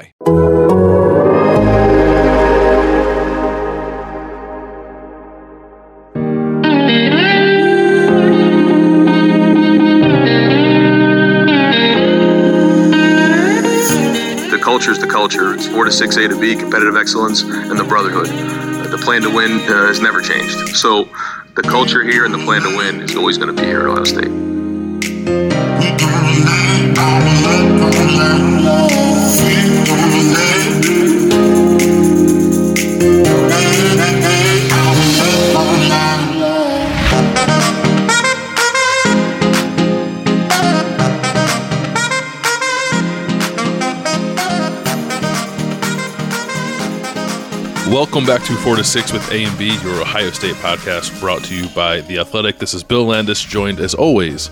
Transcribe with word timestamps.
The 0.00 0.06
culture 14.62 14.90
is 14.90 14.98
the 14.98 15.06
culture. 15.06 15.54
It's 15.54 15.66
4 15.66 15.84
to 15.84 15.92
6 15.92 16.16
A 16.16 16.28
to 16.28 16.40
B, 16.40 16.56
competitive 16.56 16.96
excellence, 16.96 17.42
and 17.42 17.78
the 17.78 17.84
brotherhood. 17.84 18.26
The 18.90 18.98
plan 18.98 19.22
to 19.22 19.30
win 19.30 19.60
uh, 19.60 19.86
has 19.86 20.00
never 20.00 20.20
changed. 20.20 20.76
So 20.76 21.04
the 21.54 21.62
culture 21.62 22.02
here 22.02 22.24
and 22.24 22.34
the 22.34 22.38
plan 22.38 22.62
to 22.62 22.76
win 22.76 23.02
is 23.02 23.14
always 23.16 23.38
going 23.38 23.54
to 23.54 23.62
be 23.62 23.68
here 23.68 23.80
at 23.80 23.86
Ohio 23.86 24.04
State. 24.04 24.50
Welcome 48.20 48.36
back 48.36 48.46
to 48.48 48.56
4 48.56 48.76
to 48.76 48.84
6 48.84 49.14
with 49.14 49.32
A 49.32 49.44
and 49.44 49.58
B, 49.58 49.78
your 49.82 50.02
Ohio 50.02 50.30
State 50.30 50.56
podcast 50.56 51.18
brought 51.20 51.42
to 51.44 51.54
you 51.54 51.70
by 51.70 52.02
The 52.02 52.18
Athletic. 52.18 52.58
This 52.58 52.74
is 52.74 52.84
Bill 52.84 53.06
Landis, 53.06 53.42
joined 53.42 53.80
as 53.80 53.94
always 53.94 54.50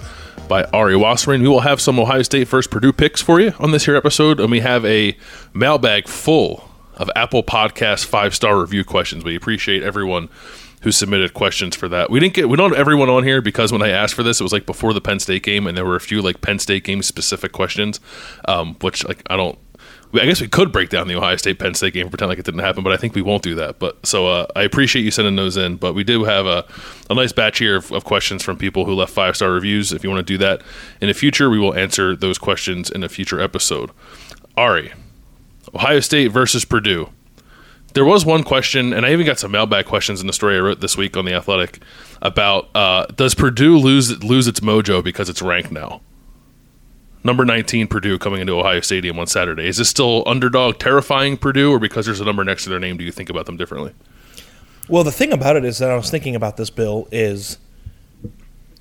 by 0.48 0.64
Ari 0.72 0.96
Wasserman. 0.96 1.42
We 1.42 1.48
will 1.48 1.60
have 1.60 1.78
some 1.78 2.00
Ohio 2.00 2.22
State 2.22 2.48
first 2.48 2.70
Purdue 2.70 2.94
picks 2.94 3.20
for 3.20 3.40
you 3.40 3.52
on 3.58 3.72
this 3.72 3.84
here 3.84 3.94
episode, 3.94 4.40
and 4.40 4.50
we 4.50 4.60
have 4.60 4.86
a 4.86 5.14
mailbag 5.52 6.08
full 6.08 6.66
of 6.94 7.10
Apple 7.14 7.42
Podcast 7.42 8.06
five 8.06 8.34
star 8.34 8.58
review 8.58 8.84
questions. 8.84 9.22
We 9.22 9.36
appreciate 9.36 9.82
everyone 9.82 10.30
who 10.80 10.90
submitted 10.90 11.34
questions 11.34 11.76
for 11.76 11.88
that. 11.88 12.08
We 12.08 12.20
didn't 12.20 12.32
get 12.32 12.48
we 12.48 12.56
don't 12.56 12.70
have 12.70 12.80
everyone 12.80 13.10
on 13.10 13.22
here 13.22 13.42
because 13.42 13.70
when 13.70 13.82
I 13.82 13.90
asked 13.90 14.14
for 14.14 14.22
this, 14.22 14.40
it 14.40 14.44
was 14.44 14.52
like 14.54 14.64
before 14.64 14.94
the 14.94 15.02
Penn 15.02 15.20
State 15.20 15.42
game, 15.42 15.66
and 15.66 15.76
there 15.76 15.84
were 15.84 15.96
a 15.96 16.00
few 16.00 16.22
like 16.22 16.40
Penn 16.40 16.58
State 16.58 16.84
game 16.84 17.02
specific 17.02 17.52
questions, 17.52 18.00
um, 18.46 18.76
which 18.80 19.06
like 19.06 19.22
I 19.28 19.36
don't 19.36 19.58
I 20.14 20.24
guess 20.24 20.41
we 20.41 20.48
could 20.48 20.72
break 20.72 20.88
down 20.88 21.06
the 21.06 21.16
Ohio 21.16 21.36
State 21.36 21.58
Penn 21.58 21.74
State 21.74 21.92
game 21.92 22.02
and 22.02 22.10
pretend 22.10 22.30
like 22.30 22.38
it 22.38 22.44
didn't 22.46 22.60
happen, 22.60 22.82
but 22.82 22.92
I 22.92 22.96
think 22.96 23.14
we 23.14 23.20
won't 23.20 23.42
do 23.42 23.54
that. 23.56 23.78
But 23.78 24.06
so 24.06 24.26
uh, 24.26 24.46
I 24.56 24.62
appreciate 24.62 25.02
you 25.02 25.10
sending 25.10 25.36
those 25.36 25.56
in. 25.56 25.76
But 25.76 25.94
we 25.94 26.02
do 26.02 26.24
have 26.24 26.46
a, 26.46 26.64
a 27.10 27.14
nice 27.14 27.32
batch 27.32 27.58
here 27.58 27.76
of, 27.76 27.92
of 27.92 28.04
questions 28.04 28.42
from 28.42 28.56
people 28.56 28.86
who 28.86 28.94
left 28.94 29.12
five 29.12 29.36
star 29.36 29.50
reviews. 29.50 29.92
If 29.92 30.02
you 30.02 30.10
want 30.10 30.26
to 30.26 30.32
do 30.32 30.38
that 30.38 30.62
in 31.02 31.08
the 31.08 31.14
future, 31.14 31.50
we 31.50 31.58
will 31.58 31.74
answer 31.74 32.16
those 32.16 32.38
questions 32.38 32.91
in 32.91 33.02
a 33.02 33.08
future 33.08 33.41
episode. 33.41 33.91
Ari, 34.56 34.92
Ohio 35.74 36.00
State 36.00 36.28
versus 36.28 36.64
Purdue. 36.64 37.10
There 37.94 38.04
was 38.04 38.24
one 38.24 38.44
question, 38.44 38.92
and 38.92 39.04
I 39.04 39.12
even 39.12 39.26
got 39.26 39.38
some 39.38 39.50
mailbag 39.50 39.86
questions 39.86 40.20
in 40.20 40.26
the 40.26 40.32
story 40.32 40.56
I 40.56 40.60
wrote 40.60 40.80
this 40.80 40.97
week 40.97 41.16
on 41.16 41.24
the 41.24 41.34
Athletic 41.34 41.80
about 42.22 42.68
uh, 42.74 43.06
does 43.06 43.34
Purdue 43.34 43.78
lose 43.78 44.22
lose 44.22 44.47
its 44.47 44.60
mojo 44.60 45.02
because 45.02 45.28
it's 45.28 45.42
ranked 45.42 45.72
now? 45.72 46.00
Number 47.24 47.44
19 47.44 47.86
Purdue 47.88 48.18
coming 48.18 48.40
into 48.40 48.52
Ohio 48.58 48.80
Stadium 48.80 49.18
on 49.18 49.26
Saturday. 49.26 49.66
Is 49.66 49.76
this 49.76 49.88
still 49.88 50.22
underdog 50.26 50.78
terrifying 50.78 51.36
Purdue 51.36 51.72
or 51.72 51.78
because 51.78 52.06
there's 52.06 52.20
a 52.20 52.24
number 52.24 52.44
next 52.44 52.64
to 52.64 52.70
their 52.70 52.78
name 52.80 52.96
do 52.96 53.04
you 53.04 53.12
think 53.12 53.28
about 53.30 53.46
them 53.46 53.56
differently? 53.56 53.92
Well, 54.88 55.04
the 55.04 55.12
thing 55.12 55.32
about 55.32 55.56
it 55.56 55.64
is 55.64 55.78
that 55.78 55.90
I 55.90 55.96
was 55.96 56.10
thinking 56.10 56.34
about 56.34 56.56
this 56.56 56.70
bill 56.70 57.08
is 57.12 57.58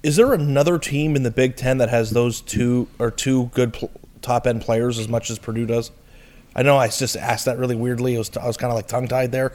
is 0.03 0.15
there 0.15 0.31
another 0.33 0.77
team 0.77 1.15
in 1.15 1.23
the 1.23 1.31
Big 1.31 1.55
10 1.55 1.79
that 1.79 1.89
has 1.89 2.11
those 2.11 2.39
two 2.39 2.87
or 2.99 3.11
two 3.11 3.47
good 3.47 3.73
pl- 3.73 3.91
top 4.21 4.47
end 4.47 4.61
players 4.61 4.99
as 4.99 5.07
much 5.09 5.29
as 5.29 5.39
Purdue 5.39 5.65
does? 5.65 5.91
I 6.55 6.63
know 6.63 6.77
I 6.77 6.87
just 6.87 7.17
asked 7.17 7.45
that 7.45 7.57
really 7.57 7.75
weirdly. 7.75 8.15
I 8.15 8.19
was, 8.19 8.35
I 8.37 8.47
was 8.47 8.55
kind 8.57 8.71
of 8.71 8.75
like 8.75 8.87
tongue 8.87 9.07
tied 9.07 9.31
there. 9.31 9.51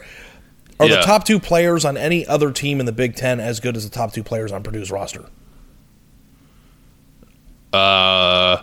Are 0.79 0.87
Yeah. 0.87 0.97
the 0.97 1.03
top 1.03 1.25
two 1.25 1.39
players 1.41 1.85
on 1.85 1.97
any 1.97 2.27
other 2.27 2.51
team 2.51 2.81
in 2.81 2.87
the 2.87 2.93
Big 2.93 3.15
Ten 3.17 3.41
as 3.41 3.61
good 3.61 3.77
as 3.77 3.85
the 3.89 3.91
top 3.95 4.13
two 4.13 4.23
players 4.25 4.53
on 4.53 4.63
Purdue's 4.63 4.91
roster? 4.91 5.27
Uh 7.73 8.63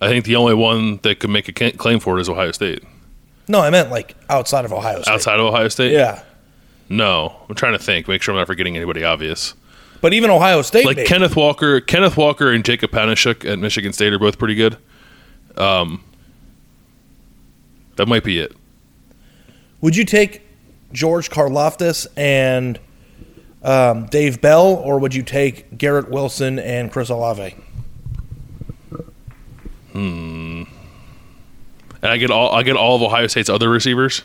I 0.00 0.08
think 0.08 0.24
the 0.24 0.36
only 0.36 0.54
one 0.54 0.98
that 1.02 1.20
could 1.20 1.30
make 1.30 1.48
a 1.48 1.70
claim 1.72 2.00
for 2.00 2.18
it 2.18 2.22
is 2.22 2.28
Ohio 2.28 2.52
State. 2.52 2.82
No, 3.48 3.60
I 3.60 3.70
meant 3.70 3.90
like 3.90 4.16
outside 4.28 4.64
of 4.64 4.72
Ohio 4.72 5.02
State. 5.02 5.12
Outside 5.12 5.40
of 5.40 5.46
Ohio 5.46 5.68
State? 5.68 5.92
Yeah. 5.92 6.22
No. 6.88 7.36
I'm 7.48 7.54
trying 7.54 7.72
to 7.72 7.78
think, 7.78 8.08
make 8.08 8.22
sure 8.22 8.32
I'm 8.34 8.38
not 8.40 8.46
forgetting 8.46 8.76
anybody 8.76 9.04
obvious. 9.04 9.54
But 10.00 10.14
even 10.14 10.30
Ohio 10.30 10.62
State, 10.62 10.86
Like 10.86 10.96
maybe. 10.96 11.08
Kenneth 11.08 11.36
Walker, 11.36 11.80
Kenneth 11.80 12.16
Walker 12.16 12.50
and 12.50 12.64
Jacob 12.64 12.90
Panasiuk 12.90 13.44
at 13.50 13.58
Michigan 13.58 13.92
State 13.92 14.12
are 14.12 14.18
both 14.18 14.38
pretty 14.38 14.54
good. 14.54 14.78
Um 15.56 16.02
That 17.96 18.06
might 18.08 18.24
be 18.24 18.38
it. 18.38 18.52
Would 19.82 19.96
you 19.96 20.04
take 20.04 20.42
George 20.92 21.30
Karlaftis 21.30 22.06
and 22.16 22.78
um, 23.62 24.06
Dave 24.06 24.40
Bell, 24.40 24.66
or 24.66 24.98
would 24.98 25.14
you 25.14 25.22
take 25.22 25.76
Garrett 25.76 26.10
Wilson 26.10 26.58
and 26.58 26.90
Chris 26.90 27.08
Olave? 27.10 27.54
Hmm. 29.92 30.62
And 32.02 32.10
I 32.10 32.16
get 32.16 32.30
all 32.30 32.52
I 32.52 32.62
get 32.62 32.76
all 32.76 32.96
of 32.96 33.02
Ohio 33.02 33.26
State's 33.26 33.48
other 33.48 33.68
receivers. 33.68 34.22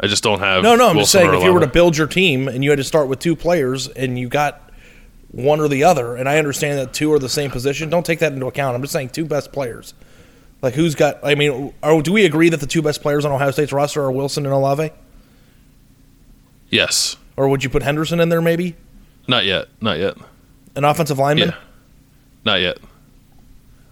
I 0.00 0.06
just 0.06 0.22
don't 0.22 0.40
have 0.40 0.62
No, 0.62 0.74
no, 0.74 0.88
I'm 0.88 0.96
just 0.96 1.12
saying 1.12 1.32
if 1.32 1.42
you 1.42 1.52
were 1.52 1.60
to 1.60 1.66
build 1.66 1.96
your 1.96 2.06
team 2.06 2.48
and 2.48 2.64
you 2.64 2.70
had 2.70 2.76
to 2.76 2.84
start 2.84 3.08
with 3.08 3.20
two 3.20 3.36
players 3.36 3.88
and 3.88 4.18
you 4.18 4.28
got 4.28 4.60
one 5.30 5.60
or 5.60 5.68
the 5.68 5.84
other, 5.84 6.16
and 6.16 6.28
I 6.28 6.38
understand 6.38 6.78
that 6.78 6.92
two 6.92 7.12
are 7.12 7.18
the 7.18 7.28
same 7.28 7.50
position, 7.50 7.90
don't 7.90 8.04
take 8.06 8.20
that 8.20 8.32
into 8.32 8.46
account. 8.46 8.74
I'm 8.74 8.82
just 8.82 8.92
saying 8.92 9.10
two 9.10 9.24
best 9.24 9.52
players. 9.52 9.94
Like 10.62 10.74
who's 10.74 10.94
got? 10.94 11.18
I 11.22 11.34
mean, 11.34 11.74
are, 11.82 12.00
do 12.02 12.12
we 12.12 12.24
agree 12.24 12.48
that 12.48 12.60
the 12.60 12.66
two 12.66 12.82
best 12.82 13.02
players 13.02 13.24
on 13.24 13.32
Ohio 13.32 13.50
State's 13.50 13.72
roster 13.72 14.02
are 14.02 14.12
Wilson 14.12 14.46
and 14.46 14.54
Olave? 14.54 14.90
Yes. 16.70 17.16
Or 17.36 17.48
would 17.48 17.62
you 17.62 17.70
put 17.70 17.82
Henderson 17.82 18.20
in 18.20 18.28
there 18.28 18.40
maybe? 18.40 18.76
Not 19.28 19.44
yet. 19.44 19.68
Not 19.80 19.98
yet. 19.98 20.16
An 20.76 20.84
offensive 20.84 21.18
lineman? 21.18 21.50
Yeah. 21.50 21.56
Not 22.44 22.60
yet. 22.60 22.78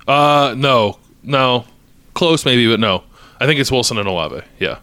Uh 0.06 0.54
no. 0.56 0.98
No. 1.22 1.64
Close 2.14 2.44
maybe, 2.44 2.68
but 2.68 2.80
no. 2.80 3.04
I 3.40 3.46
think 3.46 3.60
it's 3.60 3.72
Wilson 3.72 3.98
and 3.98 4.08
Olave. 4.08 4.42
Yeah. 4.58 4.78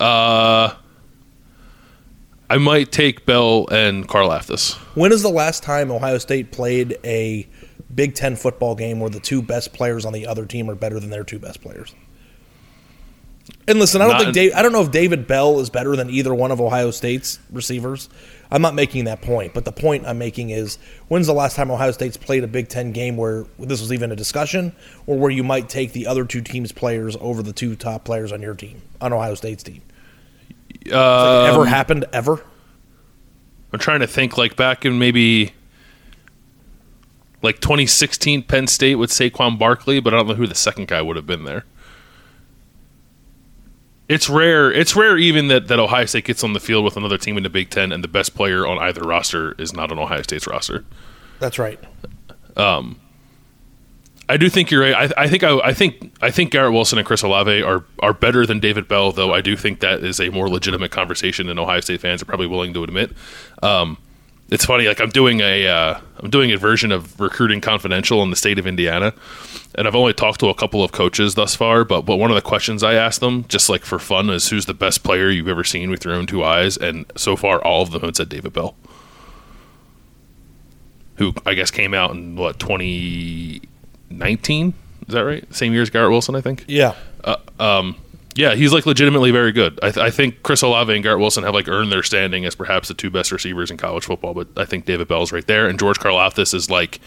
Uh, 0.00 0.74
I 2.50 2.58
might 2.58 2.90
take 2.92 3.26
Bell 3.26 3.66
and 3.70 4.08
Karlaftis. 4.08 4.74
When 4.96 5.12
is 5.12 5.22
the 5.22 5.28
last 5.28 5.62
time 5.62 5.90
Ohio 5.90 6.18
State 6.18 6.50
played 6.50 6.98
a 7.04 7.46
Big 7.94 8.14
Ten 8.14 8.36
football 8.36 8.74
game 8.74 9.00
where 9.00 9.10
the 9.10 9.20
two 9.20 9.42
best 9.42 9.72
players 9.72 10.04
on 10.04 10.12
the 10.12 10.26
other 10.26 10.46
team 10.46 10.70
are 10.70 10.74
better 10.74 10.98
than 10.98 11.10
their 11.10 11.24
two 11.24 11.38
best 11.38 11.60
players? 11.60 11.94
And 13.66 13.78
listen, 13.78 14.00
I 14.00 14.04
don't 14.04 14.14
Not 14.14 14.22
think 14.22 14.34
Dave, 14.34 14.52
I 14.54 14.62
don't 14.62 14.72
know 14.72 14.82
if 14.82 14.90
David 14.90 15.26
Bell 15.26 15.60
is 15.60 15.68
better 15.68 15.94
than 15.94 16.10
either 16.10 16.34
one 16.34 16.50
of 16.50 16.60
Ohio 16.60 16.90
State's 16.90 17.38
receivers. 17.50 18.08
I'm 18.50 18.62
not 18.62 18.74
making 18.74 19.04
that 19.04 19.20
point, 19.20 19.52
but 19.52 19.64
the 19.64 19.72
point 19.72 20.06
I'm 20.06 20.18
making 20.18 20.50
is 20.50 20.78
when's 21.08 21.26
the 21.26 21.34
last 21.34 21.54
time 21.54 21.70
Ohio 21.70 21.90
State's 21.90 22.16
played 22.16 22.44
a 22.44 22.46
Big 22.46 22.68
Ten 22.68 22.92
game 22.92 23.16
where 23.16 23.44
this 23.58 23.80
was 23.80 23.92
even 23.92 24.10
a 24.10 24.16
discussion, 24.16 24.74
or 25.06 25.18
where 25.18 25.30
you 25.30 25.44
might 25.44 25.68
take 25.68 25.92
the 25.92 26.06
other 26.06 26.24
two 26.24 26.40
teams' 26.40 26.72
players 26.72 27.16
over 27.20 27.42
the 27.42 27.52
two 27.52 27.76
top 27.76 28.04
players 28.04 28.32
on 28.32 28.40
your 28.40 28.54
team, 28.54 28.80
on 29.00 29.12
Ohio 29.12 29.34
State's 29.34 29.62
team? 29.62 29.82
Uh, 30.90 31.44
it 31.46 31.52
ever 31.52 31.66
happened 31.66 32.06
ever? 32.12 32.42
I'm 33.72 33.78
trying 33.78 34.00
to 34.00 34.06
think 34.06 34.38
like 34.38 34.56
back 34.56 34.86
in 34.86 34.98
maybe 34.98 35.52
like 37.42 37.60
2016 37.60 38.42
Penn 38.44 38.66
State 38.66 38.96
with 38.96 39.10
Saquon 39.10 39.58
Barkley, 39.58 40.00
but 40.00 40.14
I 40.14 40.16
don't 40.16 40.28
know 40.28 40.34
who 40.34 40.46
the 40.46 40.54
second 40.54 40.88
guy 40.88 41.02
would 41.02 41.16
have 41.16 41.26
been 41.26 41.44
there. 41.44 41.64
It's 44.08 44.30
rare. 44.30 44.72
It's 44.72 44.96
rare 44.96 45.18
even 45.18 45.48
that, 45.48 45.68
that 45.68 45.78
Ohio 45.78 46.06
State 46.06 46.24
gets 46.24 46.42
on 46.42 46.54
the 46.54 46.60
field 46.60 46.84
with 46.84 46.96
another 46.96 47.18
team 47.18 47.36
in 47.36 47.42
the 47.42 47.50
Big 47.50 47.70
Ten 47.70 47.92
and 47.92 48.02
the 48.02 48.08
best 48.08 48.34
player 48.34 48.66
on 48.66 48.78
either 48.78 49.02
roster 49.02 49.52
is 49.58 49.72
not 49.72 49.92
on 49.92 49.98
Ohio 49.98 50.22
State's 50.22 50.46
roster. 50.46 50.84
That's 51.38 51.58
right. 51.58 51.78
I 54.28 54.36
do 54.36 54.50
think 54.50 54.70
you're 54.70 54.82
right. 54.82 55.12
I, 55.16 55.24
I 55.24 55.28
think 55.28 55.42
I, 55.42 55.58
I 55.58 55.72
think 55.72 56.12
I 56.20 56.30
think 56.30 56.50
Garrett 56.52 56.72
Wilson 56.72 56.98
and 56.98 57.06
Chris 57.06 57.22
Olave 57.22 57.62
are 57.62 57.84
are 58.00 58.12
better 58.12 58.44
than 58.44 58.60
David 58.60 58.86
Bell, 58.86 59.12
though. 59.12 59.32
I 59.32 59.40
do 59.40 59.56
think 59.56 59.80
that 59.80 60.04
is 60.04 60.20
a 60.20 60.28
more 60.28 60.48
legitimate 60.50 60.90
conversation 60.90 61.46
than 61.46 61.58
Ohio 61.58 61.80
State 61.80 62.00
fans 62.00 62.20
are 62.20 62.26
probably 62.26 62.46
willing 62.46 62.74
to 62.74 62.84
admit. 62.84 63.12
Um, 63.62 63.96
it's 64.50 64.64
funny, 64.64 64.88
like 64.88 65.00
I'm 65.00 65.10
doing 65.10 65.40
a 65.40 65.66
uh, 65.66 66.00
I'm 66.18 66.30
doing 66.30 66.52
a 66.52 66.56
version 66.56 66.90
of 66.90 67.20
Recruiting 67.20 67.60
Confidential 67.60 68.22
in 68.22 68.30
the 68.30 68.36
state 68.36 68.58
of 68.58 68.66
Indiana, 68.66 69.12
and 69.74 69.86
I've 69.86 69.94
only 69.94 70.14
talked 70.14 70.40
to 70.40 70.48
a 70.48 70.54
couple 70.54 70.82
of 70.82 70.90
coaches 70.90 71.34
thus 71.34 71.54
far. 71.54 71.84
But 71.84 72.02
but 72.02 72.16
one 72.16 72.30
of 72.30 72.34
the 72.34 72.42
questions 72.42 72.82
I 72.82 72.94
asked 72.94 73.20
them, 73.20 73.44
just 73.48 73.68
like 73.68 73.84
for 73.84 73.98
fun, 73.98 74.30
is 74.30 74.48
who's 74.48 74.64
the 74.66 74.74
best 74.74 75.02
player 75.02 75.28
you've 75.28 75.48
ever 75.48 75.64
seen 75.64 75.90
with 75.90 76.04
your 76.04 76.14
own 76.14 76.26
two 76.26 76.42
eyes? 76.42 76.78
And 76.78 77.04
so 77.14 77.36
far, 77.36 77.62
all 77.62 77.82
of 77.82 77.90
them 77.90 78.00
have 78.02 78.16
said 78.16 78.30
David 78.30 78.54
Bell, 78.54 78.74
who 81.16 81.34
I 81.44 81.52
guess 81.54 81.70
came 81.70 81.92
out 81.92 82.12
in 82.12 82.36
what 82.36 82.58
2019. 82.58 84.74
Is 85.08 85.14
that 85.14 85.24
right? 85.24 85.54
Same 85.54 85.74
year 85.74 85.82
as 85.82 85.90
Garrett 85.90 86.10
Wilson, 86.10 86.34
I 86.34 86.40
think. 86.40 86.64
Yeah. 86.68 86.94
Yeah, 88.38 88.54
he's 88.54 88.72
like 88.72 88.86
legitimately 88.86 89.32
very 89.32 89.50
good. 89.50 89.80
I, 89.82 89.90
th- 89.90 89.96
I 89.98 90.10
think 90.10 90.44
Chris 90.44 90.62
Olave 90.62 90.94
and 90.94 91.02
Garrett 91.02 91.18
Wilson 91.18 91.42
have 91.42 91.54
like 91.54 91.66
earned 91.66 91.90
their 91.90 92.04
standing 92.04 92.44
as 92.44 92.54
perhaps 92.54 92.86
the 92.86 92.94
two 92.94 93.10
best 93.10 93.32
receivers 93.32 93.68
in 93.68 93.76
college 93.78 94.04
football. 94.04 94.32
But 94.32 94.46
I 94.56 94.64
think 94.64 94.84
David 94.84 95.08
Bell's 95.08 95.32
right 95.32 95.44
there, 95.44 95.66
and 95.66 95.76
George 95.76 95.98
Karlaftis 95.98 96.54
is 96.54 96.70
like, 96.70 97.00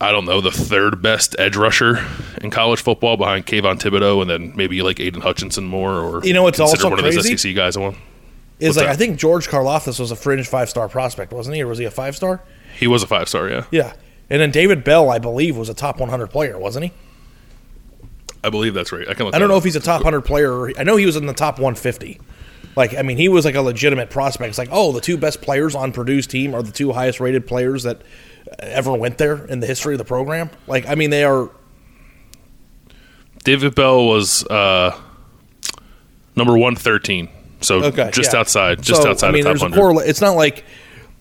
I 0.00 0.12
don't 0.12 0.24
know, 0.24 0.40
the 0.40 0.50
third 0.50 1.02
best 1.02 1.36
edge 1.38 1.56
rusher 1.56 2.02
in 2.40 2.50
college 2.50 2.80
football 2.80 3.18
behind 3.18 3.44
Kayvon 3.46 3.78
Thibodeaux, 3.78 4.22
and 4.22 4.30
then 4.30 4.54
maybe 4.56 4.80
like 4.80 4.98
Aidan 4.98 5.20
Hutchinson 5.20 5.66
more, 5.66 5.92
or 6.00 6.24
You 6.24 6.32
know 6.32 6.46
it's 6.46 6.58
also 6.58 6.88
one 6.88 6.94
of 6.98 7.04
crazy? 7.04 7.30
those 7.34 7.42
SEC 7.42 7.54
guys. 7.54 7.76
I 7.76 7.80
want. 7.80 7.96
Is 8.60 8.68
What's 8.68 8.76
like 8.78 8.86
that? 8.86 8.92
I 8.92 8.96
think 8.96 9.18
George 9.18 9.48
Karlaftis 9.48 10.00
was 10.00 10.10
a 10.10 10.16
fringe 10.16 10.48
five 10.48 10.70
star 10.70 10.88
prospect, 10.88 11.32
wasn't 11.34 11.56
he? 11.56 11.62
Or 11.62 11.66
was 11.66 11.76
he 11.76 11.84
a 11.84 11.90
five 11.90 12.16
star? 12.16 12.40
He 12.78 12.86
was 12.86 13.02
a 13.02 13.06
five 13.06 13.28
star, 13.28 13.50
yeah, 13.50 13.64
Yeah. 13.70 13.92
And 14.30 14.40
then 14.40 14.50
David 14.50 14.84
Bell, 14.84 15.10
I 15.10 15.18
believe, 15.18 15.54
was 15.54 15.68
a 15.68 15.74
top 15.74 16.00
100 16.00 16.28
player, 16.28 16.58
wasn't 16.58 16.86
he? 16.86 16.92
I 18.44 18.50
believe 18.50 18.74
that's 18.74 18.92
right. 18.92 19.08
I 19.08 19.14
can. 19.14 19.26
I 19.34 19.38
don't 19.38 19.48
know 19.48 19.54
up. 19.56 19.60
if 19.60 19.64
he's 19.64 19.76
a 19.76 19.80
top 19.80 20.00
100 20.04 20.20
player. 20.22 20.76
I 20.78 20.84
know 20.84 20.96
he 20.96 21.06
was 21.06 21.16
in 21.16 21.26
the 21.26 21.32
top 21.32 21.54
150. 21.58 22.20
Like, 22.76 22.94
I 22.96 23.02
mean, 23.02 23.16
he 23.16 23.28
was 23.28 23.44
like 23.44 23.54
a 23.54 23.60
legitimate 23.62 24.10
prospect. 24.10 24.48
It's 24.48 24.58
like, 24.58 24.68
oh, 24.72 24.92
the 24.92 25.00
two 25.00 25.16
best 25.16 25.40
players 25.40 25.74
on 25.74 25.92
Purdue's 25.92 26.26
team 26.26 26.54
are 26.54 26.62
the 26.62 26.72
two 26.72 26.92
highest 26.92 27.20
rated 27.20 27.46
players 27.46 27.84
that 27.84 28.02
ever 28.58 28.92
went 28.92 29.16
there 29.18 29.44
in 29.46 29.60
the 29.60 29.66
history 29.66 29.94
of 29.94 29.98
the 29.98 30.04
program. 30.04 30.50
Like, 30.66 30.86
I 30.88 30.94
mean, 30.96 31.10
they 31.10 31.24
are. 31.24 31.50
David 33.44 33.74
Bell 33.74 34.06
was 34.06 34.44
uh, 34.46 34.98
number 36.36 36.56
one 36.56 36.76
thirteen, 36.76 37.28
so 37.60 37.82
Okay, 37.84 38.10
just 38.12 38.32
yeah. 38.32 38.40
outside, 38.40 38.82
just 38.82 39.02
So, 39.02 39.10
outside 39.10 39.28
I 39.28 39.32
mean, 39.32 39.40
of 39.40 39.44
top 39.44 39.50
there's 39.52 39.62
a 39.62 39.64
hundred. 39.76 39.80
correla- 40.02 40.08
It's 40.08 40.20
not 40.20 40.34
like, 40.36 40.64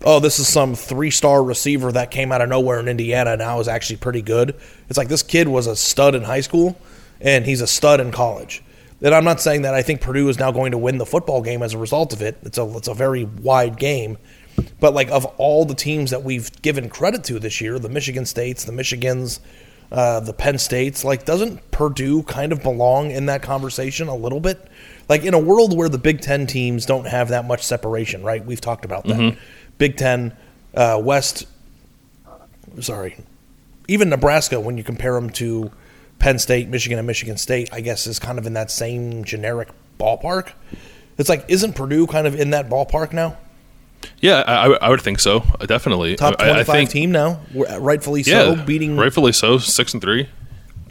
oh, 0.06 0.20
this 0.20 0.40
is 0.40 0.48
some 0.48 0.74
three 0.76 1.12
star 1.12 1.44
receiver 1.44 1.92
that 1.92 2.12
came 2.12 2.32
out 2.32 2.42
of 2.42 2.50
nowhere 2.50 2.80
in 2.80 2.88
Indiana 2.88 3.32
and 3.32 3.40
now 3.40 3.60
is 3.60 3.68
actually 3.68 3.98
pretty 3.98 4.22
good. 4.22 4.56
It's 4.90 4.98
like 4.98 5.10
this 5.10 5.22
kid 5.24 5.48
was 5.50 5.68
a 5.68 5.76
stud 5.76 6.16
in 6.16 6.24
high 6.24 6.42
school 6.42 6.78
and 7.24 7.46
he's 7.46 7.62
a 7.62 7.68
stud 7.68 8.00
in 8.00 8.12
college. 8.12 8.62
And 9.02 9.16
I'm 9.16 9.24
not 9.24 9.42
saying 9.42 9.64
that 9.64 9.74
I 9.74 9.82
think 9.82 10.02
Purdue 10.02 10.30
is 10.30 10.38
now 10.38 10.52
going 10.52 10.72
to 10.72 10.78
win 10.78 10.98
the 10.98 11.06
football 11.06 11.42
game 11.42 11.64
as 11.64 11.74
a 11.74 11.78
result 11.78 12.14
of 12.14 12.22
it. 12.22 12.38
It's 12.44 12.58
a 12.58 12.78
it's 12.78 12.88
a 12.88 12.94
very 12.94 13.24
wide 13.24 13.78
game. 13.78 14.18
But 14.80 14.94
like 14.94 15.10
of 15.10 15.26
all 15.38 15.66
the 15.66 15.74
teams 15.74 16.12
that 16.12 16.24
we've 16.24 16.50
given 16.62 16.90
credit 16.90 17.24
to 17.26 17.40
this 17.40 17.60
year, 17.60 17.80
the 17.80 17.90
Michigan 17.90 18.26
States, 18.26 18.64
the 18.64 18.72
Michigans, 18.72 19.40
uh, 19.92 20.20
the 20.20 20.34
Penn 20.34 20.58
States, 20.58 21.04
like 21.04 21.26
doesn't 21.26 21.72
Purdue 21.72 22.24
kind 22.24 22.52
of 22.52 22.62
belong 22.62 23.12
in 23.12 23.26
that 23.26 23.42
conversation 23.42 24.08
a 24.08 24.16
little 24.16 24.40
bit? 24.40 24.70
Like 25.10 25.24
in 25.26 25.34
a 25.34 25.40
world 25.40 25.76
where 25.76 25.90
the 25.90 25.98
Big 25.98 26.22
Ten 26.22 26.48
teams 26.48 26.86
don't 26.86 27.06
have 27.06 27.30
that 27.30 27.46
much 27.46 27.64
separation, 27.64 28.24
right? 28.24 28.46
We've 28.46 28.62
talked 28.62 28.86
about 28.86 29.06
that. 29.06 29.38
Big 29.78 29.98
Ten, 29.98 30.36
uh, 30.76 31.02
West, 31.04 31.46
sorry, 32.80 33.18
even 33.90 34.10
Nebraska, 34.10 34.60
when 34.62 34.78
you 34.78 34.84
compare 34.84 35.14
them 35.16 35.30
to 35.32 35.72
Penn 36.24 36.40
State, 36.40 36.70
Michigan, 36.70 36.98
and 36.98 37.06
Michigan 37.06 37.36
State, 37.36 37.68
I 37.74 37.82
guess 37.82 38.08
is 38.08 38.18
kind 38.18 38.40
of 38.40 38.48
in 38.48 38.54
that 38.54 38.72
same 38.72 39.26
generic 39.26 39.68
ballpark. 40.00 40.54
It's 41.18 41.28
like, 41.28 41.44
isn't 41.50 41.74
Purdue 41.74 42.08
kind 42.08 42.26
of 42.26 42.40
in 42.40 42.52
that 42.52 42.70
ballpark 42.70 43.12
now? 43.12 43.36
Yeah, 44.22 44.40
I, 44.48 44.68
I 44.72 44.90
would 44.90 45.02
think 45.02 45.20
so. 45.20 45.44
uh, 45.60 45.66
Definitely 45.66 46.16
Top 46.16 46.36
I- 46.40 46.62
I 46.62 46.64
think- 46.64 46.90
team 46.92 47.12
now, 47.12 47.42
We're- 47.54 47.78
rightfully 47.78 48.22
Yeah, 48.22 48.56
beating 48.56 48.96
rightfully 48.96 49.34
so, 49.34 49.58
six 49.58 49.92
and 49.94 50.02
three, 50.02 50.30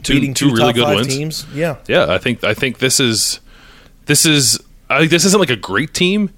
two, 0.02 0.12
beating 0.14 0.34
two 0.34 0.50
two, 0.50 0.54
really 0.54 0.66
top 0.66 0.74
good 0.74 0.84
five 0.84 0.96
wins. 0.96 1.16
teams. 1.16 1.46
Yeah, 1.54 1.76
Yeah, 1.88 2.12
I 2.12 2.18
think 2.18 2.44
I 2.44 2.52
think 2.52 2.78
this 2.78 3.00
is 3.00 3.40
this 4.04 4.26
is 4.26 4.60
I 4.90 4.98
think 4.98 5.10
this 5.10 5.24
isn't 5.24 5.40
like 5.40 5.48
a 5.50 5.56
great 5.56 5.94
team. 5.94 6.28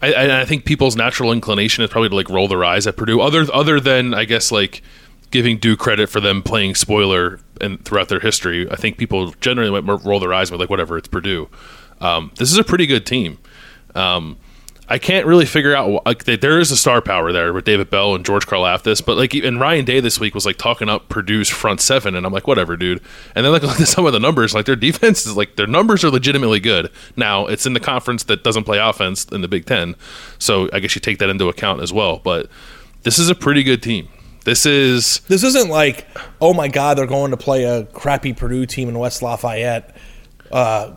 I, 0.00 0.12
I, 0.12 0.40
I 0.42 0.44
think 0.44 0.64
people's 0.64 0.94
natural 0.96 1.32
inclination 1.32 1.82
is 1.82 1.90
probably 1.90 2.10
to 2.10 2.14
like 2.14 2.28
roll 2.28 2.46
their 2.46 2.64
eyes 2.64 2.86
at 2.86 2.96
Purdue. 2.96 3.20
Other 3.20 3.46
other 3.52 3.80
than 3.80 4.14
I 4.14 4.24
guess 4.24 4.52
like 4.52 4.80
giving 5.34 5.58
due 5.58 5.76
credit 5.76 6.08
for 6.08 6.20
them 6.20 6.40
playing 6.44 6.76
spoiler 6.76 7.40
and 7.60 7.84
throughout 7.84 8.08
their 8.08 8.20
history, 8.20 8.70
I 8.70 8.76
think 8.76 8.98
people 8.98 9.32
generally 9.40 9.68
might 9.68 10.04
roll 10.04 10.20
their 10.20 10.32
eyes 10.32 10.48
with 10.48 10.60
like 10.60 10.70
whatever 10.70 10.96
it's 10.96 11.08
Purdue. 11.08 11.48
Um, 12.00 12.30
this 12.38 12.52
is 12.52 12.56
a 12.56 12.62
pretty 12.62 12.86
good 12.86 13.04
team. 13.04 13.38
Um, 13.96 14.36
I 14.88 14.98
can't 14.98 15.26
really 15.26 15.44
figure 15.44 15.74
out 15.74 16.06
like 16.06 16.22
there 16.22 16.60
is 16.60 16.70
a 16.70 16.76
star 16.76 17.02
power 17.02 17.32
there 17.32 17.52
with 17.52 17.64
David 17.64 17.90
Bell 17.90 18.14
and 18.14 18.24
George 18.24 18.46
Karlaftis, 18.46 19.04
but 19.04 19.16
like 19.16 19.34
and 19.34 19.58
Ryan 19.58 19.84
Day 19.84 19.98
this 19.98 20.20
week 20.20 20.36
was 20.36 20.46
like 20.46 20.56
talking 20.56 20.88
up 20.88 21.08
Purdue's 21.08 21.48
front 21.48 21.80
seven, 21.80 22.14
and 22.14 22.24
I'm 22.24 22.32
like, 22.32 22.46
whatever, 22.46 22.76
dude. 22.76 23.00
And 23.34 23.44
then 23.44 23.52
like 23.52 23.62
look 23.64 23.80
at 23.80 23.88
some 23.88 24.06
of 24.06 24.12
the 24.12 24.20
numbers, 24.20 24.54
like 24.54 24.66
their 24.66 24.76
defense 24.76 25.26
is 25.26 25.36
like 25.36 25.56
their 25.56 25.66
numbers 25.66 26.04
are 26.04 26.10
legitimately 26.10 26.60
good. 26.60 26.92
Now 27.16 27.46
it's 27.46 27.66
in 27.66 27.72
the 27.72 27.80
conference 27.80 28.22
that 28.24 28.44
doesn't 28.44 28.64
play 28.64 28.78
offense 28.78 29.24
in 29.24 29.40
the 29.40 29.48
Big 29.48 29.66
Ten, 29.66 29.96
so 30.38 30.68
I 30.72 30.78
guess 30.78 30.94
you 30.94 31.00
take 31.00 31.18
that 31.18 31.28
into 31.28 31.48
account 31.48 31.82
as 31.82 31.92
well. 31.92 32.20
But 32.22 32.48
this 33.02 33.18
is 33.18 33.28
a 33.28 33.34
pretty 33.34 33.64
good 33.64 33.82
team. 33.82 34.08
This 34.44 34.66
is 34.66 35.20
this 35.20 35.42
isn't 35.42 35.70
like, 35.70 36.06
oh 36.40 36.52
my 36.52 36.68
God, 36.68 36.98
they're 36.98 37.06
going 37.06 37.30
to 37.30 37.36
play 37.36 37.64
a 37.64 37.84
crappy 37.86 38.32
Purdue 38.32 38.66
team 38.66 38.88
in 38.88 38.98
West 38.98 39.22
Lafayette, 39.22 39.96
uh, 40.52 40.92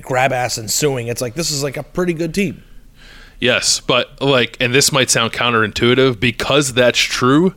grab 0.00 0.32
ass 0.32 0.58
and 0.58 0.70
suing. 0.70 1.08
It's 1.08 1.20
like 1.20 1.34
this 1.34 1.50
is 1.50 1.62
like 1.62 1.76
a 1.76 1.82
pretty 1.82 2.14
good 2.14 2.32
team. 2.32 2.62
Yes, 3.40 3.80
but 3.80 4.22
like, 4.22 4.56
and 4.60 4.74
this 4.74 4.92
might 4.92 5.10
sound 5.10 5.32
counterintuitive 5.32 6.20
because 6.20 6.72
that's 6.72 6.98
true. 6.98 7.54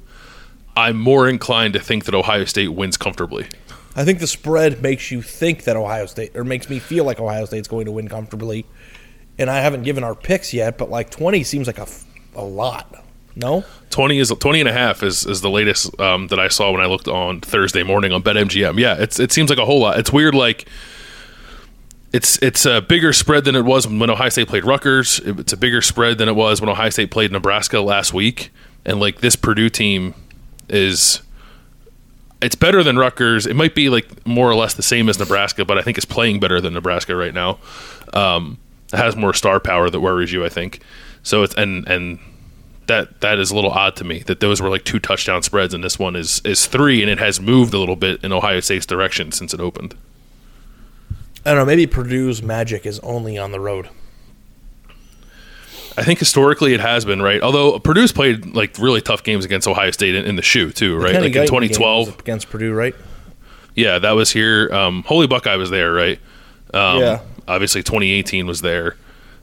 I'm 0.76 0.98
more 0.98 1.28
inclined 1.30 1.74
to 1.74 1.80
think 1.80 2.06
that 2.06 2.16
Ohio 2.16 2.46
State 2.46 2.70
wins 2.70 2.98
comfortably. 2.98 3.48
I 3.96 4.06
think 4.06 4.20
the 4.20 4.28
spread 4.28 4.82
makes 4.82 5.10
you 5.10 5.22
think 5.22 5.64
that 5.64 5.76
Ohio 5.76 6.06
State, 6.06 6.36
or 6.36 6.44
makes 6.44 6.70
me 6.70 6.78
feel 6.80 7.04
like 7.04 7.20
Ohio 7.20 7.46
State's 7.46 7.68
going 7.68 7.86
to 7.86 7.92
win 7.92 8.08
comfortably. 8.08 8.66
And 9.40 9.50
I 9.50 9.60
haven't 9.60 9.84
given 9.84 10.04
our 10.04 10.14
picks 10.14 10.54
yet, 10.54 10.78
but 10.78 10.90
like 10.90 11.10
20 11.10 11.44
seems 11.44 11.68
like 11.68 11.80
a, 11.80 11.88
a 12.36 12.44
lot. 12.44 13.04
No? 13.38 13.64
20 13.92 14.20
is 14.20 14.30
20 14.30 14.60
and 14.60 14.70
a 14.70 14.74
half 14.74 15.04
is, 15.04 15.26
is 15.26 15.42
the 15.42 15.50
latest 15.50 15.98
um, 16.00 16.28
that 16.28 16.40
I 16.40 16.48
saw 16.48 16.72
when 16.72 16.82
I 16.82 16.88
looked 16.88 17.08
on 17.08 17.40
Thursday 17.40 17.84
morning 17.84 18.12
on 18.12 18.24
BetMGM. 18.24 18.80
Yeah, 18.80 18.96
it's 18.98 19.20
it 19.20 19.32
seems 19.32 19.50
like 19.50 19.60
a 19.60 19.66
whole 19.66 19.80
lot. 19.80 20.00
It's 20.00 20.12
weird 20.12 20.36
like 20.36 20.68
it's 22.12 22.42
it's 22.42 22.66
a 22.66 22.82
bigger 22.82 23.14
spread 23.14 23.46
than 23.46 23.56
it 23.56 23.64
was 23.64 23.88
when 23.88 24.10
Ohio 24.10 24.30
State 24.30 24.48
played 24.48 24.66
Rutgers. 24.66 25.20
It's 25.20 25.54
a 25.54 25.58
bigger 25.58 25.82
spread 25.82 26.18
than 26.18 26.28
it 26.28 26.36
was 26.36 26.62
when 26.62 26.70
Ohio 26.70 26.90
State 26.90 27.12
played 27.12 27.32
Nebraska 27.32 27.80
last 27.80 28.14
week. 28.14 28.52
And 28.86 29.00
like 29.00 29.22
this 29.22 29.36
Purdue 29.36 29.70
team 29.70 30.16
is 30.68 31.22
it's 32.42 32.56
better 32.56 32.84
than 32.84 32.98
Rutgers. 32.98 33.46
It 33.46 33.56
might 33.56 33.76
be 33.76 33.90
like 33.90 34.26
more 34.26 34.50
or 34.50 34.56
less 34.56 34.74
the 34.74 34.84
same 34.84 35.10
as 35.10 35.20
Nebraska, 35.20 35.66
but 35.66 35.78
I 35.78 35.82
think 35.82 35.98
it's 35.98 36.06
playing 36.06 36.40
better 36.40 36.60
than 36.62 36.74
Nebraska 36.74 37.16
right 37.16 37.34
now. 37.34 37.60
Um, 38.14 38.58
it 38.92 38.98
has 38.98 39.16
more 39.16 39.34
star 39.34 39.60
power 39.60 39.90
that 39.90 40.00
worries 40.00 40.32
you, 40.32 40.46
I 40.46 40.50
think. 40.50 40.82
So 41.24 41.44
it's 41.44 41.56
and 41.56 41.88
and 41.88 42.20
that 42.88 43.22
that 43.22 43.40
is 43.40 43.52
a 43.52 43.56
little 43.56 43.72
odd 43.72 43.96
to 43.98 44.04
me 44.04 44.20
that 44.28 44.40
those 44.40 44.62
were 44.62 44.70
like 44.70 44.84
two 44.84 45.00
touchdown 45.00 45.44
spreads 45.44 45.74
and 45.74 45.84
this 45.84 46.00
one 46.00 46.16
is 46.16 46.42
is 46.46 46.66
three 46.66 47.02
and 47.02 47.10
it 47.12 47.20
has 47.20 47.40
moved 47.40 47.74
a 47.74 47.80
little 47.80 47.96
bit 47.96 48.24
in 48.24 48.32
Ohio 48.32 48.60
State's 48.60 48.86
direction 48.86 49.32
since 49.32 49.54
it 49.54 49.60
opened. 49.60 49.96
I 51.46 51.52
don't 51.52 51.60
know. 51.60 51.66
Maybe 51.66 51.88
Purdue's 51.88 52.42
magic 52.44 52.86
is 52.86 53.00
only 53.00 53.38
on 53.38 53.52
the 53.52 53.60
road. 53.60 53.90
I 55.98 56.04
think 56.04 56.20
historically 56.20 56.74
it 56.74 56.80
has 56.80 57.06
been 57.06 57.22
right. 57.22 57.42
Although 57.42 57.80
Purdue's 57.80 58.12
played 58.12 58.54
like 58.54 58.78
really 58.78 59.02
tough 59.02 59.24
games 59.24 59.46
against 59.46 59.68
Ohio 59.68 59.90
State 59.92 60.14
in, 60.14 60.26
in 60.26 60.36
the 60.36 60.42
shoe 60.44 60.72
too, 60.72 60.96
right? 60.96 61.16
Like 61.16 61.36
in 61.36 61.46
2012. 61.46 62.20
against 62.20 62.50
Purdue, 62.50 62.74
right? 62.74 62.94
Yeah, 63.76 63.98
that 64.00 64.12
was 64.12 64.32
here. 64.32 64.70
Um, 64.72 65.04
Holy 65.04 65.26
Buckeye 65.28 65.56
was 65.56 65.70
there, 65.70 65.92
right? 65.92 66.20
Um, 66.74 67.00
Yeah. 67.00 67.22
Obviously, 67.48 67.82
2018 67.82 68.46
was 68.46 68.62
there. 68.62 68.96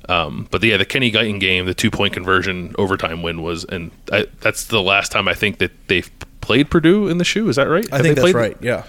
Um, 0.09 0.47
but 0.51 0.63
yeah, 0.63 0.77
the 0.77 0.85
Kenny 0.85 1.11
Guiton 1.11 1.41
game, 1.41 1.67
the 1.67 1.75
two 1.75 1.91
point 1.91 2.13
conversion 2.13 2.75
overtime 2.79 3.23
win 3.23 3.43
was, 3.43 3.65
and 3.65 3.91
I, 4.13 4.27
that's 4.41 4.65
the 4.67 4.83
last 4.83 5.11
time 5.13 5.29
I 5.29 5.35
think 5.35 5.59
that 5.59 5.73
they've 5.89 6.11
played 6.41 6.71
Purdue 6.71 7.09
in 7.09 7.19
the 7.19 7.25
shoe. 7.25 7.49
Is 7.49 7.57
that 7.57 7.69
right? 7.69 7.87
I 7.93 7.97
Have 7.97 8.05
think 8.05 8.17
they 8.17 8.21
that's 8.23 8.33
played- 8.33 8.35
right. 8.35 8.57
Yeah. 8.61 8.85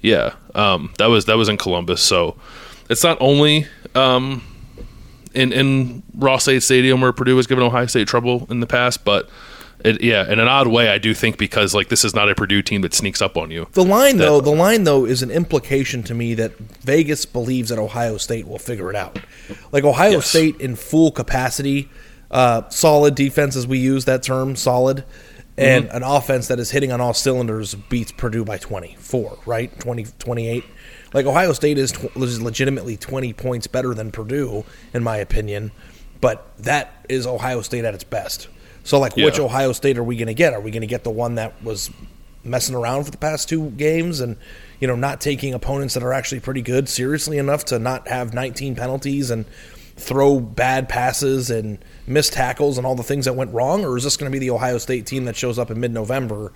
Yeah, 0.00 0.34
um, 0.54 0.92
that 0.98 1.06
was 1.06 1.24
that 1.26 1.38
was 1.38 1.48
in 1.48 1.56
Columbus. 1.56 2.02
So 2.02 2.36
it's 2.90 3.02
not 3.02 3.16
only 3.20 3.66
um, 3.94 4.42
in 5.32 5.50
in 5.50 6.02
Ross-Ade 6.14 6.62
Stadium 6.62 7.00
where 7.00 7.10
Purdue 7.12 7.36
has 7.38 7.46
given 7.46 7.64
Ohio 7.64 7.86
State 7.86 8.06
trouble 8.06 8.46
in 8.50 8.60
the 8.60 8.66
past, 8.66 9.02
but 9.06 9.30
it, 9.84 10.02
yeah, 10.02 10.30
in 10.30 10.38
an 10.40 10.48
odd 10.48 10.66
way, 10.68 10.88
I 10.88 10.98
do 10.98 11.14
think 11.14 11.36
because 11.38 11.74
like 11.74 11.88
this 11.88 12.04
is 12.04 12.14
not 12.14 12.28
a 12.30 12.34
Purdue 12.34 12.62
team 12.62 12.80
that 12.82 12.94
sneaks 12.94 13.20
up 13.22 13.36
on 13.36 13.50
you. 13.50 13.68
The 13.72 13.84
line 13.84 14.16
That- 14.16 14.24
though, 14.24 14.40
the 14.40 14.50
line 14.54 14.84
though 14.84 15.04
is 15.04 15.22
an 15.22 15.30
implication 15.30 16.02
to 16.04 16.14
me 16.14 16.34
that 16.34 16.56
Vegas 16.82 17.26
believes 17.26 17.68
that 17.68 17.78
Ohio 17.78 18.16
State 18.16 18.48
will 18.48 18.58
figure 18.58 18.90
it 18.90 18.96
out. 18.96 19.18
Like 19.72 19.84
Ohio 19.84 20.12
Yes. 20.12 20.26
State 20.26 20.60
in 20.60 20.74
full 20.76 21.10
capacity, 21.12 21.88
uh, 22.30 22.62
solid 22.70 23.14
defense 23.14 23.54
as 23.56 23.66
we 23.66 23.78
use 23.78 24.06
that 24.06 24.22
term, 24.22 24.56
solid, 24.56 25.04
and 25.56 25.86
Mm-hmm. 25.86 25.96
an 25.98 26.02
offense 26.02 26.48
that 26.48 26.58
is 26.58 26.70
hitting 26.72 26.90
on 26.90 27.00
all 27.00 27.14
cylinders 27.14 27.74
beats 27.74 28.10
Purdue 28.10 28.44
by 28.44 28.58
24, 28.58 29.38
right? 29.46 29.78
20 29.80 30.06
28. 30.18 30.64
Like 31.12 31.26
Ohio 31.26 31.52
State 31.52 31.78
is, 31.78 31.92
tw- 31.92 32.16
is 32.16 32.42
legitimately 32.42 32.96
20 32.96 33.32
points 33.34 33.66
better 33.68 33.94
than 33.94 34.10
Purdue 34.10 34.64
in 34.92 35.04
my 35.04 35.18
opinion, 35.18 35.70
but 36.20 36.48
that 36.58 37.04
is 37.08 37.24
Ohio 37.26 37.60
State 37.62 37.84
at 37.84 37.94
its 37.94 38.02
best. 38.02 38.48
So 38.84 39.00
like 39.00 39.16
which 39.16 39.38
Ohio 39.40 39.72
State 39.72 39.98
are 39.98 40.04
we 40.04 40.16
going 40.16 40.28
to 40.28 40.34
get? 40.34 40.52
Are 40.52 40.60
we 40.60 40.70
going 40.70 40.82
to 40.82 40.86
get 40.86 41.04
the 41.04 41.10
one 41.10 41.34
that 41.36 41.60
was 41.64 41.90
messing 42.44 42.74
around 42.74 43.04
for 43.04 43.10
the 43.10 43.16
past 43.16 43.48
two 43.48 43.70
games 43.70 44.20
and 44.20 44.36
you 44.78 44.86
know 44.86 44.94
not 44.94 45.20
taking 45.20 45.54
opponents 45.54 45.94
that 45.94 46.02
are 46.02 46.12
actually 46.12 46.40
pretty 46.40 46.60
good 46.60 46.88
seriously 46.88 47.38
enough 47.38 47.64
to 47.64 47.78
not 47.78 48.06
have 48.06 48.34
19 48.34 48.76
penalties 48.76 49.30
and 49.30 49.46
throw 49.96 50.38
bad 50.38 50.88
passes 50.88 51.50
and 51.50 51.78
miss 52.06 52.28
tackles 52.28 52.76
and 52.76 52.86
all 52.86 52.94
the 52.94 53.02
things 53.02 53.24
that 53.24 53.34
went 53.34 53.52
wrong? 53.54 53.84
Or 53.84 53.96
is 53.96 54.04
this 54.04 54.16
going 54.16 54.30
to 54.30 54.32
be 54.32 54.40
the 54.40 54.50
Ohio 54.50 54.78
State 54.78 55.06
team 55.06 55.24
that 55.24 55.36
shows 55.36 55.58
up 55.58 55.70
in 55.70 55.80
mid-November 55.80 56.52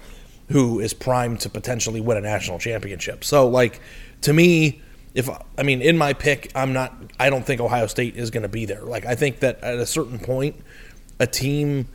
who 0.49 0.81
is 0.81 0.93
primed 0.93 1.41
to 1.41 1.49
potentially 1.49 2.01
win 2.01 2.19
a 2.19 2.21
national 2.21 2.59
championship? 2.59 3.25
So 3.25 3.49
like 3.49 3.81
to 4.23 4.33
me 4.33 4.83
if 5.15 5.31
I 5.57 5.63
mean 5.63 5.81
in 5.81 5.97
my 5.97 6.13
pick 6.13 6.53
I'm 6.55 6.75
not 6.75 6.95
I 7.19 7.31
don't 7.31 7.47
think 7.47 7.63
Ohio 7.63 7.87
State 7.87 8.17
is 8.17 8.31
going 8.31 8.43
to 8.43 8.49
be 8.49 8.67
there. 8.67 8.83
Like 8.83 9.07
I 9.07 9.15
think 9.15 9.41
that 9.41 9.63
at 9.63 9.79
a 9.79 9.87
certain 9.87 10.19
point 10.19 10.57
a 11.19 11.27
team 11.27 11.89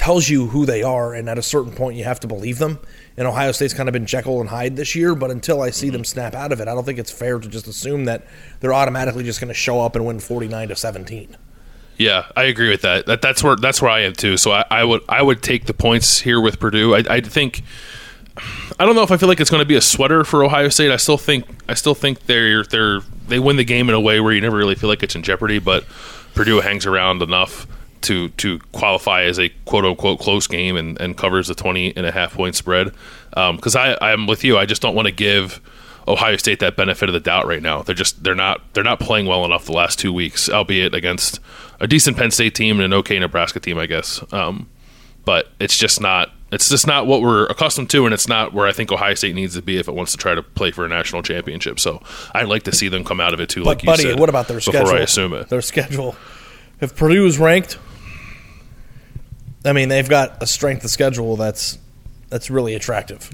tells 0.00 0.30
you 0.30 0.46
who 0.46 0.64
they 0.64 0.82
are, 0.82 1.12
and 1.12 1.28
at 1.28 1.36
a 1.36 1.42
certain 1.42 1.72
point, 1.72 1.94
you 1.94 2.04
have 2.04 2.18
to 2.20 2.26
believe 2.26 2.56
them. 2.56 2.78
And 3.18 3.28
Ohio 3.28 3.52
State's 3.52 3.74
kind 3.74 3.86
of 3.86 3.92
been 3.92 4.06
Jekyll 4.06 4.40
and 4.40 4.48
Hyde 4.48 4.74
this 4.74 4.94
year, 4.94 5.14
but 5.14 5.30
until 5.30 5.60
I 5.60 5.68
see 5.68 5.90
them 5.90 6.00
mm-hmm. 6.00 6.06
snap 6.06 6.34
out 6.34 6.52
of 6.52 6.60
it, 6.60 6.68
I 6.68 6.74
don't 6.74 6.84
think 6.84 6.98
it's 6.98 7.10
fair 7.10 7.38
to 7.38 7.46
just 7.46 7.66
assume 7.66 8.06
that 8.06 8.26
they're 8.60 8.72
automatically 8.72 9.24
just 9.24 9.42
going 9.42 9.48
to 9.48 9.54
show 9.54 9.78
up 9.78 9.96
and 9.96 10.06
win 10.06 10.18
forty 10.18 10.48
nine 10.48 10.68
to 10.68 10.76
seventeen. 10.76 11.36
Yeah, 11.98 12.24
I 12.34 12.44
agree 12.44 12.70
with 12.70 12.80
that. 12.80 13.04
that 13.06 13.20
that's 13.20 13.44
where 13.44 13.56
that's 13.56 13.82
where 13.82 13.90
I 13.90 14.00
am 14.00 14.14
too. 14.14 14.38
So 14.38 14.52
I, 14.52 14.64
I 14.70 14.84
would 14.84 15.02
I 15.06 15.20
would 15.20 15.42
take 15.42 15.66
the 15.66 15.74
points 15.74 16.20
here 16.20 16.40
with 16.40 16.58
Purdue. 16.58 16.94
I, 16.94 17.04
I 17.10 17.20
think 17.20 17.62
I 18.78 18.86
don't 18.86 18.94
know 18.94 19.02
if 19.02 19.10
I 19.10 19.18
feel 19.18 19.28
like 19.28 19.38
it's 19.38 19.50
going 19.50 19.60
to 19.60 19.68
be 19.68 19.76
a 19.76 19.82
sweater 19.82 20.24
for 20.24 20.42
Ohio 20.42 20.70
State. 20.70 20.90
I 20.90 20.96
still 20.96 21.18
think 21.18 21.44
I 21.68 21.74
still 21.74 21.94
think 21.94 22.24
they're 22.24 22.64
they're 22.64 23.00
they 23.28 23.38
win 23.38 23.56
the 23.56 23.64
game 23.64 23.90
in 23.90 23.94
a 23.94 24.00
way 24.00 24.18
where 24.18 24.32
you 24.32 24.40
never 24.40 24.56
really 24.56 24.76
feel 24.76 24.88
like 24.88 25.02
it's 25.02 25.14
in 25.14 25.22
jeopardy. 25.22 25.58
But 25.58 25.84
Purdue 26.34 26.60
hangs 26.60 26.86
around 26.86 27.20
enough 27.20 27.66
to 28.02 28.28
to 28.30 28.58
qualify 28.72 29.22
as 29.22 29.38
a 29.38 29.48
quote 29.64 29.84
unquote 29.84 30.20
close 30.20 30.46
game 30.46 30.76
and, 30.76 31.00
and 31.00 31.16
covers 31.16 31.48
the 31.48 31.54
20 31.54 31.96
and 31.96 32.06
a 32.06 32.12
half 32.12 32.34
point 32.34 32.54
spread. 32.56 32.92
Because 33.30 33.76
I 33.76 33.96
I'm 34.00 34.26
with 34.26 34.44
you. 34.44 34.58
I 34.58 34.66
just 34.66 34.82
don't 34.82 34.94
want 34.94 35.06
to 35.06 35.12
give 35.12 35.60
Ohio 36.08 36.36
State 36.36 36.60
that 36.60 36.76
benefit 36.76 37.08
of 37.08 37.12
the 37.12 37.20
doubt 37.20 37.46
right 37.46 37.62
now. 37.62 37.82
They're 37.82 37.94
just 37.94 38.22
they're 38.24 38.34
not 38.34 38.60
they're 38.74 38.84
not 38.84 39.00
playing 39.00 39.26
well 39.26 39.44
enough 39.44 39.66
the 39.66 39.72
last 39.72 39.98
two 39.98 40.12
weeks, 40.12 40.48
albeit 40.48 40.94
against 40.94 41.40
a 41.78 41.86
decent 41.86 42.16
Penn 42.16 42.30
State 42.30 42.54
team 42.54 42.76
and 42.76 42.84
an 42.84 42.92
okay 42.94 43.18
Nebraska 43.18 43.60
team, 43.60 43.78
I 43.78 43.86
guess. 43.86 44.22
Um, 44.32 44.68
but 45.24 45.48
it's 45.60 45.76
just 45.76 46.00
not 46.00 46.32
it's 46.52 46.68
just 46.68 46.86
not 46.86 47.06
what 47.06 47.22
we're 47.22 47.46
accustomed 47.46 47.90
to, 47.90 48.06
and 48.06 48.12
it's 48.12 48.26
not 48.26 48.52
where 48.52 48.66
I 48.66 48.72
think 48.72 48.90
Ohio 48.90 49.14
State 49.14 49.36
needs 49.36 49.54
to 49.54 49.62
be 49.62 49.76
if 49.78 49.86
it 49.86 49.94
wants 49.94 50.10
to 50.12 50.18
try 50.18 50.34
to 50.34 50.42
play 50.42 50.72
for 50.72 50.84
a 50.84 50.88
national 50.88 51.22
championship. 51.22 51.78
So 51.78 52.02
I'd 52.34 52.48
like 52.48 52.64
to 52.64 52.72
see 52.72 52.88
them 52.88 53.04
come 53.04 53.20
out 53.20 53.32
of 53.32 53.40
it 53.40 53.48
too, 53.50 53.62
like 53.62 53.78
But 53.78 53.82
you 53.84 53.86
buddy, 53.86 54.02
said. 54.02 54.18
what 54.18 54.28
about 54.28 54.48
their 54.48 54.56
before 54.56 54.72
schedule? 54.72 54.94
I 54.94 55.00
assume 55.00 55.32
it. 55.34 55.48
Their 55.48 55.62
schedule. 55.62 56.16
If 56.80 56.96
Purdue 56.96 57.24
is 57.26 57.38
ranked, 57.38 57.78
I 59.64 59.72
mean 59.72 59.88
they've 59.88 60.08
got 60.08 60.42
a 60.42 60.46
strength 60.46 60.84
of 60.84 60.90
schedule 60.90 61.36
that's 61.36 61.78
that's 62.28 62.50
really 62.50 62.74
attractive. 62.74 63.30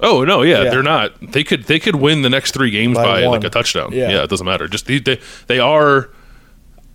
Oh 0.00 0.24
no, 0.24 0.42
yeah, 0.42 0.62
Yeah. 0.62 0.70
they're 0.70 0.82
not. 0.82 1.12
They 1.32 1.42
could 1.44 1.64
they 1.64 1.78
could 1.80 1.96
win 1.96 2.22
the 2.22 2.30
next 2.30 2.52
three 2.54 2.70
games 2.70 2.96
By 2.96 3.04
by, 3.22 3.26
like 3.26 3.44
a 3.44 3.50
touchdown. 3.50 3.90
Yeah. 3.92 4.10
Yeah. 4.10 4.22
it 4.24 4.30
doesn't 4.30 4.46
matter. 4.46 4.68
Just 4.68 4.86
they, 4.86 4.98
they 4.98 5.20
they 5.48 5.58
are. 5.58 6.10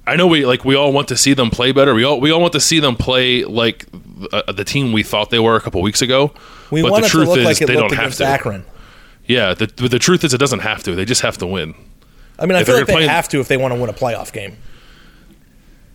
I 0.06 0.16
know 0.18 0.28
we 0.28 0.46
like 0.46 0.64
we 0.66 0.76
all 0.76 0.92
want 0.94 1.08
to 1.10 1.18
see 1.18 1.34
them 1.34 1.50
play 1.50 1.72
better. 1.72 1.94
We 1.94 2.04
all 2.04 2.20
we 2.22 2.32
all 2.32 2.42
want 2.42 2.54
to 2.54 2.60
see 2.60 2.80
them 2.80 2.96
play 2.96 3.44
like 3.44 3.86
uh, 4.32 4.52
the 4.52 4.64
team 4.64 4.92
we 4.94 5.04
thought 5.04 5.30
they 5.30 5.40
were 5.40 5.56
a 5.56 5.62
couple 5.62 5.82
weeks 5.82 6.02
ago. 6.02 6.34
We 6.72 6.82
but 6.82 6.92
want 6.92 7.04
the 7.04 7.08
it 7.08 7.10
to 7.10 7.16
truth 7.18 7.28
look 7.30 7.38
is 7.40 7.46
like 7.46 7.62
it 7.62 7.68
they 7.68 7.74
don't 7.74 7.94
have 7.94 8.16
to. 8.16 8.26
Akron. 8.26 8.66
Yeah, 9.26 9.54
the, 9.54 9.68
the 9.68 10.00
truth 10.00 10.26
is 10.26 10.34
it 10.34 10.38
doesn't 10.40 10.60
have 10.60 10.84
to. 10.84 10.96
They 10.96 11.06
just 11.06 11.22
have 11.22 11.38
to 11.38 11.48
win. 11.48 11.76
I 12.38 12.46
mean, 12.46 12.58
I 12.58 12.62
If 12.62 12.66
feel 12.68 12.76
like 12.76 12.88
they 12.88 12.94
playing- 12.94 13.10
have 13.10 13.30
to 13.30 13.40
if 13.40 13.48
they 13.48 13.56
want 13.56 13.74
to 13.74 13.80
win 13.80 13.90
a 13.90 13.94
playoff 13.94 14.34
game. 14.34 14.58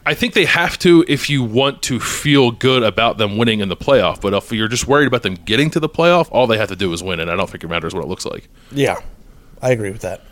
I 0.08 0.14
think 0.14 0.32
they 0.32 0.46
have 0.46 0.78
to 0.78 1.04
if 1.06 1.28
you 1.28 1.42
want 1.42 1.82
to 1.82 2.00
feel 2.00 2.50
good 2.50 2.82
about 2.82 3.18
them 3.18 3.36
winning 3.36 3.60
in 3.60 3.68
the 3.68 3.76
playoff. 3.76 4.22
But 4.22 4.32
if 4.32 4.50
you're 4.50 4.66
just 4.66 4.88
worried 4.88 5.06
about 5.06 5.22
them 5.22 5.34
getting 5.34 5.68
to 5.72 5.80
the 5.80 5.88
playoff, 5.88 6.28
all 6.30 6.46
they 6.46 6.56
have 6.56 6.70
to 6.70 6.76
do 6.76 6.90
is 6.94 7.02
win, 7.02 7.20
and 7.20 7.30
I 7.30 7.36
don't 7.36 7.50
think 7.50 7.62
it 7.62 7.68
matters 7.68 7.94
what 7.94 8.04
it 8.04 8.08
looks 8.08 8.24
like. 8.24 8.48
Yeah, 8.72 9.02
I 9.60 9.70
agree 9.70 9.90
with 9.90 10.00
that. 10.00 10.22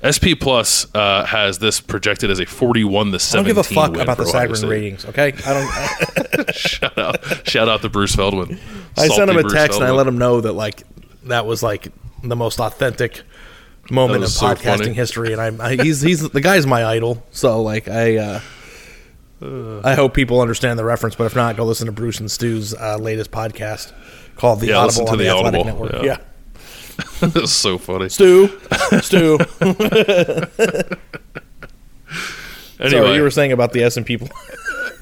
SP 0.00 0.32
Plus 0.40 0.86
uh, 0.94 1.26
has 1.26 1.58
this 1.58 1.78
projected 1.78 2.30
as 2.30 2.40
a 2.40 2.46
41 2.46 3.12
to 3.12 3.16
I 3.16 3.36
don't 3.36 3.44
give 3.44 3.58
a 3.58 3.62
fuck 3.62 3.94
about 3.98 4.16
the 4.16 4.24
Sagarin 4.24 4.70
ratings. 4.70 5.04
Okay, 5.04 5.34
I 5.44 5.52
don't. 5.52 6.54
shout 6.54 6.96
out, 6.96 7.46
shout 7.46 7.68
out 7.68 7.82
to 7.82 7.90
Bruce 7.90 8.14
Feldman. 8.14 8.58
I 8.96 9.08
sent 9.08 9.28
him 9.28 9.36
a 9.36 9.42
Bruce 9.42 9.52
text 9.52 9.78
and 9.78 9.86
I 9.86 9.90
let 9.90 10.06
him 10.06 10.16
know 10.16 10.40
that 10.40 10.54
like 10.54 10.84
that 11.24 11.44
was 11.44 11.62
like 11.62 11.88
the 12.24 12.36
most 12.36 12.60
authentic 12.60 13.24
moment 13.90 14.22
of 14.24 14.30
so 14.30 14.46
podcasting 14.46 14.78
funny. 14.78 14.92
history, 14.94 15.32
and 15.32 15.40
I'm 15.40 15.60
I, 15.60 15.76
he's 15.76 16.00
he's 16.00 16.28
the 16.28 16.40
guy's 16.40 16.66
my 16.66 16.84
idol. 16.84 17.22
So 17.30 17.62
like 17.62 17.88
I. 17.88 18.16
uh 18.16 18.40
I 19.84 19.94
hope 19.94 20.14
people 20.14 20.40
understand 20.40 20.78
the 20.78 20.84
reference, 20.84 21.14
but 21.14 21.24
if 21.24 21.36
not, 21.36 21.58
go 21.58 21.64
listen 21.66 21.84
to 21.86 21.92
Bruce 21.92 22.20
and 22.20 22.30
Stu's 22.30 22.72
uh, 22.72 22.96
latest 22.96 23.30
podcast 23.30 23.92
called 24.36 24.60
"The 24.60 24.68
Yeah, 24.68 24.82
listen 24.84 25.06
Audible" 25.06 25.06
to 25.06 25.12
on 25.12 25.18
the, 25.18 25.24
The 25.24 25.30
Athletic 25.30 25.60
Audible, 25.66 25.84
Network. 25.84 26.02
yeah. 26.04 26.18
Yeah, 27.22 27.28
That's 27.28 27.52
so 27.64 27.76
funny. 27.76 28.08
Stu, 28.08 28.48
Stu. 29.02 29.36
Anyway, 29.60 30.46
Sorry, 32.90 33.14
you 33.16 33.22
were 33.22 33.30
saying 33.30 33.52
about 33.52 33.72
the 33.72 33.82
S 33.82 33.96
and 33.98 34.06
P. 34.06 34.18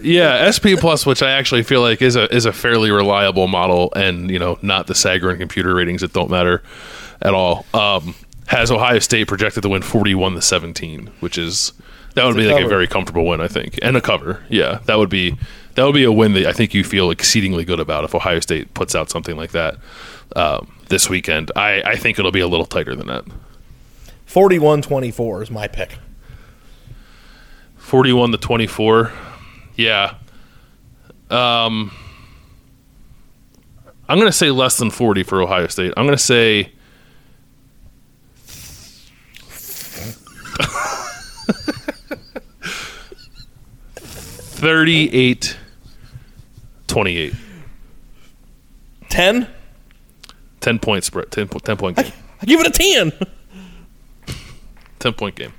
yeah, 0.00 0.50
SP 0.50 0.74
Plus, 0.78 1.06
which 1.06 1.22
I 1.22 1.30
actually 1.30 1.62
feel 1.62 1.80
like 1.80 2.02
is 2.02 2.16
a 2.16 2.32
is 2.34 2.44
a 2.46 2.52
fairly 2.52 2.90
reliable 2.90 3.46
model, 3.46 3.92
and 3.94 4.30
you 4.30 4.38
know, 4.40 4.58
not 4.62 4.86
the 4.88 4.94
Sagarin 4.94 5.38
computer 5.38 5.74
ratings 5.74 6.00
that 6.00 6.12
don't 6.12 6.30
matter 6.30 6.62
at 7.22 7.34
all. 7.34 7.64
Um, 7.74 8.14
has 8.48 8.70
Ohio 8.70 8.98
State 8.98 9.26
projected 9.28 9.62
to 9.62 9.68
win 9.68 9.82
41 9.82 10.34
to 10.34 10.42
17, 10.42 11.06
which 11.20 11.38
is 11.38 11.72
that 12.14 12.24
would 12.24 12.36
It's 12.36 12.38
a 12.38 12.40
be 12.42 12.46
like 12.46 12.56
cover. 12.56 12.66
a 12.66 12.68
very 12.68 12.86
comfortable 12.86 13.26
win, 13.26 13.40
I 13.40 13.48
think, 13.48 13.78
and 13.82 13.96
a 13.96 14.00
cover. 14.00 14.44
Yeah, 14.48 14.80
that 14.84 14.98
would 14.98 15.10
be 15.10 15.36
that 15.74 15.84
would 15.84 15.94
be 15.94 16.04
a 16.04 16.12
win 16.12 16.34
that 16.34 16.46
I 16.46 16.52
think 16.52 16.72
you 16.74 16.84
feel 16.84 17.10
exceedingly 17.10 17.64
good 17.64 17.80
about 17.80 18.04
if 18.04 18.14
Ohio 18.14 18.40
State 18.40 18.72
puts 18.74 18.94
out 18.94 19.10
something 19.10 19.36
like 19.36 19.50
that 19.52 19.76
um, 20.36 20.72
this 20.88 21.10
weekend. 21.10 21.50
I, 21.56 21.82
I 21.82 21.96
think 21.96 22.18
it'll 22.18 22.30
be 22.30 22.40
a 22.40 22.46
little 22.46 22.66
tighter 22.66 22.94
than 22.94 23.08
that. 23.08 23.24
41-24 24.28 25.42
is 25.42 25.50
my 25.50 25.66
pick. 25.66 25.98
41 27.76 28.32
to 28.32 28.38
24. 28.38 29.12
Yeah. 29.76 30.14
Um 31.30 31.90
I'm 34.08 34.18
going 34.18 34.28
to 34.30 34.36
say 34.36 34.50
less 34.50 34.76
than 34.76 34.90
40 34.90 35.22
for 35.22 35.40
Ohio 35.40 35.66
State. 35.66 35.94
I'm 35.96 36.04
going 36.04 36.16
to 36.16 36.22
say 36.22 36.72
Thirty-eight, 44.64 45.58
twenty-eight. 46.86 47.34
Ten. 49.10 49.46
10 50.60 50.78
point 50.78 51.04
spread. 51.04 51.30
10, 51.30 51.48
po- 51.48 51.58
10 51.58 51.76
point 51.76 51.98
game. 51.98 52.10
I 52.40 52.46
give 52.46 52.60
it 52.60 52.68
a 52.68 52.70
ten. 52.70 53.12
10 55.00 55.12
point 55.12 55.36
game. 55.36 55.52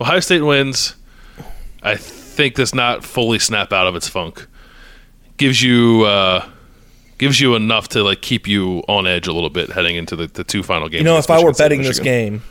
Ohio 0.00 0.20
State 0.20 0.40
wins. 0.40 0.94
I 1.82 1.96
think 1.96 2.54
does 2.54 2.74
not 2.74 3.04
fully 3.04 3.38
snap 3.38 3.74
out 3.74 3.86
of 3.86 3.94
its 3.94 4.08
funk. 4.08 4.46
Gives 5.36 5.62
you 5.62 6.04
uh, 6.06 6.48
gives 7.18 7.40
you 7.40 7.54
enough 7.56 7.88
to 7.88 8.02
like 8.02 8.22
keep 8.22 8.48
you 8.48 8.78
on 8.88 9.06
edge 9.06 9.26
a 9.26 9.34
little 9.34 9.50
bit 9.50 9.70
heading 9.70 9.96
into 9.96 10.16
the, 10.16 10.28
the 10.28 10.44
two 10.44 10.62
final 10.62 10.88
games. 10.88 11.00
You 11.00 11.04
know, 11.04 11.18
if 11.18 11.28
I 11.28 11.44
were 11.44 11.52
betting 11.52 11.82
this 11.82 11.98
game, 12.00 12.42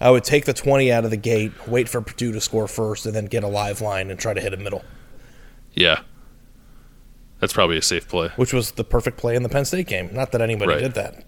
I 0.00 0.10
would 0.10 0.22
take 0.24 0.44
the 0.44 0.52
20 0.52 0.92
out 0.92 1.04
of 1.04 1.10
the 1.10 1.16
gate, 1.16 1.52
wait 1.66 1.88
for 1.88 2.00
Purdue 2.00 2.30
to 2.32 2.40
score 2.40 2.68
first, 2.68 3.06
and 3.06 3.14
then 3.14 3.26
get 3.26 3.42
a 3.42 3.48
live 3.48 3.80
line 3.80 4.10
and 4.10 4.18
try 4.20 4.32
to 4.34 4.40
hit 4.40 4.54
a 4.54 4.56
middle, 4.56 4.84
yeah, 5.74 6.00
that's 7.40 7.52
probably 7.52 7.76
a 7.78 7.82
safe 7.82 8.06
play. 8.08 8.28
which 8.36 8.52
was 8.52 8.72
the 8.72 8.84
perfect 8.84 9.16
play 9.18 9.34
in 9.36 9.42
the 9.42 9.48
Penn 9.48 9.64
State 9.64 9.86
game. 9.88 10.10
Not 10.12 10.30
that 10.32 10.40
anybody 10.40 10.72
Right. 10.72 10.80
did 10.82 10.94
that. 10.94 11.24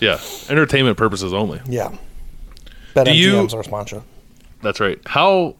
Yeah, 0.00 0.18
entertainment 0.48 0.96
purposes 0.96 1.32
only. 1.32 1.60
Yeah. 1.68 1.94
Bet 2.94 3.06
Do 3.06 3.16
you- 3.16 3.34
MGM's 3.34 3.54
our 3.54 3.62
sponsor. 3.62 4.02
That's 4.62 4.80
right. 4.80 4.98
How 5.06 5.56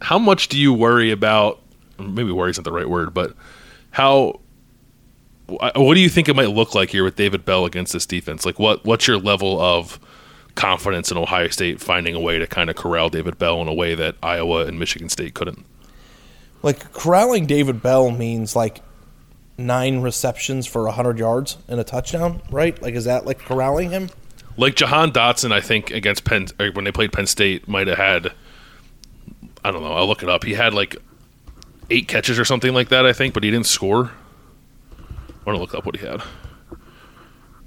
how 0.00 0.18
much 0.18 0.48
do 0.48 0.58
you 0.58 0.72
worry 0.72 1.10
about? 1.10 1.60
Maybe 1.98 2.32
worry 2.32 2.50
isn't 2.50 2.64
the 2.64 2.72
right 2.72 2.88
word, 2.88 3.14
but 3.14 3.34
how? 3.90 4.40
Wh- 5.60 5.76
What 5.76 5.94
do 5.94 6.00
you 6.00 6.08
think 6.08 6.28
it 6.28 6.36
might 6.36 6.50
look 6.50 6.74
like 6.74 6.90
here 6.90 7.04
with 7.04 7.16
David 7.16 7.44
Bell 7.44 7.64
against 7.64 7.92
this 7.92 8.06
defense? 8.06 8.44
Like, 8.46 8.58
what 8.58 8.84
what's 8.84 9.06
your 9.06 9.18
level 9.18 9.60
of 9.60 9.98
confidence 10.54 11.10
in 11.10 11.16
Ohio 11.16 11.48
State 11.48 11.80
finding 11.80 12.14
a 12.14 12.20
way 12.20 12.38
to 12.38 12.46
kind 12.46 12.68
of 12.70 12.76
corral 12.76 13.08
David 13.08 13.38
Bell 13.38 13.60
in 13.62 13.68
a 13.68 13.74
way 13.74 13.94
that 13.94 14.16
Iowa 14.22 14.66
and 14.66 14.78
Michigan 14.78 15.08
State 15.08 15.34
couldn't? 15.34 15.64
Like, 16.62 16.92
corralling 16.92 17.46
David 17.46 17.82
Bell 17.82 18.10
means 18.10 18.54
like 18.54 18.80
nine 19.58 20.00
receptions 20.00 20.66
for 20.66 20.84
100 20.84 21.18
yards 21.18 21.56
and 21.68 21.78
a 21.80 21.84
touchdown, 21.84 22.40
right? 22.50 22.80
Like, 22.80 22.94
is 22.94 23.04
that 23.04 23.26
like 23.26 23.38
corralling 23.40 23.90
him? 23.90 24.10
Like 24.56 24.76
Jahan 24.76 25.12
Dotson, 25.12 25.52
I 25.52 25.60
think 25.60 25.90
against 25.90 26.24
Penn 26.24 26.46
or 26.60 26.68
when 26.72 26.84
they 26.84 26.92
played 26.92 27.12
Penn 27.12 27.26
State, 27.26 27.66
might 27.68 27.86
have 27.86 27.98
had. 27.98 28.32
I 29.64 29.70
don't 29.70 29.82
know. 29.82 29.92
I'll 29.92 30.06
look 30.06 30.22
it 30.22 30.28
up. 30.28 30.44
He 30.44 30.54
had 30.54 30.74
like 30.74 30.96
eight 31.88 32.08
catches 32.08 32.38
or 32.38 32.44
something 32.44 32.74
like 32.74 32.88
that, 32.88 33.06
I 33.06 33.12
think, 33.12 33.32
but 33.34 33.44
he 33.44 33.50
didn't 33.50 33.66
score. 33.66 34.10
I 35.44 35.50
want 35.50 35.56
to 35.56 35.60
look 35.60 35.74
up 35.74 35.84
what 35.84 35.96
he 35.96 36.06
had. 36.06 36.22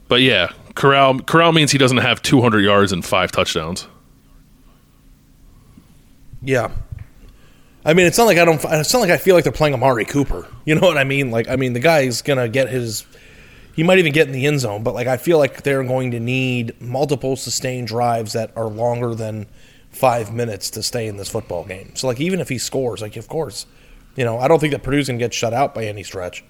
But 0.08 0.22
yeah, 0.22 0.52
corral 0.76 1.20
corral 1.20 1.52
means 1.52 1.72
he 1.72 1.78
doesn't 1.78 1.98
have 1.98 2.22
200 2.22 2.62
yards 2.62 2.92
and 2.92 3.04
five 3.04 3.32
touchdowns. 3.32 3.88
Yeah. 6.42 6.72
I 7.84 7.94
mean, 7.94 8.08
it's 8.08 8.18
not 8.18 8.26
like 8.26 8.38
I 8.38 8.46
don't. 8.46 8.64
It's 8.64 8.94
not 8.94 9.00
like 9.00 9.12
I 9.12 9.18
feel 9.18 9.36
like 9.36 9.44
they're 9.44 9.54
playing 9.54 9.74
Amari 9.74 10.06
Cooper. 10.06 10.48
You 10.66 10.74
know 10.74 10.82
what 10.82 10.98
I 10.98 11.04
mean? 11.04 11.30
Like, 11.30 11.48
I 11.48 11.58
mean, 11.58 11.74
the 11.74 11.80
guy's 11.80 12.24
gonna 12.24 12.50
get 12.50 12.70
his. 12.70 13.06
He 13.76 13.84
might 13.84 14.00
even 14.00 14.14
get 14.14 14.26
in 14.26 14.34
the 14.34 14.48
end 14.48 14.62
zone, 14.62 14.82
but 14.82 14.96
like, 14.96 15.06
I 15.06 15.18
feel 15.18 15.38
like 15.38 15.62
they're 15.62 15.84
going 15.84 16.10
to 16.10 16.20
need 16.20 16.82
multiple 16.82 17.36
sustained 17.36 17.88
drives 17.88 18.34
that 18.34 18.52
are 18.56 18.66
longer 18.66 19.14
than 19.14 19.46
five 19.92 20.34
minutes 20.34 20.72
to 20.72 20.82
stay 20.82 21.06
in 21.06 21.18
this 21.18 21.30
football 21.30 21.64
game. 21.64 21.96
So, 21.96 22.08
like, 22.08 22.20
even 22.20 22.40
if 22.40 22.50
he 22.50 22.58
scores, 22.58 23.00
like, 23.00 23.16
of 23.16 23.28
course, 23.28 23.68
you 24.16 24.26
know, 24.26 24.40
I 24.40 24.48
don't 24.48 24.58
think 24.58 24.74
that 24.74 24.82
Purdue's 24.82 25.08
gonna 25.08 25.20
get 25.20 25.36
shut 25.36 25.54
out 25.54 25.76
by 25.76 25.86
any 25.86 26.02
stretch. 26.02 26.44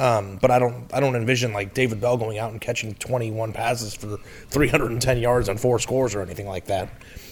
Um, 0.00 0.38
but 0.42 0.50
I 0.50 0.58
don't. 0.58 0.92
I 0.92 0.98
don't 0.98 1.14
envision 1.14 1.52
like 1.52 1.72
David 1.72 2.00
Bell 2.00 2.16
going 2.16 2.38
out 2.38 2.50
and 2.50 2.60
catching 2.60 2.94
21 2.94 3.52
passes 3.52 3.94
for 3.94 4.18
310 4.48 5.18
yards 5.18 5.48
on 5.48 5.56
four 5.56 5.78
scores 5.78 6.14
or 6.14 6.22
anything 6.22 6.48
like 6.48 6.66
that. 6.66 6.88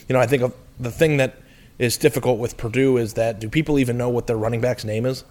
You 0.08 0.12
know, 0.12 0.20
I 0.20 0.26
think 0.26 0.42
of 0.42 0.54
the 0.78 0.90
thing 0.90 1.16
that 1.16 1.36
is 1.78 1.96
difficult 1.96 2.38
with 2.38 2.56
Purdue 2.56 2.96
is 2.96 3.14
that 3.14 3.40
do 3.40 3.48
people 3.48 3.78
even 3.78 3.98
know 3.98 4.08
what 4.08 4.28
their 4.28 4.36
running 4.36 4.60
back's 4.60 4.84
name 4.84 5.06
is? 5.06 5.24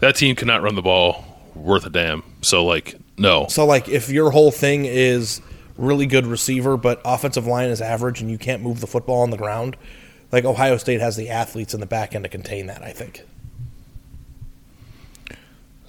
That 0.00 0.16
team 0.16 0.34
cannot 0.34 0.62
run 0.62 0.74
the 0.74 0.82
ball 0.82 1.24
worth 1.54 1.84
a 1.84 1.90
damn. 1.90 2.22
So 2.40 2.64
like, 2.64 2.96
no. 3.18 3.46
So 3.48 3.66
like 3.66 3.88
if 3.88 4.08
your 4.08 4.30
whole 4.30 4.50
thing 4.50 4.86
is 4.86 5.42
really 5.76 6.06
good 6.06 6.26
receiver 6.26 6.76
but 6.76 7.00
offensive 7.04 7.46
line 7.46 7.68
is 7.68 7.80
average 7.80 8.20
and 8.20 8.30
you 8.30 8.38
can't 8.38 8.62
move 8.62 8.80
the 8.80 8.86
football 8.86 9.20
on 9.20 9.30
the 9.30 9.36
ground, 9.36 9.76
like 10.30 10.44
Ohio 10.44 10.76
State 10.78 11.00
has 11.00 11.16
the 11.16 11.28
athletes 11.28 11.74
in 11.74 11.80
the 11.80 11.86
back 11.86 12.14
end 12.14 12.24
to 12.24 12.30
contain 12.30 12.66
that, 12.66 12.82
I 12.82 12.92
think. 12.92 13.22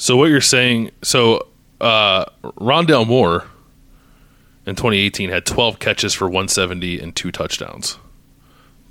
So 0.03 0.17
what 0.17 0.25
you're 0.25 0.41
saying? 0.41 0.91
So 1.01 1.47
uh, 1.79 2.25
Rondale 2.43 3.07
Moore 3.07 3.45
in 4.65 4.75
2018 4.75 5.29
had 5.29 5.45
12 5.45 5.79
catches 5.79 6.13
for 6.13 6.25
170 6.25 6.99
and 6.99 7.15
two 7.15 7.31
touchdowns, 7.31 7.97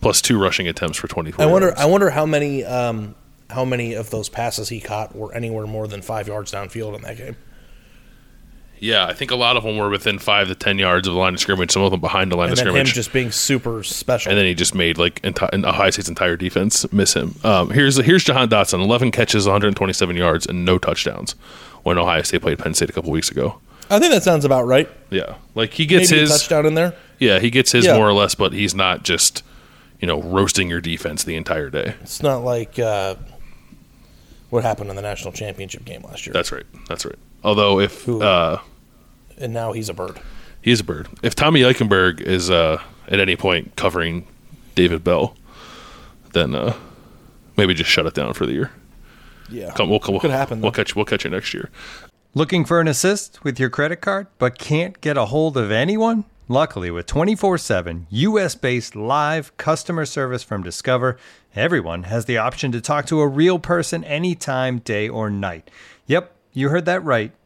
plus 0.01 0.23
two 0.23 0.41
rushing 0.41 0.69
attempts 0.69 0.97
for 0.97 1.09
24. 1.09 1.45
I 1.45 1.47
wonder 1.53 1.67
yards. 1.69 1.81
I 1.83 1.85
wonder 1.85 2.09
how 2.09 2.25
many 2.25 2.65
um, 2.65 3.15
how 3.51 3.67
many 3.67 3.93
of 3.93 4.09
those 4.09 4.31
passes 4.31 4.71
he 4.71 4.81
caught 4.81 5.15
were 5.15 5.35
anywhere 5.35 5.67
more 5.67 5.87
than 5.87 6.01
5 6.01 6.29
yards 6.29 6.51
downfield 6.51 6.97
in 6.97 7.03
that 7.03 7.19
game. 7.19 7.37
Yeah, 8.83 9.07
I 9.07 9.13
think 9.13 9.31
a 9.31 9.37
lot 9.37 9.57
of 9.57 9.63
them 9.63 9.77
were 9.77 9.89
within 9.89 10.19
five 10.19 10.49
to 10.49 10.57
10 10.57 10.77
yards 10.81 11.07
of 11.07 11.15
the 11.15 11.21
line 11.21 11.35
of 11.35 11.39
scrimmage. 11.41 11.71
Some 11.71 11.83
of 11.83 11.93
them 11.93 12.01
behind 12.01 12.33
the 12.33 12.37
line 12.37 12.51
And 12.51 12.53
of 12.53 12.59
then 12.59 12.67
him 12.67 12.73
scrimmage. 12.73 12.95
just 12.95 13.13
being 13.13 13.31
super 13.31 13.85
special. 13.85 14.31
and 14.31 14.37
then 14.39 14.45
he 14.45 14.55
just 14.55 14.75
made 14.75 14.99
like 14.99 15.23
enti- 15.23 15.65
Ohio 15.65 15.91
State's 15.91 16.09
entire 16.09 16.37
defense 16.37 16.91
miss 16.93 17.15
him. 17.15 17.37
Um, 17.45 17.71
here's 17.71 17.97
here's 17.99 18.25
Jahan 18.25 18.49
Dotson, 18.49 18.83
11 18.83 19.13
catches, 19.13 19.47
127 19.47 20.17
yards, 20.17 20.47
and 20.47 20.65
no 20.65 20.79
touchdowns 20.79 21.37
when 21.85 21.97
Ohio 21.97 22.23
State 22.23 22.43
played 22.43 22.59
Penn 22.59 22.75
State 22.75 22.91
a 22.91 22.93
couple 22.93 23.13
weeks 23.13 23.31
ago. 23.31 23.61
I 23.89 24.01
think 24.01 24.13
that 24.13 24.25
sounds 24.25 24.45
about 24.45 24.67
right. 24.67 24.89
Yeah, 25.11 25.37
like 25.55 25.75
he 25.75 25.87
gets 25.87 26.11
Maybe 26.11 26.23
his 26.23 26.31
touchdown 26.31 26.67
in 26.67 26.75
there. 26.75 26.95
Yeah, 27.21 27.39
he 27.39 27.51
gets 27.51 27.71
his 27.71 27.85
Yeah. 27.85 27.95
more 27.97 28.09
or 28.09 28.13
less, 28.15 28.35
but 28.35 28.53
he's 28.53 28.75
not 28.75 29.05
just 29.05 29.45
you 30.01 30.09
know 30.09 30.21
roasting 30.23 30.69
your 30.69 30.81
defense 30.81 31.23
the 31.23 31.37
entire 31.37 31.71
day. 31.71 31.95
It's 32.03 32.21
not 32.23 32.39
like 32.43 32.81
uh, 32.81 33.15
what 34.51 34.65
happened 34.65 34.91
in 34.91 34.97
the 34.97 35.03
national 35.03 35.33
championship 35.33 35.85
game 35.85 36.03
last 36.03 36.27
year. 36.27 36.33
That's 36.33 36.51
right. 36.51 36.67
That's 36.89 37.05
right. 37.05 37.15
Although 37.45 37.81
if 37.81 38.09
uh, 38.09 38.59
and 39.39 39.53
now 39.53 39.73
he's 39.73 39.89
a 39.89 39.95
bird. 39.95 40.21
he's 40.61 40.81
a 40.81 40.85
bird, 40.85 41.09
if 41.23 41.35
Tommy 41.35 41.61
Eichenberg 41.63 42.21
is 42.21 42.51
uh, 42.51 42.81
at 43.09 43.21
any 43.21 43.37
point 43.37 43.75
covering 43.77 44.27
David 44.75 45.03
Bell, 45.05 45.35
then 46.33 46.55
uh, 46.55 46.75
maybe 47.57 47.75
just 47.75 47.91
shut 47.91 48.07
it 48.07 48.15
down 48.15 48.33
for 48.35 48.47
the 48.47 48.53
year. 48.53 48.71
Yeah, 49.51 49.73
Come, 49.73 49.91
we'll, 49.91 50.01
we'll, 50.09 50.21
Could 50.21 50.31
happen, 50.31 50.61
We'll 50.63 50.71
though. 50.71 50.77
catch. 50.77 50.97
We'll 50.97 51.05
catch 51.05 51.25
you 51.25 51.31
next 51.31 51.53
year. 51.53 51.69
Looking 52.35 52.65
for 52.65 52.81
an 52.81 52.89
assist 52.89 53.45
with 53.45 53.61
your 53.61 53.69
credit 53.69 53.97
card, 54.01 54.27
but 54.39 54.57
can't 54.59 54.99
get 55.03 55.19
a 55.19 55.27
hold 55.27 55.59
of 55.59 55.71
anyone? 55.71 56.25
Luckily, 56.49 56.91
with 56.91 57.05
24 57.07 57.59
7 57.59 58.07
US 58.11 58.55
based 58.55 58.97
live 58.97 59.55
customer 59.59 60.07
service 60.07 60.43
from 60.43 60.63
Discover, 60.63 61.19
everyone 61.55 62.05
has 62.05 62.25
the 62.25 62.39
option 62.39 62.73
to 62.73 62.81
talk 62.81 63.05
to 63.07 63.21
a 63.21 63.29
real 63.29 63.59
person 63.59 64.03
anytime, 64.05 64.79
day 64.79 65.09
or 65.09 65.29
night. 65.29 65.71
Yep, 66.07 66.35
you 66.55 66.71
heard 66.71 66.87
that 66.87 67.05
right. 67.05 67.33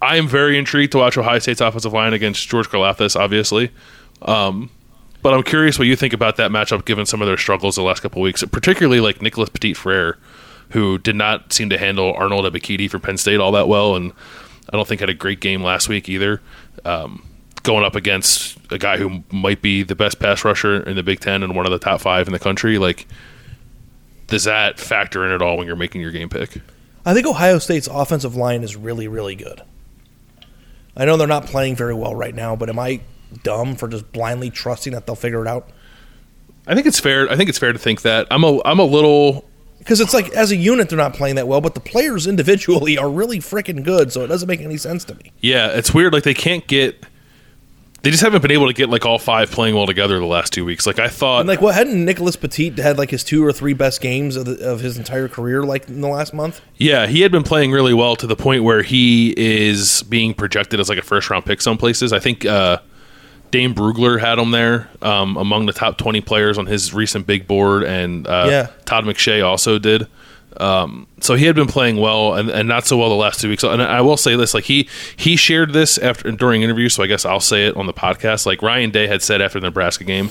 I 0.00 0.16
am 0.16 0.28
very 0.28 0.58
intrigued 0.58 0.92
to 0.92 0.98
watch 0.98 1.16
Ohio 1.16 1.38
State's 1.38 1.60
offensive 1.60 1.92
line 1.92 2.12
against 2.12 2.46
George 2.48 2.68
Karlaftis, 2.68 3.18
obviously. 3.18 3.70
Um, 4.22 4.70
but 5.22 5.32
I'm 5.32 5.42
curious 5.42 5.78
what 5.78 5.88
you 5.88 5.96
think 5.96 6.12
about 6.12 6.36
that 6.36 6.50
matchup, 6.50 6.84
given 6.84 7.06
some 7.06 7.22
of 7.22 7.26
their 7.26 7.38
struggles 7.38 7.76
the 7.76 7.82
last 7.82 8.00
couple 8.00 8.20
weeks, 8.20 8.44
particularly 8.44 9.00
like 9.00 9.22
Nicholas 9.22 9.48
Petit 9.48 9.74
Frere, 9.74 10.18
who 10.70 10.98
did 10.98 11.16
not 11.16 11.52
seem 11.52 11.70
to 11.70 11.78
handle 11.78 12.12
Arnold 12.12 12.44
Ebiketie 12.44 12.90
from 12.90 13.00
Penn 13.00 13.16
State 13.16 13.40
all 13.40 13.52
that 13.52 13.66
well, 13.66 13.96
and 13.96 14.12
I 14.70 14.76
don't 14.76 14.86
think 14.86 15.00
had 15.00 15.08
a 15.08 15.14
great 15.14 15.40
game 15.40 15.62
last 15.62 15.88
week 15.88 16.08
either. 16.08 16.42
Um, 16.84 17.26
going 17.62 17.84
up 17.84 17.94
against 17.94 18.58
a 18.70 18.76
guy 18.76 18.98
who 18.98 19.24
might 19.32 19.62
be 19.62 19.82
the 19.82 19.94
best 19.94 20.18
pass 20.18 20.44
rusher 20.44 20.82
in 20.82 20.96
the 20.96 21.02
Big 21.02 21.20
Ten 21.20 21.42
and 21.42 21.56
one 21.56 21.64
of 21.64 21.72
the 21.72 21.78
top 21.78 22.02
five 22.02 22.26
in 22.26 22.32
the 22.32 22.38
country, 22.38 22.76
like 22.76 23.06
does 24.26 24.44
that 24.44 24.78
factor 24.78 25.24
in 25.24 25.32
at 25.32 25.42
all 25.42 25.56
when 25.56 25.66
you're 25.66 25.76
making 25.76 26.00
your 26.00 26.10
game 26.10 26.28
pick? 26.28 26.60
I 27.04 27.14
think 27.14 27.26
Ohio 27.26 27.58
State's 27.58 27.86
offensive 27.86 28.34
line 28.36 28.62
is 28.62 28.76
really, 28.76 29.08
really 29.08 29.34
good. 29.34 29.62
I 30.96 31.04
know 31.04 31.16
they're 31.16 31.26
not 31.26 31.46
playing 31.46 31.76
very 31.76 31.94
well 31.94 32.14
right 32.14 32.34
now, 32.34 32.56
but 32.56 32.68
am 32.68 32.78
I 32.78 33.00
dumb 33.42 33.74
for 33.76 33.88
just 33.88 34.12
blindly 34.12 34.50
trusting 34.50 34.92
that 34.92 35.06
they'll 35.06 35.16
figure 35.16 35.42
it 35.42 35.48
out? 35.48 35.68
I 36.66 36.74
think 36.74 36.86
it's 36.86 37.00
fair. 37.00 37.30
I 37.30 37.36
think 37.36 37.48
it's 37.48 37.58
fair 37.58 37.72
to 37.72 37.78
think 37.78 38.02
that 38.02 38.26
I'm 38.30 38.44
a 38.44 38.62
I'm 38.64 38.78
a 38.78 38.84
little 38.84 39.44
Because 39.80 40.00
it's 40.00 40.14
like 40.14 40.30
as 40.30 40.50
a 40.50 40.56
unit 40.56 40.88
they're 40.88 40.96
not 40.96 41.12
playing 41.12 41.34
that 41.34 41.46
well, 41.46 41.60
but 41.60 41.74
the 41.74 41.80
players 41.80 42.26
individually 42.26 42.96
are 42.96 43.10
really 43.10 43.38
freaking 43.38 43.84
good, 43.84 44.12
so 44.12 44.24
it 44.24 44.28
doesn't 44.28 44.48
make 44.48 44.60
any 44.60 44.78
sense 44.78 45.04
to 45.06 45.14
me. 45.16 45.32
Yeah, 45.40 45.68
it's 45.68 45.92
weird. 45.92 46.12
Like 46.14 46.22
they 46.22 46.32
can't 46.32 46.66
get 46.66 47.04
they 48.04 48.10
just 48.10 48.22
haven't 48.22 48.42
been 48.42 48.50
able 48.50 48.66
to 48.66 48.74
get 48.74 48.90
like 48.90 49.06
all 49.06 49.18
five 49.18 49.50
playing 49.50 49.74
well 49.74 49.86
together 49.86 50.18
the 50.18 50.26
last 50.26 50.52
two 50.52 50.64
weeks. 50.64 50.86
Like 50.86 50.98
I 50.98 51.08
thought, 51.08 51.40
And 51.40 51.48
like, 51.48 51.62
what 51.62 51.74
hadn't 51.74 52.04
Nicholas 52.04 52.36
Petit 52.36 52.70
had 52.80 52.98
like 52.98 53.10
his 53.10 53.24
two 53.24 53.44
or 53.44 53.50
three 53.50 53.72
best 53.72 54.00
games 54.02 54.36
of, 54.36 54.44
the, 54.44 54.70
of 54.70 54.80
his 54.80 54.98
entire 54.98 55.26
career 55.26 55.62
like 55.62 55.88
in 55.88 56.02
the 56.02 56.08
last 56.08 56.34
month? 56.34 56.60
Yeah, 56.76 57.06
he 57.06 57.22
had 57.22 57.32
been 57.32 57.42
playing 57.42 57.72
really 57.72 57.94
well 57.94 58.14
to 58.16 58.26
the 58.26 58.36
point 58.36 58.62
where 58.62 58.82
he 58.82 59.32
is 59.36 60.02
being 60.04 60.34
projected 60.34 60.80
as 60.80 60.88
like 60.90 60.98
a 60.98 61.02
first 61.02 61.30
round 61.30 61.46
pick 61.46 61.62
some 61.62 61.78
places. 61.78 62.12
I 62.12 62.18
think 62.18 62.44
uh, 62.44 62.78
Dane 63.50 63.74
Brugler 63.74 64.20
had 64.20 64.38
him 64.38 64.50
there 64.50 64.90
um, 65.00 65.36
among 65.38 65.64
the 65.66 65.72
top 65.72 65.96
20 65.96 66.20
players 66.20 66.58
on 66.58 66.66
his 66.66 66.92
recent 66.92 67.26
big 67.26 67.46
board, 67.46 67.84
and 67.84 68.26
uh, 68.26 68.46
Yeah. 68.50 68.70
Todd 68.84 69.04
McShay 69.04 69.42
also 69.42 69.78
did. 69.78 70.06
Um, 70.60 71.06
so 71.20 71.34
he 71.34 71.46
had 71.46 71.56
been 71.56 71.66
playing 71.66 71.96
well 71.96 72.34
and, 72.34 72.50
and 72.50 72.68
not 72.68 72.86
so 72.86 72.96
well 72.96 73.08
the 73.08 73.14
last 73.14 73.40
two 73.40 73.48
weeks. 73.48 73.62
And 73.64 73.82
I 73.82 74.00
will 74.00 74.16
say 74.16 74.36
this: 74.36 74.54
like 74.54 74.64
he 74.64 74.88
he 75.16 75.36
shared 75.36 75.72
this 75.72 75.98
after 75.98 76.30
during 76.32 76.62
interviews, 76.62 76.94
so 76.94 77.02
I 77.02 77.06
guess 77.06 77.24
I'll 77.24 77.40
say 77.40 77.66
it 77.66 77.76
on 77.76 77.86
the 77.86 77.92
podcast. 77.92 78.46
Like 78.46 78.62
Ryan 78.62 78.90
Day 78.90 79.06
had 79.06 79.22
said 79.22 79.42
after 79.42 79.60
the 79.60 79.66
Nebraska 79.66 80.04
game 80.04 80.30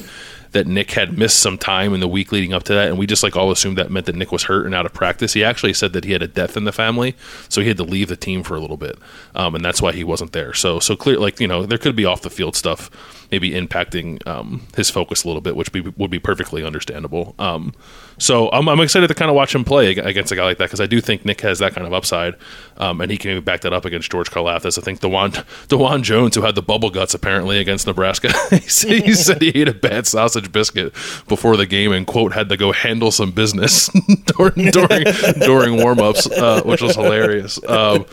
that 0.53 0.67
Nick 0.67 0.91
had 0.91 1.17
missed 1.17 1.39
some 1.39 1.57
time 1.57 1.93
in 1.93 1.99
the 1.99 2.07
week 2.07 2.31
leading 2.31 2.53
up 2.53 2.63
to 2.63 2.73
that, 2.73 2.87
and 2.87 2.97
we 2.97 3.05
just 3.05 3.23
like 3.23 3.35
all 3.35 3.51
assumed 3.51 3.77
that 3.77 3.91
meant 3.91 4.05
that 4.05 4.15
Nick 4.15 4.31
was 4.31 4.43
hurt 4.43 4.65
and 4.65 4.73
out 4.73 4.85
of 4.85 4.93
practice. 4.93 5.33
He 5.33 5.43
actually 5.43 5.73
said 5.73 5.93
that 5.93 6.05
he 6.05 6.11
had 6.11 6.21
a 6.21 6.27
death 6.27 6.55
in 6.55 6.63
the 6.63 6.71
family, 6.71 7.15
so 7.49 7.61
he 7.61 7.67
had 7.67 7.77
to 7.77 7.83
leave 7.83 8.07
the 8.07 8.15
team 8.15 8.43
for 8.43 8.55
a 8.55 8.59
little 8.59 8.77
bit, 8.77 8.97
um, 9.35 9.55
and 9.55 9.65
that's 9.65 9.81
why 9.81 9.91
he 9.91 10.03
wasn't 10.03 10.31
there. 10.31 10.53
So 10.53 10.79
so 10.79 10.95
clear, 10.95 11.17
like 11.17 11.39
you 11.39 11.47
know, 11.47 11.65
there 11.65 11.77
could 11.77 11.95
be 11.95 12.05
off 12.05 12.21
the 12.21 12.29
field 12.29 12.55
stuff 12.55 13.22
maybe 13.33 13.49
impacting 13.49 14.25
um, 14.27 14.61
his 14.75 14.91
focus 14.91 15.23
a 15.23 15.27
little 15.27 15.41
bit, 15.41 15.55
which 15.55 15.71
be, 15.71 15.81
would 15.81 16.11
be 16.11 16.19
perfectly 16.19 16.63
understandable. 16.63 17.33
Um, 17.39 17.73
so 18.19 18.51
I'm, 18.51 18.69
I'm 18.69 18.79
excited 18.79 19.07
to 19.07 19.15
kind 19.15 19.29
of 19.29 19.35
watch 19.35 19.55
him 19.55 19.63
play 19.63 19.89
against 19.91 20.31
a 20.31 20.35
guy 20.35 20.43
like 20.43 20.59
that 20.59 20.65
because 20.65 20.79
I 20.79 20.85
do 20.85 21.01
think 21.01 21.25
Nick 21.25 21.41
has 21.41 21.57
that 21.59 21.73
kind 21.73 21.87
of 21.87 21.93
upside, 21.93 22.35
um, 22.77 23.01
and 23.01 23.11
he 23.11 23.17
can 23.17 23.43
back 23.43 23.61
that 23.61 23.73
up 23.73 23.85
against 23.85 24.11
George 24.11 24.29
Karlaftis. 24.29 24.77
I 24.77 24.81
think 24.81 24.99
Dawand 24.99 25.31
Dawand 25.67 26.03
Jones, 26.03 26.35
who 26.35 26.41
had 26.41 26.53
the 26.53 26.61
bubble 26.61 26.91
guts 26.91 27.15
apparently 27.15 27.57
against 27.57 27.87
Nebraska, 27.87 28.31
he 28.51 28.59
said 29.15 29.41
he 29.41 29.49
ate 29.49 29.67
a 29.67 29.73
bad 29.73 30.05
sausage 30.05 30.51
biscuit 30.51 30.93
before 31.27 31.57
the 31.57 31.65
game 31.65 31.91
and 31.91 32.05
quote 32.05 32.33
had 32.33 32.49
to 32.49 32.57
go 32.57 32.71
handle 32.71 33.09
some 33.09 33.31
business 33.31 33.89
during 34.37 34.69
during, 34.69 35.03
during 35.39 35.79
warmups, 35.79 36.31
uh, 36.37 36.61
which 36.63 36.83
was 36.83 36.95
hilarious. 36.95 37.59
Um, 37.67 38.05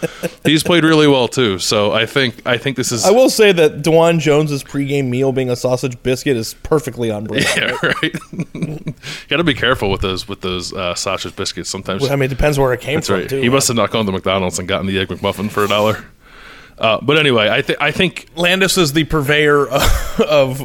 he's 0.45 0.63
played 0.63 0.83
really 0.83 1.09
well 1.09 1.29
too, 1.29 1.59
so 1.59 1.93
I 1.93 2.07
think 2.07 2.47
I 2.47 2.57
think 2.57 2.79
this 2.79 2.91
is 2.91 3.05
I 3.05 3.11
will 3.11 3.29
say 3.29 3.53
that 3.53 3.83
Dawand 3.83 4.21
Jones's 4.21 4.65
pregame 4.65 5.10
meal 5.11 5.33
being 5.33 5.51
a 5.51 5.57
sausage 5.57 6.01
biscuit 6.03 6.37
is 6.37 6.55
perfectly 6.63 7.11
on 7.11 7.25
brand. 7.25 7.45
Yeah, 7.57 7.77
right. 7.83 8.95
Got 9.29 9.37
to 9.39 9.45
be 9.45 9.55
careful 9.55 9.91
with 9.91 10.01
those 10.01 10.29
with 10.29 10.41
those 10.41 10.73
uh, 10.73 10.95
sausage 10.95 11.35
biscuits. 11.37 11.69
Sometimes 11.69 12.09
I 12.09 12.15
mean, 12.17 12.25
it 12.25 12.29
depends 12.29 12.59
where 12.59 12.73
it 12.73 12.81
came 12.81 12.97
that's 12.97 13.09
from. 13.09 13.21
right. 13.21 13.29
Too, 13.29 13.41
he 13.41 13.49
must 13.49 13.69
have 13.69 13.77
not 13.77 13.91
gone 13.91 14.07
to 14.07 14.13
McDonald's 14.13 14.59
and 14.59 14.67
gotten 14.69 14.87
the 14.87 14.99
egg 14.99 15.09
McMuffin 15.09 15.51
for 15.51 15.65
a 15.65 15.69
dollar. 15.69 16.05
Uh, 16.79 16.99
but 17.03 17.19
anyway, 17.19 17.51
I 17.51 17.61
think 17.61 17.79
I 17.83 17.91
think 17.91 18.29
Landis 18.37 18.79
is 18.79 18.95
the 18.95 19.05
purveyor 19.05 19.69
of, 20.21 20.21
of 20.21 20.63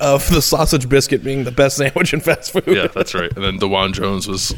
of 0.00 0.28
the 0.30 0.42
sausage 0.42 0.88
biscuit 0.90 1.24
being 1.24 1.44
the 1.44 1.52
best 1.52 1.78
sandwich 1.78 2.12
in 2.12 2.20
fast 2.20 2.52
food. 2.52 2.64
yeah, 2.66 2.86
that's 2.88 3.14
right. 3.14 3.32
And 3.34 3.42
then 3.42 3.58
Dawand 3.58 3.94
Jones 3.94 4.28
was 4.28 4.54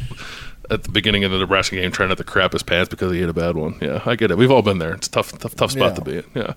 at 0.69 0.83
the 0.83 0.91
beginning 0.91 1.23
of 1.23 1.31
the 1.31 1.37
Nebraska 1.39 1.75
game 1.75 1.91
trying 1.91 2.09
not 2.09 2.17
to 2.17 2.23
crap 2.23 2.53
his 2.53 2.63
pants 2.63 2.89
because 2.89 3.11
he 3.13 3.21
ate 3.23 3.29
a 3.29 3.33
bad 3.33 3.55
one. 3.55 3.77
Yeah, 3.81 4.01
I 4.05 4.15
get 4.15 4.31
it. 4.31 4.37
We've 4.37 4.51
all 4.51 4.61
been 4.61 4.79
there. 4.79 4.93
It's 4.93 5.07
a 5.07 5.11
tough, 5.11 5.31
tough, 5.37 5.55
tough 5.55 5.71
spot 5.71 5.89
Yeah. 5.91 5.95
to 5.95 6.01
be 6.01 6.17
in. 6.17 6.23
Yeah, 6.35 6.53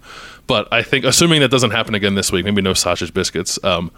but 0.47 0.69
I 0.73 0.83
think 0.83 1.05
assuming 1.05 1.41
that 1.41 1.51
doesn't 1.51 1.71
happen 1.71 1.95
again 1.95 2.15
this 2.15 2.33
week, 2.33 2.45
maybe 2.45 2.63
no 2.63 2.75
sausage 2.75 3.13
biscuits. 3.15 3.59
Um, 3.65 3.91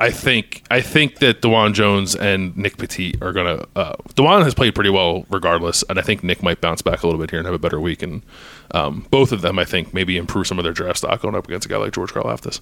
I 0.00 0.10
think 0.10 0.62
I 0.70 0.80
think 0.80 1.18
that 1.18 1.42
Dawand 1.42 1.74
Jones 1.74 2.14
and 2.14 2.56
Nick 2.56 2.76
Petit 2.76 3.14
are 3.20 3.32
gonna. 3.32 3.64
Uh, 3.74 3.94
Dawand 4.14 4.44
has 4.44 4.54
played 4.54 4.74
pretty 4.74 4.90
well 4.90 5.26
regardless, 5.28 5.82
and 5.88 5.98
I 5.98 6.02
think 6.02 6.22
Nick 6.22 6.40
might 6.40 6.60
bounce 6.60 6.82
back 6.82 7.02
a 7.02 7.06
little 7.06 7.20
bit 7.20 7.30
here 7.30 7.40
and 7.40 7.46
have 7.46 7.54
a 7.54 7.58
better 7.58 7.80
week. 7.80 8.02
And 8.04 8.22
um, 8.70 9.06
both 9.10 9.32
of 9.32 9.40
them, 9.40 9.58
I 9.58 9.64
think, 9.64 9.92
maybe 9.92 10.16
improve 10.16 10.46
some 10.46 10.58
of 10.58 10.62
their 10.62 10.72
draft 10.72 10.98
stock 10.98 11.22
going 11.22 11.34
up 11.34 11.46
against 11.48 11.66
a 11.66 11.68
guy 11.68 11.78
like 11.78 11.92
George 11.94 12.12
Karlaftis. 12.12 12.60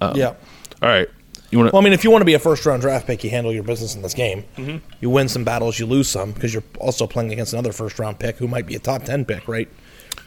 Um, 0.00 0.16
yeah. 0.16 0.34
All 0.82 0.88
right, 0.88 1.08
you 1.54 1.60
want? 1.60 1.72
Well, 1.72 1.80
I 1.80 1.84
mean, 1.84 1.92
if 1.92 2.02
you 2.04 2.10
want 2.10 2.22
to 2.22 2.26
be 2.26 2.34
a 2.34 2.38
first 2.38 2.66
round 2.66 2.82
draft 2.82 3.06
pick, 3.06 3.22
you 3.22 3.30
handle 3.30 3.52
your 3.52 3.62
business 3.62 3.94
in 3.94 4.02
this 4.02 4.12
game. 4.14 4.44
Mm-hmm. 4.56 4.84
You 5.00 5.08
win 5.10 5.28
some 5.28 5.44
battles, 5.44 5.78
you 5.78 5.86
lose 5.86 6.08
some 6.08 6.32
because 6.32 6.52
you're 6.52 6.64
also 6.80 7.06
playing 7.06 7.32
against 7.32 7.52
another 7.52 7.72
first 7.72 7.98
round 7.98 8.18
pick 8.18 8.36
who 8.36 8.48
might 8.48 8.66
be 8.66 8.74
a 8.74 8.78
top 8.80 9.04
ten 9.04 9.24
pick, 9.24 9.46
right? 9.46 9.68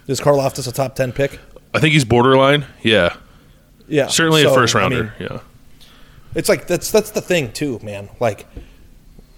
Is 0.07 0.21
Karlaftis 0.21 0.67
a 0.67 0.71
top 0.71 0.95
ten 0.95 1.11
pick? 1.11 1.39
I 1.73 1.79
think 1.79 1.93
he's 1.93 2.05
borderline. 2.05 2.65
Yeah, 2.81 3.17
Yeah, 3.87 4.07
certainly 4.07 4.41
a 4.43 4.47
So, 4.49 4.55
first 4.55 4.75
I 4.75 4.79
rounder. 4.79 5.03
mean, 5.19 5.29
yeah. 5.29 5.39
It's 6.33 6.47
like 6.49 6.65
that's 6.67 6.91
that's 6.91 7.11
the 7.11 7.21
thing 7.21 7.51
too, 7.51 7.79
man. 7.83 8.09
Like 8.19 8.45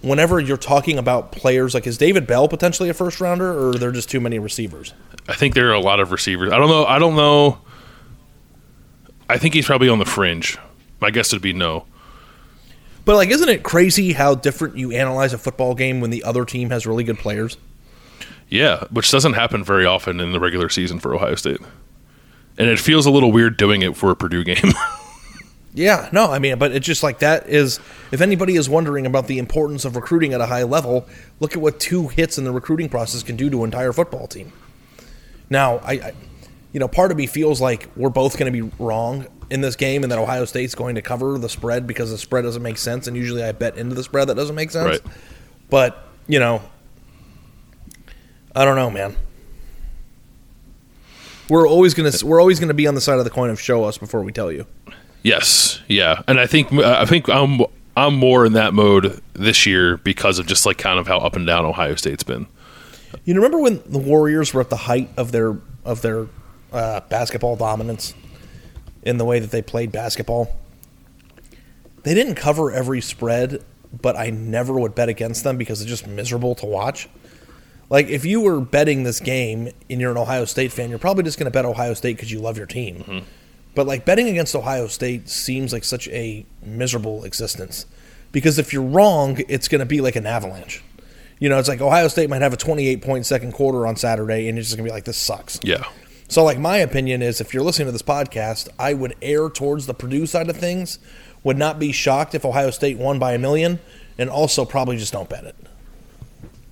whenever 0.02 0.40
you're 0.40 0.58
talking 0.58 0.98
about 1.00 1.32
players, 1.32 1.74
like 1.74 1.88
is 1.88 1.98
David 1.98 2.28
Bell 2.28 2.48
potentially 2.48 2.90
a 2.90 2.94
first 2.94 3.20
rounder, 3.20 3.50
or 3.52 3.70
are 3.70 3.74
there 3.74 3.92
just 3.92 4.10
too 4.10 4.20
many 4.20 4.38
receivers? 4.38 4.94
I 5.28 5.34
think 5.34 5.56
there 5.56 5.70
are 5.70 5.74
a 5.74 5.80
lot 5.80 6.00
of 6.00 6.12
receivers. 6.12 6.52
I 6.54 6.58
don't 6.58 6.70
know. 6.70 6.86
I 6.86 7.00
don't 7.00 7.16
know. 7.16 7.60
I 9.30 9.38
think 9.38 9.54
he's 9.54 9.66
probably 9.66 9.90
on 9.90 10.00
the 10.00 10.06
fringe. 10.06 10.58
My 11.00 11.12
guess 11.12 11.32
would 11.34 11.42
be 11.42 11.54
no. 11.54 11.86
But 13.06 13.16
like, 13.16 13.30
isn't 13.30 13.50
it 13.50 13.64
crazy 13.64 14.14
how 14.14 14.36
different 14.36 14.78
you 14.78 14.92
analyze 14.92 15.34
a 15.34 15.38
football 15.38 15.74
game 15.74 16.02
when 16.02 16.12
the 16.12 16.24
other 16.24 16.46
team 16.46 16.70
has 16.70 16.86
really 16.86 17.04
good 17.04 17.18
players? 17.18 17.58
Yeah, 18.50 18.86
which 18.92 19.10
doesn't 19.12 19.34
happen 19.34 19.64
very 19.64 19.86
often 19.86 20.20
in 20.20 20.32
the 20.32 20.40
regular 20.40 20.70
season 20.70 21.00
for 21.00 21.16
Ohio 21.16 21.36
State. 21.36 21.62
And 22.58 22.68
it 22.68 22.80
feels 22.80 23.06
a 23.06 23.12
little 23.12 23.32
weird 23.32 23.58
doing 23.58 23.82
it 23.82 23.96
for 23.96 24.12
a 24.12 24.16
Purdue 24.16 24.44
game. 24.44 24.58
Yeah, 25.74 26.10
no, 26.12 26.32
I 26.32 26.40
mean, 26.40 26.58
but 26.58 26.72
it's 26.72 26.86
just 26.86 27.04
like 27.04 27.20
that 27.20 27.48
is 27.48 27.80
if 28.12 28.22
anybody 28.22 28.56
is 28.56 28.68
wondering 28.68 29.06
about 29.06 29.28
the 29.28 29.38
importance 29.38 29.86
of 29.86 29.96
recruiting 29.96 30.34
at 30.34 30.42
a 30.42 30.48
high 30.48 30.64
level, 30.64 31.08
look 31.40 31.56
at 31.56 31.62
what 31.62 31.80
two 31.80 32.08
hits 32.08 32.38
in 32.38 32.44
the 32.44 32.52
recruiting 32.52 32.90
process 32.90 33.22
can 33.22 33.36
do 33.36 33.50
to 33.52 33.60
an 33.60 33.66
entire 33.66 33.94
football 33.94 34.28
team. 34.28 34.52
Now, 35.50 35.78
I, 35.78 35.94
I 35.94 36.14
you 36.72 36.80
know, 36.80 36.88
part 36.88 37.12
of 37.12 37.18
me 37.18 37.28
feels 37.28 37.60
like 37.60 37.90
we're 37.96 38.10
both 38.10 38.38
going 38.38 38.52
to 38.52 38.64
be 38.64 38.72
wrong 38.80 39.28
in 39.50 39.62
this 39.62 39.76
game 39.76 40.04
and 40.04 40.12
that 40.12 40.20
Ohio 40.20 40.46
State's 40.46 40.76
going 40.76 40.96
to 40.96 41.02
cover 41.02 41.38
the 41.38 41.50
spread 41.50 41.88
because 41.88 42.12
the 42.12 42.18
spread 42.18 42.44
doesn't 42.44 42.62
make 42.62 42.78
sense 42.78 43.08
and 43.08 43.18
usually 43.18 43.44
I 43.44 43.52
bet 43.52 43.78
into 43.78 43.96
the 43.96 44.04
spread 44.04 44.30
that 44.30 44.36
doesn't 44.36 44.56
make 44.56 44.72
sense. 44.72 45.02
Right. 45.04 45.14
But, 45.70 46.06
you 46.28 46.40
know, 46.40 46.62
I 48.56 48.66
don't 48.66 48.76
know, 48.76 48.90
man. 48.90 49.16
We're 51.50 51.68
always 51.68 51.96
going 51.96 52.12
to 52.12 52.26
we're 52.26 52.40
always 52.40 52.60
going 52.60 52.68
to 52.68 52.76
be 52.76 52.86
on 52.86 52.94
the 52.94 53.02
side 53.02 53.18
of 53.18 53.24
the 53.24 53.32
coin 53.32 53.50
of 53.50 53.60
show 53.60 53.84
us 53.84 53.98
before 53.98 54.22
we 54.22 54.32
tell 54.32 54.52
you. 54.52 54.68
yes, 55.24 55.82
yeah, 55.88 56.22
and 56.28 56.40
I 56.40 56.46
think 56.46 56.72
uh, 56.72 56.98
I 57.00 57.06
think 57.06 57.28
I'm 57.28 57.62
I'm 57.98 58.16
more 58.16 58.46
in 58.46 58.54
that 58.54 58.76
mode 58.76 59.20
this 59.34 59.66
year 59.66 59.98
because 59.98 60.38
of 60.38 60.46
just 60.46 60.68
like 60.68 60.78
kind 60.78 61.00
of 61.00 61.08
how 61.08 61.18
up 61.18 61.36
and 61.36 61.48
down 61.48 61.66
Ohio 61.66 61.96
State's 61.96 62.22
been. 62.22 62.46
You 63.26 63.34
remember 63.34 63.60
when 63.60 63.82
the 63.88 63.98
Warriors 63.98 64.54
were 64.54 64.62
at 64.62 64.70
the 64.70 64.78
height 64.78 65.10
of 65.18 65.32
their 65.32 65.58
of 65.84 66.04
their 66.04 66.28
uh, 66.72 67.02
basketball 67.10 67.56
dominance 67.56 68.14
in 69.04 69.18
the 69.18 69.26
way 69.26 69.40
that 69.40 69.52
they 69.52 69.62
played 69.62 69.92
basketball? 69.92 70.56
They 72.04 72.14
didn't 72.14 72.36
cover 72.36 72.72
every 72.72 73.02
spread, 73.02 73.64
but 74.02 74.16
I 74.16 74.30
never 74.30 74.74
would 74.80 74.96
bet 74.96 75.10
against 75.10 75.44
them 75.44 75.58
because 75.58 75.82
it's 75.82 75.90
just 75.90 76.08
miserable 76.08 76.56
to 76.56 76.66
watch. 76.66 77.10
Like 77.90 78.08
if 78.08 78.24
you 78.26 78.42
were 78.42 78.62
betting 78.62 79.04
this 79.04 79.20
game 79.20 79.70
and 79.90 80.00
you're 80.00 80.12
an 80.12 80.18
Ohio 80.18 80.46
State 80.46 80.72
fan, 80.72 80.90
you're 80.90 81.00
probably 81.00 81.24
just 81.24 81.40
going 81.40 81.46
to 81.46 81.52
bet 81.52 81.66
Ohio 81.66 81.94
State 81.94 82.16
because 82.16 82.32
you 82.32 82.40
love 82.40 82.58
your 82.58 82.68
team. 82.68 83.26
But 83.76 83.88
like 83.88 84.06
betting 84.06 84.30
against 84.30 84.56
Ohio 84.56 84.88
State 84.88 85.28
seems 85.30 85.74
like 85.74 85.84
such 85.84 86.08
a 86.10 86.46
miserable 86.64 87.24
existence 87.24 87.86
because 88.32 88.60
if 88.60 88.74
you're 88.74 88.84
wrong, 88.84 89.42
it's 89.48 89.68
going 89.68 89.80
to 89.80 89.86
be 89.86 90.02
like 90.02 90.16
an 90.16 90.26
avalanche. 90.26 90.84
You 91.40 91.50
know, 91.50 91.58
it's 91.58 91.70
like 91.70 91.82
Ohio 91.82 92.10
State 92.10 92.30
might 92.30 92.42
have 92.42 92.54
a 92.54 92.58
28 92.58 93.02
point 93.02 93.26
second 93.26 93.54
quarter 93.54 93.88
on 93.88 93.96
Saturday, 93.96 94.48
and 94.48 94.58
you're 94.58 94.64
just 94.64 94.76
going 94.76 94.86
to 94.86 94.90
be 94.90 94.94
like, 94.94 95.06
this 95.06 95.18
sucks. 95.18 95.60
Yeah, 95.64 95.86
So, 96.30 96.44
like, 96.44 96.60
my 96.60 96.78
opinion 96.78 97.22
is 97.22 97.42
if 97.42 97.54
you're 97.54 97.64
listening 97.64 97.88
to 97.88 97.92
this 97.92 98.02
podcast, 98.04 98.70
I 98.78 98.94
would 98.94 99.16
err 99.22 99.50
towards 99.50 99.88
the 99.88 99.94
Purdue 99.94 100.26
side 100.28 100.48
of 100.48 100.56
things, 100.56 101.00
would 101.44 101.58
not 101.58 101.80
be 101.80 101.92
shocked 101.92 102.36
if 102.36 102.46
Ohio 102.46 102.70
State 102.70 102.98
won 102.98 103.18
by 103.20 103.34
a 103.34 103.40
million, 103.40 103.80
and 104.18 104.30
also 104.30 104.64
probably 104.64 104.96
just 104.96 105.12
don't 105.12 105.28
bet 105.28 105.44
it. 105.44 105.56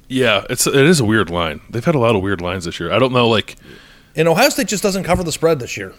yeah, 0.07 0.45
it's 0.49 0.67
it 0.67 0.75
is 0.75 0.99
a 0.99 1.05
weird 1.05 1.29
line. 1.29 1.61
They've 1.69 1.83
had 1.83 1.95
a 1.95 1.99
lot 1.99 2.15
of 2.15 2.21
weird 2.21 2.39
lines 2.39 2.65
this 2.65 2.79
year. 2.79 2.91
I 2.93 2.99
don't 2.99 3.11
know, 3.11 3.27
like 3.27 3.55
And 4.15 4.27
Ohio 4.27 4.49
State 4.49 4.67
just 4.67 4.83
doesn't 4.83 5.03
cover 5.03 5.23
the 5.23 5.31
spread 5.31 5.59
this 5.59 5.75
year. 5.75 5.93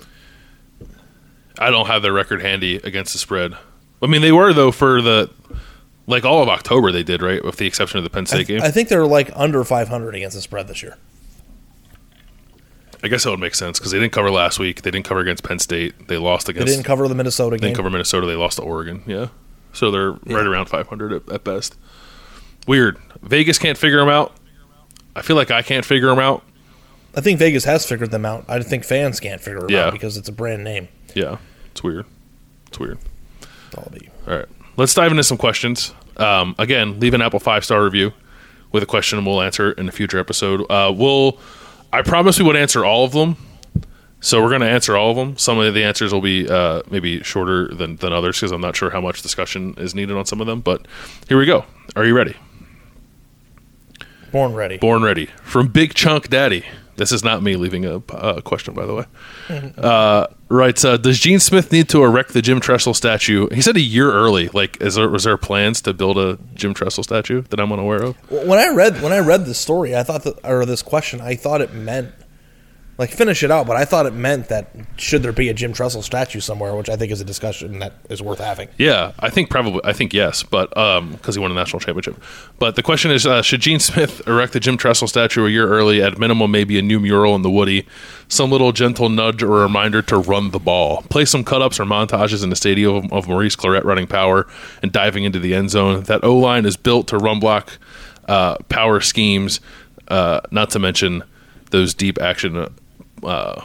I 1.59 1.71
don't 1.71 1.87
have 1.87 2.03
their 2.03 2.13
record 2.13 2.41
handy 2.41 2.77
against 2.77 3.13
the 3.13 3.19
spread. 3.19 3.55
I 4.01 4.07
mean, 4.07 4.23
they 4.23 4.33
were 4.33 4.53
though 4.53 4.71
for 4.71 5.03
the 5.03 5.31
like 6.07 6.25
all 6.25 6.43
of 6.43 6.49
October 6.49 6.93
they 6.93 7.03
did 7.03 7.23
right, 7.23 7.45
with 7.45 7.57
the 7.57 7.67
exception 7.67 7.99
of 7.99 8.05
the 8.05 8.11
Penn 8.11 8.27
State 8.27 8.47
game. 8.47 8.63
I 8.63 8.71
think 8.71 8.89
they're 8.89 9.05
like 9.07 9.31
under 9.35 9.65
500 9.65 10.15
against 10.15 10.37
the 10.37 10.43
spread 10.43 10.69
this 10.69 10.83
year. 10.83 10.97
I 13.03 13.09
guess 13.09 13.25
that 13.25 13.31
would 13.31 13.41
make 13.41 13.55
sense 13.55 13.79
because 13.79 13.93
they 13.93 13.99
didn't 13.99 14.13
cover 14.13 14.31
last 14.31 14.59
week. 14.59 14.83
They 14.83 14.91
didn't 14.91 15.07
cover 15.07 15.21
against 15.21 15.45
Penn 15.45 15.59
State. 15.59 16.09
They 16.09 16.17
lost 16.19 16.49
against. 16.49 16.67
They 16.67 16.73
didn't 16.73 16.85
cover 16.87 17.07
the 17.09 17.15
Minnesota 17.15 17.57
game. 17.57 17.61
they 17.61 17.67
didn't 17.69 17.77
cover 17.77 17.91
Minnesota. 17.91 18.27
They 18.27 18.35
lost 18.35 18.57
to 18.57 18.63
Oregon. 18.63 19.03
Yeah, 19.07 19.29
so 19.73 19.91
they're 19.91 20.13
right 20.13 20.47
around 20.47 20.67
500 20.67 21.13
at, 21.13 21.29
at 21.33 21.45
best. 21.45 21.77
Weird. 22.67 22.99
Vegas 23.23 23.59
can't 23.59 23.79
figure 23.79 23.99
them 23.99 24.09
out. 24.09 24.35
I 25.17 25.23
feel 25.23 25.37
like 25.37 25.51
I 25.51 25.63
can't 25.63 25.85
figure 25.85 26.09
them 26.09 26.19
out. 26.19 26.43
I 27.15 27.21
think 27.21 27.39
Vegas 27.39 27.65
has 27.65 27.87
figured 27.87 28.11
them 28.11 28.25
out. 28.27 28.45
I 28.49 28.61
think 28.63 28.85
fans 28.85 29.19
can't 29.21 29.41
figure 29.41 29.61
them 29.61 29.71
Yeah. 29.71 29.87
out 29.87 29.93
because 29.93 30.17
it's 30.17 30.29
a 30.29 30.33
brand 30.33 30.63
name. 30.65 30.89
Yeah, 31.15 31.39
it's 31.71 31.83
weird. 31.83 32.05
It's 32.69 32.79
weird. 32.79 32.99
All 33.77 33.87
right, 34.27 34.47
let's 34.77 34.95
dive 34.95 35.11
into 35.11 35.23
some 35.25 35.39
questions. 35.39 35.93
Um, 36.17 36.55
again, 36.59 36.99
leave 37.01 37.15
an 37.15 37.23
Apple 37.23 37.39
five 37.41 37.65
star 37.65 37.83
review 37.85 38.13
with 38.73 38.83
a 38.83 38.87
question, 38.87 39.19
and 39.19 39.27
we'll 39.27 39.41
answer 39.41 39.71
it 39.71 39.79
in 39.79 39.89
a 39.89 39.93
future 39.93 40.19
episode. 40.19 40.63
Uh, 40.71 40.93
we'll, 40.95 41.39
I 41.93 42.03
promise 42.03 42.39
we 42.39 42.45
would 42.45 42.57
answer 42.57 42.85
all 42.85 43.05
of 43.05 43.13
them. 43.13 43.37
So 44.21 44.43
we're 44.43 44.49
going 44.49 44.63
to 44.63 44.69
answer 44.69 44.97
all 44.97 45.11
of 45.11 45.17
them. 45.17 45.37
Some 45.37 45.59
of 45.59 45.73
the 45.75 45.85
answers 45.85 46.13
will 46.13 46.21
be 46.21 46.49
uh, 46.49 46.83
maybe 46.91 47.23
shorter 47.23 47.69
than, 47.73 47.97
than 47.97 48.13
others 48.13 48.37
because 48.39 48.51
I'm 48.51 48.61
not 48.61 48.75
sure 48.75 48.91
how 48.91 49.01
much 49.01 49.23
discussion 49.23 49.75
is 49.79 49.95
needed 49.95 50.17
on 50.17 50.27
some 50.27 50.41
of 50.41 50.47
them. 50.49 50.61
But 50.61 50.87
here 51.29 51.39
we 51.39 51.47
go. 51.47 51.65
Are 51.95 52.05
you 52.05 52.15
ready? 52.17 52.35
Born 54.33 54.55
ready. 54.55 54.77
Born 54.79 55.03
ready 55.03 55.27
from 55.43 55.69
Big 55.69 55.95
Chunk 55.95 56.29
Daddy. 56.29 56.65
This 56.99 57.13
is 57.13 57.25
not 57.25 57.43
me 57.43 57.57
leaving 57.57 57.85
a 57.87 58.03
uh, 58.11 58.41
question, 58.41 58.75
by 58.75 58.85
the 58.85 58.95
way. 58.95 59.05
Uh, 59.79 60.27
right? 60.49 60.85
Uh, 60.85 60.97
does 60.97 61.19
Gene 61.19 61.39
Smith 61.39 61.71
need 61.73 61.89
to 61.91 62.03
erect 62.03 62.33
the 62.33 62.43
Jim 62.43 62.61
Tressel 62.61 62.93
statue? 62.93 63.49
He 63.51 63.63
said 63.63 63.77
a 63.77 63.81
year 63.81 64.13
early. 64.13 64.49
Like, 64.49 64.81
is 64.83 64.97
there 64.97 65.09
was 65.09 65.25
there 65.25 65.37
plans 65.37 65.81
to 65.83 65.95
build 65.95 66.19
a 66.19 66.39
Jim 66.55 66.75
Tressel 66.75 67.05
statue 67.05 67.43
that 67.43 67.61
I'm 67.61 67.73
unaware 67.73 68.03
of? 68.03 68.31
When 68.31 68.59
I 68.59 68.75
read 68.75 69.01
when 69.01 69.13
I 69.13 69.21
read 69.21 69.47
this 69.47 69.59
story, 69.59 69.97
I 69.97 70.03
thought 70.03 70.25
that 70.25 70.45
or 70.45 70.67
this 70.67 70.83
question, 70.83 71.21
I 71.21 71.37
thought 71.37 71.61
it 71.61 71.73
meant 71.73 72.13
like 72.99 73.11
finish 73.11 73.45
it 73.45 73.51
out, 73.51 73.65
but 73.67 73.77
I 73.77 73.85
thought 73.85 74.07
it 74.07 74.13
meant 74.13 74.49
that 74.49 74.71
should 74.97 75.23
there 75.23 75.33
be 75.33 75.49
a 75.49 75.55
Jim 75.55 75.73
Tressel 75.73 76.03
statue 76.03 76.41
somewhere, 76.41 76.75
which 76.75 76.89
I 76.89 76.97
think 76.97 77.13
is 77.13 77.21
a 77.21 77.25
discussion 77.25 77.79
that 77.79 77.93
is 78.11 78.21
worth 78.21 78.41
having. 78.41 78.69
Yeah, 78.77 79.13
I 79.21 79.31
think 79.31 79.51
probably. 79.51 79.81
I 79.85 79.93
think 79.93 80.13
yes, 80.13 80.43
but 80.43 80.71
because 80.71 81.37
he 81.37 81.41
won 81.41 81.53
a 81.53 81.55
national 81.55 81.79
championship. 81.79 82.21
But 82.59 82.75
the 82.75 82.83
question 82.83 83.13
is, 83.13 83.25
uh, 83.25 83.41
should 83.43 83.61
Gene 83.61 83.79
Smith 83.79 84.27
erect 84.27 84.53
the 84.53 84.59
Jim 84.59 84.77
Tressel 84.77 85.07
statue 85.07 85.47
a 85.47 85.49
year 85.49 85.69
early? 85.69 86.03
At 86.03 86.19
minimum, 86.19 86.51
maybe 86.51 86.77
a 86.77 86.83
new 86.83 86.99
mural 86.99 87.37
in 87.37 87.43
the 87.43 87.51
Woody, 87.51 87.87
some 88.27 88.51
little 88.51 88.73
gentle 88.73 89.09
nudge 89.09 89.45
or 89.45 89.61
reminder 89.61 90.03
to 90.03 90.19
run 90.19 90.51
the 90.51 90.59
ball. 90.59 91.03
Play 91.03 91.25
some 91.25 91.45
cut 91.45 91.63
ups 91.63 91.79
or 91.79 91.85
montages 91.85 92.43
in 92.43 92.51
the 92.51 92.57
stadium 92.57 93.13
of, 93.13 93.29
Maurice 93.29 93.55
Clarett 93.55 93.85
running 93.85 94.07
power 94.09 94.47
and 94.83 94.91
diving 94.91 95.23
into 95.23 95.39
the 95.39 95.55
end 95.55 95.71
zone. 95.71 96.03
That 96.05 96.25
O 96.25 96.37
line 96.37 96.67
is 96.67 96.77
built 96.77 97.07
to 97.09 97.19
run 97.19 97.39
block 97.39 97.79
uh, 98.27 98.57
power 98.69 99.01
schemes. 99.01 99.61
Uh, 100.09 100.41
not 100.51 100.71
to 100.71 100.79
mention 100.79 101.23
those 101.71 101.95
deep 101.95 102.21
action. 102.21 102.75
Uh, 103.23 103.65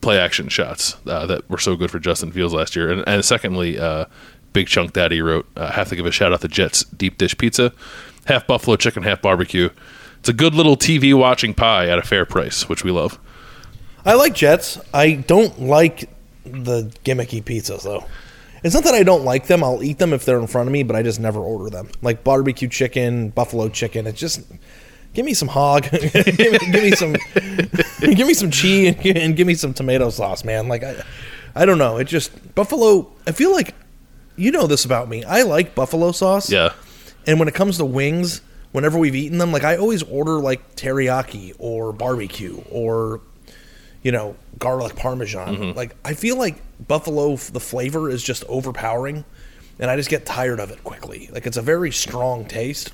play 0.00 0.18
action 0.18 0.48
shots 0.48 0.96
uh, 1.06 1.26
that 1.26 1.48
were 1.50 1.58
so 1.58 1.76
good 1.76 1.90
for 1.90 1.98
Justin 1.98 2.32
Fields 2.32 2.54
last 2.54 2.74
year. 2.74 2.90
And, 2.90 3.04
and 3.06 3.24
secondly, 3.24 3.78
uh, 3.78 4.06
Big 4.52 4.66
Chunk 4.66 4.92
Daddy 4.92 5.20
wrote, 5.20 5.46
uh, 5.56 5.70
have 5.70 5.88
to 5.90 5.96
give 5.96 6.06
a 6.06 6.10
shout 6.10 6.32
out 6.32 6.40
to 6.40 6.48
Jets 6.48 6.84
Deep 6.84 7.18
Dish 7.18 7.36
Pizza, 7.36 7.72
half 8.26 8.46
buffalo 8.46 8.76
chicken, 8.76 9.02
half 9.02 9.22
barbecue. 9.22 9.68
It's 10.18 10.28
a 10.28 10.34
good 10.34 10.54
little 10.54 10.76
TV 10.76 11.14
watching 11.14 11.54
pie 11.54 11.88
at 11.88 11.98
a 11.98 12.02
fair 12.02 12.24
price, 12.24 12.68
which 12.68 12.84
we 12.84 12.90
love. 12.90 13.18
I 14.04 14.14
like 14.14 14.34
Jets. 14.34 14.78
I 14.92 15.12
don't 15.12 15.60
like 15.62 16.08
the 16.44 16.84
gimmicky 17.04 17.42
pizzas 17.42 17.82
though. 17.82 18.04
It's 18.62 18.74
not 18.74 18.84
that 18.84 18.94
I 18.94 19.02
don't 19.02 19.24
like 19.24 19.46
them. 19.46 19.64
I'll 19.64 19.82
eat 19.82 19.98
them 19.98 20.12
if 20.12 20.24
they're 20.26 20.38
in 20.38 20.46
front 20.46 20.68
of 20.68 20.72
me, 20.72 20.82
but 20.82 20.94
I 20.94 21.02
just 21.02 21.20
never 21.20 21.40
order 21.40 21.70
them. 21.70 21.88
Like 22.02 22.24
barbecue 22.24 22.68
chicken, 22.68 23.30
buffalo 23.30 23.68
chicken. 23.70 24.06
It's 24.06 24.20
just 24.20 24.42
give 25.14 25.24
me 25.24 25.34
some 25.34 25.48
hog, 25.48 25.82
give, 25.90 26.02
me, 26.14 26.58
give 26.58 26.82
me 26.82 26.92
some, 26.92 27.12
give 28.00 28.26
me 28.26 28.34
some 28.34 28.50
cheese, 28.50 28.94
and, 29.04 29.16
and 29.16 29.36
give 29.36 29.46
me 29.46 29.54
some 29.54 29.74
tomato 29.74 30.10
sauce, 30.10 30.44
man. 30.44 30.68
Like 30.68 30.82
I, 30.82 31.02
I 31.54 31.64
don't 31.64 31.78
know. 31.78 31.98
It 31.98 32.04
just 32.04 32.54
buffalo. 32.54 33.10
I 33.26 33.32
feel 33.32 33.52
like 33.52 33.74
you 34.36 34.50
know 34.50 34.66
this 34.66 34.84
about 34.84 35.08
me. 35.08 35.24
I 35.24 35.42
like 35.42 35.74
buffalo 35.74 36.12
sauce. 36.12 36.50
Yeah. 36.50 36.72
And 37.26 37.38
when 37.38 37.48
it 37.48 37.54
comes 37.54 37.76
to 37.78 37.84
wings, 37.84 38.40
whenever 38.72 38.98
we've 38.98 39.14
eaten 39.14 39.38
them, 39.38 39.52
like 39.52 39.64
I 39.64 39.76
always 39.76 40.02
order 40.02 40.38
like 40.38 40.76
teriyaki 40.76 41.54
or 41.58 41.92
barbecue 41.92 42.62
or 42.70 43.20
you 44.02 44.12
know 44.12 44.36
garlic 44.58 44.96
parmesan. 44.96 45.56
Mm-hmm. 45.56 45.76
Like 45.76 45.96
I 46.04 46.14
feel 46.14 46.36
like 46.36 46.56
buffalo, 46.86 47.36
the 47.36 47.60
flavor 47.60 48.08
is 48.08 48.22
just 48.22 48.44
overpowering, 48.44 49.24
and 49.78 49.90
I 49.90 49.96
just 49.96 50.10
get 50.10 50.24
tired 50.24 50.60
of 50.60 50.70
it 50.70 50.82
quickly. 50.84 51.28
Like 51.32 51.46
it's 51.46 51.56
a 51.56 51.62
very 51.62 51.90
strong 51.90 52.44
taste, 52.44 52.92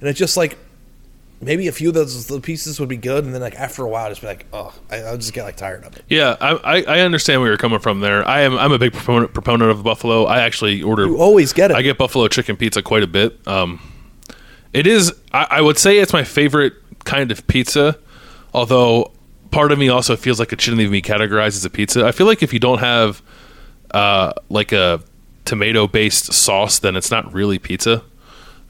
and 0.00 0.08
it's 0.08 0.18
just 0.18 0.36
like 0.36 0.58
maybe 1.44 1.68
a 1.68 1.72
few 1.72 1.88
of 1.88 1.94
those 1.94 2.26
the 2.26 2.40
pieces 2.40 2.80
would 2.80 2.88
be 2.88 2.96
good, 2.96 3.24
and 3.24 3.34
then 3.34 3.40
like 3.40 3.54
after 3.54 3.82
a 3.82 3.88
while, 3.88 4.08
just 4.08 4.20
be 4.20 4.26
like, 4.26 4.46
oh, 4.52 4.74
I, 4.90 4.98
I'll 5.02 5.16
just 5.16 5.32
get 5.32 5.44
like 5.44 5.56
tired 5.56 5.84
of 5.84 5.96
it. 5.96 6.04
Yeah, 6.08 6.36
I, 6.40 6.52
I, 6.54 6.82
I 6.82 7.00
understand 7.00 7.40
where 7.40 7.50
you're 7.50 7.58
coming 7.58 7.78
from 7.78 8.00
there. 8.00 8.26
I 8.26 8.40
am 8.42 8.58
I'm 8.58 8.72
a 8.72 8.78
big 8.78 8.92
proponent 8.92 9.34
proponent 9.34 9.70
of 9.70 9.82
buffalo. 9.82 10.24
I 10.24 10.40
actually 10.40 10.82
order. 10.82 11.06
You 11.06 11.18
always 11.18 11.52
get 11.52 11.70
it. 11.70 11.76
I 11.76 11.82
get 11.82 11.98
buffalo 11.98 12.28
chicken 12.28 12.56
pizza 12.56 12.82
quite 12.82 13.02
a 13.02 13.06
bit. 13.06 13.46
Um, 13.46 13.80
it 14.72 14.86
is. 14.86 15.12
I, 15.32 15.46
I 15.50 15.60
would 15.60 15.78
say 15.78 15.98
it's 15.98 16.12
my 16.12 16.24
favorite 16.24 16.74
kind 17.04 17.30
of 17.30 17.46
pizza. 17.46 17.98
Although 18.52 19.12
part 19.50 19.72
of 19.72 19.78
me 19.78 19.88
also 19.88 20.16
feels 20.16 20.38
like 20.38 20.52
it 20.52 20.60
shouldn't 20.60 20.80
even 20.80 20.92
be 20.92 21.02
categorized 21.02 21.56
as 21.56 21.64
a 21.64 21.70
pizza. 21.70 22.06
I 22.06 22.12
feel 22.12 22.26
like 22.26 22.42
if 22.42 22.52
you 22.52 22.60
don't 22.60 22.78
have 22.78 23.22
uh, 23.92 24.32
like 24.48 24.72
a 24.72 25.00
tomato 25.44 25.86
based 25.86 26.32
sauce, 26.32 26.78
then 26.78 26.96
it's 26.96 27.10
not 27.10 27.32
really 27.32 27.58
pizza. 27.58 28.02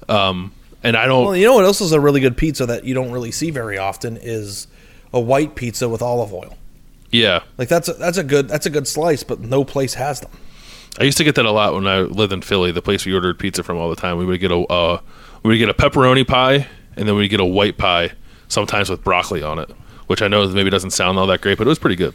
Um, 0.08 0.52
and 0.84 0.96
I 0.96 1.06
don't. 1.06 1.24
Well, 1.24 1.36
you 1.36 1.46
know 1.46 1.54
what 1.54 1.64
else 1.64 1.80
is 1.80 1.90
a 1.92 1.98
really 2.00 2.20
good 2.20 2.36
pizza 2.36 2.66
that 2.66 2.84
you 2.84 2.94
don't 2.94 3.10
really 3.10 3.32
see 3.32 3.50
very 3.50 3.78
often 3.78 4.16
is 4.16 4.68
a 5.12 5.18
white 5.20 5.54
pizza 5.56 5.88
with 5.88 6.02
olive 6.02 6.32
oil. 6.32 6.56
yeah, 7.10 7.42
Like 7.58 7.68
that's 7.68 7.88
a, 7.88 7.94
that's 7.94 8.18
a 8.18 8.24
good 8.24 8.48
that's 8.48 8.66
a 8.66 8.70
good 8.70 8.86
slice, 8.86 9.22
but 9.24 9.40
no 9.40 9.64
place 9.64 9.94
has 9.94 10.20
them. 10.20 10.30
I 11.00 11.04
used 11.04 11.18
to 11.18 11.24
get 11.24 11.34
that 11.34 11.44
a 11.44 11.50
lot 11.50 11.74
when 11.74 11.86
I 11.88 12.00
lived 12.02 12.32
in 12.32 12.40
Philly. 12.42 12.70
The 12.70 12.82
place 12.82 13.04
we 13.04 13.12
ordered 13.14 13.38
pizza 13.38 13.62
from 13.64 13.78
all 13.78 13.90
the 13.90 13.96
time, 13.96 14.16
we 14.18 14.24
would 14.24 14.38
get 14.40 14.52
a 14.52 14.58
uh, 14.58 15.00
we 15.42 15.48
would 15.50 15.58
get 15.58 15.68
a 15.68 15.74
pepperoni 15.74 16.26
pie, 16.26 16.66
and 16.96 17.08
then 17.08 17.16
we 17.16 17.26
get 17.28 17.40
a 17.40 17.44
white 17.44 17.78
pie, 17.78 18.12
sometimes 18.48 18.90
with 18.90 19.02
broccoli 19.02 19.42
on 19.42 19.58
it, 19.58 19.70
which 20.06 20.22
I 20.22 20.28
know 20.28 20.46
maybe 20.48 20.70
doesn't 20.70 20.90
sound 20.90 21.18
all 21.18 21.26
that 21.28 21.40
great, 21.40 21.58
but 21.58 21.66
it 21.66 21.70
was 21.70 21.78
pretty 21.80 21.96
good. 21.96 22.14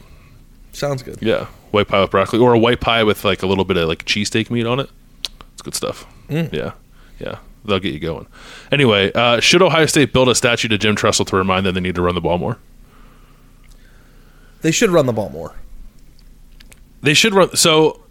Sounds 0.72 1.02
good. 1.04 1.18
Yeah, 1.22 1.46
white 1.72 1.88
pie 1.88 2.00
with 2.02 2.12
broccoli, 2.12 2.40
or 2.40 2.54
a 2.54 2.60
white 2.60 2.80
pie 2.80 3.04
with 3.04 3.26
like 3.26 3.44
a 3.44 3.48
little 3.48 3.66
bit 3.66 3.76
of 3.78 3.88
like 3.90 4.06
cheesesteak 4.06 4.50
meat 4.50 4.66
on 4.66 4.80
it. 4.80 4.90
It's 5.54 5.62
good 5.62 5.76
stuff. 5.76 6.06
Yeah, 6.30 6.74
yeah, 7.20 7.40
they'll 7.66 7.80
get 7.80 7.94
you 7.94 8.00
going. 8.00 8.28
Anyway, 8.72 9.12
uh, 9.14 9.40
should 9.40 9.62
Ohio 9.62 9.86
State 9.86 10.14
build 10.14 10.30
a 10.30 10.36
statue 10.36 10.68
to 10.68 10.78
Jim 10.78 10.96
Tressel 10.96 11.26
to 11.26 11.36
remind 11.36 11.66
them 11.66 11.76
they 11.76 11.82
need 11.82 11.96
to 11.96 12.02
run 12.02 12.16
the 12.16 12.22
ball 12.22 12.38
more? 12.38 12.58
They 14.62 14.72
should 14.72 14.90
run 14.90 15.06
the 15.06 15.14
ball 15.14 15.30
more. 15.30 15.56
They 17.02 17.14
should 17.14 17.34
run. 17.34 17.56
So, 17.56 18.02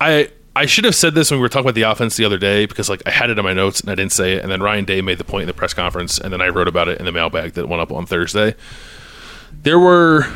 I 0.00 0.30
I 0.56 0.66
should 0.66 0.84
have 0.84 0.94
said 0.94 1.14
this 1.14 1.30
when 1.30 1.40
we 1.40 1.42
were 1.42 1.48
talking 1.48 1.66
about 1.66 1.74
the 1.74 1.82
offense 1.82 2.16
the 2.16 2.24
other 2.24 2.38
day 2.38 2.66
because 2.66 2.88
like 2.88 3.02
I 3.06 3.10
had 3.10 3.30
it 3.30 3.38
in 3.38 3.44
my 3.44 3.54
notes 3.54 3.80
and 3.80 3.90
I 3.90 3.94
didn't 3.94 4.12
say 4.12 4.34
it, 4.34 4.42
and 4.42 4.52
then 4.52 4.62
Ryan 4.62 4.84
Day 4.84 5.00
made 5.00 5.18
the 5.18 5.24
point 5.24 5.42
in 5.42 5.46
the 5.48 5.54
press 5.54 5.74
conference, 5.74 6.18
and 6.18 6.32
then 6.32 6.40
I 6.40 6.48
wrote 6.48 6.68
about 6.68 6.88
it 6.88 6.98
in 6.98 7.06
the 7.06 7.12
mailbag 7.12 7.54
that 7.54 7.68
went 7.68 7.82
up 7.82 7.90
on 7.90 8.06
Thursday. 8.06 8.54
There 9.62 9.78
were 9.78 10.26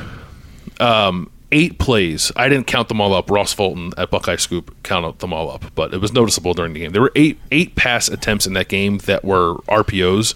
um, 0.81 1.31
eight 1.53 1.79
plays. 1.79 2.31
I 2.37 2.49
didn't 2.49 2.67
count 2.67 2.89
them 2.89 3.01
all 3.01 3.15
up. 3.15 3.31
Ross 3.31 3.53
Fulton 3.53 3.93
at 3.97 4.11
Buckeye 4.11 4.37
Scoop 4.37 4.75
counted 4.83 5.19
them 5.21 5.33
all 5.33 5.51
up, 5.51 5.65
but 5.75 5.95
it 5.95 6.01
was 6.01 6.13
noticeable 6.13 6.55
during 6.55 6.73
the 6.73 6.81
game. 6.81 6.93
There 6.93 7.03
were 7.03 7.13
eight 7.15 7.39
eight 7.51 7.75
pass 7.75 8.09
attempts 8.09 8.47
in 8.47 8.53
that 8.55 8.69
game 8.69 8.99
that 8.99 9.25
were 9.25 9.55
RPOs 9.69 10.35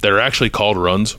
that 0.00 0.12
are 0.12 0.20
actually 0.20 0.50
called 0.50 0.76
runs. 0.76 1.16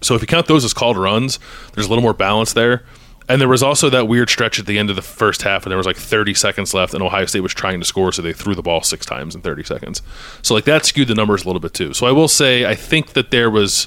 So 0.00 0.14
if 0.14 0.20
you 0.20 0.26
count 0.26 0.46
those 0.46 0.64
as 0.64 0.74
called 0.74 0.96
runs, 0.96 1.38
there's 1.74 1.86
a 1.86 1.88
little 1.88 2.02
more 2.02 2.14
balance 2.14 2.52
there. 2.52 2.84
And 3.28 3.40
there 3.40 3.48
was 3.48 3.62
also 3.62 3.88
that 3.90 4.08
weird 4.08 4.28
stretch 4.28 4.58
at 4.58 4.66
the 4.66 4.78
end 4.78 4.90
of 4.90 4.96
the 4.96 5.02
first 5.02 5.42
half, 5.42 5.64
and 5.64 5.70
there 5.70 5.76
was 5.76 5.86
like 5.86 5.96
30 5.96 6.34
seconds 6.34 6.74
left, 6.74 6.92
and 6.92 7.02
Ohio 7.02 7.24
State 7.24 7.40
was 7.40 7.54
trying 7.54 7.78
to 7.78 7.86
score, 7.86 8.10
so 8.10 8.20
they 8.20 8.32
threw 8.32 8.54
the 8.54 8.62
ball 8.62 8.82
six 8.82 9.06
times 9.06 9.36
in 9.36 9.42
30 9.42 9.62
seconds. 9.62 10.02
So 10.42 10.54
like 10.54 10.64
that 10.64 10.84
skewed 10.84 11.06
the 11.06 11.14
numbers 11.14 11.44
a 11.44 11.46
little 11.46 11.60
bit 11.60 11.72
too. 11.72 11.94
So 11.94 12.06
I 12.06 12.12
will 12.12 12.28
say 12.28 12.66
I 12.66 12.74
think 12.74 13.12
that 13.12 13.30
there 13.30 13.48
was 13.48 13.86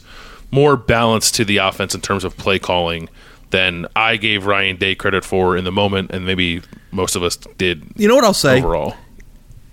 more 0.51 0.77
balance 0.77 1.31
to 1.31 1.43
the 1.43 1.57
offense 1.57 1.93
in 1.93 2.01
terms 2.01 2.23
of 2.23 2.37
play 2.37 2.59
calling 2.59 3.09
than 3.55 3.87
I 3.95 4.17
gave 4.17 4.45
Ryan 4.45 4.75
Day 4.75 4.95
credit 4.95 5.23
for 5.23 5.55
in 5.55 5.63
the 5.63 5.71
moment, 5.71 6.11
and 6.11 6.25
maybe 6.25 6.61
most 6.91 7.15
of 7.15 7.23
us 7.23 7.37
did 7.57 7.85
You 7.95 8.09
know 8.09 8.15
what 8.15 8.25
I'll 8.25 8.33
say? 8.33 8.57
overall. 8.59 8.95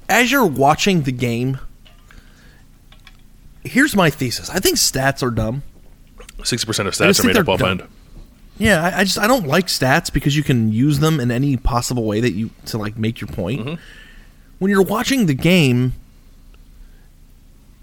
As 0.08 0.30
you're 0.30 0.46
watching 0.46 1.02
the 1.02 1.10
game, 1.10 1.58
here's 3.64 3.96
my 3.96 4.08
thesis. 4.08 4.48
I 4.50 4.60
think 4.60 4.76
stats 4.76 5.20
are 5.20 5.32
dumb. 5.32 5.64
60% 6.38 6.86
of 6.86 6.94
stats 6.94 7.18
are 7.22 7.26
made 7.26 7.36
up 7.36 7.48
off 7.48 7.60
end. 7.60 7.82
Yeah, 8.56 8.84
I, 8.84 9.00
I 9.00 9.04
just 9.04 9.18
I 9.18 9.26
don't 9.26 9.48
like 9.48 9.66
stats 9.66 10.12
because 10.12 10.36
you 10.36 10.44
can 10.44 10.72
use 10.72 11.00
them 11.00 11.18
in 11.18 11.32
any 11.32 11.56
possible 11.56 12.04
way 12.04 12.20
that 12.20 12.32
you 12.32 12.50
to 12.66 12.78
like 12.78 12.96
make 12.96 13.20
your 13.20 13.28
point. 13.28 13.62
Mm-hmm. 13.62 13.74
When 14.60 14.70
you're 14.70 14.82
watching 14.82 15.26
the 15.26 15.34
game, 15.34 15.94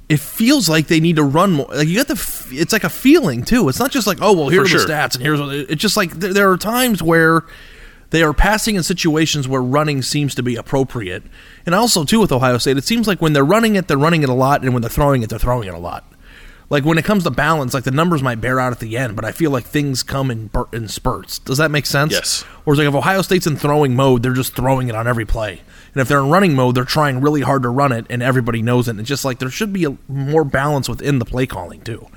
it 0.09 0.19
feels 0.19 0.67
like 0.67 0.87
they 0.87 0.99
need 0.99 1.15
to 1.17 1.23
run 1.23 1.51
more. 1.53 1.67
Like 1.67 1.87
you 1.87 1.93
get 1.95 2.07
the, 2.07 2.15
f- 2.15 2.49
it's 2.51 2.73
like 2.73 2.83
a 2.83 2.89
feeling 2.89 3.43
too. 3.43 3.69
It's 3.69 3.79
not 3.79 3.91
just 3.91 4.07
like 4.07 4.17
oh 4.21 4.33
well 4.33 4.49
here 4.49 4.61
For 4.61 4.65
are 4.65 4.67
sure. 4.79 4.85
the 4.85 4.91
stats 4.93 5.13
and 5.15 5.23
here's 5.23 5.39
what 5.39 5.53
it's 5.53 5.81
just 5.81 5.95
like 5.95 6.11
there, 6.13 6.33
there 6.33 6.51
are 6.51 6.57
times 6.57 7.01
where 7.03 7.45
they 8.09 8.23
are 8.23 8.33
passing 8.33 8.75
in 8.75 8.81
situations 8.81 9.47
where 9.47 9.61
running 9.61 10.01
seems 10.01 10.33
to 10.33 10.41
be 10.41 10.55
appropriate, 10.55 11.21
and 11.65 11.75
also 11.75 12.03
too 12.03 12.19
with 12.19 12.31
Ohio 12.31 12.57
State, 12.57 12.75
it 12.75 12.83
seems 12.83 13.07
like 13.07 13.21
when 13.21 13.33
they're 13.33 13.45
running 13.45 13.75
it, 13.75 13.87
they're 13.87 13.99
running 13.99 14.23
it 14.23 14.29
a 14.29 14.33
lot, 14.33 14.63
and 14.63 14.73
when 14.73 14.81
they're 14.81 14.89
throwing 14.89 15.21
it, 15.21 15.29
they're 15.29 15.37
throwing 15.37 15.67
it 15.67 15.75
a 15.75 15.79
lot. 15.79 16.11
Like 16.71 16.85
when 16.85 16.97
it 16.97 17.05
comes 17.05 17.23
to 17.23 17.29
balance, 17.31 17.73
like 17.75 17.83
the 17.83 17.91
numbers 17.91 18.23
might 18.23 18.41
bear 18.41 18.59
out 18.59 18.71
at 18.71 18.79
the 18.79 18.97
end, 18.97 19.15
but 19.15 19.25
I 19.25 19.31
feel 19.31 19.51
like 19.51 19.65
things 19.65 20.01
come 20.01 20.31
in 20.31 20.47
bur- 20.47 20.67
in 20.73 20.87
spurts. 20.87 21.37
Does 21.39 21.59
that 21.59 21.69
make 21.69 21.85
sense? 21.85 22.11
Yes. 22.13 22.41
Whereas 22.63 22.79
like 22.79 22.87
if 22.87 22.95
Ohio 22.95 23.21
State's 23.21 23.45
in 23.45 23.55
throwing 23.57 23.95
mode, 23.95 24.23
they're 24.23 24.33
just 24.33 24.55
throwing 24.55 24.87
it 24.87 24.95
on 24.95 25.07
every 25.07 25.25
play, 25.25 25.61
and 25.93 26.01
if 26.01 26.07
they're 26.07 26.19
in 26.19 26.29
running 26.29 26.55
mode, 26.55 26.75
they're 26.75 26.83
trying 26.83 27.21
really 27.21 27.41
hard 27.41 27.63
to 27.63 27.69
run 27.69 27.91
it, 27.91 28.05
and 28.09 28.21
everybody 28.21 28.61
knows 28.61 28.87
it. 28.87 28.91
And 28.91 28.99
it's 28.99 29.09
just 29.09 29.25
like 29.25 29.39
there 29.39 29.49
should 29.49 29.73
be 29.73 29.85
a 29.85 29.97
more 30.07 30.43
balance 30.43 30.87
within 30.87 31.19
the 31.19 31.25
play 31.25 31.45
calling 31.45 31.81
too. 31.81 32.07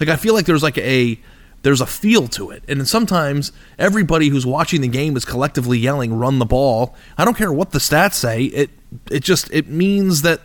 Like 0.00 0.08
I 0.08 0.16
feel 0.16 0.34
like 0.34 0.46
there's 0.46 0.62
like 0.62 0.78
a 0.78 1.18
there's 1.62 1.80
a 1.80 1.86
feel 1.86 2.28
to 2.28 2.50
it, 2.50 2.62
and 2.68 2.86
sometimes 2.86 3.52
everybody 3.78 4.28
who's 4.28 4.46
watching 4.46 4.80
the 4.80 4.88
game 4.88 5.16
is 5.16 5.24
collectively 5.24 5.78
yelling 5.78 6.14
"run 6.14 6.38
the 6.38 6.46
ball." 6.46 6.94
I 7.16 7.24
don't 7.24 7.36
care 7.36 7.52
what 7.52 7.72
the 7.72 7.78
stats 7.78 8.14
say. 8.14 8.44
It 8.44 8.70
it 9.10 9.22
just 9.22 9.52
it 9.52 9.68
means 9.68 10.22
that 10.22 10.40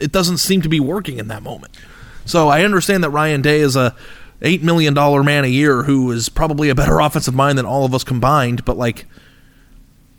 it 0.00 0.12
doesn't 0.12 0.38
seem 0.38 0.62
to 0.62 0.68
be 0.68 0.80
working 0.80 1.18
in 1.18 1.28
that 1.28 1.42
moment. 1.42 1.76
So 2.24 2.48
I 2.48 2.64
understand 2.64 3.04
that 3.04 3.10
Ryan 3.10 3.42
Day 3.42 3.60
is 3.60 3.76
a 3.76 3.94
eight 4.42 4.62
million 4.62 4.94
dollar 4.94 5.22
man 5.22 5.44
a 5.44 5.48
year 5.48 5.84
who 5.84 6.10
is 6.10 6.28
probably 6.28 6.68
a 6.68 6.74
better 6.74 6.98
offensive 7.00 7.34
mind 7.34 7.58
than 7.58 7.66
all 7.66 7.84
of 7.84 7.94
us 7.94 8.04
combined, 8.04 8.64
but 8.64 8.76
like 8.76 9.06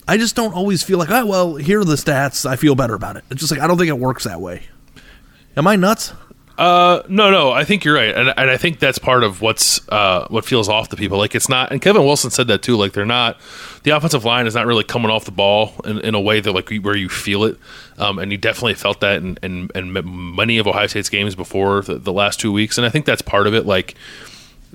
I 0.07 0.17
just 0.17 0.35
don't 0.35 0.53
always 0.53 0.83
feel 0.83 0.97
like, 0.97 1.09
oh 1.11 1.25
well, 1.25 1.55
here 1.55 1.81
are 1.81 1.85
the 1.85 1.95
stats, 1.95 2.45
I 2.45 2.55
feel 2.55 2.75
better 2.75 2.95
about 2.95 3.17
it. 3.17 3.23
It's 3.29 3.41
just 3.41 3.51
like 3.51 3.61
I 3.61 3.67
don't 3.67 3.77
think 3.77 3.89
it 3.89 3.99
works 3.99 4.23
that 4.23 4.39
way. 4.39 4.63
Am 5.55 5.67
I 5.67 5.75
nuts? 5.75 6.13
Uh, 6.57 7.03
no, 7.07 7.29
no, 7.29 7.51
I 7.51 7.65
think 7.65 7.85
you're 7.85 7.93
right, 7.93 8.15
and, 8.15 8.33
and 8.35 8.49
I 8.49 8.57
think 8.57 8.79
that's 8.79 8.97
part 8.97 9.23
of 9.23 9.41
what's 9.41 9.87
uh, 9.89 10.25
what 10.29 10.43
feels 10.43 10.67
off 10.67 10.89
to 10.89 10.95
people. 10.95 11.19
Like 11.19 11.35
it's 11.35 11.49
not, 11.49 11.71
and 11.71 11.79
Kevin 11.79 12.03
Wilson 12.03 12.31
said 12.31 12.47
that 12.47 12.63
too. 12.63 12.75
Like 12.75 12.93
they're 12.93 13.05
not, 13.05 13.39
the 13.83 13.91
offensive 13.91 14.25
line 14.25 14.47
is 14.47 14.55
not 14.55 14.65
really 14.65 14.83
coming 14.83 15.11
off 15.11 15.25
the 15.25 15.31
ball 15.31 15.73
in, 15.85 15.99
in 15.99 16.15
a 16.15 16.19
way 16.19 16.39
that 16.39 16.51
like 16.51 16.71
where 16.81 16.95
you 16.95 17.09
feel 17.09 17.43
it, 17.43 17.59
um, 17.99 18.17
and 18.17 18.31
you 18.31 18.39
definitely 18.39 18.73
felt 18.73 19.01
that 19.01 19.17
in, 19.17 19.37
in, 19.43 19.69
in 19.75 19.93
many 20.35 20.57
of 20.57 20.65
Ohio 20.65 20.87
State's 20.87 21.09
games 21.09 21.35
before 21.35 21.83
the, 21.83 21.99
the 21.99 22.13
last 22.13 22.39
two 22.39 22.51
weeks, 22.51 22.79
and 22.79 22.87
I 22.87 22.89
think 22.89 23.05
that's 23.05 23.21
part 23.21 23.45
of 23.45 23.53
it. 23.53 23.67
Like 23.67 23.93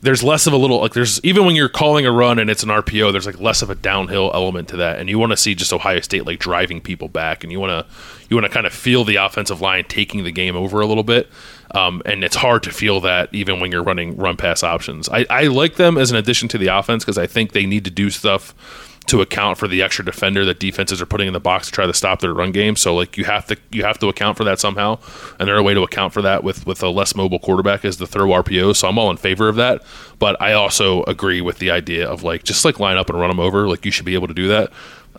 there's 0.02 0.24
less 0.24 0.48
of 0.48 0.52
a 0.52 0.56
little 0.56 0.80
like 0.80 0.94
there's 0.94 1.24
even 1.24 1.46
when 1.46 1.54
you're 1.54 1.68
calling 1.68 2.04
a 2.04 2.12
run 2.12 2.40
and 2.40 2.50
it's 2.50 2.64
an 2.64 2.68
RPO, 2.68 3.12
there's 3.12 3.24
like 3.24 3.40
less 3.40 3.62
of 3.62 3.70
a 3.70 3.74
downhill 3.76 4.32
element 4.34 4.68
to 4.68 4.76
that, 4.78 4.98
and 4.98 5.08
you 5.08 5.18
want 5.18 5.30
to 5.30 5.36
see 5.36 5.54
just 5.54 5.72
Ohio 5.72 6.00
State 6.00 6.26
like 6.26 6.40
driving 6.40 6.80
people 6.80 7.08
back, 7.08 7.44
and 7.44 7.52
you 7.52 7.60
want 7.60 7.70
to 7.70 7.94
you 8.28 8.36
want 8.36 8.44
to 8.44 8.52
kind 8.52 8.66
of 8.66 8.72
feel 8.72 9.04
the 9.04 9.16
offensive 9.16 9.60
line 9.60 9.84
taking 9.84 10.24
the 10.24 10.32
game 10.32 10.56
over 10.56 10.80
a 10.80 10.86
little 10.86 11.04
bit, 11.04 11.30
um, 11.70 12.02
and 12.04 12.24
it's 12.24 12.34
hard 12.34 12.64
to 12.64 12.72
feel 12.72 13.00
that 13.00 13.32
even 13.32 13.60
when 13.60 13.70
you're 13.70 13.82
running 13.82 14.16
run 14.16 14.36
pass 14.36 14.64
options. 14.64 15.08
I, 15.08 15.24
I 15.30 15.44
like 15.44 15.76
them 15.76 15.96
as 15.96 16.10
an 16.10 16.16
addition 16.16 16.48
to 16.48 16.58
the 16.58 16.66
offense 16.66 17.04
because 17.04 17.18
I 17.18 17.28
think 17.28 17.52
they 17.52 17.64
need 17.64 17.84
to 17.84 17.90
do 17.90 18.10
stuff 18.10 18.91
to 19.06 19.20
account 19.20 19.58
for 19.58 19.66
the 19.66 19.82
extra 19.82 20.04
defender 20.04 20.44
that 20.44 20.60
defenses 20.60 21.02
are 21.02 21.06
putting 21.06 21.26
in 21.26 21.32
the 21.32 21.40
box 21.40 21.66
to 21.66 21.72
try 21.72 21.86
to 21.86 21.94
stop 21.94 22.20
their 22.20 22.32
run 22.32 22.52
game. 22.52 22.76
So 22.76 22.94
like 22.94 23.16
you 23.16 23.24
have 23.24 23.46
to 23.46 23.56
you 23.70 23.84
have 23.84 23.98
to 23.98 24.08
account 24.08 24.36
for 24.36 24.44
that 24.44 24.60
somehow, 24.60 24.98
and 25.38 25.50
a 25.50 25.62
way 25.62 25.74
to 25.74 25.82
account 25.82 26.12
for 26.12 26.22
that 26.22 26.44
with 26.44 26.66
with 26.66 26.82
a 26.82 26.88
less 26.88 27.14
mobile 27.14 27.38
quarterback 27.38 27.84
is 27.84 27.96
to 27.96 28.06
throw 28.06 28.28
RPO. 28.28 28.76
So 28.76 28.88
I'm 28.88 28.98
all 28.98 29.10
in 29.10 29.16
favor 29.16 29.48
of 29.48 29.56
that, 29.56 29.82
but 30.18 30.40
I 30.40 30.52
also 30.52 31.02
agree 31.04 31.40
with 31.40 31.58
the 31.58 31.70
idea 31.70 32.08
of 32.08 32.22
like 32.22 32.44
just 32.44 32.64
like 32.64 32.78
line 32.78 32.96
up 32.96 33.10
and 33.10 33.18
run 33.18 33.30
them 33.30 33.40
over. 33.40 33.68
Like 33.68 33.84
you 33.84 33.90
should 33.90 34.06
be 34.06 34.14
able 34.14 34.28
to 34.28 34.34
do 34.34 34.48
that. 34.48 34.72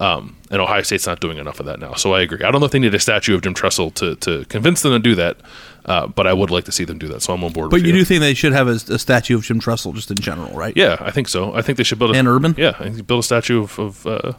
Um, 0.04 0.36
and 0.52 0.62
Ohio 0.62 0.82
State's 0.82 1.08
not 1.08 1.22
doing 1.22 1.38
enough 1.38 1.62
of 1.62 1.66
that 1.68 1.80
now. 1.80 1.94
So 1.94 2.14
I 2.14 2.22
agree. 2.22 2.44
I 2.44 2.52
don't 2.52 2.60
know 2.60 2.66
if 2.66 2.74
they 2.74 2.80
need 2.80 2.94
a 2.94 3.00
statue 3.00 3.36
of 3.36 3.42
Jim 3.42 3.54
Tressel 3.54 3.90
to, 3.92 4.16
to 4.18 4.44
convince 4.46 4.82
them 4.82 4.92
to 4.92 5.00
do 5.00 5.16
that, 5.16 5.38
uh, 5.86 6.08
but 6.08 6.28
I 6.28 6.34
would 6.34 6.52
like 6.52 6.66
to 6.66 6.74
see 6.74 6.84
them 6.84 6.98
do 6.98 7.08
that. 7.08 7.22
So 7.22 7.34
I'm 7.34 7.42
on 7.42 7.54
board. 7.54 7.70
But 7.70 7.78
with 7.78 7.86
you 7.86 7.94
do 7.94 8.04
think 8.04 8.20
they 8.20 8.34
should 8.34 8.52
have 8.52 8.68
a, 8.68 8.72
a 8.94 9.00
statue 9.00 9.38
of 9.38 9.44
Jim 9.44 9.62
Tressel 9.62 9.94
just 9.94 10.12
in 10.12 10.18
general, 10.18 10.54
right? 10.54 10.76
Yeah, 10.76 10.98
I 11.00 11.12
think 11.12 11.30
so. 11.30 11.54
I 11.54 11.62
think 11.62 11.78
they 11.78 11.86
should 11.86 12.00
build 12.00 12.14
a, 12.14 12.20
And 12.20 12.28
Urban? 12.28 12.54
Yeah, 12.58 12.76
I 12.80 12.90
think 12.90 13.08
build 13.08 13.22
a 13.22 13.24
statue 13.24 13.64
of, 13.64 13.80
of 13.80 14.06
uh, 14.06 14.34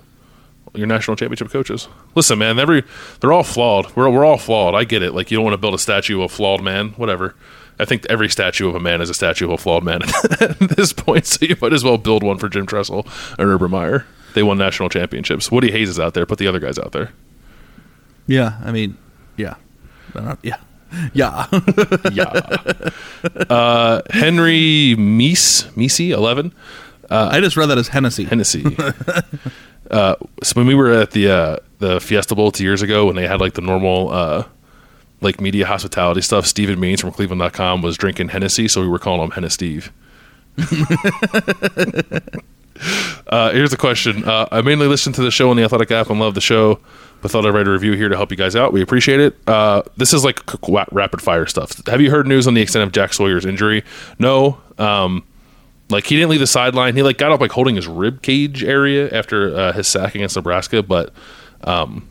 your 0.75 0.87
national 0.87 1.17
championship 1.17 1.49
coaches. 1.49 1.89
Listen, 2.15 2.39
man, 2.39 2.59
every 2.59 2.85
they're 3.21 3.33
all 3.33 3.43
flawed. 3.43 3.95
We're 3.97 4.11
we're 4.11 4.25
all 4.25 4.39
flawed. 4.39 4.75
I 4.75 4.85
get 4.85 5.03
it. 5.03 5.15
Like 5.15 5.31
you 5.31 5.39
don't 5.39 5.45
want 5.45 5.55
to 5.55 5.59
build 5.59 5.75
a 5.75 5.79
statue 5.79 6.19
of 6.19 6.31
a 6.31 6.35
flawed 6.35 6.63
man, 6.63 6.91
whatever. 6.91 7.35
I 7.79 7.87
think 7.87 8.05
every 8.11 8.29
statue 8.29 8.69
of 8.69 8.75
a 8.75 8.81
man 8.81 9.01
is 9.01 9.09
a 9.09 9.15
statue 9.15 9.47
of 9.47 9.53
a 9.53 9.57
flawed 9.57 9.83
man 9.83 10.03
at 10.41 10.59
this 10.59 10.93
point. 10.93 11.27
So 11.27 11.47
you 11.47 11.57
might 11.61 11.73
as 11.73 11.83
well 11.83 11.97
build 11.97 12.23
one 12.23 12.37
for 12.37 12.51
Jim 12.51 12.67
Tressel 12.67 13.07
or 13.39 13.47
Urban 13.47 13.71
Meyer. 13.71 14.07
They 14.35 14.43
won 14.43 14.59
national 14.59 14.89
championships. 14.91 15.51
Woody 15.51 15.71
Hayes 15.71 15.89
is 15.89 15.99
out 15.99 16.15
there. 16.15 16.27
Put 16.27 16.39
the 16.39 16.47
other 16.47 16.61
guys 16.61 16.79
out 16.79 16.93
there. 16.93 17.13
Yeah, 18.27 18.59
I 18.65 18.73
mean, 18.73 18.97
yeah, 19.37 19.55
Uh, 20.15 20.37
yeah, 20.43 20.57
yeah. 21.13 21.47
Yeah. 22.13 22.31
uh, 23.51 24.01
Henry 24.11 24.95
Meese, 24.99 25.69
Meese, 25.75 26.11
11. 26.11 26.53
I 27.11 27.41
just 27.41 27.57
read 27.57 27.67
that 27.67 27.79
as 27.79 27.89
Hennessy. 27.89 28.25
Hennessy. 28.25 28.65
uh, 29.91 30.15
so 30.43 30.53
when 30.55 30.67
we 30.67 30.75
were 30.75 30.91
at 30.93 31.11
the 31.13 31.31
uh, 31.31 31.57
the 31.79 32.01
Fiesta 32.01 32.35
Bowl 32.35 32.51
two 32.51 32.65
years 32.65 32.83
ago, 32.83 33.07
when 33.07 33.15
they 33.17 33.27
had 33.27 33.41
like 33.41 33.55
the 33.55 33.61
normal 33.61 34.11
uh, 34.11 34.45
like 35.21 35.41
media 35.41 35.67
hospitality 35.67 36.23
stuff, 36.23 36.47
Stephen 36.47 36.81
Means 36.81 37.01
from 37.01 37.13
Cleveland.com 37.13 37.83
was 37.83 37.97
drinking 37.97 38.31
Hennessy, 38.31 38.67
so 38.69 38.81
we 38.81 38.89
were 38.89 38.99
calling 38.99 39.23
him 39.23 39.31
Hennessy 39.33 39.81
Steve. 39.81 39.93
Uh, 43.27 43.51
here's 43.53 43.73
a 43.73 43.77
question. 43.77 44.25
Uh, 44.25 44.49
I 44.51 44.61
mainly 44.63 44.87
listen 44.87 45.13
to 45.15 45.23
the 45.23 45.31
show 45.31 45.51
on 45.51 45.57
the 45.57 45.65
Athletic 45.65 45.91
app 45.91 46.11
and 46.11 46.19
love 46.21 46.35
the 46.35 46.41
show, 46.41 46.81
but 47.23 47.31
thought 47.31 47.47
I'd 47.47 47.55
write 47.55 47.67
a 47.67 47.71
review 47.71 47.93
here 47.93 48.09
to 48.09 48.17
help 48.17 48.31
you 48.31 48.37
guys 48.37 48.57
out. 48.57 48.73
We 48.73 48.83
appreciate 48.83 49.21
it. 49.21 49.37
Uh, 49.47 49.83
this 49.97 50.13
is 50.13 50.25
like 50.25 50.41
rapid 50.93 51.23
fire 51.23 51.47
stuff. 51.47 51.87
Have 51.87 52.01
you 52.01 52.11
heard 52.11 52.27
news 52.27 52.47
on 52.47 52.55
the 52.55 52.63
extent 52.63 52.83
of 52.83 52.93
Jack 52.93 53.13
Sawyer's 53.13 53.47
injury? 53.47 53.85
No. 54.19 54.59
Um, 54.79 55.25
like 55.91 56.07
he 56.07 56.17
didn't 56.17 56.31
leave 56.31 56.41
the 56.41 56.47
sideline. 56.47 56.97
He 56.97 57.03
like 57.03 57.19
got 57.19 57.33
up 57.33 57.41
like 57.41 57.53
holding 57.53 57.77
his 57.77 57.87
rib 57.87 58.23
cage 58.23 58.65
area 58.65 59.11
after 59.11 59.55
uh, 59.55 59.73
his 59.73 59.87
sack 59.87 60.15
against 60.15 60.37
Nebraska, 60.37 60.83
but 60.83 61.13
um, 61.63 62.09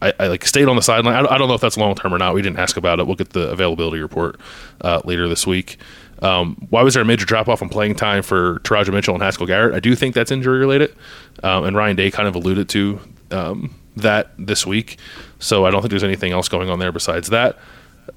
I, 0.00 0.12
I 0.18 0.26
like 0.28 0.44
stayed 0.44 0.68
on 0.68 0.76
the 0.76 0.82
sideline. 0.82 1.14
I, 1.14 1.34
I 1.34 1.38
don't 1.38 1.48
know 1.48 1.54
if 1.54 1.60
that's 1.60 1.76
long 1.76 1.94
term 1.94 2.14
or 2.14 2.18
not. 2.18 2.34
We 2.34 2.42
didn't 2.42 2.58
ask 2.58 2.76
about 2.76 3.00
it. 3.00 3.06
We'll 3.06 3.16
get 3.16 3.30
the 3.30 3.50
availability 3.50 4.00
report 4.00 4.40
uh, 4.80 5.02
later 5.04 5.28
this 5.28 5.46
week. 5.46 5.78
Um, 6.22 6.66
why 6.70 6.82
was 6.82 6.94
there 6.94 7.02
a 7.02 7.06
major 7.06 7.24
drop 7.24 7.48
off 7.48 7.62
in 7.62 7.68
playing 7.68 7.94
time 7.94 8.22
for 8.22 8.58
Teradja 8.60 8.92
Mitchell 8.92 9.14
and 9.14 9.22
Haskell 9.22 9.46
Garrett? 9.46 9.74
I 9.74 9.80
do 9.80 9.94
think 9.94 10.14
that's 10.14 10.30
injury 10.30 10.58
related, 10.58 10.94
um, 11.42 11.64
and 11.64 11.76
Ryan 11.76 11.96
Day 11.96 12.10
kind 12.10 12.28
of 12.28 12.34
alluded 12.34 12.68
to 12.70 13.00
um, 13.30 13.74
that 13.96 14.32
this 14.38 14.66
week. 14.66 14.98
So 15.38 15.64
I 15.64 15.70
don't 15.70 15.80
think 15.80 15.90
there's 15.90 16.04
anything 16.04 16.32
else 16.32 16.48
going 16.48 16.70
on 16.70 16.78
there 16.78 16.92
besides 16.92 17.28
that. 17.30 17.58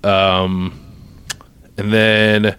Um, 0.03 0.79
and 1.77 1.93
then 1.93 2.55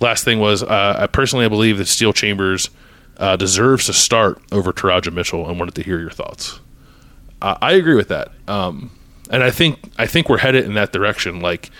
last 0.00 0.24
thing 0.24 0.40
was 0.40 0.62
uh, 0.62 0.96
I 0.98 1.06
personally 1.06 1.48
believe 1.48 1.78
that 1.78 1.86
Steele 1.86 2.12
Chambers 2.12 2.70
uh, 3.16 3.36
deserves 3.36 3.86
to 3.86 3.92
start 3.92 4.42
over 4.52 4.72
Teradja 4.72 5.12
Mitchell 5.12 5.48
and 5.48 5.58
wanted 5.58 5.74
to 5.76 5.82
hear 5.82 6.00
your 6.00 6.10
thoughts. 6.10 6.60
I 7.42 7.72
agree 7.72 7.94
with 7.94 8.08
that, 8.08 8.32
um, 8.48 8.90
and 9.30 9.42
I 9.42 9.50
think 9.50 9.78
I 9.96 10.06
think 10.06 10.28
we're 10.28 10.36
headed 10.36 10.66
in 10.66 10.74
that 10.74 10.92
direction. 10.92 11.40
Like 11.40 11.70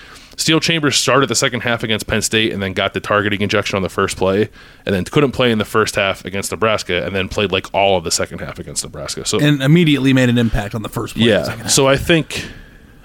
Steele 0.41 0.59
Chambers 0.59 0.97
started 0.97 1.29
the 1.29 1.35
second 1.35 1.61
half 1.61 1.83
against 1.83 2.07
Penn 2.07 2.23
State 2.23 2.51
and 2.51 2.63
then 2.63 2.73
got 2.73 2.95
the 2.95 3.01
targeting 3.01 3.43
injection 3.43 3.77
on 3.77 3.83
the 3.83 3.91
first 3.91 4.17
play, 4.17 4.49
and 4.87 4.95
then 4.95 5.05
couldn't 5.05 5.33
play 5.33 5.53
in 5.53 5.59
the 5.59 5.67
first 5.67 5.97
half 5.97 6.25
against 6.25 6.51
Nebraska, 6.51 7.05
and 7.05 7.15
then 7.15 7.29
played 7.29 7.53
like 7.53 7.73
all 7.75 7.99
of 7.99 8.05
the 8.05 8.11
second 8.11 8.39
half 8.39 8.59
against 8.59 8.83
Nebraska. 8.83 9.27
So 9.27 9.39
and 9.39 9.63
immediately 9.63 10.15
made 10.15 10.31
an 10.31 10.39
impact 10.39 10.75
on 10.75 10.81
the 10.81 10.89
first 10.89 11.15
play. 11.15 11.31
of 11.31 11.41
the 11.41 11.45
second 11.45 11.65
yeah, 11.65 11.69
so 11.69 11.87
I 11.87 11.99
think 11.99 12.49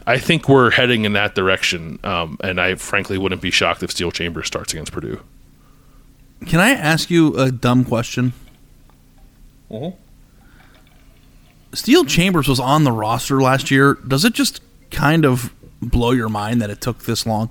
I 0.08 0.18
think 0.18 0.48
we're 0.48 0.72
heading 0.72 1.04
in 1.04 1.12
that 1.14 1.36
direction, 1.36 2.00
um, 2.06 2.38
and 2.42 2.62
I 2.62 2.76
frankly 2.76 3.18
wouldn't 3.18 3.42
be 3.42 3.52
shocked 3.52 3.84
if 3.84 3.92
Steele 3.92 4.12
Chambers 4.12 4.48
starts 4.48 4.72
against 4.72 4.94
Purdue. 4.94 5.20
Can 6.46 6.62
I 6.62 6.70
ask 6.70 7.10
you 7.10 7.38
a 7.38 7.52
dumb 7.52 7.84
question? 7.84 8.32
Mm-hmm. 9.70 9.98
Steele 11.74 12.06
Chambers 12.06 12.48
was 12.48 12.62
on 12.62 12.86
the 12.86 12.94
roster 12.94 13.42
last 13.42 13.70
year. 13.72 13.96
Does 13.96 14.24
it 14.24 14.32
just 14.32 14.62
kind 14.90 15.26
of 15.26 15.54
blow 15.90 16.12
your 16.12 16.30
mind 16.30 16.62
that 16.62 16.70
it 16.70 16.82
took 16.82 17.04
this 17.04 17.26
long? 17.26 17.50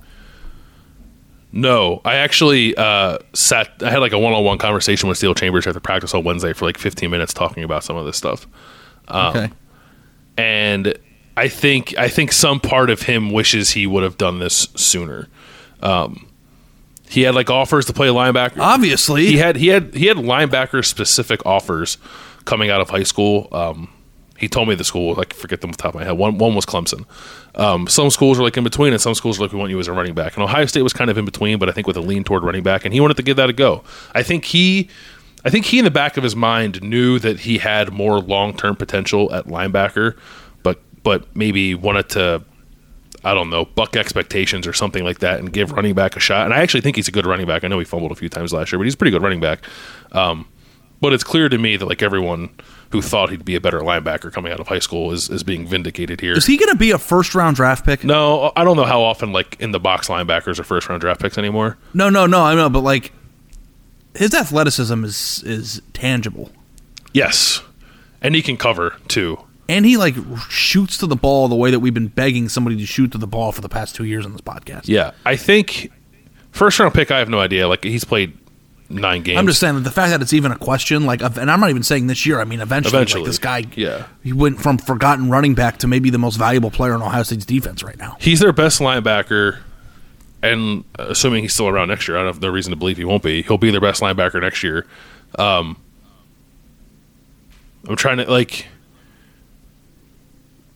No, 1.57 2.01
I 2.05 2.17
actually 2.17 2.77
uh, 2.77 3.19
sat. 3.33 3.71
I 3.81 3.91
had 3.91 3.99
like 3.99 4.13
a 4.13 4.19
one-on-one 4.19 4.59
conversation 4.59 5.09
with 5.09 5.19
Steele 5.19 5.35
Chambers 5.35 5.67
after 5.67 5.79
practice 5.79 6.13
on 6.13 6.25
Wednesday 6.25 6.53
for 6.53 6.65
like 6.65 6.79
15 6.79 7.09
minutes 7.09 7.33
talking 7.33 7.63
about 7.63 7.85
some 7.85 7.97
of 7.97 8.07
this 8.07 8.17
stuff. 8.17 8.49
Um, 9.07 9.37
okay. 9.37 9.51
and 10.37 10.99
I 11.37 11.49
think 11.49 11.97
I 11.97 12.09
think 12.09 12.33
some 12.33 12.59
part 12.59 12.91
of 12.91 13.03
him 13.03 13.31
wishes 13.31 13.71
he 13.71 13.87
would 13.87 14.03
have 14.03 14.19
done 14.19 14.41
this 14.41 14.69
sooner. 14.75 15.29
Um, 15.81 16.27
he 17.09 17.23
had 17.23 17.37
like 17.37 17.51
offers 17.51 17.87
to 17.87 17.93
play 17.93 18.09
linebacker. 18.09 18.59
Obviously. 18.59 19.27
he 19.27 19.37
had 19.37 19.55
he 19.55 19.69
had 19.69 19.95
he 19.95 20.07
had 20.07 20.17
linebacker 20.17 20.85
specific 20.85 21.45
offers 21.47 21.99
coming 22.45 22.71
out 22.71 22.81
of 22.81 22.91
high 22.91 23.05
school. 23.05 23.47
Um, 23.53 23.89
he 24.39 24.49
told 24.49 24.69
me 24.69 24.75
the 24.75 24.85
school, 24.85 25.15
like 25.15 25.33
forget 25.33 25.61
them 25.61 25.71
off 25.71 25.77
the 25.77 25.83
top 25.83 25.95
of 25.95 26.01
my 26.01 26.05
head. 26.05 26.19
One 26.19 26.39
one 26.39 26.55
was 26.55 26.67
Clemson. 26.67 27.07
Um, 27.55 27.87
some 27.87 28.11
schools 28.11 28.39
are 28.39 28.43
like 28.43 28.57
in 28.57 28.65
between, 28.65 28.93
and 28.93 29.01
some 29.01 29.15
schools 29.15 29.39
are 29.39 29.43
like 29.43 29.53
we 29.53 29.59
want 29.59 29.71
you 29.71 29.79
as 29.79 29.89
a 29.89 29.93
running 29.93 30.15
back. 30.15 30.35
And 30.35 30.43
Ohio 30.43 30.67
State 30.67 30.83
was 30.83 30.93
kind 30.93 31.11
of 31.11 31.19
in 31.19 31.25
between, 31.25 31.59
but 31.59 31.69
I 31.69 31.73
think 31.73 31.87
with 31.87 31.97
a 31.97 32.01
lean 32.01 32.25
toward 32.25 32.43
running 32.43 32.63
back, 32.63 32.85
and 32.85 32.93
he 32.93 33.01
wanted 33.01 33.17
to 33.17 33.23
give 33.23 33.37
that 33.37 33.49
a 33.49 33.53
go. 33.53 33.85
I 34.15 34.23
think 34.23 34.47
he, 34.47 34.89
I 35.45 35.51
think 35.51 35.67
he 35.67 35.79
in 35.79 35.85
the 35.85 35.91
back 35.91 36.17
of 36.17 36.25
his 36.25 36.35
mind 36.35 36.83
knew 36.83 37.19
that 37.21 37.41
he 37.41 37.59
had 37.59 37.93
more 37.93 38.19
long 38.19 38.57
term 38.57 38.75
potential 38.77 39.33
at 39.33 39.47
linebacker, 39.47 40.19
but 40.63 40.81
but 41.03 41.35
maybe 41.37 41.75
wanted 41.75 42.09
to 42.11 42.45
I 43.25 43.33
don't 43.33 43.49
know, 43.49 43.65
buck 43.65 43.97
expectations 43.97 44.67
or 44.67 44.75
something 44.75 45.03
like 45.03 45.21
that 45.21 45.39
and 45.41 45.51
give 45.51 45.73
running 45.73 45.95
back 45.95 46.15
a 46.15 46.21
shot. 46.21 46.45
And 46.45 46.53
I 46.53 46.59
actually 46.59 46.83
think 46.83 46.97
he's 46.97 47.09
a 47.09 47.13
good 47.13 47.25
running 47.25 47.47
back. 47.47 47.65
I 47.65 47.69
know 47.69 47.79
he 47.79 47.85
fumbled 47.87 48.13
a 48.13 48.15
few 48.15 48.29
times 48.29 48.53
last 48.53 48.71
year, 48.71 48.79
but 48.79 48.85
he's 48.85 48.93
a 48.93 48.97
pretty 48.99 49.13
good 49.13 49.23
running 49.23 49.41
back. 49.41 49.61
Um, 50.13 50.47
but 51.01 51.15
it's 51.15 51.25
clear 51.25 51.49
to 51.49 51.57
me 51.57 51.79
that 51.79 51.87
like 51.87 52.03
everyone 52.03 52.51
who 52.95 53.03
thought 53.03 53.29
he'd 53.31 53.45
be 53.45 53.55
a 53.57 53.61
better 53.61 53.81
linebacker 53.81 54.33
coming 54.33 54.53
out 54.53 54.61
of 54.61 54.69
high 54.69 54.79
school 54.79 55.13
is, 55.13 55.29
is 55.29 55.43
being 55.43 55.67
vindicated 55.67 56.21
here. 56.21 56.33
Is 56.33 56.47
he 56.47 56.57
going 56.57 56.71
to 56.73 56.79
be 56.79 56.91
a 56.93 56.99
first 56.99 57.35
round 57.35 57.57
draft 57.57 57.85
pick? 57.85 58.03
no, 58.05 58.53
I 58.57 58.65
don't 58.65 58.77
know 58.77 58.85
how 58.85 59.03
often 59.03 59.33
like 59.33 59.57
in 59.61 59.73
the 59.73 59.81
box 59.81 60.09
linebackers 60.09 60.59
are 60.59 60.65
first 60.65 60.89
round 60.89 61.01
draft 61.01 61.21
picks 61.21 61.37
anymore. 61.37 61.77
No, 61.93 62.09
no, 62.09 62.25
no. 62.27 62.43
I 62.43 62.55
know, 62.55 62.71
but 62.71 62.81
like 62.81 63.13
his 64.17 64.33
athleticism 64.35 65.05
is 65.05 65.43
is 65.45 65.83
tangible, 65.93 66.51
Yes. 67.13 67.61
And 68.23 68.35
he 68.35 68.41
can 68.43 68.57
cover 68.57 68.97
too. 69.09 69.39
and 69.69 69.85
he 69.85 69.97
like 69.97 70.15
shoots 70.49 70.97
to 70.99 71.07
the 71.07 71.17
ball 71.17 71.49
the 71.49 71.55
way 71.57 71.71
that 71.71 71.81
we've 71.81 71.93
been 71.95 72.09
begging 72.09 72.49
somebody 72.49 72.77
to 72.77 72.87
shoot 72.87 73.13
to 73.13 73.19
the 73.19 73.27
ball 73.27 73.53
for 73.53 73.61
the 73.61 73.69
past 73.69 73.95
two 73.95 74.05
years 74.05 74.25
on 74.25 74.33
this 74.33 74.41
podcast. 74.41 74.83
Yeah. 74.89 75.11
I 75.27 75.37
think 75.37 75.91
first 76.53 76.79
round 76.79 76.95
pick, 76.95 77.11
I 77.11 77.19
have 77.19 77.29
no 77.29 77.41
idea. 77.41 77.67
Like 77.69 77.83
he's 77.85 78.05
played 78.05 78.37
nine 78.89 79.23
games. 79.23 79.39
I'm 79.39 79.47
just 79.47 79.61
saying 79.61 79.75
that 79.75 79.81
the 79.81 79.91
fact 79.91 80.11
that 80.11 80.23
it's 80.23 80.33
even 80.33 80.53
a 80.53 80.59
question, 80.59 81.07
like, 81.07 81.21
and 81.23 81.51
I'm 81.51 81.61
not 81.61 81.71
even 81.71 81.83
saying 81.83 82.07
this 82.07 82.27
year. 82.27 82.41
I 82.41 82.45
mean, 82.45 82.61
eventually, 82.61 82.97
Eventually, 82.97 83.23
like 83.23 83.29
this 83.29 83.39
guy, 83.39 83.65
yeah. 83.77 84.07
he 84.23 84.33
went 84.33 84.61
from 84.61 84.79
forgotten 84.79 85.31
running 85.31 85.55
back 85.55 85.79
to 85.79 85.87
maybe 85.87 86.11
the 86.11 86.19
most 86.19 86.37
valuable 86.37 86.71
player 86.71 86.95
in 86.95 87.03
Ohio 87.03 87.23
State's 87.23 87.47
defense 87.47 87.83
right 87.83 87.99
now. 87.99 88.17
he's 88.21 88.41
their 88.41 88.53
best 88.53 88.81
linebacker 88.81 89.59
and 90.45 90.85
assuming 90.99 91.43
he's 91.43 91.55
still 91.55 91.69
around 91.69 91.89
next 91.89 92.07
year, 92.07 92.19
I 92.19 92.21
don't 92.21 92.35
have 92.35 92.43
no 92.43 92.51
reason 92.51 92.71
to 92.71 92.77
believe 92.77 92.99
he 92.99 93.05
won't 93.05 93.23
be. 93.23 93.43
He'll 93.43 93.57
be 93.57 93.71
their 93.71 93.81
best 93.81 94.03
linebacker 94.03 94.41
next 94.43 94.63
year. 94.63 94.87
Um, 95.39 95.79
I'm 97.89 97.97
trying 97.97 98.19
to 98.19 98.31
like 98.31 98.67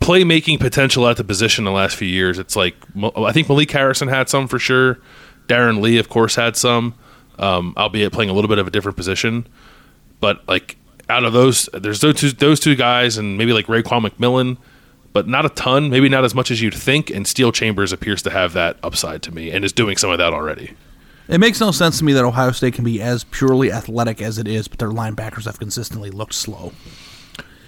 playmaking 0.00 0.58
potential 0.58 1.06
at 1.06 1.18
the 1.18 1.24
position 1.24 1.64
the 1.64 1.70
last 1.70 1.96
few 1.96 2.08
years. 2.08 2.38
It's 2.38 2.56
like 2.56 2.76
I 3.14 3.32
think 3.32 3.48
Malik 3.48 3.70
Harrison 3.70 4.08
had 4.08 4.30
some 4.30 4.48
for 4.48 4.58
sure. 4.58 5.00
Darron 5.48 5.80
Lee, 5.82 5.98
of 5.98 6.08
course, 6.08 6.34
had 6.34 6.56
some, 6.56 6.94
um, 7.38 7.74
albeit 7.76 8.12
playing 8.12 8.30
a 8.30 8.32
little 8.32 8.48
bit 8.48 8.58
of 8.58 8.66
a 8.66 8.70
different 8.70 8.96
position. 8.96 9.46
But 10.20 10.46
like 10.48 10.76
out 11.08 11.24
of 11.24 11.32
those, 11.32 11.68
there's 11.72 12.00
those 12.00 12.16
two, 12.16 12.30
those 12.30 12.60
two 12.60 12.74
guys, 12.74 13.16
and 13.16 13.38
maybe 13.38 13.52
like 13.52 13.66
Raekwon 13.66 14.06
McMillan, 14.06 14.58
but 15.12 15.26
not 15.26 15.46
a 15.46 15.48
ton. 15.50 15.90
Maybe 15.90 16.08
not 16.08 16.24
as 16.24 16.34
much 16.34 16.50
as 16.50 16.60
you'd 16.60 16.74
think. 16.74 17.10
And 17.10 17.26
Steele 17.26 17.52
Chambers 17.52 17.92
appears 17.92 18.22
to 18.22 18.30
have 18.30 18.52
that 18.52 18.76
upside 18.82 19.22
to 19.22 19.34
me, 19.34 19.50
and 19.50 19.64
is 19.64 19.72
doing 19.72 19.96
some 19.96 20.10
of 20.10 20.18
that 20.18 20.32
already. 20.32 20.74
It 21.28 21.38
makes 21.38 21.60
no 21.60 21.72
sense 21.72 21.98
to 21.98 22.04
me 22.04 22.14
that 22.14 22.24
Ohio 22.24 22.52
State 22.52 22.72
can 22.74 22.84
be 22.84 23.02
as 23.02 23.24
purely 23.24 23.70
athletic 23.70 24.22
as 24.22 24.38
it 24.38 24.48
is, 24.48 24.66
but 24.66 24.78
their 24.78 24.88
linebackers 24.88 25.44
have 25.44 25.58
consistently 25.58 26.10
looked 26.10 26.34
slow. 26.34 26.72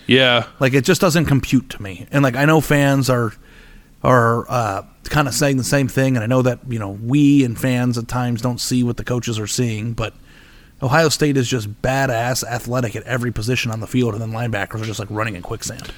Yeah, 0.06 0.46
Like 0.58 0.72
it 0.74 0.84
just 0.84 1.00
doesn't 1.00 1.26
compute 1.26 1.68
to 1.70 1.82
me. 1.82 2.06
And 2.10 2.24
like 2.24 2.34
I 2.34 2.44
know 2.44 2.60
fans 2.60 3.08
are 3.08 3.32
are 4.02 4.50
uh, 4.50 4.82
kind 5.04 5.28
of 5.28 5.34
saying 5.34 5.56
the 5.56 5.64
same 5.64 5.88
thing, 5.88 6.16
and 6.16 6.24
I 6.24 6.26
know 6.26 6.42
that 6.42 6.60
you 6.68 6.78
know 6.78 6.90
we 6.90 7.44
and 7.44 7.58
fans 7.58 7.98
at 7.98 8.08
times 8.08 8.40
don't 8.40 8.60
see 8.60 8.82
what 8.82 8.96
the 8.96 9.04
coaches 9.04 9.38
are 9.38 9.46
seeing, 9.46 9.92
but 9.92 10.14
Ohio 10.82 11.08
State 11.08 11.36
is 11.36 11.48
just 11.48 11.82
badass 11.82 12.44
athletic 12.44 12.96
at 12.96 13.02
every 13.02 13.32
position 13.32 13.70
on 13.70 13.80
the 13.80 13.86
field, 13.86 14.14
and 14.14 14.22
then 14.22 14.30
linebackers 14.30 14.80
are 14.80 14.86
just 14.86 14.98
like 14.98 15.10
running 15.10 15.36
in 15.36 15.42
quicksand, 15.42 15.92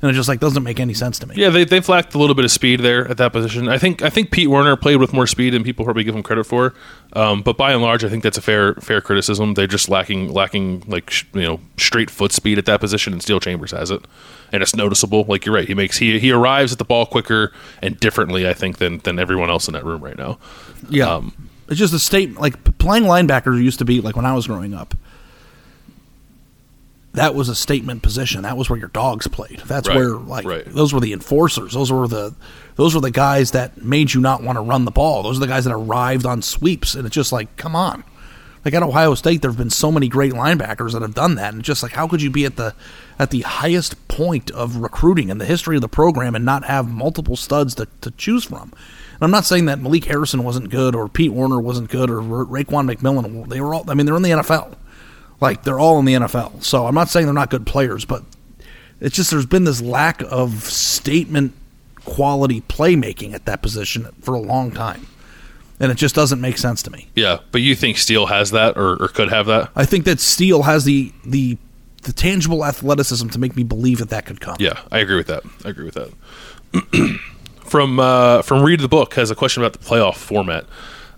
and 0.00 0.10
it 0.10 0.14
just 0.14 0.28
like 0.28 0.38
doesn't 0.38 0.62
make 0.62 0.78
any 0.78 0.94
sense 0.94 1.18
to 1.18 1.26
me. 1.26 1.34
Yeah, 1.36 1.50
they 1.50 1.64
they 1.64 1.80
lacked 1.80 2.14
a 2.14 2.18
little 2.18 2.34
bit 2.34 2.44
of 2.44 2.50
speed 2.50 2.80
there 2.80 3.08
at 3.08 3.16
that 3.16 3.32
position. 3.32 3.68
I 3.68 3.78
think 3.78 4.02
I 4.02 4.10
think 4.10 4.30
Pete 4.30 4.48
Werner 4.48 4.76
played 4.76 4.96
with 4.96 5.12
more 5.12 5.26
speed 5.26 5.54
than 5.54 5.64
people 5.64 5.84
probably 5.84 6.04
give 6.04 6.14
him 6.14 6.22
credit 6.22 6.44
for. 6.44 6.74
Um, 7.14 7.42
but 7.42 7.56
by 7.56 7.72
and 7.72 7.82
large, 7.82 8.04
I 8.04 8.08
think 8.08 8.22
that's 8.22 8.38
a 8.38 8.42
fair 8.42 8.74
fair 8.74 9.00
criticism. 9.00 9.54
They're 9.54 9.66
just 9.66 9.88
lacking 9.88 10.32
lacking 10.32 10.84
like 10.86 11.10
sh- 11.10 11.24
you 11.32 11.42
know 11.42 11.60
straight 11.76 12.10
foot 12.10 12.32
speed 12.32 12.58
at 12.58 12.66
that 12.66 12.80
position, 12.80 13.12
and 13.12 13.22
Steele 13.22 13.40
Chambers 13.40 13.72
has 13.72 13.90
it, 13.90 14.06
and 14.52 14.62
it's 14.62 14.76
noticeable. 14.76 15.24
Like 15.24 15.44
you're 15.44 15.54
right, 15.54 15.66
he 15.66 15.74
makes 15.74 15.98
he 15.98 16.18
he 16.18 16.30
arrives 16.30 16.72
at 16.72 16.78
the 16.78 16.84
ball 16.84 17.06
quicker 17.06 17.52
and 17.82 17.98
differently, 17.98 18.48
I 18.48 18.54
think, 18.54 18.78
than 18.78 18.98
than 18.98 19.18
everyone 19.18 19.50
else 19.50 19.66
in 19.66 19.74
that 19.74 19.84
room 19.84 20.02
right 20.02 20.16
now. 20.16 20.38
Yeah. 20.88 21.12
Um, 21.12 21.48
it's 21.68 21.78
just 21.78 21.92
a 21.92 21.98
state 21.98 22.38
like 22.38 22.78
playing 22.78 23.04
linebacker 23.04 23.62
used 23.62 23.78
to 23.80 23.84
be 23.84 24.00
like 24.00 24.16
when 24.16 24.24
I 24.24 24.34
was 24.34 24.46
growing 24.46 24.74
up. 24.74 24.94
That 27.18 27.34
was 27.34 27.48
a 27.48 27.54
statement 27.54 28.02
position. 28.02 28.42
That 28.42 28.56
was 28.56 28.70
where 28.70 28.78
your 28.78 28.88
dogs 28.88 29.26
played. 29.28 29.60
That's 29.66 29.88
Right, 29.88 29.96
where 29.96 30.10
like 30.10 30.46
right. 30.46 30.64
those 30.64 30.92
were 30.94 31.00
the 31.00 31.12
enforcers. 31.12 31.74
Those 31.74 31.90
were 31.92 32.08
the 32.08 32.34
those 32.76 32.94
were 32.94 33.00
the 33.00 33.10
guys 33.10 33.50
that 33.52 33.82
made 33.82 34.12
you 34.14 34.20
not 34.20 34.42
want 34.42 34.56
to 34.56 34.62
run 34.62 34.84
the 34.84 34.90
ball. 34.90 35.22
Those 35.22 35.36
are 35.36 35.40
the 35.40 35.46
guys 35.46 35.64
that 35.64 35.72
arrived 35.74 36.24
on 36.26 36.42
sweeps 36.42 36.94
and 36.94 37.06
it's 37.06 37.14
just 37.14 37.32
like, 37.32 37.56
come 37.56 37.74
on. 37.76 38.04
Like 38.64 38.74
at 38.74 38.82
Ohio 38.82 39.14
State 39.14 39.42
there've 39.42 39.56
been 39.56 39.70
so 39.70 39.90
many 39.90 40.08
great 40.08 40.32
linebackers 40.32 40.92
that 40.92 41.02
have 41.02 41.14
done 41.14 41.36
that 41.36 41.54
and 41.54 41.62
just 41.62 41.82
like 41.82 41.92
how 41.92 42.06
could 42.08 42.20
you 42.22 42.30
be 42.30 42.44
at 42.44 42.56
the 42.56 42.74
at 43.18 43.30
the 43.30 43.40
highest 43.42 44.08
point 44.08 44.50
of 44.52 44.76
recruiting 44.76 45.28
in 45.28 45.38
the 45.38 45.44
history 45.44 45.76
of 45.76 45.82
the 45.82 45.88
program 45.88 46.34
and 46.34 46.44
not 46.44 46.64
have 46.64 46.88
multiple 46.88 47.36
studs 47.36 47.74
to, 47.76 47.86
to 48.00 48.10
choose 48.12 48.44
from? 48.44 48.72
And 49.14 49.22
I'm 49.22 49.30
not 49.32 49.44
saying 49.44 49.64
that 49.66 49.80
Malik 49.80 50.04
Harrison 50.04 50.44
wasn't 50.44 50.70
good 50.70 50.94
or 50.94 51.08
Pete 51.08 51.32
Werner 51.32 51.60
wasn't 51.60 51.90
good 51.90 52.10
or 52.10 52.20
Ra- 52.20 52.44
Raekwon 52.44 52.92
McMillan. 52.92 53.48
They 53.48 53.60
were 53.60 53.74
all. 53.74 53.84
I 53.90 53.94
mean, 53.94 54.06
they're 54.06 54.14
in 54.16 54.22
the 54.22 54.30
NFL. 54.30 54.74
Like 55.40 55.62
they're 55.62 55.78
all 55.78 55.98
in 55.98 56.04
the 56.04 56.14
NFL. 56.14 56.62
So 56.62 56.86
I'm 56.86 56.94
not 56.94 57.08
saying 57.08 57.26
they're 57.26 57.34
not 57.34 57.50
good 57.50 57.66
players, 57.66 58.04
but 58.04 58.24
it's 59.00 59.14
just 59.14 59.30
there's 59.30 59.46
been 59.46 59.64
this 59.64 59.80
lack 59.80 60.22
of 60.22 60.64
statement 60.64 61.54
quality 62.04 62.62
playmaking 62.62 63.34
at 63.34 63.44
that 63.44 63.62
position 63.62 64.08
for 64.20 64.34
a 64.34 64.40
long 64.40 64.70
time, 64.70 65.06
and 65.78 65.92
it 65.92 65.96
just 65.96 66.14
doesn't 66.14 66.40
make 66.40 66.58
sense 66.58 66.82
to 66.82 66.90
me. 66.90 67.08
yeah, 67.14 67.38
but 67.52 67.60
you 67.60 67.74
think 67.74 67.98
Steele 67.98 68.26
has 68.26 68.50
that 68.50 68.76
or, 68.76 69.02
or 69.02 69.08
could 69.08 69.28
have 69.28 69.46
that? 69.46 69.70
I 69.76 69.84
think 69.84 70.04
that 70.06 70.18
Steele 70.20 70.62
has 70.62 70.84
the 70.84 71.12
the 71.24 71.58
the 72.02 72.12
tangible 72.12 72.64
athleticism 72.64 73.28
to 73.28 73.38
make 73.38 73.56
me 73.56 73.62
believe 73.62 73.98
that 73.98 74.08
that 74.10 74.24
could 74.24 74.40
come. 74.40 74.56
Yeah, 74.58 74.80
I 74.90 74.98
agree 74.98 75.16
with 75.16 75.26
that. 75.26 75.42
I 75.64 75.68
agree 75.68 75.84
with 75.84 75.94
that. 75.94 77.20
from 77.68 78.00
uh, 78.00 78.42
from 78.42 78.62
read 78.62 78.80
the 78.80 78.88
book 78.88 79.14
has 79.14 79.30
a 79.30 79.34
question 79.34 79.62
about 79.62 79.72
the 79.74 79.84
playoff 79.84 80.16
format. 80.16 80.64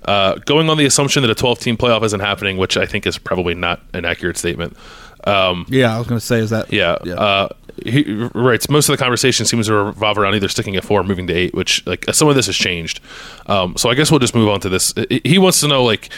Uh, 0.05 0.35
going 0.47 0.69
on 0.71 0.77
the 0.79 0.87
assumption 0.87 1.23
that 1.23 1.31
a 1.31 1.35
12 1.35 1.59
team 1.59 1.77
playoff 1.77 2.03
isn't 2.05 2.21
happening, 2.21 2.57
which 2.57 2.77
I 2.77 2.87
think 2.87 3.07
is 3.07 3.19
probably 3.19 3.55
not 3.55 3.81
an 3.93 4.05
accurate 4.05 4.37
statement. 4.37 4.77
Um, 5.25 5.67
Yeah, 5.69 5.95
I 5.95 5.99
was 5.99 6.07
going 6.07 6.19
to 6.19 6.25
say 6.27 6.39
is 6.39 6.51
that 6.51 6.73
yeah, 6.73 6.93
Uh, 7.15 7.49
he 7.85 8.03
writes 8.35 8.69
most 8.69 8.89
of 8.89 8.93
the 8.97 9.03
conversation 9.03 9.47
seems 9.47 9.67
to 9.67 9.75
revolve 9.75 10.19
around 10.19 10.35
either 10.35 10.49
sticking 10.49 10.77
at 10.77 10.85
four 10.85 11.01
or 11.01 11.05
moving 11.05 11.27
to 11.27 11.33
eight, 11.35 11.55
which 11.55 11.87
like 11.87 12.05
some 12.13 12.29
of 12.29 12.35
this 12.35 12.47
has 12.47 12.57
changed. 12.57 13.01
Um, 13.47 13.77
so 13.77 13.89
I 13.91 13.95
guess 13.95 14.11
we'll 14.11 14.21
just 14.21 14.35
move 14.35 14.49
on 14.49 14.61
to 14.61 14.69
this. 14.69 14.93
He 15.25 15.39
wants 15.39 15.61
to 15.61 15.69
know 15.69 15.85
like 15.85 16.11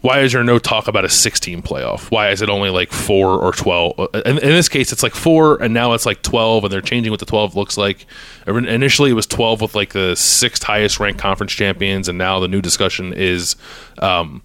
why 0.00 0.20
is 0.20 0.32
there 0.32 0.44
no 0.44 0.58
talk 0.58 0.86
about 0.86 1.04
a 1.04 1.08
16 1.08 1.62
playoff? 1.62 2.10
Why 2.10 2.30
is 2.30 2.40
it 2.40 2.48
only 2.48 2.70
like 2.70 2.92
four 2.92 3.30
or 3.30 3.52
12? 3.52 3.98
In, 4.14 4.38
in 4.38 4.38
this 4.38 4.68
case, 4.68 4.92
it's 4.92 5.02
like 5.02 5.14
four, 5.14 5.60
and 5.60 5.74
now 5.74 5.92
it's 5.92 6.06
like 6.06 6.22
12, 6.22 6.64
and 6.64 6.72
they're 6.72 6.80
changing 6.80 7.10
what 7.10 7.20
the 7.20 7.26
12 7.26 7.56
looks 7.56 7.76
like. 7.76 8.06
Initially, 8.46 9.10
it 9.10 9.14
was 9.14 9.26
12 9.26 9.60
with 9.60 9.74
like 9.74 9.92
the 9.92 10.14
sixth 10.14 10.62
highest 10.62 11.00
ranked 11.00 11.20
conference 11.20 11.52
champions, 11.52 12.08
and 12.08 12.16
now 12.16 12.38
the 12.38 12.48
new 12.48 12.62
discussion 12.62 13.12
is 13.12 13.56
um, 13.98 14.40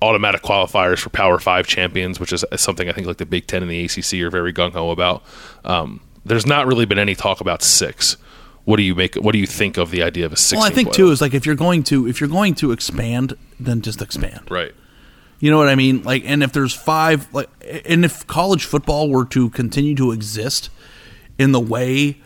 automatic 0.00 0.42
qualifiers 0.42 0.98
for 0.98 1.10
Power 1.10 1.38
Five 1.38 1.66
champions, 1.66 2.18
which 2.18 2.32
is 2.32 2.44
something 2.56 2.88
I 2.88 2.92
think 2.92 3.06
like 3.06 3.18
the 3.18 3.26
Big 3.26 3.46
Ten 3.46 3.62
and 3.62 3.70
the 3.70 3.84
ACC 3.84 4.14
are 4.24 4.30
very 4.30 4.52
gung 4.52 4.72
ho 4.72 4.90
about. 4.90 5.22
Um, 5.64 6.00
there's 6.24 6.46
not 6.46 6.66
really 6.66 6.86
been 6.86 6.98
any 6.98 7.14
talk 7.14 7.42
about 7.42 7.62
six. 7.62 8.16
What 8.64 8.76
do 8.76 8.82
you 8.82 8.94
make? 8.94 9.16
What 9.16 9.32
do 9.32 9.38
you 9.38 9.46
think 9.46 9.76
of 9.76 9.90
the 9.90 10.02
idea 10.02 10.24
of 10.24 10.32
a 10.32 10.36
six? 10.36 10.58
Well, 10.58 10.66
I 10.66 10.74
think 10.74 10.92
too 10.92 11.10
is 11.10 11.20
like 11.20 11.34
if 11.34 11.44
you're 11.44 11.54
going 11.54 11.82
to 11.84 12.08
if 12.08 12.20
you're 12.20 12.30
going 12.30 12.54
to 12.56 12.72
expand, 12.72 13.36
then 13.60 13.82
just 13.82 14.00
expand. 14.00 14.50
right. 14.50 14.74
You 15.40 15.50
know 15.50 15.58
what 15.58 15.68
I 15.68 15.74
mean? 15.74 16.02
Like, 16.02 16.22
and 16.24 16.42
if 16.42 16.52
there's 16.52 16.72
five, 16.72 17.32
like, 17.34 17.50
and 17.84 18.04
if 18.04 18.26
college 18.26 18.64
football 18.64 19.10
were 19.10 19.26
to 19.26 19.50
continue 19.50 19.94
to 19.96 20.12
exist 20.12 20.70
in 21.38 21.52
the 21.52 21.60
way 21.60 22.18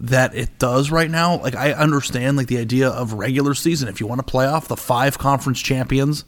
that 0.00 0.34
it 0.34 0.58
does 0.58 0.90
right 0.90 1.10
now, 1.10 1.38
like, 1.40 1.54
I 1.54 1.72
understand 1.72 2.36
like 2.36 2.46
the 2.46 2.58
idea 2.58 2.88
of 2.88 3.12
regular 3.12 3.54
season. 3.54 3.88
If 3.88 4.00
you 4.00 4.06
want 4.06 4.20
to 4.20 4.30
play 4.30 4.46
off 4.46 4.68
the 4.68 4.76
five 4.76 5.18
conference 5.18 5.60
champions 5.60 6.24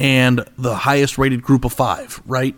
and 0.00 0.44
the 0.56 0.74
highest 0.74 1.18
rated 1.18 1.42
group 1.42 1.64
of 1.64 1.72
five, 1.72 2.22
right? 2.26 2.56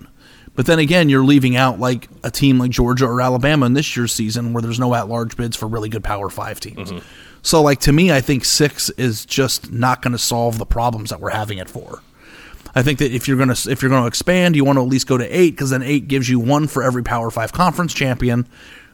But 0.55 0.67
then 0.67 0.79
again, 0.79 1.09
you're 1.09 1.25
leaving 1.25 1.57
out 1.57 1.79
like 1.79 2.09
a 2.23 2.31
team 2.31 2.59
like 2.59 2.71
Georgia 2.71 3.07
or 3.07 3.21
Alabama 3.21 3.67
in 3.67 3.75
this 3.75 3.97
year's 3.97 4.13
season 4.13 4.53
where 4.53 4.63
there's 4.63 4.81
no 4.81 4.95
at 4.95 5.09
large 5.09 5.37
bids 5.37 5.57
for 5.57 5.67
really 5.67 5.91
good 5.91 6.03
Power 6.03 6.31
Five 6.31 6.61
teams. 6.61 6.91
Mm-hmm. 6.91 7.07
So, 7.43 7.63
like, 7.63 7.81
to 7.81 7.93
me, 7.93 8.11
I 8.11 8.21
think 8.21 8.45
six 8.45 8.89
is 8.91 9.27
just 9.27 9.71
not 9.71 10.03
going 10.03 10.13
to 10.13 10.19
solve 10.19 10.59
the 10.59 10.67
problems 10.67 11.11
that 11.11 11.21
we're 11.21 11.31
having 11.31 11.59
it 11.59 11.69
four. 11.69 12.01
I 12.77 12.83
think 12.83 12.99
that 12.99 13.11
if 13.11 13.27
you're 13.27 13.39
gonna 13.39 13.57
if 13.69 13.81
you're 13.81 13.91
gonna 13.91 14.07
expand, 14.07 14.55
you 14.55 14.65
want 14.65 14.77
to 14.77 14.83
at 14.83 14.89
least 14.89 15.07
go 15.07 15.17
to 15.17 15.25
eight 15.25 15.53
because 15.53 15.71
then 15.71 15.83
eight 15.83 16.09
gives 16.09 16.29
you 16.29 16.39
one 16.39 16.67
for 16.69 16.83
every 16.83 17.03
Power 17.03 17.31
Five 17.31 17.51
conference 17.53 17.95
champion, 17.95 18.47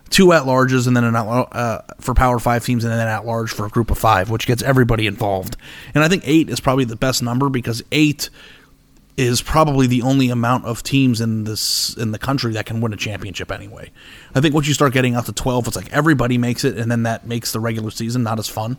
two 0.09 0.33
at 0.33 0.45
larges, 0.45 0.87
and 0.87 0.97
then 0.97 1.03
an 1.03 1.17
at, 1.17 1.27
uh, 1.27 1.83
for 2.01 2.15
Power 2.15 2.39
Five 2.39 2.65
teams, 2.65 2.85
and 2.85 2.93
then 2.93 3.09
at 3.09 3.27
large 3.27 3.51
for 3.51 3.67
a 3.67 3.69
group 3.69 3.91
of 3.91 3.99
five, 3.99 4.31
which 4.31 4.47
gets 4.47 4.63
everybody 4.63 5.09
involved. 5.09 5.57
And 5.97 6.05
I 6.05 6.09
think 6.09 6.23
eight 6.27 6.49
is 6.49 6.61
probably 6.61 6.85
the 6.85 6.95
best 6.95 7.25
number 7.25 7.49
because 7.49 7.83
eight 7.91 8.31
is 9.17 9.43
probably 9.43 9.87
the 9.87 10.01
only 10.01 10.31
amount 10.31 10.65
of 10.65 10.83
teams 10.83 11.21
in 11.21 11.45
this 11.45 11.95
in 11.97 12.13
the 12.13 12.19
country 12.19 12.55
that 12.55 12.65
can 12.65 12.81
win 12.81 12.93
a 12.93 12.97
championship 12.97 13.53
anyway. 13.53 13.91
I 14.35 14.41
think 14.41 14.55
once 14.55 14.67
you 14.67 14.75
start 14.75 14.95
getting 14.95 15.15
out 15.15 15.27
to 15.27 15.33
twelve, 15.33 15.67
it's 15.67 15.77
like 15.77 15.93
everybody 15.93 16.39
makes 16.39 16.65
it, 16.65 16.79
and 16.79 16.91
then 16.91 17.03
that 17.03 17.27
makes 17.27 17.53
the 17.53 17.61
regular 17.61 17.91
season 17.91 18.23
not 18.23 18.39
as 18.39 18.49
fun. 18.49 18.79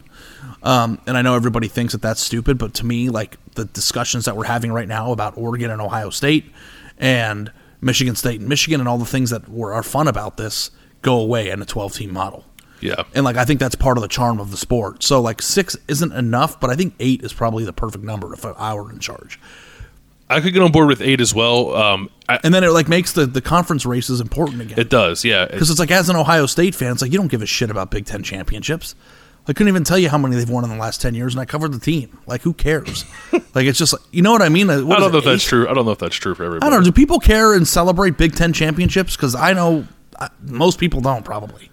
Um, 0.64 1.00
and 1.06 1.18
I 1.18 1.22
know 1.22 1.36
everybody 1.36 1.68
thinks 1.68 1.94
that 1.94 2.02
that's 2.02 2.22
stupid, 2.22 2.58
but 2.58 2.74
to 2.76 2.86
me, 2.86 3.10
like 3.10 3.38
the 3.56 3.66
discussions 3.66 4.26
that 4.26 4.36
we're 4.36 4.46
having 4.46 4.72
right 4.72 4.88
now 4.88 5.12
about 5.12 5.38
Oregon 5.38 5.70
and 5.70 5.82
Ohio 5.82 6.10
State 6.10 6.52
and 6.98 7.52
Michigan 7.82 8.16
State 8.16 8.40
and 8.40 8.50
Michigan 8.50 8.80
and 8.80 8.90
all 8.90 8.98
the 8.98 9.06
things 9.06 9.30
that 9.30 9.48
were 9.48 9.74
are 9.74 9.84
fun 9.84 10.08
about 10.08 10.38
this 10.38 10.72
go 11.04 11.20
away 11.20 11.50
in 11.50 11.62
a 11.62 11.66
twelve 11.66 11.94
team 11.94 12.12
model. 12.12 12.44
Yeah. 12.80 13.04
And 13.14 13.24
like 13.24 13.38
I 13.38 13.46
think 13.46 13.60
that's 13.60 13.76
part 13.76 13.98
of 13.98 14.02
the 14.02 14.08
charm 14.08 14.40
of 14.40 14.50
the 14.52 14.58
sport. 14.58 15.04
So 15.04 15.22
like 15.22 15.42
six 15.44 15.78
isn't 15.88 16.12
enough, 16.12 16.60
but 16.60 16.70
I 16.70 16.76
think 16.76 16.96
eight 17.00 17.24
is 17.24 17.34
probably 17.34 17.66
the 17.66 17.72
perfect 17.72 18.04
number 18.04 18.34
if 18.34 18.44
I 18.46 18.74
were 18.74 18.92
in 18.92 19.00
charge. 19.00 19.40
I 20.34 20.42
could 20.42 20.54
get 20.54 20.62
on 20.62 20.72
board 20.72 20.88
with 20.88 21.02
eight 21.02 21.22
as 21.22 21.34
well. 21.34 21.76
Um, 21.76 22.10
I, 22.30 22.40
And 22.44 22.54
then 22.54 22.64
it 22.64 22.70
like 22.72 22.88
makes 22.88 23.14
the, 23.14 23.26
the 23.26 23.42
conference 23.42 23.86
races 23.86 24.20
important 24.22 24.62
again. 24.62 24.80
it 24.80 24.90
does, 24.90 25.24
yeah. 25.26 25.46
Because 25.46 25.70
it's 25.70 25.80
like 25.80 25.92
as 25.92 26.10
an 26.10 26.16
Ohio 26.16 26.46
State 26.46 26.76
fan, 26.76 26.92
it's 26.92 27.02
like 27.02 27.12
you 27.12 27.18
don't 27.18 27.28
give 27.30 27.42
a 27.42 27.46
shit 27.46 27.70
about 27.70 27.92
Big 27.92 28.06
Ten 28.06 28.24
championships. 28.24 28.96
I 29.46 29.52
couldn't 29.52 29.68
even 29.68 29.84
tell 29.84 29.98
you 29.98 30.08
how 30.08 30.18
many 30.18 30.38
they've 30.38 30.50
won 30.50 30.64
in 30.64 30.70
the 30.70 30.78
last 30.78 31.02
ten 31.02 31.16
years, 31.16 31.34
and 31.34 31.42
I 31.42 31.46
covered 31.46 31.74
the 31.74 31.80
team. 31.80 32.18
Like, 32.26 32.44
who 32.44 32.54
cares? 32.54 33.04
like, 33.54 33.66
it's 33.66 33.78
just 33.78 33.92
like 33.92 34.02
you 34.12 34.22
know 34.22 34.32
what 34.32 34.42
I 34.42 34.48
mean. 34.48 34.68
What 34.68 34.98
I 34.98 35.00
don't 35.02 35.10
it, 35.10 35.12
know 35.12 35.18
if 35.18 35.26
that's 35.26 35.44
eight? 35.44 35.50
true. 35.50 35.68
I 35.68 35.74
don't 35.74 35.86
know 35.86 35.92
if 35.92 36.00
that's 36.00 36.16
true 36.16 36.34
for 36.34 36.46
everybody. 36.46 36.66
I 36.66 36.70
don't 36.70 36.80
know. 36.80 36.86
Do 36.86 36.94
people 36.94 37.20
care 37.20 37.54
and 37.54 37.68
celebrate 37.68 38.18
Big 38.18 38.36
Ten 38.36 38.54
championships? 38.54 39.18
Because 39.18 39.36
I 39.36 39.52
know 39.52 39.86
uh, 40.18 40.30
most 40.44 40.80
people 40.80 41.02
don't. 41.02 41.26
Probably. 41.26 41.70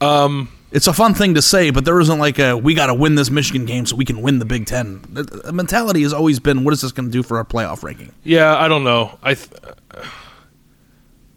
Um, 0.00 0.48
it's 0.70 0.86
a 0.86 0.92
fun 0.92 1.14
thing 1.14 1.34
to 1.34 1.42
say, 1.42 1.70
but 1.70 1.84
there 1.84 1.98
isn't 2.00 2.18
like 2.18 2.38
a 2.38 2.56
we 2.56 2.74
got 2.74 2.86
to 2.86 2.94
win 2.94 3.14
this 3.14 3.30
Michigan 3.30 3.64
game 3.64 3.86
so 3.86 3.96
we 3.96 4.04
can 4.04 4.22
win 4.22 4.38
the 4.38 4.44
Big 4.44 4.66
Ten. 4.66 5.02
The, 5.08 5.52
mentality 5.52 6.02
has 6.02 6.12
always 6.12 6.40
been, 6.40 6.64
what 6.64 6.72
is 6.74 6.82
this 6.82 6.92
going 6.92 7.06
to 7.06 7.12
do 7.12 7.22
for 7.22 7.38
our 7.38 7.44
playoff 7.44 7.82
ranking? 7.82 8.12
Yeah, 8.24 8.56
I 8.56 8.68
don't 8.68 8.84
know. 8.84 9.18
I, 9.22 9.34
th- 9.34 9.50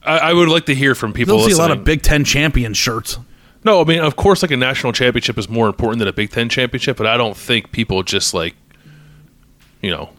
I 0.03 0.17
I 0.17 0.34
would 0.34 0.49
like 0.49 0.65
to 0.65 0.75
hear 0.75 0.95
from 0.95 1.13
people. 1.13 1.38
don't 1.38 1.47
see 1.47 1.55
a 1.55 1.57
lot 1.57 1.71
of. 1.71 1.84
Big 1.84 2.01
Ten 2.01 2.23
champion 2.23 2.73
shirts. 2.73 3.17
No, 3.63 3.82
I 3.82 3.84
mean, 3.84 3.99
of 3.99 4.15
course, 4.15 4.41
like 4.41 4.51
a 4.51 4.57
national 4.57 4.91
championship 4.91 5.38
is 5.38 5.47
more 5.47 5.67
important 5.67 5.99
than 5.99 6.07
a 6.07 6.13
Big 6.13 6.32
Ten 6.32 6.49
championship, 6.49 6.97
but 6.97 7.07
I 7.07 7.17
don't 7.17 7.38
think 7.38 7.71
people 7.71 8.03
just 8.03 8.34
like 8.34 8.55
you 9.82 9.89
know, 9.89 10.09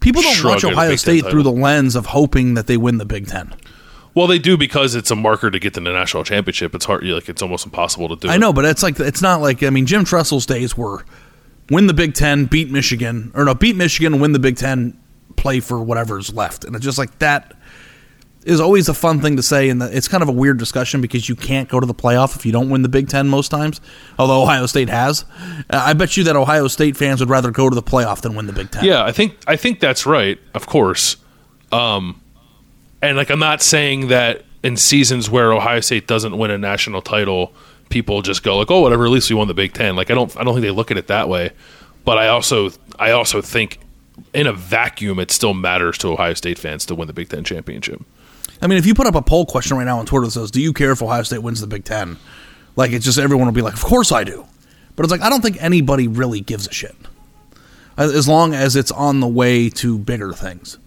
People 0.00 0.22
don't 0.22 0.44
watch 0.44 0.64
Ohio 0.64 0.96
State 0.96 1.26
through 1.26 1.42
the 1.42 1.52
lens 1.52 1.96
of 1.96 2.06
hoping 2.06 2.54
that 2.54 2.66
they 2.66 2.76
win 2.76 2.98
the 2.98 3.04
Big 3.04 3.26
Ten. 3.26 3.52
Well, 4.18 4.26
they 4.26 4.40
do 4.40 4.56
because 4.56 4.96
it's 4.96 5.12
a 5.12 5.14
marker 5.14 5.48
to 5.48 5.60
get 5.60 5.74
to 5.74 5.80
the 5.80 5.92
national 5.92 6.24
championship. 6.24 6.74
It's 6.74 6.84
hard, 6.84 7.04
like 7.04 7.28
it's 7.28 7.40
almost 7.40 7.64
impossible 7.64 8.08
to 8.08 8.16
do. 8.16 8.28
I 8.28 8.34
it. 8.34 8.38
know, 8.40 8.52
but 8.52 8.64
it's 8.64 8.82
like 8.82 8.98
it's 8.98 9.22
not 9.22 9.40
like 9.40 9.62
I 9.62 9.70
mean 9.70 9.86
Jim 9.86 10.04
Tressel's 10.04 10.44
days 10.44 10.76
were 10.76 11.04
win 11.70 11.86
the 11.86 11.94
Big 11.94 12.14
Ten, 12.14 12.46
beat 12.46 12.68
Michigan, 12.68 13.30
or 13.36 13.44
no, 13.44 13.54
beat 13.54 13.76
Michigan, 13.76 14.18
win 14.18 14.32
the 14.32 14.40
Big 14.40 14.56
Ten, 14.56 14.98
play 15.36 15.60
for 15.60 15.80
whatever's 15.80 16.34
left, 16.34 16.64
and 16.64 16.74
it's 16.74 16.84
just 16.84 16.98
like 16.98 17.16
that 17.20 17.54
is 18.44 18.60
always 18.60 18.88
a 18.88 18.94
fun 18.94 19.20
thing 19.20 19.36
to 19.36 19.42
say, 19.42 19.68
and 19.68 19.80
it's 19.82 20.08
kind 20.08 20.22
of 20.22 20.28
a 20.28 20.32
weird 20.32 20.58
discussion 20.58 21.00
because 21.00 21.28
you 21.28 21.36
can't 21.36 21.68
go 21.68 21.78
to 21.78 21.86
the 21.86 21.94
playoff 21.94 22.34
if 22.34 22.44
you 22.44 22.50
don't 22.50 22.70
win 22.70 22.82
the 22.82 22.88
Big 22.88 23.08
Ten 23.08 23.28
most 23.28 23.50
times. 23.50 23.80
Although 24.18 24.42
Ohio 24.42 24.66
State 24.66 24.88
has, 24.88 25.24
Uh, 25.70 25.80
I 25.84 25.92
bet 25.92 26.16
you 26.16 26.24
that 26.24 26.34
Ohio 26.34 26.66
State 26.66 26.96
fans 26.96 27.20
would 27.20 27.30
rather 27.30 27.52
go 27.52 27.68
to 27.68 27.74
the 27.76 27.82
playoff 27.84 28.22
than 28.22 28.34
win 28.34 28.46
the 28.46 28.52
Big 28.52 28.72
Ten. 28.72 28.84
Yeah, 28.84 29.04
I 29.04 29.12
think 29.12 29.36
I 29.46 29.54
think 29.54 29.78
that's 29.78 30.06
right. 30.06 30.40
Of 30.54 30.66
course, 30.66 31.18
um, 31.70 32.20
and 33.02 33.16
like 33.16 33.30
I'm 33.30 33.38
not 33.38 33.62
saying 33.62 34.08
that 34.08 34.44
in 34.62 34.76
seasons 34.76 35.30
where 35.30 35.52
Ohio 35.52 35.80
State 35.80 36.06
doesn't 36.06 36.36
win 36.36 36.50
a 36.50 36.58
national 36.58 37.02
title, 37.02 37.52
people 37.90 38.22
just 38.22 38.42
go 38.42 38.58
like, 38.58 38.70
"Oh, 38.70 38.80
whatever." 38.80 39.04
At 39.04 39.10
least 39.10 39.30
we 39.30 39.36
won 39.36 39.48
the 39.48 39.54
Big 39.54 39.72
Ten. 39.72 39.96
Like 39.96 40.10
I 40.10 40.14
don't 40.14 40.34
I 40.36 40.44
don't 40.44 40.54
think 40.54 40.62
they 40.62 40.70
look 40.70 40.90
at 40.90 40.96
it 40.96 41.06
that 41.08 41.28
way. 41.28 41.52
But 42.04 42.18
I 42.18 42.28
also 42.28 42.70
I 42.98 43.12
also 43.12 43.40
think 43.42 43.78
in 44.34 44.46
a 44.46 44.52
vacuum, 44.52 45.18
it 45.18 45.30
still 45.30 45.54
matters 45.54 45.98
to 45.98 46.08
Ohio 46.08 46.34
State 46.34 46.58
fans 46.58 46.86
to 46.86 46.94
win 46.94 47.06
the 47.06 47.12
Big 47.12 47.28
Ten 47.28 47.44
championship. 47.44 48.02
I 48.60 48.66
mean, 48.66 48.78
if 48.78 48.86
you 48.86 48.94
put 48.94 49.06
up 49.06 49.14
a 49.14 49.22
poll 49.22 49.46
question 49.46 49.76
right 49.76 49.84
now 49.84 49.98
on 49.98 50.06
Twitter 50.06 50.26
that 50.26 50.32
says, 50.32 50.50
"Do 50.50 50.60
you 50.60 50.72
care 50.72 50.92
if 50.92 51.02
Ohio 51.02 51.22
State 51.22 51.42
wins 51.42 51.60
the 51.60 51.66
Big 51.66 51.84
Ten? 51.84 52.16
Like, 52.76 52.92
it's 52.92 53.04
just 53.04 53.18
everyone 53.18 53.46
will 53.46 53.52
be 53.54 53.62
like, 53.62 53.74
"Of 53.74 53.82
course 53.82 54.10
I 54.12 54.24
do," 54.24 54.44
but 54.96 55.04
it's 55.04 55.12
like 55.12 55.20
I 55.20 55.30
don't 55.30 55.42
think 55.42 55.62
anybody 55.62 56.08
really 56.08 56.40
gives 56.40 56.66
a 56.66 56.72
shit 56.72 56.96
as 57.98 58.28
long 58.28 58.54
as 58.54 58.76
it's 58.76 58.92
on 58.92 59.20
the 59.20 59.26
way 59.26 59.68
to 59.68 59.98
bigger 59.98 60.32
things. 60.32 60.78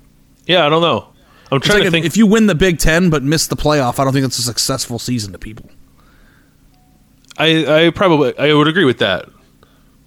Yeah, 0.46 0.66
I 0.66 0.70
don't 0.70 0.82
know. 0.82 1.08
I'm 1.52 1.60
trying 1.60 1.80
like 1.80 1.86
to 1.88 1.92
think. 1.92 2.06
if 2.06 2.16
you 2.18 2.26
win 2.28 2.48
the 2.48 2.56
Big 2.56 2.78
Ten 2.80 3.10
but 3.10 3.24
miss 3.24 3.48
the 3.48 3.56
playoff, 3.58 4.00
I 4.00 4.04
don't 4.04 4.14
think 4.14 4.24
that's 4.24 4.40
a 4.40 4.44
successful 4.44 5.00
season 5.00 5.32
to 5.34 5.38
people. 5.38 5.70
I 7.38 7.86
I 7.86 7.90
probably 7.90 8.38
I 8.38 8.54
would 8.54 8.68
agree 8.68 8.86
with 8.86 9.00
that, 9.00 9.30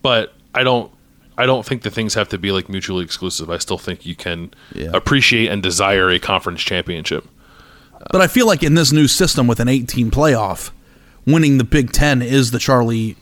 but 0.02 0.34
I 0.54 0.62
don't 0.62 0.90
I 1.36 1.46
don't 1.46 1.64
think 1.66 1.82
the 1.82 1.90
things 1.90 2.14
have 2.14 2.28
to 2.30 2.38
be 2.38 2.52
like 2.52 2.68
mutually 2.68 3.04
exclusive. 3.04 3.50
I 3.50 3.58
still 3.58 3.78
think 3.78 4.06
you 4.06 4.14
can 4.14 4.52
Yeah. 4.74 4.90
appreciate 4.94 5.48
and 5.50 5.62
desire 5.62 6.10
a 6.10 6.18
conference 6.18 6.62
championship. 6.62 7.26
But 8.12 8.20
I 8.20 8.26
feel 8.26 8.46
like 8.46 8.62
in 8.62 8.74
this 8.74 8.92
new 8.92 9.08
system 9.08 9.46
with 9.46 9.60
an 9.60 9.68
18 9.68 10.10
playoff, 10.10 10.70
winning 11.26 11.58
the 11.58 11.64
Big 11.64 11.90
Ten 11.92 12.20
is 12.22 12.50
the 12.50 12.58
Charlie 12.58 13.16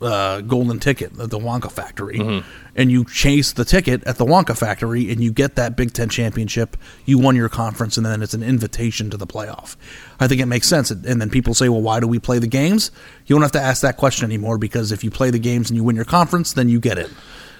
uh, 0.00 0.40
golden 0.42 0.78
ticket 0.78 1.18
at 1.18 1.30
the 1.30 1.38
Wonka 1.38 1.70
factory. 1.70 2.18
Mm-hmm. 2.18 2.48
And 2.76 2.92
you 2.92 3.04
chase 3.04 3.52
the 3.52 3.64
ticket 3.64 4.04
at 4.04 4.18
the 4.18 4.24
Wonka 4.24 4.56
factory 4.56 5.10
and 5.10 5.22
you 5.22 5.32
get 5.32 5.56
that 5.56 5.76
Big 5.76 5.92
Ten 5.92 6.08
championship. 6.08 6.76
You 7.04 7.18
won 7.18 7.34
your 7.34 7.48
conference 7.48 7.96
and 7.96 8.06
then 8.06 8.22
it's 8.22 8.34
an 8.34 8.42
invitation 8.42 9.10
to 9.10 9.16
the 9.16 9.26
playoff. 9.26 9.76
I 10.20 10.28
think 10.28 10.40
it 10.40 10.46
makes 10.46 10.68
sense. 10.68 10.90
And 10.92 11.20
then 11.20 11.28
people 11.30 11.54
say, 11.54 11.68
well, 11.68 11.82
why 11.82 11.98
do 11.98 12.06
we 12.06 12.18
play 12.20 12.38
the 12.38 12.46
games? 12.46 12.90
You 13.26 13.34
don't 13.34 13.42
have 13.42 13.52
to 13.52 13.60
ask 13.60 13.82
that 13.82 13.96
question 13.96 14.24
anymore 14.26 14.58
because 14.58 14.92
if 14.92 15.02
you 15.02 15.10
play 15.10 15.30
the 15.30 15.40
games 15.40 15.70
and 15.70 15.76
you 15.76 15.82
win 15.82 15.96
your 15.96 16.04
conference, 16.04 16.52
then 16.52 16.68
you 16.68 16.78
get 16.78 16.98
it. 16.98 17.10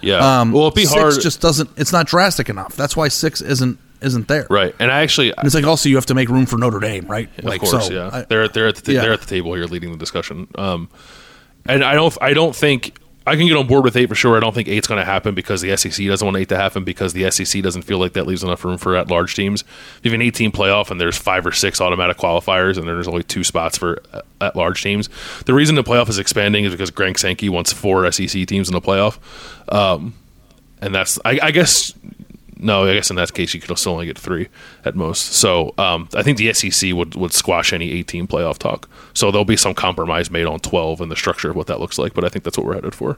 Yeah. 0.01 0.39
Um, 0.39 0.53
well, 0.53 0.63
it'd 0.67 0.75
be 0.75 0.85
six 0.85 0.93
hard. 1.01 1.19
just 1.21 1.41
doesn't, 1.41 1.69
it's 1.75 1.91
not 1.91 2.07
drastic 2.07 2.47
enough. 2.47 2.75
That's 2.77 2.95
why 2.95 3.09
six 3.09 3.41
isn't 3.41 3.77
isn't 4.01 4.29
there. 4.29 4.47
right. 4.49 4.73
And 4.79 4.89
I 4.89 5.01
actually, 5.01 5.35
And 5.35 5.45
it's 5.45 5.53
like 5.53 5.65
also 5.65 5.89
you 5.89 5.95
have 5.95 6.05
to 6.05 6.13
make 6.15 6.29
room 6.29 6.45
for 6.45 6.57
Notre 6.57 6.79
Dame, 6.79 7.05
right? 7.07 7.29
of 7.39 7.43
like 7.43 7.59
course, 7.59 7.87
so, 7.87 7.93
yeah, 7.93 8.09
I- 8.13 8.21
they're 8.21 8.47
they're 8.47 8.67
at 8.69 8.77
the 8.77 8.93
yeah. 8.93 9.01
they're 9.01 9.11
at 9.11 9.19
the 9.19 9.27
table 9.27 9.53
here 9.55 9.65
leading 9.65 9.91
the 9.91 9.97
discussion. 9.97 10.47
Um, 10.55 10.87
and 11.65 11.83
I 11.83 11.93
don't 11.93 12.17
I 12.21 12.33
don't 12.33 12.55
think 12.55 12.99
I 13.27 13.35
can 13.35 13.45
get 13.45 13.57
on 13.57 13.67
board 13.67 13.83
with 13.83 13.95
eight 13.95 14.07
for 14.07 14.15
sure. 14.15 14.35
I 14.35 14.39
don't 14.39 14.55
think 14.55 14.67
eight's 14.67 14.87
going 14.87 14.99
to 14.99 15.05
happen 15.05 15.35
because 15.35 15.61
the 15.61 15.77
SEC 15.77 16.07
doesn't 16.07 16.25
want 16.25 16.37
eight 16.37 16.49
to 16.49 16.57
happen 16.57 16.83
because 16.83 17.13
the 17.13 17.29
SEC 17.29 17.61
doesn't 17.61 17.83
feel 17.83 17.99
like 17.99 18.13
that 18.13 18.25
leaves 18.25 18.43
enough 18.43 18.65
room 18.65 18.77
for 18.79 18.95
at 18.95 19.09
large 19.09 19.35
teams. 19.35 19.61
If 19.61 20.01
you 20.03 20.11
have 20.11 20.19
an 20.19 20.25
18 20.25 20.51
playoff 20.51 20.89
and 20.89 20.99
there's 20.99 21.17
five 21.17 21.45
or 21.45 21.51
six 21.51 21.79
automatic 21.79 22.17
qualifiers 22.17 22.77
and 22.77 22.87
there's 22.87 23.07
only 23.07 23.21
two 23.21 23.43
spots 23.43 23.77
for 23.77 24.01
at 24.41 24.55
large 24.55 24.81
teams, 24.81 25.09
the 25.45 25.53
reason 25.53 25.75
the 25.75 25.83
playoff 25.83 26.09
is 26.09 26.17
expanding 26.17 26.65
is 26.65 26.71
because 26.71 26.89
Greg 26.89 27.19
Sankey 27.19 27.49
wants 27.49 27.71
four 27.71 28.11
SEC 28.11 28.47
teams 28.47 28.67
in 28.67 28.73
the 28.73 28.81
playoff. 28.81 29.19
Um, 29.71 30.15
and 30.81 30.95
that's 30.95 31.19
I, 31.23 31.39
I 31.43 31.51
guess 31.51 31.93
no, 32.59 32.85
I 32.85 32.93
guess 32.93 33.09
in 33.09 33.15
that 33.15 33.33
case 33.33 33.53
you 33.53 33.61
could 33.61 33.77
still 33.77 33.93
only 33.93 34.05
get 34.05 34.17
three 34.19 34.49
at 34.85 34.95
most. 34.95 35.33
So 35.33 35.73
um, 35.77 36.09
I 36.13 36.23
think 36.23 36.37
the 36.37 36.53
SEC 36.53 36.93
would, 36.93 37.15
would 37.15 37.31
squash 37.33 37.71
any 37.73 37.89
18 37.91 38.27
playoff 38.27 38.57
talk. 38.57 38.89
So 39.13 39.31
there'll 39.31 39.45
be 39.45 39.57
some 39.57 39.73
compromise 39.73 40.29
made 40.29 40.45
on 40.45 40.59
12 40.59 40.99
and 41.01 41.09
the 41.11 41.15
structure 41.15 41.49
of 41.49 41.55
what 41.55 41.67
that 41.67 41.79
looks 41.79 41.97
like. 41.97 42.13
But 42.13 42.25
I 42.25 42.29
think 42.29 42.43
that's 42.43 42.57
what 42.57 42.67
we're 42.67 42.75
headed 42.75 42.93
for. 42.93 43.17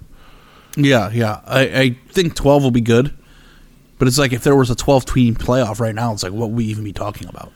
Yeah, 0.78 1.10
yeah. 1.12 1.42
I, 1.46 1.62
I 1.62 1.98
think 2.10 2.36
12 2.36 2.64
will 2.64 2.72
be 2.72 2.82
good. 2.82 3.14
But 3.98 4.08
it's 4.08 4.18
like 4.18 4.32
if 4.34 4.44
there 4.44 4.56
was 4.56 4.70
a 4.70 4.76
12 4.76 5.06
team 5.06 5.36
playoff 5.36 5.80
right 5.80 5.94
now, 5.94 6.14
it's 6.14 6.24
like 6.24 6.32
what 6.32 6.50
would 6.50 6.58
we 6.58 6.66
even 6.66 6.84
be 6.84 6.94
talking 6.94 7.28
about? 7.28 7.52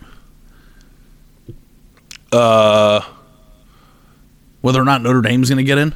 Uh, 2.32 3.02
Whether 4.62 4.82
or 4.82 4.86
not 4.86 5.02
Notre 5.02 5.22
Dame's 5.22 5.50
going 5.50 5.58
to 5.58 5.64
get 5.64 5.78
in? 5.78 5.94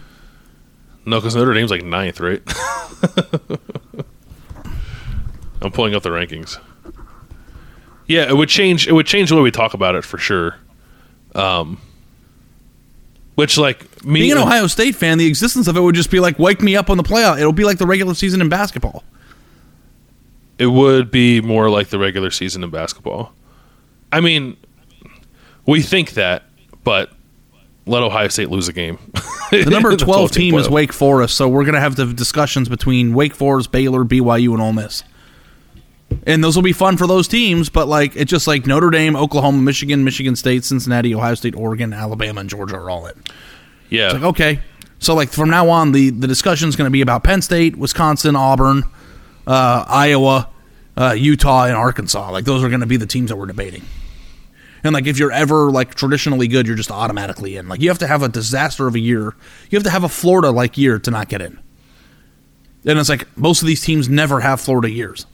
no, 1.06 1.20
because 1.20 1.36
Notre 1.36 1.54
Dame's 1.54 1.72
like 1.72 1.84
ninth, 1.84 2.20
right? 2.20 2.42
I'm 5.62 5.72
pulling 5.72 5.96
up 5.96 6.04
the 6.04 6.10
rankings. 6.10 6.58
Yeah, 8.08 8.28
it 8.28 8.36
would 8.36 8.50
change. 8.50 8.88
It 8.88 8.94
would 8.94 9.06
change 9.06 9.30
the 9.30 9.36
way 9.36 9.42
we 9.42 9.52
talk 9.52 9.74
about 9.74 9.96
it 9.96 10.04
for 10.04 10.18
sure. 10.18 10.56
Um, 11.36 11.80
which 13.36 13.58
like 13.58 14.04
me 14.04 14.22
Being 14.22 14.34
an 14.34 14.38
Ohio 14.40 14.68
State 14.68 14.96
fan, 14.96 15.18
the 15.18 15.28
existence 15.28 15.68
of 15.68 15.78
it 15.78 15.80
would 15.80 15.96
just 15.96 16.12
be 16.12 16.20
like, 16.20 16.38
wake 16.40 16.62
me 16.62 16.76
up 16.76 16.90
on 16.90 16.98
the 16.98 17.04
playoff. 17.04 17.40
It'll 17.40 17.54
be 17.54 17.64
like 17.64 17.78
the 17.78 17.86
regular 17.86 18.14
season 18.14 18.42
in 18.42 18.50
basketball. 18.50 19.04
It 20.58 20.66
would 20.66 21.10
be 21.10 21.40
more 21.40 21.70
like 21.70 21.88
the 21.88 22.00
regular 22.00 22.32
season 22.32 22.66
in 22.66 22.70
basketball. 22.70 23.32
I 24.12 24.20
mean, 24.20 24.58
we 25.66 25.82
think 25.82 26.16
that, 26.16 26.44
but 26.84 27.12
let 27.86 28.04
Ohio 28.04 28.28
State 28.28 28.50
lose 28.50 28.68
a 28.68 28.74
game. 28.74 29.00
The 29.52 29.66
number 29.70 29.96
12 29.96 30.32
team 30.32 30.56
is. 30.56 30.68
Wake 30.68 30.92
Forest, 30.92 31.36
so 31.36 31.48
we're 31.48 31.64
going 31.64 31.76
to 31.76 31.80
have 31.80 31.96
the 31.96 32.12
discussions 32.14 32.68
between 32.68 33.14
Wake 33.14 33.34
Forest, 33.34 33.72
Baylor, 33.72 34.04
BYU, 34.04 34.52
and 34.52 34.62
Ole 34.62 34.74
Miss. 34.74 35.04
And 36.26 36.44
those 36.44 36.56
will 36.56 36.64
be 36.64 36.74
fun 36.74 36.98
for 36.98 37.08
those 37.08 37.28
teams, 37.28 37.70
but 37.70 37.88
like 37.88 38.16
it's 38.16 38.30
just 38.30 38.48
like 38.48 38.68
Notre 38.68 38.90
Dame, 38.90 39.16
Oklahoma, 39.16 39.58
Michigan, 39.60 40.04
Michigan 40.04 40.36
State, 40.36 40.64
Cincinnati, 40.66 41.16
Ohio 41.16 41.34
State, 41.36 41.56
Oregon, 41.56 41.94
Alabama, 41.94 42.42
and 42.42 42.50
Georgia 42.50 42.76
are 42.76 42.90
all 42.90 43.06
in. 43.08 43.16
Yeah, 43.90 44.06
It's 44.06 44.14
like 44.16 44.24
okay, 44.24 44.60
so 45.00 45.16
like 45.16 45.30
from 45.30 45.50
now 45.50 45.70
on, 45.70 45.92
the 45.94 46.10
the 46.10 46.28
discussion 46.28 46.70
is 46.70 46.76
going 46.76 46.88
to 46.88 46.92
be 46.92 47.02
about 47.02 47.24
Penn 47.24 47.42
State, 47.42 47.76
Wisconsin, 47.76 48.36
Auburn, 48.36 48.84
uh, 49.48 49.86
Iowa, 49.88 50.50
uh, 50.98 51.16
Utah, 51.18 51.66
and 51.66 51.76
Arkansas. 51.76 52.32
Like 52.32 52.46
those 52.46 52.64
are 52.64 52.70
going 52.70 52.82
to 52.82 52.88
be 52.88 52.98
the 52.98 53.08
teams 53.08 53.30
that 53.30 53.38
we're 53.38 53.48
debating. 53.48 53.84
And 54.84 54.94
like 54.94 55.08
if 55.08 55.18
you're 55.18 55.32
ever 55.32 55.72
like 55.72 55.96
traditionally 55.96 56.48
good, 56.48 56.68
you're 56.68 56.76
just 56.76 56.92
automatically 56.92 57.58
in. 57.58 57.68
Like 57.68 57.82
you 57.82 57.90
have 57.90 58.00
to 58.00 58.08
have 58.08 58.24
a 58.24 58.30
disaster 58.30 58.88
of 58.88 58.96
a 58.96 59.00
year. 59.00 59.36
You 59.70 59.78
have 59.78 59.84
to 59.84 59.90
have 59.90 60.04
a 60.04 60.10
Florida 60.10 60.52
like 60.52 60.78
year 60.78 61.00
to 61.00 61.12
not 61.12 61.30
get 61.30 61.42
in. 61.42 61.60
And 62.86 62.98
it's 62.98 63.10
like 63.10 63.28
most 63.38 63.62
of 63.62 63.68
these 63.68 63.84
teams 63.84 64.08
never 64.08 64.40
have 64.40 64.62
Florida 64.62 64.90
years. 64.90 65.26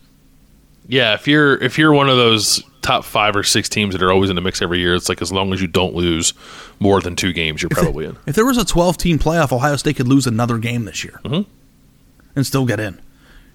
Yeah. 0.87 1.13
If 1.13 1.27
you're 1.27 1.61
if 1.61 1.77
you're 1.77 1.93
one 1.93 2.09
of 2.09 2.17
those 2.17 2.63
top 2.81 3.03
five 3.03 3.35
or 3.35 3.43
six 3.43 3.67
teams 3.67 3.93
that 3.93 4.03
are 4.03 4.11
always 4.11 4.29
in 4.29 4.35
the 4.35 4.41
mix 4.41 4.61
every 4.61 4.79
year, 4.79 4.95
it's 4.95 5.09
like 5.09 5.21
as 5.21 5.31
long 5.31 5.53
as 5.53 5.61
you 5.61 5.67
don't 5.67 5.95
lose 5.95 6.33
more 6.79 7.01
than 7.01 7.15
two 7.15 7.33
games, 7.33 7.61
you're 7.61 7.69
probably 7.69 8.05
in. 8.05 8.17
If 8.27 8.35
there 8.35 8.45
was 8.45 8.57
a 8.57 8.65
12 8.65 8.97
team 8.97 9.19
playoff, 9.19 9.51
Ohio 9.51 9.75
State 9.75 9.95
could 9.95 10.07
lose 10.07 10.27
another 10.27 10.57
game 10.57 10.85
this 10.85 11.03
year 11.03 11.19
and 11.23 12.45
still 12.45 12.65
get 12.65 12.79
in. 12.79 13.01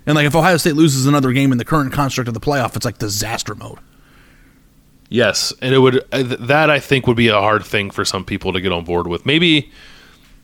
And 0.07 0.17
like 0.17 0.27
if 0.27 0.35
Ohio 0.35 0.57
State 0.57 0.75
loses 0.75 1.07
another 1.07 1.33
game 1.33 1.53
in 1.53 1.59
the 1.59 1.65
current 1.65 1.93
construct 1.93 2.29
of 2.29 2.35
the 2.35 2.41
playoff, 2.41 2.75
it's 2.75 2.85
like 2.85 2.99
disaster 2.99 3.55
mode. 3.55 3.79
Yes, 5.09 5.53
and 5.61 5.75
it 5.75 5.79
would 5.79 6.05
uh, 6.13 6.23
that 6.23 6.71
I 6.71 6.79
think 6.79 7.07
would 7.07 7.17
be 7.17 7.29
a 7.29 7.41
hard 7.41 7.65
thing 7.65 7.91
for 7.91 8.05
some 8.05 8.25
people 8.25 8.53
to 8.53 8.61
get 8.61 8.73
on 8.73 8.85
board 8.85 9.09
with. 9.09 9.27
Maybe 9.27 9.71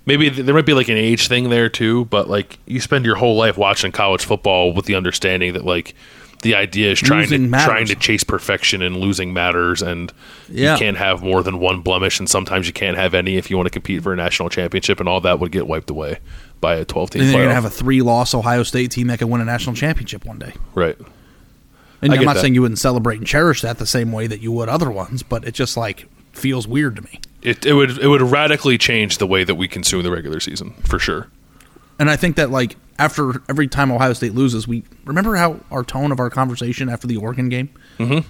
maybe 0.07 0.29
there 0.29 0.55
might 0.55 0.67
be 0.67 0.75
like 0.75 0.89
an 0.89 0.97
age 0.97 1.29
thing 1.29 1.51
there 1.51 1.69
too, 1.69 2.05
but 2.07 2.29
like 2.29 2.59
you 2.67 2.81
spend 2.81 3.05
your 3.05 3.15
whole 3.15 3.37
life 3.37 3.57
watching 3.57 3.93
college 3.93 4.25
football 4.25 4.73
with 4.73 4.87
the 4.87 4.97
understanding 4.97 5.53
that 5.53 5.65
like 5.65 5.95
the 6.43 6.55
idea 6.55 6.91
is 6.93 7.01
trying 7.01 7.21
Losing 7.23 7.43
to 7.45 7.49
matters. 7.49 7.67
trying 7.67 7.87
to 7.87 7.95
chase 7.95 8.23
perfection 8.25 8.83
and 8.83 8.97
losing 8.97 9.33
matters 9.33 9.83
and 9.83 10.13
Yeah. 10.49 10.75
you 10.75 10.79
can't 10.79 10.97
have 10.97 11.23
more 11.23 11.43
than 11.43 11.59
one 11.59 11.81
blemish 11.81 12.19
and 12.19 12.29
sometimes 12.29 12.67
you 12.67 12.73
can't 12.73 12.97
have 12.97 13.15
any 13.15 13.37
if 13.37 13.51
you 13.51 13.57
want 13.57 13.67
to 13.67 13.71
compete 13.71 14.03
for 14.03 14.13
a 14.13 14.17
national 14.17 14.49
championship 14.51 15.01
and 15.01 15.09
all 15.09 15.21
that 15.23 15.41
would 15.41 15.51
get 15.53 15.67
wiped 15.67 15.91
away 15.91 16.19
by 16.61 16.77
a 16.77 16.85
12 16.85 17.11
team 17.11 17.23
And 17.23 17.29
then 17.31 17.37
you're 17.37 17.45
gonna 17.47 17.55
have 17.55 17.65
a 17.65 17.71
three 17.71 18.03
loss 18.03 18.35
Ohio 18.35 18.63
State 18.63 18.91
team 18.91 19.07
that 19.09 19.19
could 19.19 19.29
win 19.29 19.41
a 19.41 19.45
national 19.45 19.75
championship 19.75 20.25
one 20.25 20.39
day. 20.39 20.53
right. 20.75 20.97
And 22.03 22.13
I 22.13 22.17
I'm 22.17 22.25
not 22.25 22.35
that. 22.35 22.43
saying 22.43 22.55
you 22.55 22.61
wouldn't 22.63 22.79
celebrate 22.79 23.17
and 23.19 23.27
cherish 23.27 23.63
that 23.63 23.79
the 23.79 23.87
same 23.87 24.13
way 24.13 24.27
that 24.27 24.41
you 24.43 24.53
would 24.53 24.69
other 24.69 24.91
ones, 24.91 25.23
but 25.23 25.45
it 25.47 25.55
just 25.55 25.77
like 25.79 26.07
feels 26.33 26.69
weird 26.69 26.97
to 26.97 27.03
me. 27.03 27.21
It, 27.43 27.65
it 27.65 27.73
would 27.73 27.99
it 27.99 28.09
would 28.09 28.21
radically 28.23 28.77
change 28.77 29.17
the 29.19 29.27
way 29.27 29.45
that 29.45 29.55
we 29.55 29.67
consume 29.69 30.03
the 30.03 30.11
regular 30.11 30.39
season 30.41 30.73
for 30.85 30.99
sure. 30.99 31.29
And 31.99 32.11
I 32.11 32.17
think 32.17 32.37
that 32.37 32.51
like 32.51 32.77
after 32.99 33.43
every 33.49 33.69
time 33.69 33.91
Ohio 33.91 34.13
State 34.13 34.35
loses, 34.35 34.67
we 34.67 34.83
remember 35.05 35.37
how 35.37 35.61
our 35.71 35.85
tone 35.85 36.13
of 36.13 36.21
our 36.21 36.31
conversation 36.31 36.89
after 36.89 37.07
the 37.07 37.17
Oregon 37.17 37.49
game. 37.49 37.71
Mm-hmm. 37.99 38.27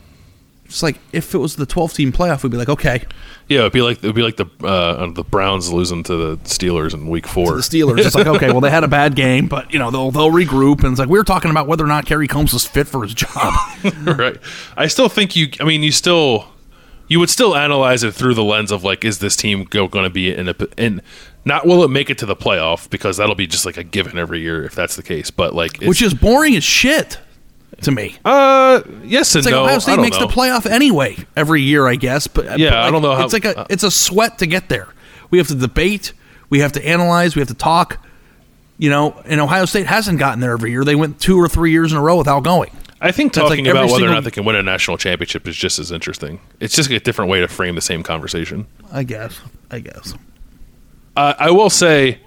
It's 0.65 0.83
like 0.83 0.99
if 1.13 1.33
it 1.33 1.39
was 1.39 1.57
the 1.57 1.67
12 1.67 1.95
team 1.95 2.13
playoff, 2.13 2.43
we'd 2.43 2.51
be 2.51 2.59
like, 2.59 2.69
okay, 2.69 3.05
Yeah, 3.49 3.61
it'd 3.61 3.73
be 3.73 3.83
like 3.83 3.99
it'd 3.99 4.17
be 4.17 4.23
like 4.23 4.37
the 4.37 4.47
uh, 4.67 5.09
the 5.13 5.23
Browns 5.23 5.73
losing 5.73 6.03
to 6.05 6.17
the 6.17 6.37
Steelers 6.39 6.93
in 6.93 7.09
Week 7.09 7.27
Four. 7.27 7.55
the 7.55 7.61
Steelers. 7.61 8.05
It's 8.05 8.17
like, 8.17 8.27
okay, 8.27 8.51
well, 8.51 8.61
they 8.61 8.71
had 8.71 8.83
a 8.83 8.89
bad 8.89 9.15
game, 9.15 9.47
but 9.47 9.73
you 9.73 9.79
know 9.79 9.93
they'll 9.93 10.11
they'll 10.11 10.33
regroup. 10.33 10.83
And 10.83 10.91
it's 10.93 10.99
like 10.99 11.09
we 11.09 11.19
were 11.19 11.25
talking 11.25 11.53
about 11.53 11.69
whether 11.69 11.85
or 11.85 11.89
not 11.89 12.07
Kerry 12.07 12.27
Coombs 12.27 12.53
was 12.53 12.67
fit 12.67 12.89
for 12.89 13.05
his 13.05 13.15
job. 13.15 13.55
right. 14.19 14.37
I 14.77 14.89
still 14.89 15.09
think 15.09 15.37
you. 15.37 15.49
I 15.61 15.65
mean, 15.65 15.85
you 15.85 15.93
still 15.93 16.49
you 17.09 17.21
would 17.21 17.31
still 17.31 17.57
analyze 17.57 18.03
it 18.03 18.15
through 18.15 18.35
the 18.35 18.45
lens 18.45 18.73
of 18.73 18.83
like, 18.83 19.05
is 19.05 19.19
this 19.19 19.37
team 19.37 19.65
going 19.65 19.91
to 19.93 20.11
be 20.11 20.35
in 20.35 20.49
a 20.49 20.57
in 20.77 21.01
not 21.47 21.67
will 21.67 21.83
it 21.85 21.89
make 21.89 22.11
it 22.11 22.19
to 22.19 22.27
the 22.27 22.37
playoff 22.37 22.91
because 22.91 23.17
that'll 23.17 23.35
be 23.35 23.47
just 23.47 23.65
like 23.65 23.79
a 23.79 23.85
given 23.85 24.19
every 24.19 24.41
year 24.41 24.65
if 24.65 24.75
that's 24.75 24.97
the 24.97 25.03
case. 25.03 25.31
But 25.31 25.55
like, 25.55 25.77
it's, 25.77 25.87
which 25.87 26.03
is 26.03 26.13
boring 26.13 26.55
as 26.57 26.65
shit 26.65 27.19
to 27.83 27.91
me. 27.93 28.17
uh 28.25 28.83
yes 29.05 29.35
and 29.35 29.41
It's 29.41 29.47
like 29.47 29.53
no. 29.53 29.65
Ohio 29.65 29.79
State 29.79 30.01
makes 30.01 30.19
know. 30.19 30.27
the 30.27 30.33
playoff 30.33 30.67
anyway 30.71 31.17
every 31.37 31.63
year, 31.63 31.87
I 31.87 31.95
guess. 31.97 32.27
But 32.27 32.59
Yeah, 32.59 32.71
but, 32.71 32.79
I 32.81 32.91
don't 32.91 33.01
know 33.01 33.15
how- 33.15 33.25
It's 33.25 33.33
like 33.33 33.45
a 33.47 33.61
uh, 33.61 33.67
it's 33.71 33.83
a 33.85 33.91
sweat 33.91 34.39
to 34.39 34.47
get 34.47 34.69
there. 34.69 34.89
We 35.31 35.39
have 35.39 35.49
to 35.49 35.55
debate. 35.55 36.13
We 36.51 36.61
have 36.61 36.73
to 36.73 36.87
analyze. 36.87 37.35
We 37.35 37.41
have 37.41 37.49
to 37.49 37.55
talk. 37.55 38.05
You 38.79 38.91
know, 38.91 39.23
and 39.25 39.41
Ohio 39.41 39.65
State 39.65 39.87
hasn't 39.87 40.19
gotten 40.19 40.41
there 40.41 40.53
every 40.53 40.71
year. 40.71 40.85
They 40.85 40.95
went 40.95 41.19
two 41.19 41.39
or 41.41 41.49
three 41.49 41.71
years 41.71 41.93
in 41.93 41.99
a 41.99 42.03
row 42.03 42.19
without 42.19 42.45
going. 42.45 42.71
I 43.01 43.11
think 43.13 43.33
That's 43.33 43.45
like 43.45 43.51
talking 43.59 43.67
every 43.69 43.81
about 43.81 43.91
whether 43.93 44.07
or 44.07 44.11
not 44.11 44.25
they 44.25 44.31
can 44.31 44.45
win 44.45 44.57
a 44.57 44.63
national 44.63 44.97
championship 44.99 45.47
is 45.49 45.57
just 45.57 45.79
as 45.79 45.93
interesting. 45.93 46.41
It's 46.61 46.75
just 46.75 46.91
a 46.91 46.99
different 47.01 47.31
way 47.31 47.41
to 47.41 47.49
frame 47.49 47.75
the 47.75 47.81
same 47.81 48.03
conversation. 48.03 48.67
I 48.93 49.03
guess. 49.05 49.39
I 49.71 49.81
guess. 49.81 50.15
Uh, 51.17 51.35
I 51.39 51.51
will 51.51 51.71
say, 51.71 52.21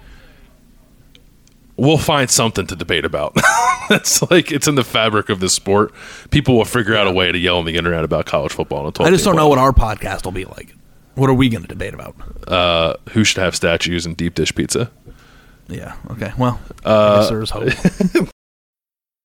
we'll 1.77 1.97
find 1.97 2.29
something 2.29 2.67
to 2.67 2.75
debate 2.75 3.05
about. 3.05 3.35
It's 3.91 4.21
like 4.29 4.51
it's 4.51 4.67
in 4.67 4.75
the 4.75 4.83
fabric 4.83 5.29
of 5.29 5.39
the 5.39 5.49
sport. 5.49 5.91
People 6.29 6.55
will 6.55 6.63
figure 6.65 6.95
out 6.95 7.07
a 7.07 7.11
way 7.11 7.31
to 7.31 7.37
yell 7.39 7.57
on 7.57 7.65
the 7.65 7.75
internet 7.75 8.03
about 8.03 8.27
college 8.27 8.51
football. 8.51 8.85
And 8.85 8.95
I 8.99 9.09
just 9.09 9.25
don't 9.25 9.35
know 9.35 9.47
what 9.49 9.57
our 9.57 9.71
podcast 9.71 10.25
will 10.25 10.31
be 10.31 10.45
like. 10.45 10.75
What 11.15 11.27
are 11.27 11.33
we 11.33 11.49
going 11.49 11.63
to 11.63 11.67
debate 11.67 11.95
about? 11.95 12.15
uh, 12.47 12.97
who 13.13 13.23
should 13.23 13.39
have 13.41 13.55
statues 13.55 14.05
and 14.05 14.15
deep 14.15 14.35
dish 14.35 14.53
pizza. 14.53 14.91
Yeah. 15.67 15.95
Okay. 16.11 16.31
Well, 16.37 16.59
Uh, 16.85 17.27
there's 17.31 17.49
hope. 17.49 17.69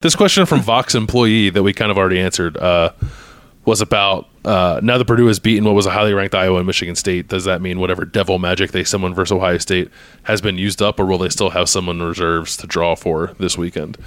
This 0.00 0.14
question 0.14 0.46
from 0.46 0.60
Vox 0.60 0.94
employee 0.94 1.50
that 1.50 1.64
we 1.64 1.72
kind 1.72 1.90
of 1.90 1.98
already 1.98 2.20
answered 2.20 2.56
uh, 2.56 2.92
was 3.64 3.80
about 3.80 4.28
uh, 4.44 4.78
now 4.80 4.96
that 4.96 5.04
Purdue 5.06 5.26
has 5.26 5.40
beaten 5.40 5.64
what 5.64 5.74
was 5.74 5.86
a 5.86 5.90
highly 5.90 6.14
ranked 6.14 6.36
Iowa 6.36 6.58
and 6.58 6.66
Michigan 6.68 6.94
State. 6.94 7.26
Does 7.26 7.46
that 7.46 7.60
mean 7.60 7.80
whatever 7.80 8.04
devil 8.04 8.38
magic 8.38 8.70
they 8.70 8.84
summon 8.84 9.12
versus 9.12 9.32
Ohio 9.32 9.58
State 9.58 9.90
has 10.22 10.40
been 10.40 10.56
used 10.56 10.80
up, 10.80 11.00
or 11.00 11.04
will 11.04 11.18
they 11.18 11.28
still 11.28 11.50
have 11.50 11.68
someone 11.68 12.00
reserves 12.00 12.56
to 12.58 12.68
draw 12.68 12.94
for 12.94 13.34
this 13.40 13.58
weekend? 13.58 13.98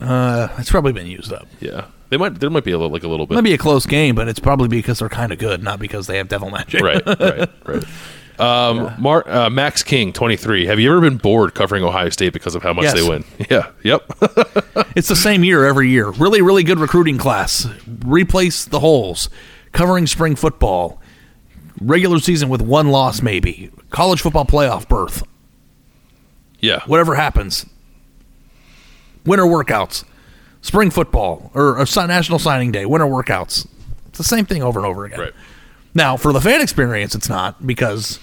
Uh, 0.00 0.48
it's 0.58 0.70
probably 0.70 0.92
been 0.92 1.06
used 1.06 1.32
up. 1.32 1.46
Yeah, 1.60 1.86
they 2.10 2.16
might. 2.16 2.40
There 2.40 2.50
might 2.50 2.64
be 2.64 2.72
a 2.72 2.78
little, 2.78 2.92
like 2.92 3.04
a 3.04 3.08
little 3.08 3.26
bit. 3.26 3.36
Might 3.36 3.44
be 3.44 3.54
a 3.54 3.58
close 3.58 3.86
game, 3.86 4.16
but 4.16 4.26
it's 4.26 4.40
probably 4.40 4.66
because 4.66 4.98
they're 4.98 5.08
kind 5.08 5.32
of 5.32 5.38
good, 5.38 5.62
not 5.62 5.78
because 5.78 6.08
they 6.08 6.16
have 6.16 6.26
devil 6.26 6.50
magic. 6.50 6.82
right, 6.82 7.06
right, 7.06 7.48
right. 7.64 7.84
Um, 8.38 8.92
Mar- 8.98 9.28
uh, 9.28 9.48
Max 9.50 9.82
King, 9.82 10.12
twenty 10.12 10.36
three. 10.36 10.66
Have 10.66 10.78
you 10.78 10.90
ever 10.90 11.00
been 11.00 11.16
bored 11.16 11.54
covering 11.54 11.82
Ohio 11.82 12.08
State 12.10 12.32
because 12.32 12.54
of 12.54 12.62
how 12.62 12.72
much 12.72 12.84
Yes. 12.84 12.94
they 12.94 13.08
win? 13.08 13.24
Yeah. 13.50 13.70
Yep. 13.82 14.12
It's 14.96 15.08
the 15.08 15.16
same 15.16 15.44
year 15.44 15.64
every 15.66 15.90
year. 15.90 16.08
Really, 16.10 16.40
really 16.40 16.62
good 16.62 16.78
recruiting 16.78 17.18
class. 17.18 17.66
Replace 18.04 18.64
the 18.64 18.80
holes. 18.80 19.28
Covering 19.72 20.06
spring 20.06 20.36
football. 20.36 21.00
Regular 21.82 22.18
season 22.18 22.48
with 22.48 22.62
one 22.62 22.88
loss, 22.88 23.20
maybe. 23.20 23.70
College 23.90 24.22
football 24.22 24.46
playoff 24.46 24.88
berth. 24.88 25.22
yeah. 26.60 26.80
Whatever 26.86 27.14
happens. 27.14 27.66
Winter 29.26 29.44
workouts. 29.44 30.04
Spring 30.62 30.90
football. 30.90 31.50
Or, 31.52 31.78
or 31.78 31.86
National 32.06 32.38
Signing 32.38 32.72
Day. 32.72 32.86
Winter 32.86 33.06
workouts. 33.06 33.66
It's 34.08 34.18
the 34.18 34.24
same 34.24 34.46
thing 34.46 34.62
over 34.62 34.78
and 34.80 34.86
over 34.86 35.04
again. 35.04 35.20
Right. 35.20 35.32
Now, 35.96 36.18
for 36.18 36.32
the 36.32 36.40
fan 36.42 36.60
experience, 36.60 37.14
it's 37.14 37.28
not 37.30 37.66
because 37.66 38.20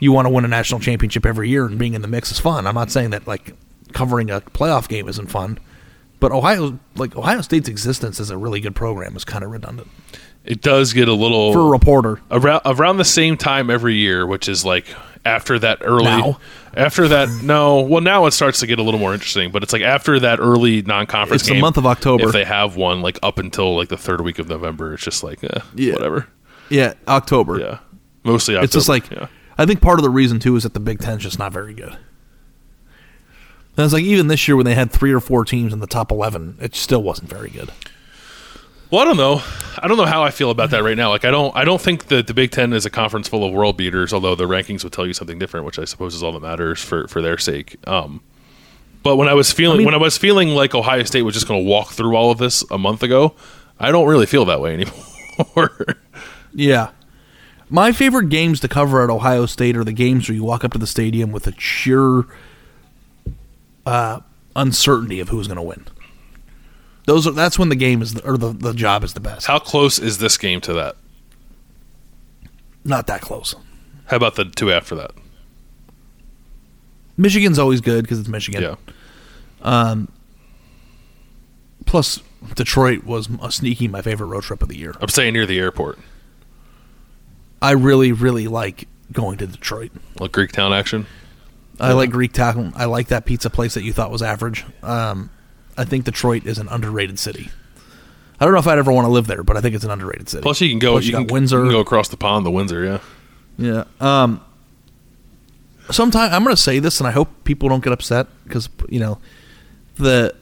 you 0.00 0.12
want 0.12 0.24
to 0.26 0.30
win 0.30 0.46
a 0.46 0.48
national 0.48 0.80
championship 0.80 1.26
every 1.26 1.50
year 1.50 1.66
and 1.66 1.78
being 1.78 1.92
in 1.92 2.00
the 2.00 2.08
mix 2.08 2.32
is 2.32 2.38
fun. 2.40 2.66
I'm 2.66 2.74
not 2.74 2.90
saying 2.90 3.10
that 3.10 3.26
like 3.26 3.52
covering 3.92 4.30
a 4.30 4.40
playoff 4.40 4.88
game 4.88 5.06
isn't 5.06 5.26
fun, 5.26 5.58
but 6.20 6.32
Ohio 6.32 6.78
like 6.96 7.14
Ohio 7.14 7.42
State's 7.42 7.68
existence 7.68 8.18
as 8.18 8.30
a 8.30 8.38
really 8.38 8.60
good 8.60 8.74
program 8.74 9.14
is 9.14 9.26
kind 9.26 9.44
of 9.44 9.50
redundant 9.50 9.88
It 10.46 10.62
does 10.62 10.94
get 10.94 11.06
a 11.08 11.12
little 11.12 11.52
for 11.52 11.60
a 11.60 11.68
reporter. 11.68 12.18
around 12.30 12.62
around 12.64 12.96
the 12.96 13.04
same 13.04 13.36
time 13.36 13.68
every 13.68 13.96
year, 13.96 14.26
which 14.26 14.48
is 14.48 14.64
like 14.64 14.86
after 15.26 15.58
that 15.58 15.78
early. 15.82 16.04
Now? 16.04 16.40
After 16.74 17.08
that, 17.08 17.28
no. 17.42 17.80
Well, 17.80 18.00
now 18.00 18.24
it 18.26 18.30
starts 18.32 18.60
to 18.60 18.66
get 18.66 18.78
a 18.78 18.82
little 18.82 19.00
more 19.00 19.12
interesting, 19.12 19.50
but 19.50 19.62
it's 19.62 19.72
like 19.72 19.82
after 19.82 20.18
that 20.20 20.40
early 20.40 20.80
non-conference. 20.82 21.42
It's 21.42 21.50
the 21.50 21.60
month 21.60 21.76
of 21.78 21.84
October. 21.86 22.26
If 22.26 22.32
they 22.32 22.44
have 22.44 22.76
one, 22.76 23.02
like 23.02 23.18
up 23.22 23.38
until 23.38 23.74
like 23.76 23.88
the 23.88 23.96
third 23.98 24.20
week 24.22 24.38
of 24.38 24.48
November, 24.48 24.94
it's 24.94 25.02
just 25.04 25.22
like 25.22 25.42
eh, 25.44 25.60
Yeah. 25.74 25.94
whatever. 25.94 26.26
Yeah, 26.68 26.94
October. 27.08 27.58
Yeah, 27.60 27.78
mostly. 28.24 28.54
October. 28.54 28.64
It's 28.64 28.74
just 28.74 28.88
like 28.88 29.10
yeah. 29.10 29.28
I 29.58 29.66
think 29.66 29.80
part 29.80 29.98
of 29.98 30.02
the 30.02 30.10
reason 30.10 30.38
too 30.40 30.56
is 30.56 30.62
that 30.64 30.74
the 30.74 30.80
Big 30.80 30.98
Ten's 31.00 31.22
just 31.22 31.38
not 31.38 31.52
very 31.52 31.74
good. 31.74 31.96
And 33.76 33.84
it's 33.84 33.92
like 33.92 34.04
even 34.04 34.28
this 34.28 34.48
year 34.48 34.56
when 34.56 34.64
they 34.64 34.74
had 34.74 34.90
three 34.90 35.12
or 35.12 35.20
four 35.20 35.44
teams 35.44 35.72
in 35.72 35.80
the 35.80 35.86
top 35.86 36.10
eleven, 36.10 36.56
it 36.60 36.74
still 36.74 37.02
wasn't 37.02 37.28
very 37.28 37.50
good. 37.50 37.70
Well, 38.90 39.00
I 39.00 39.04
don't 39.04 39.16
know. 39.16 39.42
I 39.78 39.88
don't 39.88 39.96
know 39.96 40.06
how 40.06 40.22
I 40.22 40.30
feel 40.30 40.50
about 40.50 40.70
that 40.70 40.82
right 40.84 40.96
now. 40.96 41.10
Like, 41.10 41.24
I 41.24 41.30
don't. 41.30 41.54
I 41.56 41.64
don't 41.64 41.80
think 41.80 42.06
that 42.06 42.26
the 42.28 42.34
Big 42.34 42.52
Ten 42.52 42.72
is 42.72 42.86
a 42.86 42.90
conference 42.90 43.28
full 43.28 43.44
of 43.44 43.52
world 43.52 43.76
beaters. 43.76 44.12
Although 44.12 44.34
the 44.34 44.44
rankings 44.46 44.84
would 44.84 44.92
tell 44.92 45.06
you 45.06 45.12
something 45.12 45.38
different, 45.38 45.66
which 45.66 45.78
I 45.78 45.84
suppose 45.84 46.14
is 46.14 46.22
all 46.22 46.32
that 46.32 46.42
matters 46.42 46.80
for 46.82 47.06
for 47.08 47.20
their 47.20 47.36
sake. 47.36 47.76
Um, 47.86 48.22
but 49.02 49.16
when 49.16 49.28
I 49.28 49.34
was 49.34 49.52
feeling 49.52 49.74
I 49.74 49.78
mean- 49.78 49.86
when 49.86 49.94
I 49.94 49.98
was 49.98 50.16
feeling 50.16 50.50
like 50.50 50.74
Ohio 50.74 51.02
State 51.02 51.22
was 51.22 51.34
just 51.34 51.46
going 51.48 51.62
to 51.64 51.68
walk 51.68 51.90
through 51.90 52.14
all 52.16 52.30
of 52.30 52.38
this 52.38 52.64
a 52.70 52.78
month 52.78 53.02
ago, 53.02 53.34
I 53.78 53.90
don't 53.90 54.06
really 54.08 54.26
feel 54.26 54.44
that 54.46 54.60
way 54.60 54.72
anymore. 54.74 55.86
Yeah. 56.56 56.90
My 57.68 57.92
favorite 57.92 58.30
games 58.30 58.60
to 58.60 58.68
cover 58.68 59.04
at 59.04 59.10
Ohio 59.10 59.44
State 59.46 59.76
are 59.76 59.84
the 59.84 59.92
games 59.92 60.28
where 60.28 60.34
you 60.34 60.42
walk 60.42 60.64
up 60.64 60.72
to 60.72 60.78
the 60.78 60.86
stadium 60.86 61.32
with 61.32 61.46
a 61.46 61.60
sheer 61.60 62.24
uh, 63.84 64.20
uncertainty 64.56 65.20
of 65.20 65.28
who's 65.28 65.46
going 65.46 65.56
to 65.56 65.62
win. 65.62 65.84
Those 67.04 67.26
are 67.26 67.32
that's 67.32 67.58
when 67.58 67.68
the 67.68 67.76
game 67.76 68.02
is 68.02 68.18
or 68.20 68.36
the, 68.36 68.52
the 68.52 68.72
job 68.72 69.04
is 69.04 69.14
the 69.14 69.20
best. 69.20 69.46
how 69.46 69.60
close 69.60 69.98
is 69.98 70.18
this 70.18 70.36
game 70.38 70.60
to 70.62 70.72
that? 70.72 70.96
Not 72.84 73.06
that 73.06 73.20
close. 73.20 73.54
How 74.06 74.16
about 74.16 74.34
the 74.36 74.46
two 74.46 74.72
after 74.72 74.94
that? 74.96 75.12
Michigan's 77.16 77.58
always 77.58 77.80
good 77.80 78.02
because 78.02 78.18
it's 78.18 78.28
Michigan. 78.28 78.62
Yeah. 78.62 78.76
Um. 79.62 80.08
Plus, 81.84 82.20
Detroit 82.54 83.04
was 83.04 83.28
a 83.40 83.52
sneaky 83.52 83.86
my 83.86 84.02
favorite 84.02 84.26
road 84.26 84.42
trip 84.42 84.62
of 84.62 84.68
the 84.68 84.76
year. 84.76 84.94
I'm 85.00 85.08
staying 85.08 85.34
near 85.34 85.46
the 85.46 85.58
airport. 85.58 85.98
I 87.60 87.72
really, 87.72 88.12
really 88.12 88.48
like 88.48 88.88
going 89.12 89.38
to 89.38 89.46
Detroit. 89.46 89.92
Like 90.18 90.32
Greek 90.32 90.52
Town 90.52 90.72
action. 90.72 91.06
I 91.78 91.92
like 91.92 92.10
Greek 92.10 92.32
Town. 92.32 92.72
I 92.74 92.86
like 92.86 93.08
that 93.08 93.26
pizza 93.26 93.50
place 93.50 93.74
that 93.74 93.84
you 93.84 93.92
thought 93.92 94.10
was 94.10 94.22
average. 94.22 94.64
Um, 94.82 95.30
I 95.76 95.84
think 95.84 96.04
Detroit 96.04 96.46
is 96.46 96.58
an 96.58 96.68
underrated 96.68 97.18
city. 97.18 97.50
I 98.40 98.44
don't 98.44 98.52
know 98.52 98.60
if 98.60 98.66
I'd 98.66 98.78
ever 98.78 98.92
want 98.92 99.06
to 99.06 99.10
live 99.10 99.26
there, 99.26 99.42
but 99.42 99.56
I 99.56 99.60
think 99.60 99.74
it's 99.74 99.84
an 99.84 99.90
underrated 99.90 100.28
city. 100.28 100.42
Plus, 100.42 100.60
you 100.60 100.70
can 100.70 100.78
go. 100.78 100.92
Plus 100.92 101.04
you, 101.04 101.10
you 101.10 101.16
can, 101.16 101.26
got 101.26 101.32
Windsor. 101.32 101.58
You 101.58 101.64
can 101.64 101.72
go 101.72 101.80
across 101.80 102.08
the 102.08 102.16
pond, 102.16 102.44
the 102.44 102.50
Windsor. 102.50 102.84
Yeah. 102.84 102.98
Yeah. 103.58 103.84
Um. 104.00 104.42
Sometime 105.90 106.32
I'm 106.32 106.42
going 106.42 106.54
to 106.54 106.60
say 106.60 106.78
this, 106.78 106.98
and 107.00 107.06
I 107.06 107.12
hope 107.12 107.44
people 107.44 107.68
don't 107.68 107.82
get 107.84 107.92
upset 107.92 108.26
because 108.44 108.68
you 108.88 109.00
know 109.00 109.18
the 109.96 110.34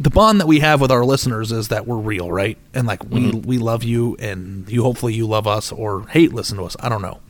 the 0.00 0.10
bond 0.10 0.40
that 0.40 0.46
we 0.46 0.60
have 0.60 0.80
with 0.80 0.92
our 0.92 1.04
listeners 1.04 1.50
is 1.50 1.68
that 1.68 1.86
we're 1.86 1.96
real, 1.96 2.30
right? 2.30 2.56
And 2.72 2.86
like 2.86 3.02
we 3.04 3.32
mm-hmm. 3.32 3.48
we 3.48 3.58
love 3.58 3.82
you, 3.82 4.16
and 4.16 4.68
you 4.70 4.82
hopefully 4.82 5.14
you 5.14 5.26
love 5.26 5.46
us 5.46 5.72
or 5.72 6.06
hate 6.08 6.32
listen 6.32 6.56
to 6.58 6.64
us. 6.64 6.76
I 6.80 6.88
don't 6.88 7.02
know. 7.02 7.20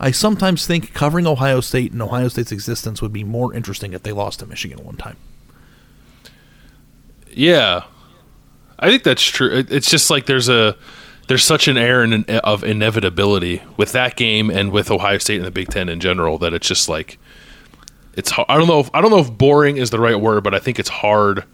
I 0.00 0.10
sometimes 0.10 0.66
think 0.66 0.92
covering 0.92 1.26
Ohio 1.26 1.60
State 1.60 1.92
and 1.92 2.02
Ohio 2.02 2.28
State's 2.28 2.50
existence 2.50 3.00
would 3.00 3.12
be 3.12 3.22
more 3.22 3.54
interesting 3.54 3.92
if 3.92 4.02
they 4.02 4.12
lost 4.12 4.40
to 4.40 4.46
Michigan 4.46 4.84
one 4.84 4.96
time. 4.96 5.16
Yeah, 7.30 7.84
I 8.78 8.90
think 8.90 9.04
that's 9.04 9.22
true. 9.22 9.64
It's 9.68 9.88
just 9.88 10.10
like 10.10 10.26
there's 10.26 10.48
a 10.48 10.76
there's 11.28 11.44
such 11.44 11.68
an 11.68 11.76
air 11.76 12.02
in, 12.02 12.24
of 12.24 12.64
inevitability 12.64 13.62
with 13.76 13.92
that 13.92 14.16
game 14.16 14.50
and 14.50 14.72
with 14.72 14.90
Ohio 14.90 15.18
State 15.18 15.36
and 15.36 15.46
the 15.46 15.52
Big 15.52 15.68
Ten 15.68 15.88
in 15.88 16.00
general 16.00 16.38
that 16.38 16.52
it's 16.52 16.66
just 16.66 16.88
like 16.88 17.18
it's. 18.14 18.32
I 18.36 18.56
don't 18.56 18.66
know. 18.66 18.80
If, 18.80 18.90
I 18.92 19.00
don't 19.00 19.12
know 19.12 19.20
if 19.20 19.30
boring 19.30 19.76
is 19.76 19.90
the 19.90 20.00
right 20.00 20.18
word, 20.18 20.42
but 20.42 20.54
I 20.54 20.58
think 20.58 20.80
it's 20.80 20.88
hard 20.88 21.44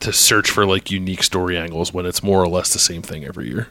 to 0.00 0.12
search 0.12 0.50
for 0.50 0.66
like 0.66 0.90
unique 0.90 1.22
story 1.22 1.56
angles 1.56 1.92
when 1.92 2.06
it's 2.06 2.22
more 2.22 2.42
or 2.42 2.48
less 2.48 2.72
the 2.72 2.78
same 2.78 3.02
thing 3.02 3.24
every 3.24 3.48
year. 3.48 3.68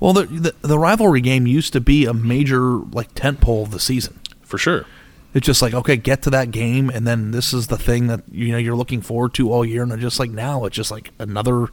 Well, 0.00 0.12
the, 0.12 0.26
the 0.26 0.54
the 0.66 0.78
rivalry 0.78 1.20
game 1.20 1.46
used 1.46 1.72
to 1.72 1.80
be 1.80 2.06
a 2.06 2.14
major 2.14 2.60
like 2.60 3.14
tent 3.14 3.40
pole 3.40 3.64
of 3.64 3.70
the 3.70 3.80
season. 3.80 4.20
For 4.42 4.58
sure. 4.58 4.86
It's 5.34 5.46
just 5.46 5.60
like 5.60 5.74
okay, 5.74 5.96
get 5.96 6.22
to 6.22 6.30
that 6.30 6.50
game, 6.50 6.88
and 6.88 7.06
then 7.06 7.32
this 7.32 7.52
is 7.52 7.66
the 7.66 7.76
thing 7.76 8.06
that 8.06 8.22
you 8.30 8.52
know 8.52 8.58
you're 8.58 8.76
looking 8.76 9.02
forward 9.02 9.34
to 9.34 9.52
all 9.52 9.64
year, 9.64 9.82
and 9.82 10.00
just 10.00 10.18
like 10.18 10.30
now 10.30 10.64
it's 10.64 10.76
just 10.76 10.90
like 10.90 11.10
another 11.18 11.68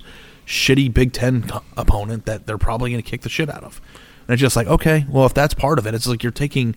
shitty 0.45 0.93
Big 0.93 1.13
Ten 1.13 1.47
co- 1.47 1.63
opponent 1.78 2.26
that 2.26 2.45
they're 2.45 2.57
probably 2.57 2.91
going 2.91 3.01
to 3.01 3.09
kick 3.09 3.22
the 3.22 3.30
shit 3.30 3.49
out 3.49 3.63
of, 3.63 3.80
and 4.28 4.34
it's 4.34 4.41
just 4.41 4.55
like 4.55 4.68
okay, 4.68 5.05
well 5.09 5.26
if 5.26 5.34
that's 5.34 5.53
part 5.53 5.80
of 5.80 5.88
it, 5.88 5.93
it's 5.93 6.05
like 6.05 6.22
you're 6.22 6.32
taking 6.32 6.76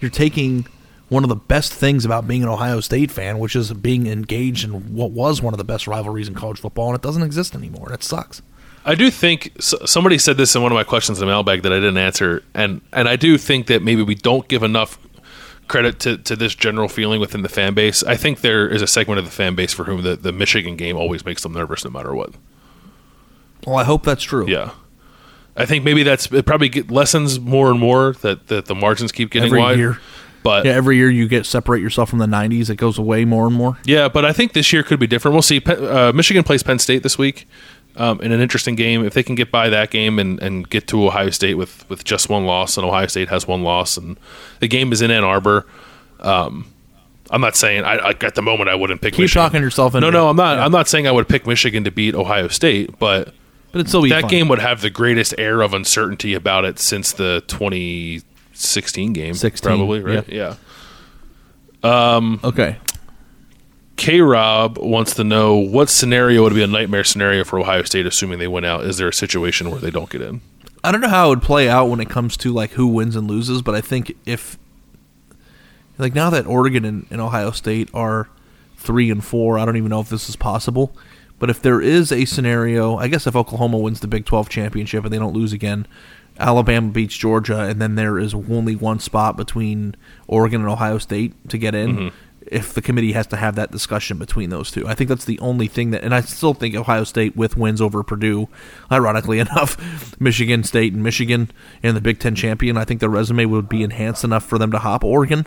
you're 0.00 0.10
taking 0.10 0.66
one 1.08 1.22
of 1.22 1.28
the 1.28 1.36
best 1.36 1.72
things 1.72 2.04
about 2.04 2.28
being 2.28 2.42
an 2.42 2.48
Ohio 2.48 2.80
State 2.80 3.10
fan, 3.10 3.38
which 3.38 3.56
is 3.56 3.72
being 3.72 4.06
engaged 4.06 4.64
in 4.64 4.94
what 4.94 5.10
was 5.10 5.40
one 5.40 5.54
of 5.54 5.58
the 5.58 5.64
best 5.64 5.86
rivalries 5.86 6.28
in 6.28 6.34
college 6.34 6.60
football, 6.60 6.88
and 6.88 6.94
it 6.96 7.02
doesn't 7.02 7.22
exist 7.22 7.54
anymore, 7.54 7.92
it 7.92 8.02
sucks. 8.02 8.42
I 8.84 8.94
do 8.94 9.10
think 9.10 9.52
somebody 9.60 10.16
said 10.18 10.36
this 10.36 10.54
in 10.54 10.62
one 10.62 10.72
of 10.72 10.76
my 10.76 10.84
questions 10.84 11.18
in 11.18 11.26
the 11.26 11.30
mailbag 11.30 11.62
that 11.62 11.72
I 11.72 11.76
didn't 11.76 11.98
answer, 11.98 12.42
and 12.54 12.80
and 12.92 13.08
I 13.08 13.16
do 13.16 13.36
think 13.36 13.66
that 13.66 13.82
maybe 13.82 14.02
we 14.02 14.14
don't 14.14 14.48
give 14.48 14.62
enough 14.62 14.98
credit 15.68 16.00
to, 16.00 16.16
to 16.16 16.34
this 16.34 16.54
general 16.54 16.88
feeling 16.88 17.20
within 17.20 17.42
the 17.42 17.48
fan 17.48 17.74
base. 17.74 18.02
I 18.02 18.16
think 18.16 18.40
there 18.40 18.66
is 18.66 18.80
a 18.82 18.86
segment 18.86 19.18
of 19.18 19.26
the 19.26 19.30
fan 19.30 19.54
base 19.54 19.72
for 19.72 19.84
whom 19.84 20.02
the, 20.02 20.16
the 20.16 20.32
Michigan 20.32 20.76
game 20.76 20.96
always 20.96 21.24
makes 21.24 21.42
them 21.42 21.52
nervous 21.52 21.84
no 21.84 21.90
matter 21.90 22.14
what. 22.14 22.34
Well, 23.66 23.76
I 23.76 23.84
hope 23.84 24.02
that's 24.02 24.24
true. 24.24 24.48
Yeah. 24.48 24.70
I 25.56 25.66
think 25.66 25.84
maybe 25.84 26.04
that's 26.04 26.32
it 26.32 26.46
probably 26.46 26.68
get 26.68 26.90
lessons 26.90 27.38
more 27.38 27.70
and 27.70 27.78
more 27.78 28.12
that, 28.22 28.46
that 28.46 28.66
the 28.66 28.74
margins 28.74 29.12
keep 29.12 29.30
getting 29.30 29.48
Every 29.48 29.58
wide. 29.60 29.78
year. 29.78 29.98
But 30.42 30.64
Yeah, 30.64 30.72
every 30.72 30.96
year 30.96 31.10
you 31.10 31.26
get 31.28 31.46
separate 31.46 31.80
yourself 31.80 32.10
from 32.10 32.18
the 32.20 32.26
'90s. 32.26 32.70
It 32.70 32.76
goes 32.76 32.98
away 32.98 33.24
more 33.24 33.46
and 33.46 33.54
more. 33.56 33.76
Yeah, 33.84 34.08
but 34.08 34.24
I 34.24 34.32
think 34.32 34.52
this 34.52 34.72
year 34.72 34.82
could 34.82 35.00
be 35.00 35.06
different. 35.06 35.34
We'll 35.34 35.42
see. 35.42 35.60
Uh, 35.64 36.12
Michigan 36.14 36.44
plays 36.44 36.62
Penn 36.62 36.78
State 36.78 37.02
this 37.02 37.18
week 37.18 37.46
um, 37.96 38.20
in 38.20 38.30
an 38.32 38.40
interesting 38.40 38.74
game. 38.76 39.04
If 39.04 39.14
they 39.14 39.22
can 39.22 39.34
get 39.34 39.50
by 39.50 39.68
that 39.68 39.90
game 39.90 40.18
and, 40.18 40.40
and 40.40 40.68
get 40.70 40.86
to 40.88 41.06
Ohio 41.06 41.30
State 41.30 41.54
with, 41.54 41.88
with 41.90 42.04
just 42.04 42.28
one 42.28 42.46
loss, 42.46 42.76
and 42.76 42.86
Ohio 42.86 43.06
State 43.08 43.28
has 43.30 43.46
one 43.48 43.62
loss, 43.64 43.96
and 43.96 44.16
the 44.60 44.68
game 44.68 44.92
is 44.92 45.02
in 45.02 45.10
Ann 45.10 45.24
Arbor. 45.24 45.66
Um, 46.20 46.72
I'm 47.30 47.40
not 47.42 47.56
saying 47.56 47.84
I, 47.84 47.96
I 47.96 48.10
at 48.10 48.34
the 48.34 48.42
moment 48.42 48.70
I 48.70 48.74
wouldn't 48.74 49.00
pick. 49.02 49.14
Keep 49.14 49.20
Michigan. 49.24 49.42
talking 49.42 49.62
yourself 49.62 49.94
into 49.94 50.10
No, 50.10 50.10
no. 50.10 50.28
I'm 50.30 50.36
not. 50.36 50.56
Yeah. 50.58 50.64
I'm 50.64 50.72
not 50.72 50.88
saying 50.88 51.06
I 51.06 51.12
would 51.12 51.28
pick 51.28 51.46
Michigan 51.46 51.84
to 51.84 51.90
beat 51.90 52.14
Ohio 52.14 52.48
State, 52.48 52.98
but 52.98 53.34
But 53.72 53.80
it'd 53.80 53.88
still 53.88 54.02
be 54.02 54.08
that 54.10 54.22
fun. 54.22 54.30
game 54.30 54.48
would 54.48 54.60
have 54.60 54.80
the 54.80 54.88
greatest 54.90 55.34
air 55.36 55.60
of 55.60 55.74
uncertainty 55.74 56.32
about 56.32 56.64
it 56.64 56.78
since 56.78 57.12
the 57.12 57.42
2016 58.58 59.12
game, 59.12 59.34
16, 59.34 59.66
probably 59.68 60.00
right. 60.00 60.28
yeah. 60.28 60.54
Yeah. 61.82 62.14
Um, 62.16 62.40
Okay. 62.42 62.76
K 63.96 64.20
Rob 64.20 64.78
wants 64.78 65.14
to 65.16 65.24
know 65.24 65.56
what 65.56 65.88
scenario 65.88 66.44
would 66.44 66.54
be 66.54 66.62
a 66.62 66.68
nightmare 66.68 67.02
scenario 67.02 67.42
for 67.44 67.58
Ohio 67.58 67.82
State, 67.82 68.06
assuming 68.06 68.38
they 68.38 68.46
win 68.46 68.64
out. 68.64 68.84
Is 68.84 68.96
there 68.96 69.08
a 69.08 69.12
situation 69.12 69.70
where 69.72 69.80
they 69.80 69.90
don't 69.90 70.08
get 70.08 70.22
in? 70.22 70.40
I 70.84 70.92
don't 70.92 71.00
know 71.00 71.08
how 71.08 71.26
it 71.26 71.30
would 71.30 71.42
play 71.42 71.68
out 71.68 71.86
when 71.86 71.98
it 71.98 72.08
comes 72.08 72.36
to 72.38 72.52
like 72.52 72.70
who 72.72 72.86
wins 72.86 73.16
and 73.16 73.26
loses, 73.26 73.60
but 73.60 73.74
I 73.74 73.80
think 73.80 74.16
if 74.24 74.56
like 75.98 76.14
now 76.14 76.30
that 76.30 76.46
Oregon 76.46 76.84
and, 76.84 77.06
and 77.10 77.20
Ohio 77.20 77.50
State 77.50 77.90
are 77.92 78.28
three 78.76 79.10
and 79.10 79.24
four, 79.24 79.58
I 79.58 79.64
don't 79.64 79.76
even 79.76 79.90
know 79.90 80.00
if 80.00 80.08
this 80.08 80.28
is 80.28 80.36
possible. 80.36 80.94
But 81.40 81.50
if 81.50 81.60
there 81.60 81.80
is 81.80 82.12
a 82.12 82.24
scenario, 82.24 82.96
I 82.96 83.08
guess 83.08 83.26
if 83.26 83.34
Oklahoma 83.34 83.78
wins 83.78 83.98
the 83.98 84.06
Big 84.08 84.26
Twelve 84.26 84.48
championship 84.48 85.02
and 85.04 85.12
they 85.12 85.18
don't 85.18 85.34
lose 85.34 85.52
again, 85.52 85.88
Alabama 86.38 86.90
beats 86.90 87.16
Georgia, 87.16 87.60
and 87.60 87.80
then 87.80 87.94
there 87.96 88.18
is 88.18 88.34
only 88.34 88.76
one 88.76 89.00
spot 89.00 89.36
between 89.36 89.94
Oregon 90.26 90.60
and 90.60 90.70
Ohio 90.70 90.98
State 90.98 91.34
to 91.48 91.58
get 91.58 91.74
in. 91.74 91.96
Mm-hmm. 91.96 92.16
If 92.50 92.72
the 92.72 92.80
committee 92.80 93.12
has 93.12 93.26
to 93.26 93.36
have 93.36 93.56
that 93.56 93.70
discussion 93.70 94.16
between 94.16 94.48
those 94.48 94.70
two, 94.70 94.88
I 94.88 94.94
think 94.94 95.08
that's 95.08 95.26
the 95.26 95.38
only 95.40 95.66
thing 95.66 95.90
that, 95.90 96.02
and 96.02 96.14
I 96.14 96.22
still 96.22 96.54
think 96.54 96.74
Ohio 96.74 97.04
State 97.04 97.36
with 97.36 97.58
wins 97.58 97.82
over 97.82 98.02
Purdue, 98.02 98.48
ironically 98.90 99.38
enough, 99.40 100.18
Michigan 100.18 100.64
State 100.64 100.94
and 100.94 101.02
Michigan 101.02 101.50
and 101.82 101.94
the 101.94 102.00
Big 102.00 102.20
Ten 102.20 102.34
champion, 102.34 102.78
I 102.78 102.84
think 102.84 103.00
their 103.00 103.10
resume 103.10 103.44
would 103.44 103.68
be 103.68 103.82
enhanced 103.82 104.24
enough 104.24 104.44
for 104.44 104.56
them 104.56 104.70
to 104.72 104.78
hop 104.78 105.04
Oregon. 105.04 105.46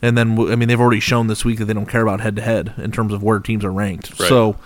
And 0.00 0.18
then, 0.18 0.36
I 0.36 0.56
mean, 0.56 0.66
they've 0.66 0.80
already 0.80 0.98
shown 0.98 1.28
this 1.28 1.44
week 1.44 1.60
that 1.60 1.66
they 1.66 1.74
don't 1.74 1.86
care 1.86 2.02
about 2.02 2.20
head 2.20 2.34
to 2.34 2.42
head 2.42 2.74
in 2.76 2.90
terms 2.90 3.12
of 3.12 3.22
where 3.22 3.38
teams 3.38 3.64
are 3.64 3.70
ranked. 3.70 4.18
Right. 4.18 4.28
So, 4.28 4.56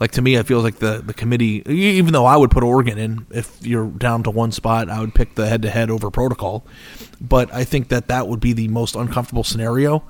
like 0.00 0.12
to 0.12 0.22
me, 0.22 0.34
it 0.34 0.46
feels 0.46 0.64
like 0.64 0.76
the 0.76 1.02
the 1.04 1.14
committee. 1.14 1.62
Even 1.66 2.12
though 2.12 2.26
I 2.26 2.36
would 2.36 2.50
put 2.50 2.62
Oregon 2.62 2.98
in, 2.98 3.26
if 3.30 3.64
you're 3.64 3.86
down 3.86 4.22
to 4.24 4.30
one 4.30 4.52
spot, 4.52 4.88
I 4.88 5.00
would 5.00 5.14
pick 5.14 5.34
the 5.34 5.48
head 5.48 5.62
to 5.62 5.70
head 5.70 5.90
over 5.90 6.10
protocol. 6.10 6.64
But 7.20 7.52
I 7.54 7.64
think 7.64 7.88
that 7.88 8.08
that 8.08 8.28
would 8.28 8.40
be 8.40 8.52
the 8.52 8.68
most 8.68 8.94
uncomfortable 8.96 9.44
scenario, 9.44 10.02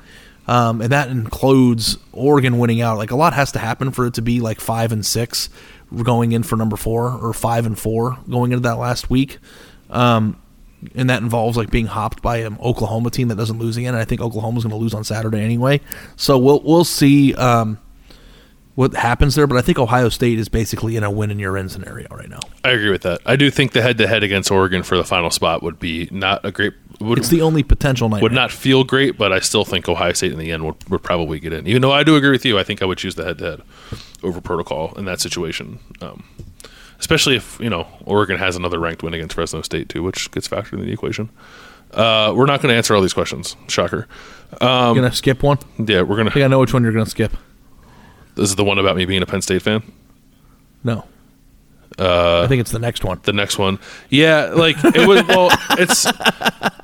um, 0.46 0.80
and 0.80 0.90
that 0.92 1.08
includes 1.08 1.98
Oregon 2.12 2.58
winning 2.58 2.80
out. 2.80 2.98
Like 2.98 3.10
a 3.10 3.16
lot 3.16 3.34
has 3.34 3.52
to 3.52 3.58
happen 3.58 3.90
for 3.90 4.06
it 4.06 4.14
to 4.14 4.22
be 4.22 4.40
like 4.40 4.60
five 4.60 4.92
and 4.92 5.04
six 5.04 5.50
going 6.02 6.32
in 6.32 6.42
for 6.42 6.56
number 6.56 6.76
four, 6.76 7.12
or 7.12 7.32
five 7.32 7.66
and 7.66 7.78
four 7.78 8.18
going 8.30 8.52
into 8.52 8.62
that 8.68 8.78
last 8.78 9.10
week. 9.10 9.38
Um, 9.90 10.38
and 10.94 11.10
that 11.10 11.22
involves 11.22 11.56
like 11.56 11.70
being 11.70 11.86
hopped 11.86 12.22
by 12.22 12.38
an 12.38 12.56
Oklahoma 12.60 13.10
team 13.10 13.28
that 13.28 13.36
doesn't 13.36 13.58
lose 13.58 13.76
again. 13.76 13.94
And 13.94 14.00
I 14.00 14.04
think 14.04 14.20
Oklahoma's 14.20 14.64
going 14.64 14.70
to 14.70 14.76
lose 14.76 14.94
on 14.94 15.04
Saturday 15.04 15.40
anyway. 15.40 15.80
So 16.16 16.38
we'll 16.38 16.60
we'll 16.64 16.84
see 16.84 17.34
um, 17.34 17.78
what 18.74 18.94
happens 18.94 19.34
there. 19.34 19.46
But 19.46 19.58
I 19.58 19.62
think 19.62 19.78
Ohio 19.78 20.08
State 20.08 20.38
is 20.38 20.48
basically 20.48 20.96
in 20.96 21.04
a 21.04 21.10
win 21.10 21.30
in 21.30 21.38
your 21.38 21.56
end 21.56 21.70
scenario 21.70 22.08
right 22.10 22.28
now. 22.28 22.40
I 22.64 22.70
agree 22.70 22.90
with 22.90 23.02
that. 23.02 23.20
I 23.26 23.36
do 23.36 23.50
think 23.50 23.72
the 23.72 23.82
head 23.82 23.98
to 23.98 24.06
head 24.06 24.22
against 24.22 24.50
Oregon 24.50 24.82
for 24.82 24.96
the 24.96 25.04
final 25.04 25.30
spot 25.30 25.62
would 25.62 25.78
be 25.78 26.08
not 26.10 26.44
a 26.44 26.50
great. 26.52 26.72
Would, 27.00 27.18
It's 27.18 27.28
the 27.28 27.42
only 27.42 27.62
potential 27.62 28.08
nightmare. 28.08 28.22
would 28.22 28.32
not 28.32 28.52
feel 28.52 28.84
great, 28.84 29.18
but 29.18 29.32
I 29.32 29.40
still 29.40 29.64
think 29.64 29.88
Ohio 29.88 30.12
State 30.12 30.32
in 30.32 30.38
the 30.38 30.52
end 30.52 30.64
would, 30.64 30.88
would 30.90 31.02
probably 31.02 31.40
get 31.40 31.52
in. 31.52 31.66
Even 31.66 31.82
though 31.82 31.90
I 31.92 32.04
do 32.04 32.14
agree 32.16 32.30
with 32.30 32.44
you, 32.44 32.58
I 32.58 32.62
think 32.64 32.80
I 32.82 32.84
would 32.84 32.98
choose 32.98 33.16
the 33.16 33.24
head 33.24 33.38
to 33.38 33.44
head 33.50 33.62
over 34.22 34.40
protocol 34.40 34.92
in 34.96 35.04
that 35.06 35.20
situation. 35.20 35.78
Um, 36.00 36.24
especially 37.00 37.34
if 37.36 37.58
you 37.60 37.68
know 37.70 37.88
Oregon 38.04 38.38
has 38.38 38.54
another 38.54 38.78
ranked 38.78 39.02
win 39.02 39.14
against 39.14 39.34
Fresno 39.34 39.62
State 39.62 39.88
too, 39.88 40.02
which 40.02 40.30
gets 40.30 40.46
factored 40.46 40.74
in 40.74 40.86
the 40.86 40.92
equation. 40.92 41.28
Uh, 41.92 42.32
we're 42.34 42.46
not 42.46 42.62
going 42.62 42.72
to 42.72 42.76
answer 42.76 42.94
all 42.94 43.02
these 43.02 43.12
questions. 43.12 43.54
Shocker. 43.68 44.06
Um, 44.60 44.94
You're 44.96 45.04
gonna 45.04 45.14
skip 45.14 45.42
one. 45.42 45.58
yeah, 45.78 46.02
we're 46.02 46.20
I 46.20 46.24
think 46.24 46.34
gonna. 46.34 46.44
I 46.44 46.48
know 46.48 46.60
which 46.60 46.72
one 46.72 46.84
you're 46.84 46.92
gonna 46.92 47.04
skip. 47.06 47.32
This 48.34 48.48
is 48.48 48.56
the 48.56 48.64
one 48.64 48.78
about 48.78 48.96
me 48.96 49.04
being 49.04 49.22
a 49.22 49.26
Penn 49.26 49.42
State 49.42 49.62
fan. 49.62 49.82
No. 50.84 51.04
Uh, 51.98 52.42
I 52.42 52.46
think 52.48 52.60
it's 52.62 52.70
the 52.70 52.78
next 52.78 53.04
one. 53.04 53.20
the 53.24 53.34
next 53.34 53.58
one. 53.58 53.78
Yeah, 54.08 54.52
like 54.54 54.76
it 54.82 55.06
was. 55.06 55.22
Well, 55.28 55.50
it's 55.72 56.06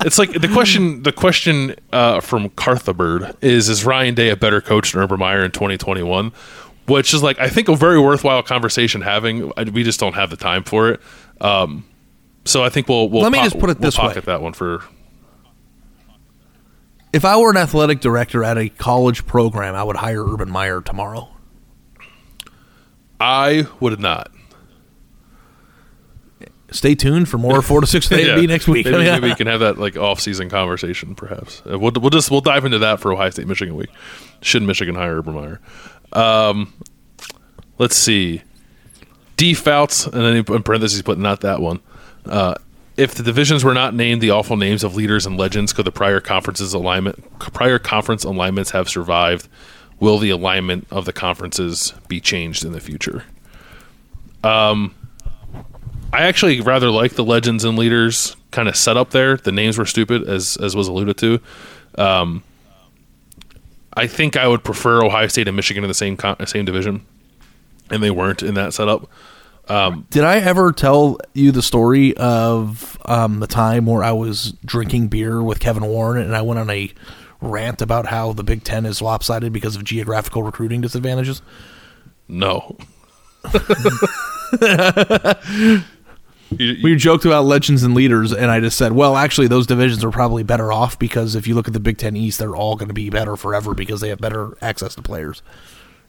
it's 0.04 0.18
like 0.18 0.32
the 0.32 0.48
question. 0.48 1.02
The 1.02 1.12
question 1.12 1.74
uh, 1.92 2.20
from 2.20 2.50
Carthabird 2.50 3.36
is: 3.42 3.70
Is 3.70 3.86
Ryan 3.86 4.14
Day 4.14 4.28
a 4.28 4.36
better 4.36 4.60
coach 4.60 4.92
than 4.92 5.00
Urban 5.02 5.18
Meyer 5.18 5.42
in 5.42 5.50
2021? 5.50 6.30
Which 6.88 7.14
is 7.14 7.22
like 7.22 7.38
I 7.38 7.48
think 7.48 7.68
a 7.68 7.74
very 7.76 7.98
worthwhile 7.98 8.42
conversation 8.42 9.00
having. 9.00 9.50
I- 9.56 9.64
We 9.64 9.82
just 9.82 9.98
don't 9.98 10.14
have 10.14 10.28
the 10.28 10.36
time 10.36 10.62
for 10.62 10.90
it. 10.90 11.00
Um, 11.40 11.86
so 12.44 12.62
I 12.62 12.68
think 12.68 12.86
we'll 12.86 13.08
we'll 13.08 13.22
Let 13.22 13.32
me 13.32 13.38
just 13.38 13.58
put 13.58 13.70
it 13.70 13.78
we'll 13.78 13.86
this 13.88 13.96
way. 13.98 14.08
pocket 14.08 14.26
that 14.26 14.42
one 14.42 14.52
for 14.52 14.82
If 17.12 17.24
I 17.24 17.38
were 17.38 17.50
an 17.50 17.56
athletic 17.56 18.00
director 18.00 18.44
at 18.44 18.58
a 18.58 18.68
college 18.68 19.26
program, 19.26 19.74
I 19.74 19.82
would 19.82 19.96
hire 19.96 20.22
Urban 20.22 20.50
Meyer 20.50 20.80
tomorrow. 20.82 21.30
I 23.20 23.66
would 23.80 24.00
not. 24.00 24.30
Stay 26.70 26.94
tuned 26.94 27.28
for 27.28 27.38
more 27.38 27.62
four 27.62 27.80
to 27.80 27.86
six 27.86 28.10
and 28.10 28.20
B 28.40 28.46
next 28.46 28.68
week. 28.68 28.84
Maybe, 28.84 28.98
maybe 28.98 29.28
we 29.28 29.34
can 29.34 29.46
have 29.46 29.60
that 29.60 29.78
like 29.78 29.96
off-season 29.96 30.50
conversation, 30.50 31.14
perhaps. 31.14 31.62
Uh, 31.70 31.78
we'll, 31.78 31.92
we'll 31.92 32.10
just 32.10 32.30
we'll 32.30 32.42
dive 32.42 32.64
into 32.64 32.78
that 32.80 33.00
for 33.00 33.12
Ohio 33.12 33.30
State 33.30 33.46
Michigan 33.46 33.74
week. 33.74 33.88
Should 34.42 34.62
Michigan 34.62 34.94
hire 34.94 35.16
Urban 35.16 35.34
Meyer? 35.34 35.60
Um, 36.12 36.74
let's 37.78 37.96
see. 37.96 38.42
D 39.36 39.54
Fouts, 39.54 40.06
and 40.06 40.14
then 40.14 40.36
in 40.36 40.62
parentheses, 40.62 41.00
but 41.00 41.18
not 41.18 41.40
that 41.40 41.60
one. 41.60 41.80
Uh, 42.26 42.54
if 42.98 43.14
the 43.14 43.22
divisions 43.22 43.64
were 43.64 43.74
not 43.74 43.94
named 43.94 44.20
the 44.20 44.30
awful 44.30 44.56
names 44.56 44.84
of 44.84 44.94
leaders 44.96 45.24
and 45.24 45.38
legends, 45.38 45.72
could 45.72 45.86
the 45.86 45.92
prior 45.92 46.20
conferences 46.20 46.74
alignment 46.74 47.24
prior 47.38 47.78
conference 47.78 48.24
alignments 48.24 48.72
have 48.72 48.88
survived? 48.90 49.48
Will 50.00 50.18
the 50.18 50.30
alignment 50.30 50.86
of 50.90 51.04
the 51.04 51.12
conferences 51.12 51.92
be 52.06 52.20
changed 52.20 52.64
in 52.64 52.72
the 52.72 52.80
future? 52.80 53.24
Um, 54.44 54.94
I 56.12 56.22
actually 56.22 56.60
rather 56.60 56.90
like 56.90 57.14
the 57.14 57.24
legends 57.24 57.64
and 57.64 57.76
leaders 57.76 58.36
kind 58.50 58.68
of 58.68 58.76
set 58.76 58.96
up 58.96 59.10
there. 59.10 59.36
The 59.36 59.52
names 59.52 59.76
were 59.76 59.86
stupid, 59.86 60.28
as 60.28 60.56
as 60.56 60.76
was 60.76 60.88
alluded 60.88 61.16
to. 61.18 61.40
Um, 61.96 62.44
I 63.92 64.06
think 64.06 64.36
I 64.36 64.46
would 64.46 64.62
prefer 64.62 65.04
Ohio 65.04 65.26
State 65.26 65.48
and 65.48 65.56
Michigan 65.56 65.82
in 65.82 65.88
the 65.88 65.94
same 65.94 66.16
con- 66.16 66.46
same 66.46 66.64
division, 66.64 67.04
and 67.90 68.02
they 68.02 68.10
weren't 68.10 68.42
in 68.42 68.54
that 68.54 68.72
setup. 68.72 69.10
Did 70.10 70.24
I 70.24 70.38
ever 70.38 70.72
tell 70.72 71.18
you 71.34 71.52
the 71.52 71.60
story 71.60 72.16
of 72.16 72.98
um, 73.04 73.40
the 73.40 73.46
time 73.46 73.84
where 73.84 74.02
I 74.02 74.12
was 74.12 74.52
drinking 74.64 75.08
beer 75.08 75.42
with 75.42 75.60
Kevin 75.60 75.84
Warren 75.84 76.22
and 76.22 76.34
I 76.34 76.40
went 76.40 76.58
on 76.58 76.70
a 76.70 76.90
rant 77.40 77.80
about 77.82 78.06
how 78.06 78.32
the 78.32 78.42
Big 78.44 78.64
Ten 78.64 78.84
is 78.86 79.00
lopsided 79.02 79.52
because 79.52 79.76
of 79.76 79.84
geographical 79.84 80.42
recruiting 80.42 80.80
disadvantages? 80.80 81.40
No, 82.28 82.76
You- 85.60 85.80
We 86.82 86.96
joked 86.96 87.26
about 87.26 87.44
legends 87.44 87.82
and 87.82 87.94
leaders, 87.94 88.32
and 88.32 88.50
I 88.50 88.58
just 88.60 88.78
said, 88.78 88.92
well, 88.92 89.16
actually, 89.16 89.48
those 89.48 89.66
divisions 89.66 90.02
are 90.02 90.10
probably 90.10 90.42
better 90.42 90.72
off 90.72 90.98
because 90.98 91.34
if 91.34 91.46
you 91.46 91.54
look 91.54 91.66
at 91.68 91.74
the 91.74 91.80
Big 91.80 91.98
Ten 91.98 92.16
East, 92.16 92.38
they're 92.38 92.56
all 92.56 92.74
going 92.74 92.88
to 92.88 92.94
be 92.94 93.10
better 93.10 93.36
forever 93.36 93.74
because 93.74 94.00
they 94.00 94.08
have 94.08 94.18
better 94.18 94.56
access 94.62 94.94
to 94.94 95.02
players. 95.02 95.42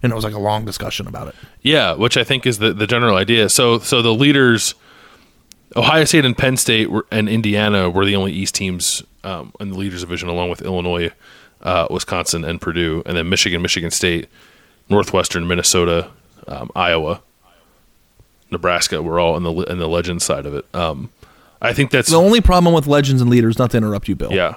and 0.02 0.14
it 0.14 0.16
was 0.16 0.24
like 0.24 0.34
a 0.34 0.40
long 0.40 0.64
discussion 0.64 1.08
about 1.08 1.28
it. 1.28 1.36
Yeah, 1.62 1.94
which 1.94 2.16
I 2.16 2.24
think 2.24 2.46
is 2.46 2.60
the, 2.60 2.72
the 2.74 2.88
general 2.88 3.18
idea. 3.18 3.50
So 3.50 3.80
so 3.80 4.02
the 4.02 4.14
leaders, 4.14 4.76
Ohio 5.76 6.04
State 6.06 6.26
and 6.26 6.38
Penn 6.38 6.58
State 6.58 6.90
were, 6.90 7.06
and 7.12 7.30
Indiana 7.30 7.90
were 7.90 8.06
the 8.06 8.16
only 8.16 8.32
East 8.32 8.56
teams 8.56 9.04
um, 9.24 9.54
in 9.60 9.70
the 9.70 9.78
leaders 9.78 10.02
division, 10.02 10.28
along 10.30 10.50
with 10.50 10.62
Illinois, 10.62 11.12
uh, 11.62 11.88
Wisconsin, 11.90 12.44
and 12.44 12.60
Purdue, 12.60 13.04
and 13.06 13.16
then 13.18 13.30
Michigan, 13.30 13.62
Michigan 13.62 13.92
State, 13.92 14.28
Northwestern, 14.90 15.48
Minnesota, 15.48 16.10
um, 16.48 16.72
Iowa, 16.76 17.22
Nebraska 18.52 19.02
were 19.02 19.20
all 19.20 19.38
in 19.38 19.44
the 19.44 19.52
in 19.54 19.78
the 19.78 19.88
legend 19.88 20.22
side 20.22 20.46
of 20.46 20.56
it. 20.56 20.66
Um, 20.74 21.10
I 21.62 21.74
think 21.74 21.92
that's 21.92 22.10
The 22.10 22.16
only 22.18 22.42
problem 22.42 22.74
with 22.74 22.88
legends 22.88 23.22
and 23.22 23.30
leaders, 23.30 23.60
not 23.60 23.72
to 23.72 23.78
interrupt 23.78 24.08
you, 24.08 24.16
Bill. 24.16 24.32
yeah. 24.32 24.56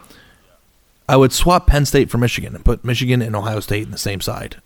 I 1.09 1.17
would 1.17 1.33
swap 1.33 1.67
Penn 1.67 1.85
State 1.85 2.09
for 2.11 2.17
Michigan 2.17 2.55
and 2.55 2.65
put 2.65 2.85
Michigan 2.85 3.21
and 3.21 3.35
Ohio 3.37 3.61
State 3.61 3.83
in 3.83 3.91
the 3.91 3.99
same 3.99 4.21
side. 4.21 4.57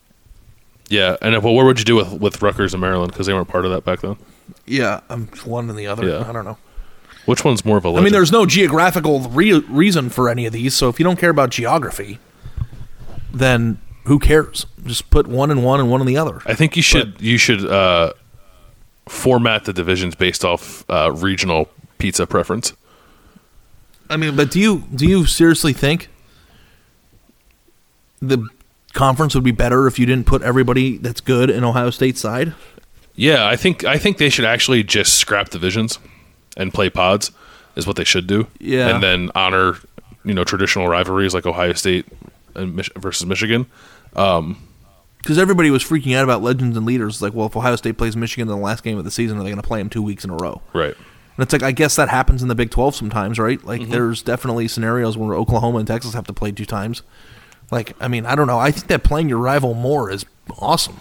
Yeah, 0.89 1.17
and 1.21 1.35
if, 1.35 1.43
well, 1.43 1.55
what 1.55 1.65
would 1.65 1.79
you 1.81 1.85
do 1.85 1.97
with 1.97 2.13
with 2.21 2.41
Rutgers 2.43 2.73
and 2.75 2.81
Maryland 2.81 3.11
because 3.11 3.27
they 3.27 3.33
weren't 3.33 3.49
part 3.49 3.65
of 3.65 3.73
that 3.73 3.85
back 3.85 4.01
then? 4.03 4.17
Yeah, 4.67 5.01
I'm 5.09 5.27
one 5.45 5.69
and 5.71 5.79
the 5.79 5.87
other. 5.87 6.09
Yeah. 6.09 6.29
I 6.29 6.33
don't 6.33 6.45
know. 6.45 6.59
Which 7.25 7.45
one's 7.45 7.65
more 7.65 7.77
of 7.77 7.85
a? 7.85 7.89
I 7.89 7.91
Legend? 7.91 8.05
mean, 8.05 8.13
there's 8.13 8.31
no 8.33 8.47
geographical 8.47 9.21
re- 9.21 9.59
reason 9.69 10.11
for 10.11 10.29
any 10.29 10.47
of 10.47 10.53
these, 10.53 10.75
so 10.75 10.89
if 10.89 10.99
you 11.01 11.05
don't 11.05 11.19
care 11.19 11.31
about 11.31 11.51
geography, 11.51 12.19
then 13.33 13.81
who 14.05 14.19
cares? 14.21 14.67
Just 14.85 15.11
put 15.11 15.27
one 15.27 15.51
and 15.51 15.65
one 15.65 15.81
and 15.81 15.91
one 15.91 16.01
and 16.01 16.09
the 16.09 16.17
other. 16.17 16.41
I 16.47 16.55
think 16.55 16.77
you 16.77 16.83
should 16.83 17.21
you 17.21 17.37
should 17.39 17.65
uh, 17.65 18.13
format 19.09 19.65
the 19.65 19.73
divisions 19.73 20.15
based 20.15 20.45
off 20.45 20.89
uh, 20.89 21.11
regional 21.13 21.69
pizza 21.99 22.27
preference. 22.27 22.73
I 24.09 24.17
mean, 24.17 24.37
but 24.37 24.53
do 24.53 24.61
you 24.61 24.85
do 24.95 25.07
you 25.07 25.27
seriously 25.27 25.73
think 25.73 26.09
the 28.21 28.47
conference 28.93 29.35
would 29.35 29.45
be 29.45 29.51
better 29.51 29.87
if 29.89 29.99
you 29.99 30.07
didn't 30.07 30.27
put 30.27 30.43
everybody 30.43 30.97
that's 30.99 31.21
good 31.21 31.51
in 31.51 31.65
Ohio 31.65 31.91
State 31.91 32.17
side? 32.17 32.55
Yeah, 33.17 33.47
I 33.47 33.57
think 33.57 33.85
I 33.85 33.97
think 33.99 34.19
they 34.19 34.29
should 34.31 34.45
actually 34.45 34.83
just 34.85 35.15
scrap 35.17 35.49
divisions 35.49 35.99
and 36.57 36.73
play 36.73 36.91
pods 36.91 37.31
is 37.75 37.87
what 37.87 37.97
they 37.97 38.05
should 38.05 38.27
do. 38.27 38.47
Yeah. 38.61 38.89
and 38.95 39.03
then 39.03 39.31
honor 39.35 39.77
you 40.25 40.35
know 40.35 40.45
traditional 40.45 40.87
rivalries 40.89 41.33
like 41.35 41.47
Ohio 41.47 41.73
State 41.73 42.07
and 42.55 42.75
Mich- 42.77 42.93
versus 42.97 43.27
Michigan. 43.27 43.67
Because 44.13 45.39
everybody 45.39 45.71
was 45.71 45.83
freaking 45.83 46.15
out 46.17 46.25
about 46.25 46.43
legends 46.43 46.77
and 46.77 46.87
leaders. 46.87 47.21
Like, 47.21 47.35
well, 47.35 47.47
if 47.47 47.57
Ohio 47.57 47.77
State 47.77 47.99
plays 47.99 48.17
Michigan 48.17 48.49
in 48.49 48.55
the 48.55 48.63
last 48.63 48.85
game 48.85 48.97
of 48.99 49.05
the 49.05 49.11
season, 49.11 49.39
are 49.39 49.43
they 49.43 49.51
going 49.51 49.61
to 49.61 49.67
play 49.67 49.81
them 49.81 49.91
two 49.91 50.03
weeks 50.03 50.25
in 50.25 50.31
a 50.31 50.37
row? 50.37 50.63
Right. 50.73 50.95
And 50.97 51.43
it's 51.43 51.53
like 51.53 51.63
I 51.63 51.73
guess 51.73 51.97
that 51.97 52.09
happens 52.09 52.43
in 52.43 52.49
the 52.49 52.55
Big 52.55 52.71
Twelve 52.71 52.95
sometimes, 52.95 53.39
right? 53.39 53.63
Like, 53.65 53.81
Mm-hmm. 53.83 53.91
there's 53.91 54.23
definitely 54.23 54.69
scenarios 54.69 55.17
where 55.19 55.35
Oklahoma 55.37 55.79
and 55.79 55.87
Texas 55.87 56.15
have 56.15 56.27
to 56.29 56.33
play 56.33 56.53
two 56.53 56.65
times. 56.67 57.03
Like, 57.71 57.95
I 58.01 58.09
mean, 58.09 58.25
I 58.25 58.35
don't 58.37 58.47
know. 58.47 58.59
I 58.59 58.71
think 58.71 58.87
that 58.87 59.03
playing 59.03 59.29
your 59.29 59.39
rival 59.39 59.75
more 59.75 60.11
is 60.11 60.25
awesome. 60.59 61.01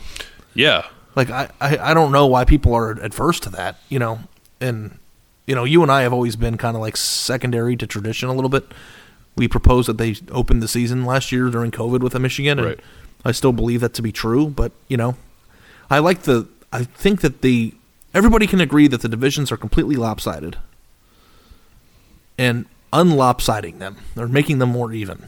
Yeah. 0.56 0.86
Like 1.16 1.30
I, 1.30 1.50
I, 1.62 1.78
I 1.78 1.94
don't 1.94 2.12
know 2.12 2.28
why 2.28 2.46
people 2.46 2.74
are 2.74 2.92
adverse 2.92 3.40
to 3.42 3.50
that, 3.52 3.78
you 3.90 4.00
know. 4.00 4.20
And 4.60 5.00
you 5.46 5.56
know, 5.56 5.64
you 5.64 5.82
and 5.82 5.92
I 5.92 6.02
have 6.02 6.14
always 6.14 6.36
been 6.36 6.58
kind 6.58 6.76
of 6.76 6.82
like 6.82 6.98
secondary 6.98 7.76
to 7.78 7.88
tradition 7.88 8.30
a 8.30 8.34
little 8.34 8.50
bit. 8.50 8.66
We 9.36 9.48
proposed 9.48 9.90
that 9.90 9.98
they 9.98 10.16
opened 10.32 10.64
the 10.64 10.68
season 10.68 11.06
last 11.06 11.32
year 11.32 11.50
during 11.50 11.72
COVID 11.72 12.00
with 12.02 12.16
a 12.16 12.20
Michigan, 12.20 12.60
and 12.60 12.68
Right. 12.68 12.80
I 13.24 13.32
still 13.32 13.52
believe 13.52 13.82
that 13.82 13.94
to 13.96 14.02
be 14.02 14.12
true. 14.12 14.48
But 14.48 14.72
you 14.88 14.98
know, 14.98 15.16
I 15.90 16.00
like 16.00 16.24
the. 16.24 16.48
I 16.72 16.84
think 16.84 17.22
that 17.22 17.42
the 17.42 17.74
everybody 18.14 18.48
can 18.48 18.60
agree 18.62 18.88
that 18.88 19.02
the 19.02 19.10
divisions 19.10 19.52
are 19.52 19.58
completely 19.58 19.96
lopsided, 19.96 20.58
and 22.38 22.66
unlopsiding 22.94 23.80
them 23.80 23.98
or 24.16 24.28
making 24.28 24.60
them 24.60 24.70
more 24.70 24.94
even 24.94 25.26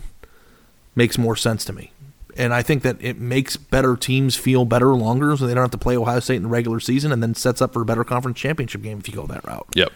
makes 0.96 1.18
more 1.18 1.36
sense 1.36 1.66
to 1.66 1.74
me. 1.74 1.92
And 2.38 2.54
I 2.54 2.62
think 2.62 2.84
that 2.84 2.98
it 3.02 3.20
makes 3.20 3.58
better 3.58 3.96
teams 3.96 4.36
feel 4.36 4.64
better 4.64 4.94
longer 4.94 5.36
so 5.36 5.48
they 5.48 5.54
don't 5.54 5.64
have 5.64 5.72
to 5.72 5.78
play 5.78 5.98
Ohio 5.98 6.20
State 6.20 6.36
in 6.36 6.44
the 6.44 6.50
regular 6.50 6.80
season 6.80 7.12
and 7.12 7.22
then 7.22 7.34
sets 7.34 7.62
up 7.62 7.74
for 7.74 7.82
a 7.82 7.86
better 7.86 8.04
conference 8.04 8.38
championship 8.38 8.84
game 8.84 9.00
if 9.00 9.08
you 9.08 9.16
go 9.16 9.26
that 9.26 9.44
route. 9.46 9.68
Yep. 9.74 9.92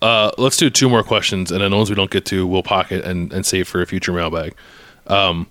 Uh, 0.00 0.30
let's 0.38 0.56
do 0.56 0.70
two 0.70 0.88
more 0.88 1.02
questions, 1.02 1.52
and 1.52 1.60
then 1.60 1.70
the 1.70 1.76
ones 1.76 1.90
we 1.90 1.96
don't 1.96 2.10
get 2.10 2.24
to, 2.24 2.46
we'll 2.46 2.62
pocket 2.62 3.04
and, 3.04 3.30
and 3.34 3.44
save 3.44 3.68
for 3.68 3.82
a 3.82 3.86
future 3.86 4.12
mailbag. 4.12 4.54
Um, 5.06 5.50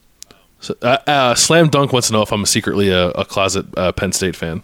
so, 0.59 0.75
uh, 0.82 0.97
uh, 1.05 1.36
Slam 1.36 1.69
Dunk 1.69 1.93
wants 1.93 2.07
to 2.07 2.13
know 2.13 2.23
if 2.23 2.32
I'm 2.32 2.45
secretly 2.47 2.89
a, 2.89 3.09
a 3.09 3.25
closet 3.25 3.67
uh, 3.77 3.91
Penn 3.91 4.11
State 4.11 4.36
fan. 4.36 4.63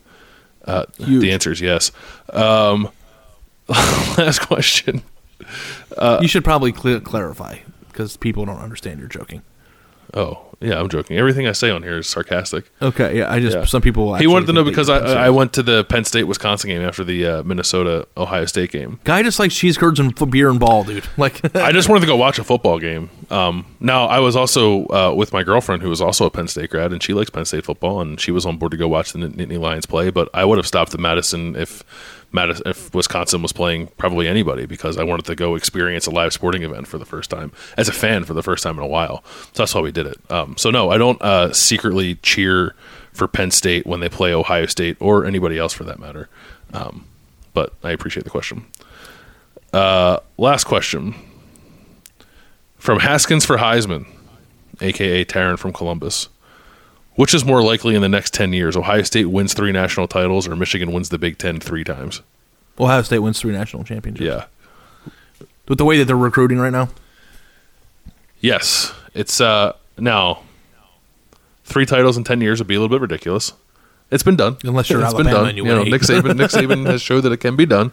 Uh, 0.64 0.86
the 0.98 1.32
answer 1.32 1.52
is 1.52 1.62
yes. 1.62 1.92
Um, 2.32 2.90
last 3.68 4.40
question. 4.40 5.04
you 6.22 6.28
should 6.28 6.44
probably 6.44 6.74
cl- 6.74 7.02
clarify 7.02 7.60
because 7.88 8.18
people 8.18 8.46
don't 8.46 8.58
understand 8.58 9.00
you're 9.00 9.08
joking. 9.08 9.44
Oh, 10.14 10.42
yeah, 10.62 10.80
I'm 10.80 10.88
joking. 10.88 11.18
Everything 11.18 11.48
I 11.48 11.52
say 11.52 11.70
on 11.70 11.84
here 11.84 11.98
is 11.98 12.08
sarcastic. 12.08 12.66
Okay, 12.82 13.18
yeah, 13.18 13.32
I 13.32 13.40
just 13.40 13.56
Yeah. 13.58 13.66
some 13.66 13.82
people. 13.82 14.16
He 14.16 14.26
wanted 14.28 14.46
to 14.48 14.54
know 14.54 14.64
because 14.64 14.90
I. 14.90 15.26
I 15.26 15.30
went 15.30 15.54
to 15.54 15.64
the 15.64 15.84
Penn 15.84 16.06
State 16.06 16.24
Wisconsin 16.24 16.70
game 16.70 16.82
after 16.82 17.04
the 17.04 17.26
uh, 17.26 17.44
Minnesota 17.44 18.08
Ohio 18.16 18.46
State 18.46 18.72
game. 18.72 19.00
Guy 19.04 19.22
just 19.24 19.38
likes 19.40 19.56
cheese 19.56 19.78
curds 19.78 20.00
and 20.00 20.14
beer 20.32 20.50
and 20.50 20.60
ball, 20.60 20.84
dude. 20.84 21.06
Like, 21.18 21.56
I 21.56 21.72
just 21.72 21.90
wanted 21.90 22.02
to 22.02 22.08
go 22.08 22.16
watch 22.16 22.40
a 22.40 22.44
football 22.44 22.80
game. 22.80 23.10
Um, 23.30 23.66
now 23.80 24.06
I 24.06 24.20
was 24.20 24.36
also 24.36 24.86
uh, 24.88 25.14
with 25.16 25.34
my 25.34 25.44
girlfriend, 25.44 25.82
who 25.82 25.90
was 25.90 26.02
also 26.02 26.26
a 26.26 26.30
Penn 26.30 26.48
State 26.48 26.70
grad, 26.70 26.92
and 26.94 27.02
she 27.04 27.14
likes 27.14 27.30
Penn 27.30 27.46
State 27.46 27.66
football, 27.66 28.00
and 28.02 28.20
she 28.20 28.32
was 28.32 28.46
on 28.46 28.58
board 28.58 28.72
to 28.72 28.78
go 28.78 28.88
watch 28.88 29.12
the 29.14 29.20
Nittany 29.20 29.60
Lions 29.60 29.86
play. 29.86 30.10
But 30.10 30.30
I 30.34 30.46
would 30.46 30.58
have 30.58 30.68
stopped 30.68 30.94
at 30.94 31.00
Madison 31.00 31.56
if 31.56 31.84
Madison, 32.36 32.68
if 32.68 32.94
Wisconsin 32.94 33.42
was 33.42 33.52
playing 33.52 33.88
probably 33.98 34.28
anybody, 34.28 34.68
because 34.68 34.98
I 34.98 35.04
wanted 35.04 35.26
to 35.26 35.36
go 35.36 35.56
experience 35.56 36.06
a 36.06 36.12
live 36.12 36.34
sporting 36.34 36.62
event 36.62 36.88
for 36.88 37.00
the 37.00 37.06
first 37.06 37.32
time 37.32 37.52
as 37.78 37.90
a 37.90 37.92
fan 37.92 38.24
for 38.26 38.36
the 38.36 38.44
first 38.44 38.62
time 38.62 38.78
in 38.78 38.84
a 38.84 38.88
while. 38.88 39.24
So 39.54 39.64
that's 39.64 39.74
why 39.74 39.82
we 39.82 39.92
did 39.92 40.06
it. 40.06 40.20
Um, 40.30 40.56
so 40.58 40.70
no, 40.70 40.92
I 40.92 41.00
don't 41.00 41.20
uh, 41.22 41.52
secretly 41.54 42.16
cheer 42.16 42.76
for 43.14 43.28
Penn 43.28 43.50
State 43.50 43.88
when 43.88 44.02
they 44.02 44.10
play 44.10 44.34
Ohio 44.34 44.68
State 44.68 44.98
or 45.00 45.26
anybody 45.26 45.58
else 45.58 45.74
for 45.74 45.86
that 45.86 45.98
matter. 45.98 46.30
Um, 46.74 47.06
but 47.54 47.74
I 47.84 47.92
appreciate 47.92 48.24
the 48.24 48.30
question. 48.30 48.66
Uh, 49.74 50.20
last 50.38 50.66
question 50.66 51.16
from 52.78 53.00
Haskins 53.00 53.46
for 53.46 53.58
Heisman, 53.58 54.06
aka 54.82 55.26
Taryn 55.26 55.58
from 55.58 55.74
Columbus. 55.74 56.30
Which 57.16 57.34
is 57.34 57.46
more 57.46 57.62
likely 57.64 57.96
in 57.96 58.02
the 58.02 58.10
next 58.10 58.34
10 58.34 58.52
years? 58.54 58.76
Ohio 58.76 59.02
State 59.04 59.26
wins 59.26 59.54
three 59.54 59.72
national 59.72 60.08
titles 60.08 60.48
or 60.48 60.56
Michigan 60.56 60.92
wins 60.92 61.10
the 61.10 61.18
Big 61.18 61.38
Ten 61.38 61.60
three 61.62 61.84
times? 61.86 62.22
Ohio 62.80 63.02
State 63.04 63.20
wins 63.20 63.40
three 63.40 63.54
national 63.54 63.84
championships. 63.86 64.26
Yeah. 64.26 64.46
with 65.68 65.78
the 65.78 65.86
way 65.86 65.98
that 65.98 66.06
they're 66.06 66.18
recruiting 66.18 66.58
right 66.60 66.74
now. 66.74 66.90
Yes. 68.42 68.94
It's 69.14 69.40
uh 69.40 69.74
now 69.98 70.44
three 71.64 71.86
titles 71.86 72.18
in 72.18 72.24
10 72.24 72.42
years 72.42 72.60
would 72.60 72.68
be 72.68 72.76
a 72.76 72.80
little 72.80 72.94
bit 72.96 73.02
ridiculous. 73.02 73.54
It's 74.12 74.24
been 74.24 74.36
done. 74.36 74.58
Unless 74.64 74.90
you're 74.90 75.02
It's 75.02 75.14
been 75.14 75.28
Alabama 75.28 75.38
done. 75.38 75.50
and 75.50 75.58
you 75.58 75.66
you 75.66 75.70
know. 75.76 75.84
Nick 75.84 76.02
Saban 76.02 76.36
Nick 76.38 76.50
Saban 76.52 76.86
has 76.86 77.02
showed 77.02 77.22
that 77.22 77.32
it 77.32 77.38
can 77.38 77.56
be 77.56 77.66
done. 77.66 77.92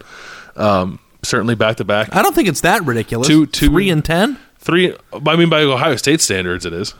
Um, 0.56 0.98
certainly 1.22 1.54
back 1.54 1.76
to 1.76 1.84
back. 1.84 2.14
I 2.14 2.22
don't 2.22 2.34
think 2.34 2.48
it's 2.48 2.60
that 2.62 2.84
ridiculous. 2.84 3.28
Two- 3.28 3.46
two- 3.46 3.68
three 3.68 3.88
and 3.88 4.04
ten. 4.04 4.38
Three 4.58 4.94
I 5.26 5.36
mean 5.36 5.48
by 5.48 5.62
Ohio 5.62 5.96
State 5.96 6.20
standards 6.20 6.66
it 6.66 6.72
is. 6.72 6.94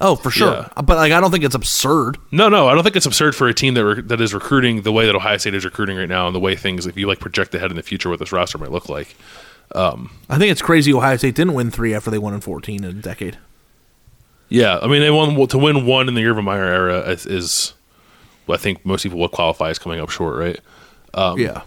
Oh, 0.00 0.16
for 0.16 0.30
sure. 0.30 0.52
Yeah. 0.52 0.68
But 0.76 0.96
like, 0.96 1.12
I 1.12 1.20
don't 1.20 1.30
think 1.30 1.44
it's 1.44 1.54
absurd. 1.54 2.18
No, 2.32 2.48
no, 2.48 2.68
I 2.68 2.74
don't 2.74 2.82
think 2.82 2.96
it's 2.96 3.06
absurd 3.06 3.34
for 3.34 3.48
a 3.48 3.54
team 3.54 3.74
that 3.74 3.84
re- 3.84 4.02
that 4.02 4.20
is 4.20 4.34
recruiting 4.34 4.82
the 4.82 4.92
way 4.92 5.06
that 5.06 5.14
Ohio 5.14 5.36
State 5.36 5.54
is 5.54 5.64
recruiting 5.64 5.96
right 5.96 6.08
now, 6.08 6.26
and 6.26 6.34
the 6.34 6.40
way 6.40 6.56
things, 6.56 6.86
if 6.86 6.96
you 6.96 7.06
like 7.06 7.20
project 7.20 7.54
ahead 7.54 7.70
in 7.70 7.76
the 7.76 7.82
future, 7.82 8.10
what 8.10 8.18
this 8.18 8.32
roster 8.32 8.58
might 8.58 8.72
look 8.72 8.88
like. 8.88 9.16
I 9.74 10.38
think 10.38 10.52
it's 10.52 10.62
crazy. 10.62 10.92
Ohio 10.92 11.16
State 11.16 11.34
didn't 11.34 11.54
win 11.54 11.70
three 11.70 11.94
after 11.94 12.10
they 12.10 12.18
won 12.18 12.34
in 12.34 12.40
fourteen 12.40 12.84
in 12.84 12.90
a 12.98 13.02
decade. 13.02 13.38
Yeah, 14.48 14.78
I 14.82 14.86
mean, 14.86 15.00
they 15.00 15.10
won 15.10 15.48
to 15.48 15.58
win 15.58 15.86
one 15.86 16.08
in 16.08 16.14
the 16.14 16.24
Urban 16.24 16.44
Meyer 16.44 16.64
era 16.64 17.00
is, 17.10 17.26
is 17.26 17.74
I 18.48 18.56
think 18.56 18.84
most 18.84 19.02
people 19.02 19.18
would 19.20 19.30
qualify 19.32 19.70
as 19.70 19.78
coming 19.78 20.00
up 20.00 20.10
short, 20.10 20.36
right? 20.36 20.60
Um, 21.14 21.38
yeah. 21.38 21.62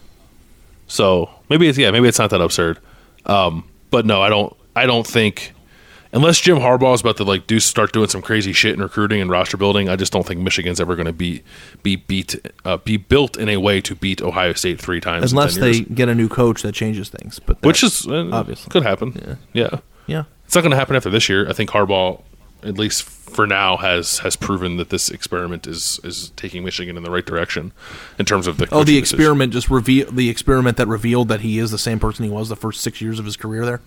So 0.87 1.29
maybe 1.49 1.67
it's 1.67 1.77
yeah, 1.77 1.91
maybe 1.91 2.07
it's 2.07 2.19
not 2.19 2.29
that 2.29 2.41
absurd. 2.41 2.79
Um, 3.25 3.67
but 3.89 4.05
no, 4.05 4.21
I 4.21 4.29
don't. 4.29 4.55
I 4.75 4.85
don't 4.85 5.05
think 5.07 5.53
unless 6.17 6.39
Jim 6.41 6.57
Harbaugh 6.57 6.93
is 6.93 7.01
about 7.01 7.17
to 7.17 7.23
like 7.23 7.47
do 7.47 7.59
start 7.59 7.93
doing 7.93 8.09
some 8.09 8.21
crazy 8.21 8.51
shit 8.51 8.73
in 8.73 8.81
recruiting 8.81 9.21
and 9.21 9.29
roster 9.29 9.55
building, 9.55 9.87
I 9.87 9.95
just 9.95 10.11
don't 10.11 10.25
think 10.25 10.41
Michigan's 10.41 10.79
ever 10.81 10.95
going 10.95 11.05
to 11.05 11.13
be 11.13 11.43
be 11.83 11.95
beat 11.95 12.35
uh, 12.65 12.77
be 12.77 12.97
built 12.97 13.37
in 13.37 13.47
a 13.49 13.57
way 13.57 13.79
to 13.81 13.95
beat 13.95 14.21
Ohio 14.21 14.53
State 14.53 14.81
three 14.81 14.99
times. 14.99 15.31
in 15.31 15.37
Unless 15.37 15.55
10 15.55 15.61
they 15.63 15.79
get 15.81 16.09
a 16.09 16.15
new 16.15 16.27
coach 16.27 16.61
that 16.63 16.73
changes 16.73 17.09
things, 17.09 17.39
but 17.39 17.61
which 17.61 17.83
is 17.83 18.05
uh, 18.07 18.29
obviously. 18.33 18.69
could 18.71 18.83
happen. 18.83 19.37
Yeah. 19.53 19.79
yeah. 20.07 20.23
It's 20.45 20.55
not 20.55 20.61
going 20.61 20.71
to 20.71 20.77
happen 20.77 20.95
after 20.95 21.09
this 21.09 21.27
year. 21.29 21.47
I 21.49 21.53
think 21.53 21.69
Harbaugh, 21.71 22.21
at 22.63 22.77
least 22.77 23.03
for 23.03 23.45
now, 23.45 23.75
has 23.77 24.19
has 24.19 24.35
proven 24.37 24.77
that 24.77 24.89
this 24.89 25.09
experiment 25.09 25.67
is 25.67 25.99
is 26.03 26.31
taking 26.37 26.63
Michigan 26.63 26.95
in 26.97 27.03
the 27.03 27.11
right 27.11 27.25
direction 27.25 27.73
in 28.17 28.25
terms 28.25 28.47
of 28.47 28.57
the 28.57 28.67
Oh, 28.71 28.79
the 28.79 28.99
decision. 28.99 28.99
experiment 28.99 29.53
just 29.53 29.69
reveal 29.69 30.09
the 30.11 30.29
experiment 30.29 30.77
that 30.77 30.87
revealed 30.87 31.27
that 31.27 31.41
he 31.41 31.59
is 31.59 31.71
the 31.71 31.77
same 31.77 31.99
person 31.99 32.23
he 32.23 32.31
was 32.31 32.47
the 32.49 32.55
first 32.55 32.81
six 32.81 33.01
years 33.01 33.19
of 33.19 33.25
his 33.25 33.35
career 33.37 33.65
there. 33.65 33.81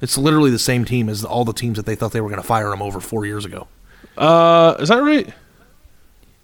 It's 0.00 0.16
literally 0.16 0.50
the 0.50 0.58
same 0.58 0.84
team 0.84 1.08
as 1.08 1.24
all 1.24 1.44
the 1.44 1.52
teams 1.52 1.76
that 1.76 1.86
they 1.86 1.94
thought 1.94 2.12
they 2.12 2.20
were 2.20 2.30
going 2.30 2.40
to 2.40 2.46
fire 2.46 2.72
him 2.72 2.80
over 2.82 3.00
four 3.00 3.26
years 3.26 3.44
ago. 3.44 3.68
Uh, 4.16 4.76
is 4.78 4.88
that 4.88 4.98
right? 5.02 5.32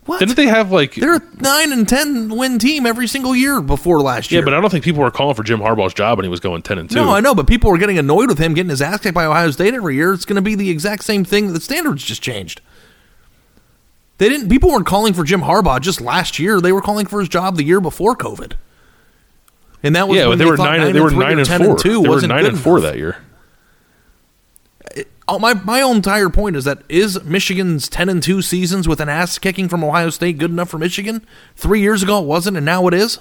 What? 0.04 0.20
Didn't 0.20 0.36
they 0.36 0.46
have 0.46 0.70
like? 0.70 0.94
They're 0.94 1.16
a 1.16 1.22
nine 1.40 1.72
and 1.72 1.88
ten 1.88 2.28
win 2.28 2.60
team 2.60 2.86
every 2.86 3.08
single 3.08 3.34
year 3.34 3.60
before 3.60 4.00
last 4.00 4.30
year? 4.30 4.40
yeah, 4.40 4.44
but 4.44 4.54
I 4.54 4.60
don't 4.60 4.70
think 4.70 4.84
people 4.84 5.02
were 5.02 5.10
calling 5.10 5.34
for 5.34 5.42
Jim 5.42 5.58
Harbaugh's 5.58 5.94
job 5.94 6.18
when 6.18 6.24
he 6.24 6.28
was 6.28 6.38
going 6.38 6.62
ten 6.62 6.78
and 6.78 6.88
two. 6.88 6.96
no, 6.96 7.10
I 7.10 7.18
know, 7.20 7.34
but 7.34 7.48
people 7.48 7.70
were 7.70 7.78
getting 7.78 7.98
annoyed 7.98 8.28
with 8.28 8.38
him 8.38 8.54
getting 8.54 8.70
his 8.70 8.80
ass 8.80 9.00
kicked 9.00 9.14
by 9.16 9.24
Ohio 9.24 9.50
State 9.50 9.74
every 9.74 9.96
year. 9.96 10.12
It's 10.12 10.24
going 10.24 10.36
to 10.36 10.42
be 10.42 10.54
the 10.54 10.70
exact 10.70 11.02
same 11.02 11.24
thing. 11.24 11.52
The 11.52 11.60
standards 11.60 12.04
just 12.04 12.22
changed. 12.22 12.60
They 14.18 14.28
didn't. 14.28 14.48
People 14.48 14.70
weren't 14.70 14.86
calling 14.86 15.12
for 15.12 15.24
Jim 15.24 15.42
Harbaugh 15.42 15.80
just 15.80 16.00
last 16.00 16.38
year. 16.38 16.60
They 16.60 16.72
were 16.72 16.80
calling 16.80 17.06
for 17.06 17.18
his 17.18 17.28
job 17.28 17.56
the 17.56 17.64
year 17.64 17.80
before 17.80 18.14
COVID. 18.14 18.52
And 19.82 19.96
that 19.96 20.06
was 20.06 20.16
yeah, 20.16 20.28
when 20.28 20.38
but 20.38 20.44
they, 20.44 20.50
were 20.50 20.56
thought 20.56 20.78
nine. 20.78 20.92
They 20.92 21.00
were 21.00 21.10
nine 21.10 21.38
and 21.38 21.46
10 21.46 21.64
four. 21.64 21.78
two 21.78 22.02
they 22.02 22.08
were 22.08 22.14
wasn't 22.14 22.30
nine 22.30 22.46
and 22.46 22.58
four 22.58 22.78
enough. 22.78 22.92
that 22.92 22.98
year. 22.98 23.16
Oh, 25.28 25.38
my 25.40 25.54
my 25.54 25.82
entire 25.82 26.28
point 26.30 26.54
is 26.54 26.64
that 26.64 26.82
is 26.88 27.22
Michigan's 27.24 27.88
ten 27.88 28.08
and 28.08 28.22
two 28.22 28.42
seasons 28.42 28.86
with 28.86 29.00
an 29.00 29.08
ass 29.08 29.38
kicking 29.38 29.68
from 29.68 29.82
Ohio 29.82 30.10
State 30.10 30.38
good 30.38 30.50
enough 30.52 30.68
for 30.70 30.78
Michigan? 30.78 31.26
Three 31.56 31.80
years 31.80 32.02
ago 32.02 32.20
it 32.22 32.26
wasn't, 32.26 32.56
and 32.56 32.64
now 32.66 32.86
it 32.86 32.94
is. 32.94 33.18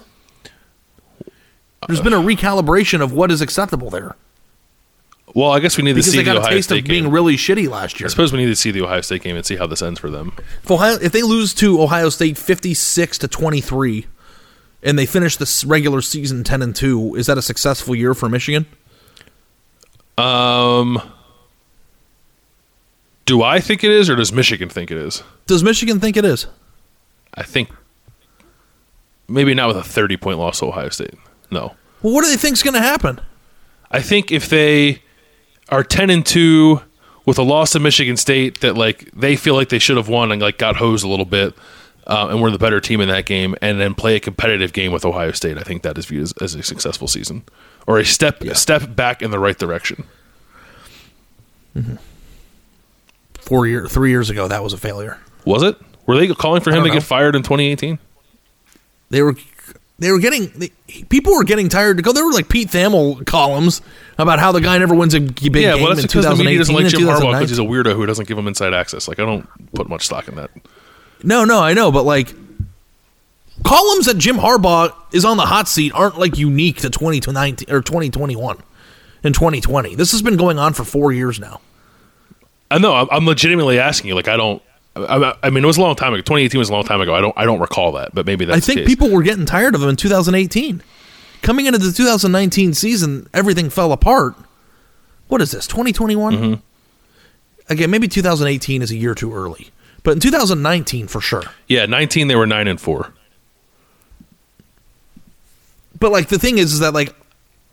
There's 1.88 2.01
been 2.01 2.14
a 2.14 2.18
recalibration 2.20 3.01
of 3.01 3.12
what 3.12 3.30
is 3.32 3.41
acceptable 3.41 3.89
there 3.91 4.16
Well, 5.36 5.51
I 5.51 5.60
guess 5.60 5.78
we 5.78 5.84
need 5.84 5.91
to 5.91 5.95
because 5.97 6.12
see 6.12 6.18
they 6.18 6.24
got 6.24 6.34
the 6.34 6.39
a 6.39 6.43
Ohio 6.43 6.56
taste 6.56 6.70
State 6.70 6.84
of 6.84 6.88
being 6.89 7.03
game. 7.06 7.14
really 7.14 7.36
shitty 7.38 7.70
last 7.70 7.99
year. 7.99 8.08
I 8.08 8.10
suppose 8.10 8.32
we 8.32 8.39
need 8.39 8.47
to 8.47 8.56
see 8.56 8.72
the 8.72 8.82
Ohio 8.82 9.01
State 9.01 9.22
game 9.22 9.36
and 9.36 9.45
see 9.45 9.56
how 9.56 9.68
this 9.68 9.82
ends 9.84 9.99
for 9.99 10.10
them. 10.10 10.34
If, 10.64 10.72
Ohio, 10.72 10.97
if 11.01 11.12
they 11.12 11.22
lose 11.24 11.53
to 11.56 11.82
Ohio 11.82 12.10
State 12.10 12.38
56 12.38 13.18
to 13.20 13.28
23 13.28 14.08
and 14.82 14.97
they 14.97 15.06
finish 15.06 15.38
this 15.38 15.64
regular 15.64 16.01
season 16.01 16.43
10 16.43 16.62
and 16.62 16.76
2, 16.76 17.16
is 17.16 17.28
that 17.28 17.38
a 17.38 17.41
successful 17.41 17.95
year 17.95 18.14
for 18.16 18.30
Michigan? 18.30 18.66
Um, 20.18 21.01
do 23.26 23.42
I 23.42 23.60
think 23.60 23.84
it 23.84 23.92
is, 23.92 24.10
or 24.10 24.16
does 24.16 24.32
Michigan 24.32 24.70
think 24.70 24.92
it 24.92 24.98
is? 24.98 25.24
Does 25.48 25.64
Michigan 25.64 26.00
think 26.00 26.18
it 26.18 26.26
is? 26.26 26.48
I 27.34 27.44
think 27.44 27.70
maybe 29.28 29.54
not 29.54 29.68
with 29.68 29.78
a 29.78 29.84
thirty-point 29.84 30.38
loss 30.38 30.60
to 30.60 30.68
Ohio 30.68 30.90
State. 30.90 31.16
No, 31.52 31.76
Well, 32.02 32.14
what 32.14 32.24
do 32.24 32.30
they 32.30 32.38
think's 32.38 32.64
going 32.64 32.74
to 32.74 32.82
happen? 32.82 33.20
I 33.92 34.02
think 34.02 34.32
if 34.32 34.50
they 34.50 35.02
are 35.70 35.84
ten 35.84 36.10
and 36.10 36.26
two 36.26 36.82
with 37.26 37.38
a 37.38 37.44
loss 37.44 37.72
to 37.72 37.80
Michigan 37.80 38.18
State 38.18 38.62
that 38.62 38.76
like 38.76 39.10
they 39.12 39.36
feel 39.36 39.56
like 39.56 39.70
they 39.70 39.80
should 39.80 39.98
have 39.98 40.10
won 40.10 40.32
and 40.32 40.42
like 40.42 40.58
got 40.58 40.76
hosed 40.76 41.04
a 41.04 41.08
little 41.08 41.26
bit, 41.26 41.54
uh, 42.08 42.28
and 42.30 42.42
we're 42.42 42.52
the 42.52 42.60
better 42.60 42.80
team 42.80 43.02
in 43.02 43.10
that 43.10 43.26
game, 43.26 43.56
and 43.62 43.80
then 43.80 43.94
play 43.96 44.16
a 44.16 44.20
competitive 44.20 44.74
game 44.74 44.92
with 44.92 45.06
Ohio 45.06 45.32
State, 45.32 45.58
I 45.58 45.64
think 45.64 45.82
that 45.84 45.98
is 45.98 46.06
viewed 46.06 46.24
as, 46.24 46.34
as 46.42 46.56
a 46.56 46.64
successful 46.64 47.08
season 47.08 47.44
or 47.88 47.98
a 48.00 48.06
step 48.06 48.42
a 48.42 48.56
step 48.56 48.96
back 48.96 49.22
in 49.22 49.32
the 49.32 49.40
right 49.40 49.58
direction. 49.58 50.04
Four 53.46 53.68
year, 53.68 53.88
three 53.88 54.10
years 54.10 54.32
ago, 54.32 54.48
that 54.48 54.64
was 54.64 54.74
a 54.74 54.78
failure. 54.78 55.20
Was 55.46 55.62
it? 55.62 55.78
Were 56.08 56.18
they 56.18 56.28
calling 56.28 56.62
for 56.62 56.72
him 56.72 56.84
to 56.84 56.89
don't 56.89 56.98
get 56.98 57.04
fired 57.04 57.36
in 57.36 57.43
2018? 57.43 58.00
They 59.12 59.22
were 59.22 59.36
they 60.00 60.12
were 60.12 60.20
getting 60.20 60.52
they, 60.56 60.70
people 61.10 61.36
were 61.36 61.43
getting 61.43 61.70
tired 61.70 61.98
to 61.98 62.04
go. 62.04 62.12
There 62.12 62.26
were 62.26 62.34
like 62.34 62.50
Pete 62.50 62.70
Thamel 62.70 63.26
columns 63.26 63.82
about 64.18 64.39
how 64.39 64.52
the 64.52 64.62
guy 64.62 64.78
never 64.78 64.96
wins 64.96 65.14
a 65.14 65.20
big 65.20 65.41
yeah, 65.41 65.74
game 65.74 65.84
well, 65.84 65.96
that's 65.96 66.02
in 66.02 66.22
because 66.22 66.38
the 66.38 66.43
media 66.43 66.60
doesn't 66.60 66.76
like 66.76 66.88
Jim 66.88 67.02
Harbaugh 67.02 67.34
because 67.34 67.50
he's 67.50 67.60
a 67.60 67.64
weirdo 67.64 67.96
who 67.96 68.06
doesn't 68.06 68.28
give 68.28 68.38
him 68.38 68.48
inside 68.48 68.74
access. 68.74 69.08
Like, 69.08 69.20
I 69.20 69.26
don't 69.26 69.48
put 69.74 69.88
much 69.88 70.06
stock 70.06 70.28
in 70.28 70.36
that. 70.36 70.50
No, 71.24 71.46
no, 71.46 71.62
I 71.62 71.74
know, 71.74 71.91
but 71.91 72.04
like 72.04 72.34
columns 73.64 74.08
that 74.08 74.18
Jim 74.18 74.38
Harbaugh 74.38 74.93
is 75.14 75.24
on 75.24 75.38
the 75.38 75.46
hot 75.46 75.68
seat 75.68 75.93
aren't 75.93 76.18
like 76.18 76.38
unique 76.38 76.78
to 76.78 76.89
2019 76.89 77.74
or 77.74 77.82
2021 77.82 78.58
and 79.24 79.34
2020. 79.34 79.96
This 79.96 80.12
has 80.12 80.22
been 80.22 80.36
going 80.36 80.60
on 80.60 80.74
for 80.74 80.84
4 80.84 81.14
years 81.14 81.39
now. 81.39 81.62
I 82.76 82.78
know. 82.78 82.94
I'm, 82.94 83.08
I'm 83.10 83.26
legitimately 83.26 83.80
asking 83.80 84.10
you. 84.10 84.16
Like, 84.16 84.28
I 84.28 84.36
don't. 84.36 84.62
I, 84.98 85.34
I 85.42 85.50
mean, 85.50 85.64
it 85.64 85.68
was 85.68 85.78
a 85.78 85.82
long 85.82 85.96
time 85.96 86.14
ago. 86.14 86.22
2018 86.22 86.60
was 86.60 86.70
a 86.70 86.74
long 86.74 86.84
time 86.84 87.00
ago. 87.00 87.16
I 87.16 87.22
don't. 87.22 87.34
I 87.38 87.46
don't 87.46 87.62
recall 87.62 87.94
that, 87.94 88.14
but 88.14 88.26
maybe 88.26 88.44
that's. 88.44 88.58
I 88.58 88.74
think 88.74 88.86
people 88.86 89.10
were 89.10 89.24
getting 89.24 89.46
tired 89.46 89.76
of 89.76 89.82
him 89.82 89.88
in 89.88 89.96
2018. 89.96 90.84
Coming 91.42 91.68
into 91.68 91.80
the 91.80 91.94
2019 91.94 92.74
season, 92.74 93.30
everything 93.34 93.70
fell 93.70 93.94
apart. 93.94 94.36
What 95.30 95.42
is 95.42 95.52
this? 95.52 95.68
2021? 95.68 96.34
Mm-hmm. 96.34 96.54
Again, 97.70 97.90
maybe 97.90 98.10
2018 98.10 98.82
is 98.82 98.92
a 98.92 98.98
year 98.98 99.16
too 99.16 99.34
early. 99.34 99.70
But 100.04 100.12
in 100.12 100.20
2019 100.20 101.08
for 101.08 101.22
sure. 101.22 101.44
Yeah, 101.68 101.86
19. 101.86 102.28
They 102.28 102.36
were 102.36 102.46
nine 102.46 102.68
and 102.68 102.80
four. 102.80 103.14
But 105.98 106.12
like 106.12 106.28
the 106.28 106.38
thing 106.38 106.58
is, 106.58 106.74
is 106.74 106.80
that 106.80 106.94
like 106.94 107.16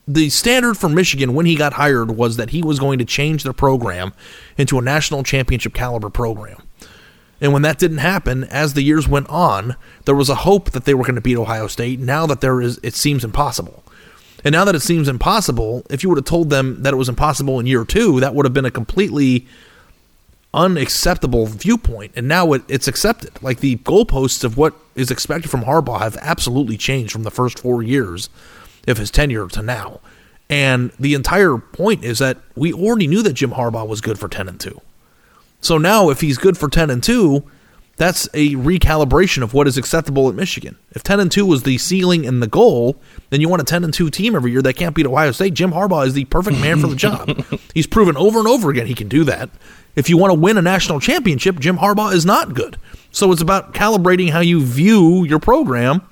the 0.07 0.31
standard 0.31 0.77
for 0.77 0.89
Michigan 0.89 1.35
when 1.35 1.47
he 1.47 1.55
got 1.55 1.75
hired 1.75 2.13
was 2.13 2.37
that 2.37 2.51
he 2.51 2.63
was 2.63 2.79
going 2.79 2.99
to 2.99 3.05
change 3.05 3.45
their 3.45 3.53
program 3.53 4.13
into 4.57 4.79
a 4.79 4.83
national 4.83 5.23
championship 5.23 5.75
caliber 5.75 6.11
program. 6.11 6.63
And 7.41 7.53
when 7.53 7.63
that 7.63 7.79
didn't 7.79 7.99
happen, 7.99 8.45
as 8.45 8.75
the 8.75 8.83
years 8.83 9.09
went 9.09 9.29
on, 9.29 9.77
there 10.05 10.15
was 10.15 10.29
a 10.29 10.37
hope 10.37 10.71
that 10.71 10.85
they 10.85 10.95
were 10.95 11.05
going 11.05 11.17
to 11.17 11.21
beat 11.21 11.37
Ohio 11.37 11.67
State. 11.67 11.99
Now 11.99 12.27
that 12.27 12.41
there 12.41 12.61
is, 12.61 12.79
it 12.83 12.95
seems 12.95 13.25
impossible. 13.25 13.83
And 14.45 14.53
now 14.53 14.65
that 14.65 14.75
it 14.75 14.83
seems 14.83 15.09
impossible, 15.09 15.85
if 15.91 16.03
you 16.03 16.09
would 16.09 16.19
have 16.19 16.25
told 16.25 16.51
them 16.51 16.83
that 16.83 16.93
it 16.93 16.97
was 16.97 17.09
impossible 17.09 17.61
in 17.61 17.67
year 17.67 17.85
two, 17.85 18.21
that 18.21 18.35
would 18.35 18.47
have 18.47 18.53
been 18.53 18.65
a 18.65 18.71
completely 18.71 19.47
unacceptable 20.55 21.47
viewpoint. 21.47 22.13
And 22.15 22.29
now 22.29 22.53
it, 22.53 22.63
it's 22.69 22.89
accepted. 22.89 23.43
Like 23.43 23.61
the 23.61 23.77
goalposts 23.79 24.45
of 24.45 24.57
what 24.57 24.75
is 24.95 25.11
expected 25.11 25.51
from 25.51 25.63
Harbaugh 25.63 26.01
have 26.01 26.17
absolutely 26.21 26.77
changed 26.77 27.13
from 27.13 27.23
the 27.23 27.31
first 27.31 27.59
four 27.59 27.83
years 27.83 28.29
of 28.87 28.99
his 28.99 29.11
tenure 29.11 29.47
to 29.49 29.63
now. 29.63 30.01
And 30.51 30.91
the 30.99 31.15
entire 31.15 31.57
point 31.57 32.05
is 32.05 32.19
that 32.19 32.39
we 32.55 32.73
already 32.73 33.07
knew 33.07 33.23
that 33.23 33.33
Jim 33.33 33.53
Harbaugh 33.53 33.87
was 33.87 34.01
good 34.01 34.19
for 34.19 34.29
10 34.29 34.49
and 34.49 34.61
2. 34.61 34.81
So 35.63 35.79
now, 35.79 36.11
if 36.11 36.21
he's 36.21 36.39
good 36.39 36.59
for 36.59 36.69
ten 36.69 36.91
and 36.91 37.03
two, 37.03 37.45
that's 37.97 38.29
a 38.35 38.57
recalibration 38.57 39.45
of 39.45 39.55
what 39.55 39.69
is 39.69 39.79
acceptable 39.79 40.29
at 40.29 40.35
Michigan. 40.35 40.77
If 40.91 41.05
ten 41.05 41.21
and 41.21 41.31
two 41.31 41.47
was 41.47 41.63
the 41.63 41.79
ceiling 41.79 42.27
and 42.27 42.43
the 42.43 42.49
goal, 42.49 42.97
then 43.31 43.41
you 43.41 43.49
want 43.49 43.63
a 43.63 43.65
ten 43.65 43.85
and 43.85 43.95
two 43.95 44.11
team 44.11 44.35
every 44.35 44.51
year 44.51 44.61
that 44.63 44.75
can't 44.75 44.95
beat 44.95 45.07
Ohio 45.07 45.31
State. 45.31 45.55
Jim 45.55 45.71
Harbaugh 45.71 46.05
is 46.05 46.15
the 46.15 46.25
perfect 46.25 46.59
man 46.59 46.81
for 46.81 46.89
the 46.89 46.97
job. 47.09 47.45
He's 47.75 47.87
proven 47.87 48.17
over 48.17 48.41
and 48.41 48.49
over 48.49 48.71
again 48.71 48.87
he 48.87 48.95
can 48.95 49.09
do 49.09 49.23
that. 49.25 49.51
If 49.95 50.11
you 50.11 50.17
want 50.19 50.33
to 50.33 50.39
win 50.39 50.59
a 50.59 50.63
national 50.63 50.99
championship, 50.99 51.61
Jim 51.61 51.79
Harbaugh 51.79 52.13
is 52.13 52.27
not 52.27 52.55
good. 52.55 52.77
So 53.13 53.31
it's 53.31 53.43
about 53.43 53.73
calibrating 53.75 54.31
how 54.31 54.41
you 54.41 54.65
view 54.65 55.25
your 55.25 55.39
program. 55.39 56.03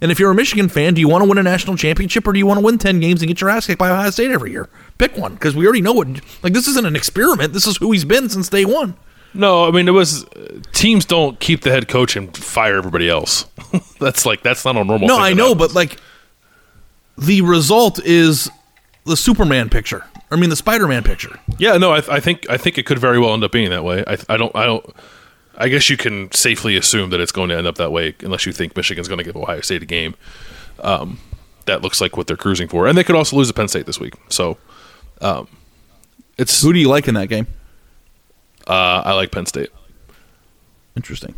And 0.00 0.12
if 0.12 0.20
you're 0.20 0.30
a 0.30 0.34
Michigan 0.34 0.68
fan, 0.68 0.94
do 0.94 1.00
you 1.00 1.08
want 1.08 1.24
to 1.24 1.28
win 1.28 1.38
a 1.38 1.42
national 1.42 1.76
championship 1.76 2.26
or 2.26 2.32
do 2.32 2.38
you 2.38 2.46
want 2.46 2.58
to 2.60 2.64
win 2.64 2.78
10 2.78 3.00
games 3.00 3.20
and 3.20 3.28
get 3.28 3.40
your 3.40 3.50
ass 3.50 3.66
kicked 3.66 3.78
by 3.78 3.90
Ohio 3.90 4.10
State 4.10 4.30
every 4.30 4.52
year? 4.52 4.68
Pick 4.98 5.16
one 5.16 5.34
because 5.34 5.56
we 5.56 5.64
already 5.64 5.82
know 5.82 5.92
what. 5.92 6.08
Like, 6.42 6.52
this 6.52 6.68
isn't 6.68 6.86
an 6.86 6.94
experiment. 6.94 7.52
This 7.52 7.66
is 7.66 7.78
who 7.78 7.90
he's 7.92 8.04
been 8.04 8.28
since 8.28 8.48
day 8.48 8.64
one. 8.64 8.96
No, 9.34 9.66
I 9.66 9.70
mean 9.70 9.86
it 9.88 9.92
was. 9.92 10.24
Teams 10.72 11.04
don't 11.04 11.38
keep 11.38 11.60
the 11.60 11.70
head 11.70 11.86
coach 11.86 12.16
and 12.16 12.34
fire 12.34 12.76
everybody 12.76 13.08
else. 13.10 13.44
that's 14.00 14.24
like 14.24 14.42
that's 14.42 14.64
not 14.64 14.76
a 14.76 14.84
normal. 14.84 15.06
No, 15.06 15.18
I 15.18 15.34
know, 15.34 15.54
but 15.54 15.74
like 15.74 15.98
the 17.18 17.42
result 17.42 18.02
is 18.02 18.50
the 19.04 19.16
Superman 19.16 19.68
picture. 19.68 20.04
I 20.30 20.36
mean, 20.36 20.50
the 20.50 20.56
Spider-Man 20.56 21.04
picture. 21.04 21.38
Yeah, 21.58 21.78
no, 21.78 21.92
I, 21.92 22.02
I 22.10 22.20
think 22.20 22.48
I 22.50 22.56
think 22.56 22.78
it 22.78 22.86
could 22.86 22.98
very 22.98 23.18
well 23.18 23.32
end 23.34 23.44
up 23.44 23.52
being 23.52 23.70
that 23.70 23.84
way. 23.84 24.04
I, 24.06 24.16
I 24.28 24.36
don't 24.36 24.54
I 24.56 24.66
don't. 24.66 24.84
I 25.58 25.68
guess 25.68 25.90
you 25.90 25.96
can 25.96 26.30
safely 26.32 26.76
assume 26.76 27.10
that 27.10 27.20
it's 27.20 27.32
going 27.32 27.48
to 27.50 27.56
end 27.56 27.66
up 27.66 27.74
that 27.76 27.90
way, 27.90 28.14
unless 28.20 28.46
you 28.46 28.52
think 28.52 28.76
Michigan's 28.76 29.08
going 29.08 29.18
to 29.18 29.24
give 29.24 29.36
Ohio 29.36 29.60
State 29.60 29.82
a 29.82 29.86
game. 29.86 30.14
Um, 30.80 31.18
that 31.66 31.82
looks 31.82 32.00
like 32.00 32.16
what 32.16 32.26
they're 32.28 32.36
cruising 32.36 32.68
for, 32.68 32.86
and 32.86 32.96
they 32.96 33.04
could 33.04 33.16
also 33.16 33.36
lose 33.36 33.48
to 33.48 33.54
Penn 33.54 33.68
State 33.68 33.84
this 33.84 34.00
week. 34.00 34.14
So, 34.30 34.56
um, 35.20 35.48
it's 36.38 36.62
Who 36.62 36.72
do 36.72 36.78
you 36.78 36.88
like 36.88 37.08
in 37.08 37.14
that 37.14 37.28
game? 37.28 37.46
uh, 38.66 39.02
I 39.04 39.12
like 39.14 39.32
Penn 39.32 39.46
State. 39.46 39.70
Interesting. 40.96 41.34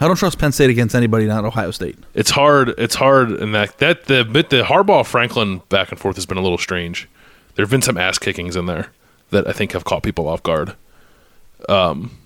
I 0.00 0.06
don't 0.08 0.16
trust 0.16 0.38
Penn 0.38 0.52
State 0.52 0.70
against 0.70 0.94
anybody, 0.94 1.26
not 1.26 1.44
Ohio 1.44 1.70
State. 1.70 1.96
It's 2.14 2.30
hard. 2.30 2.74
It's 2.76 2.96
hard, 2.96 3.30
and 3.30 3.54
that 3.54 3.78
that 3.78 4.06
the 4.06 4.24
bit 4.24 4.50
the 4.50 4.62
Harbaugh 4.64 5.06
Franklin 5.06 5.62
back 5.68 5.90
and 5.90 5.98
forth 5.98 6.16
has 6.16 6.26
been 6.26 6.36
a 6.36 6.42
little 6.42 6.58
strange. 6.58 7.08
There 7.54 7.64
have 7.64 7.70
been 7.70 7.82
some 7.82 7.96
ass 7.96 8.18
kickings 8.18 8.56
in 8.56 8.66
there 8.66 8.88
that 9.30 9.46
I 9.46 9.52
think 9.52 9.72
have 9.72 9.84
caught 9.84 10.02
people 10.02 10.28
off 10.28 10.42
guard. 10.42 10.74
Um, 11.68 12.18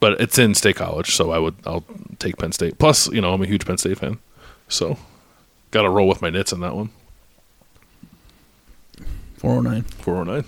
but 0.00 0.20
it's 0.20 0.38
in 0.38 0.54
State 0.54 0.76
College, 0.76 1.14
so 1.14 1.30
I 1.30 1.38
would 1.38 1.54
I'll 1.66 1.84
take 2.18 2.36
Penn 2.38 2.52
State. 2.52 2.78
Plus, 2.78 3.10
you 3.12 3.20
know, 3.20 3.32
I'm 3.32 3.42
a 3.42 3.46
huge 3.46 3.66
Penn 3.66 3.78
State 3.78 3.98
fan, 3.98 4.18
so 4.68 4.96
got 5.70 5.82
to 5.82 5.90
roll 5.90 6.08
with 6.08 6.22
my 6.22 6.30
nits 6.30 6.52
on 6.52 6.60
that 6.60 6.74
one. 6.74 6.90
409. 9.38 9.82
409. 9.82 10.44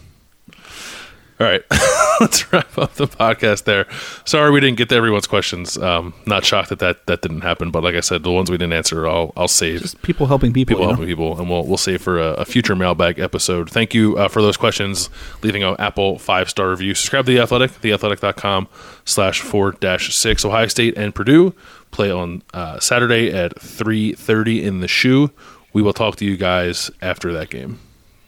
All 1.40 1.46
right, 1.46 1.64
let's 2.20 2.52
wrap 2.52 2.76
up 2.76 2.94
the 2.96 3.06
podcast 3.06 3.64
there. 3.64 3.86
Sorry 4.26 4.50
we 4.50 4.60
didn't 4.60 4.76
get 4.76 4.90
to 4.90 4.94
everyone's 4.94 5.26
questions. 5.26 5.78
Um, 5.78 6.12
not 6.26 6.44
shocked 6.44 6.68
that, 6.68 6.80
that 6.80 7.06
that 7.06 7.22
didn't 7.22 7.40
happen, 7.40 7.70
but 7.70 7.82
like 7.82 7.94
I 7.94 8.00
said, 8.00 8.24
the 8.24 8.30
ones 8.30 8.50
we 8.50 8.58
didn't 8.58 8.74
answer, 8.74 9.08
I'll 9.08 9.32
I'll 9.38 9.48
save. 9.48 9.80
Just 9.80 10.02
people 10.02 10.26
helping 10.26 10.52
people. 10.52 10.76
people 10.76 10.82
you 10.82 10.88
know? 10.88 10.94
helping 10.96 11.08
people, 11.08 11.38
and 11.38 11.48
we'll 11.48 11.64
we'll 11.66 11.78
save 11.78 12.02
for 12.02 12.20
a, 12.20 12.32
a 12.34 12.44
future 12.44 12.76
mailbag 12.76 13.18
episode. 13.18 13.70
Thank 13.70 13.94
you 13.94 14.18
uh, 14.18 14.28
for 14.28 14.42
those 14.42 14.58
questions. 14.58 15.08
Leaving 15.42 15.62
an 15.62 15.76
Apple 15.78 16.18
five 16.18 16.50
star 16.50 16.68
review. 16.68 16.94
Subscribe 16.94 17.24
to 17.24 17.32
the 17.32 17.40
Athletic, 17.40 17.70
theathletic.com 17.70 18.68
slash 19.06 19.40
four 19.40 19.72
dash 19.72 20.14
six. 20.14 20.44
Ohio 20.44 20.66
State 20.66 20.98
and 20.98 21.14
Purdue 21.14 21.54
play 21.90 22.10
on 22.10 22.42
uh, 22.52 22.78
Saturday 22.80 23.32
at 23.32 23.58
three 23.58 24.12
thirty 24.12 24.62
in 24.62 24.80
the 24.80 24.88
shoe. 24.88 25.30
We 25.72 25.80
will 25.80 25.94
talk 25.94 26.16
to 26.16 26.26
you 26.26 26.36
guys 26.36 26.90
after 27.00 27.32
that 27.32 27.48
game. 27.48 27.78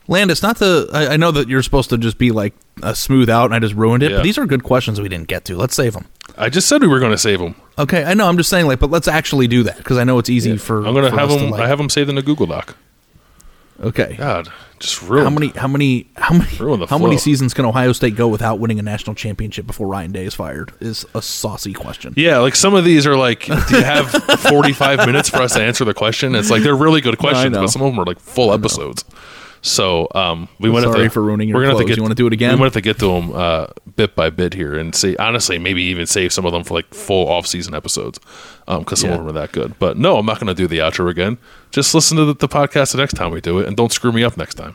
Landis, 0.08 0.42
not 0.42 0.56
to. 0.58 0.88
I, 0.92 1.14
I 1.14 1.16
know 1.16 1.30
that 1.30 1.48
you're 1.48 1.62
supposed 1.62 1.90
to 1.90 1.98
just 1.98 2.18
be 2.18 2.30
like 2.30 2.54
a 2.82 2.94
smooth 2.94 3.30
out, 3.30 3.46
and 3.46 3.54
I 3.54 3.58
just 3.58 3.74
ruined 3.74 4.02
it. 4.02 4.10
Yeah. 4.10 4.16
But 4.18 4.22
these 4.24 4.38
are 4.38 4.46
good 4.46 4.64
questions 4.64 5.00
we 5.00 5.08
didn't 5.08 5.28
get 5.28 5.44
to. 5.46 5.56
Let's 5.56 5.74
save 5.74 5.92
them. 5.94 6.06
I 6.36 6.48
just 6.48 6.68
said 6.68 6.82
we 6.82 6.88
were 6.88 6.98
going 7.00 7.12
to 7.12 7.18
save 7.18 7.38
them. 7.40 7.54
Okay, 7.78 8.04
I 8.04 8.14
know. 8.14 8.26
I'm 8.28 8.36
just 8.36 8.50
saying, 8.50 8.66
like, 8.66 8.78
but 8.80 8.90
let's 8.90 9.08
actually 9.08 9.46
do 9.48 9.62
that 9.64 9.76
because 9.76 9.98
I 9.98 10.04
know 10.04 10.18
it's 10.18 10.30
easy 10.30 10.56
for. 10.56 10.86
I'm 10.86 10.94
going 10.94 11.10
to 11.10 11.16
have 11.18 11.28
them. 11.28 11.50
like- 11.50 11.60
I 11.60 11.68
have 11.68 11.78
them 11.78 11.88
saved 11.90 12.10
in 12.10 12.18
a 12.18 12.22
Google 12.22 12.46
Doc. 12.46 12.76
Okay. 13.80 14.14
God, 14.16 14.48
just 14.78 15.02
ruined. 15.02 15.24
How 15.24 15.30
many? 15.30 15.48
How 15.48 15.66
many? 15.66 16.10
How 16.16 16.34
many? 16.36 16.56
Ruin 16.58 16.78
the 16.78 16.86
How 16.86 16.98
many 16.98 17.18
seasons 17.18 17.52
can 17.52 17.64
Ohio 17.64 17.92
State 17.92 18.14
go 18.14 18.28
without 18.28 18.60
winning 18.60 18.78
a 18.78 18.82
national 18.82 19.16
championship 19.16 19.66
before 19.66 19.88
Ryan 19.88 20.12
Day 20.12 20.24
is 20.24 20.34
fired? 20.34 20.72
Is 20.78 21.04
a 21.14 21.22
saucy 21.22 21.72
question. 21.72 22.14
Yeah, 22.16 22.38
like 22.38 22.54
some 22.54 22.74
of 22.74 22.84
these 22.84 23.06
are 23.06 23.16
like, 23.16 23.46
do 23.46 23.54
you 23.76 23.82
have 23.82 24.08
45 24.10 24.98
minutes 25.06 25.30
for 25.30 25.38
us 25.38 25.54
to 25.54 25.62
answer 25.62 25.84
the 25.84 25.94
question? 25.94 26.34
It's 26.36 26.50
like 26.50 26.62
they're 26.62 26.76
really 26.76 27.00
good 27.00 27.18
questions, 27.18 27.52
know. 27.52 27.62
but 27.62 27.68
some 27.70 27.82
of 27.82 27.90
them 27.92 27.98
are 27.98 28.04
like 28.04 28.20
full 28.20 28.52
episodes. 28.52 29.04
So 29.64 30.08
um, 30.14 30.48
we 30.58 30.68
I'm 30.68 30.74
went. 30.74 30.84
sorry 30.86 31.08
for 31.08 31.22
ruining 31.22 31.48
your 31.48 31.56
we're 31.56 31.62
gonna 31.62 31.74
have 31.74 31.82
to 31.82 31.86
get, 31.86 31.96
You 31.96 32.02
wanna 32.02 32.16
do 32.16 32.26
it 32.26 32.32
again? 32.32 32.54
We 32.56 32.60
want 32.60 32.72
to 32.74 32.80
get 32.80 32.98
to 32.98 33.06
them 33.06 33.32
uh, 33.32 33.66
bit 33.94 34.14
by 34.16 34.28
bit 34.30 34.54
here 34.54 34.76
and 34.76 34.92
see. 34.94 35.16
Honestly, 35.16 35.56
maybe 35.58 35.82
even 35.84 36.06
save 36.06 36.32
some 36.32 36.44
of 36.44 36.52
them 36.52 36.64
for 36.64 36.74
like 36.74 36.92
full 36.92 37.28
off 37.28 37.46
season 37.46 37.72
episodes 37.74 38.18
because 38.66 39.00
some 39.00 39.10
Yeah. 39.10 39.16
of 39.16 39.20
them 39.24 39.28
are 39.28 39.40
that 39.40 39.52
good. 39.52 39.78
But 39.78 39.96
no, 39.96 40.18
I'm 40.18 40.26
not 40.26 40.40
going 40.40 40.48
to 40.48 40.54
do 40.54 40.66
the 40.66 40.78
outro 40.78 41.08
again. 41.08 41.38
Just 41.70 41.94
listen 41.94 42.16
to 42.16 42.24
the, 42.24 42.34
the 42.34 42.48
podcast 42.48 42.92
the 42.92 42.98
next 42.98 43.14
time 43.14 43.30
we 43.30 43.40
do 43.40 43.58
it, 43.60 43.68
and 43.68 43.76
don't 43.76 43.92
screw 43.92 44.10
me 44.12 44.24
up 44.24 44.36
next 44.36 44.54
time. 44.56 44.74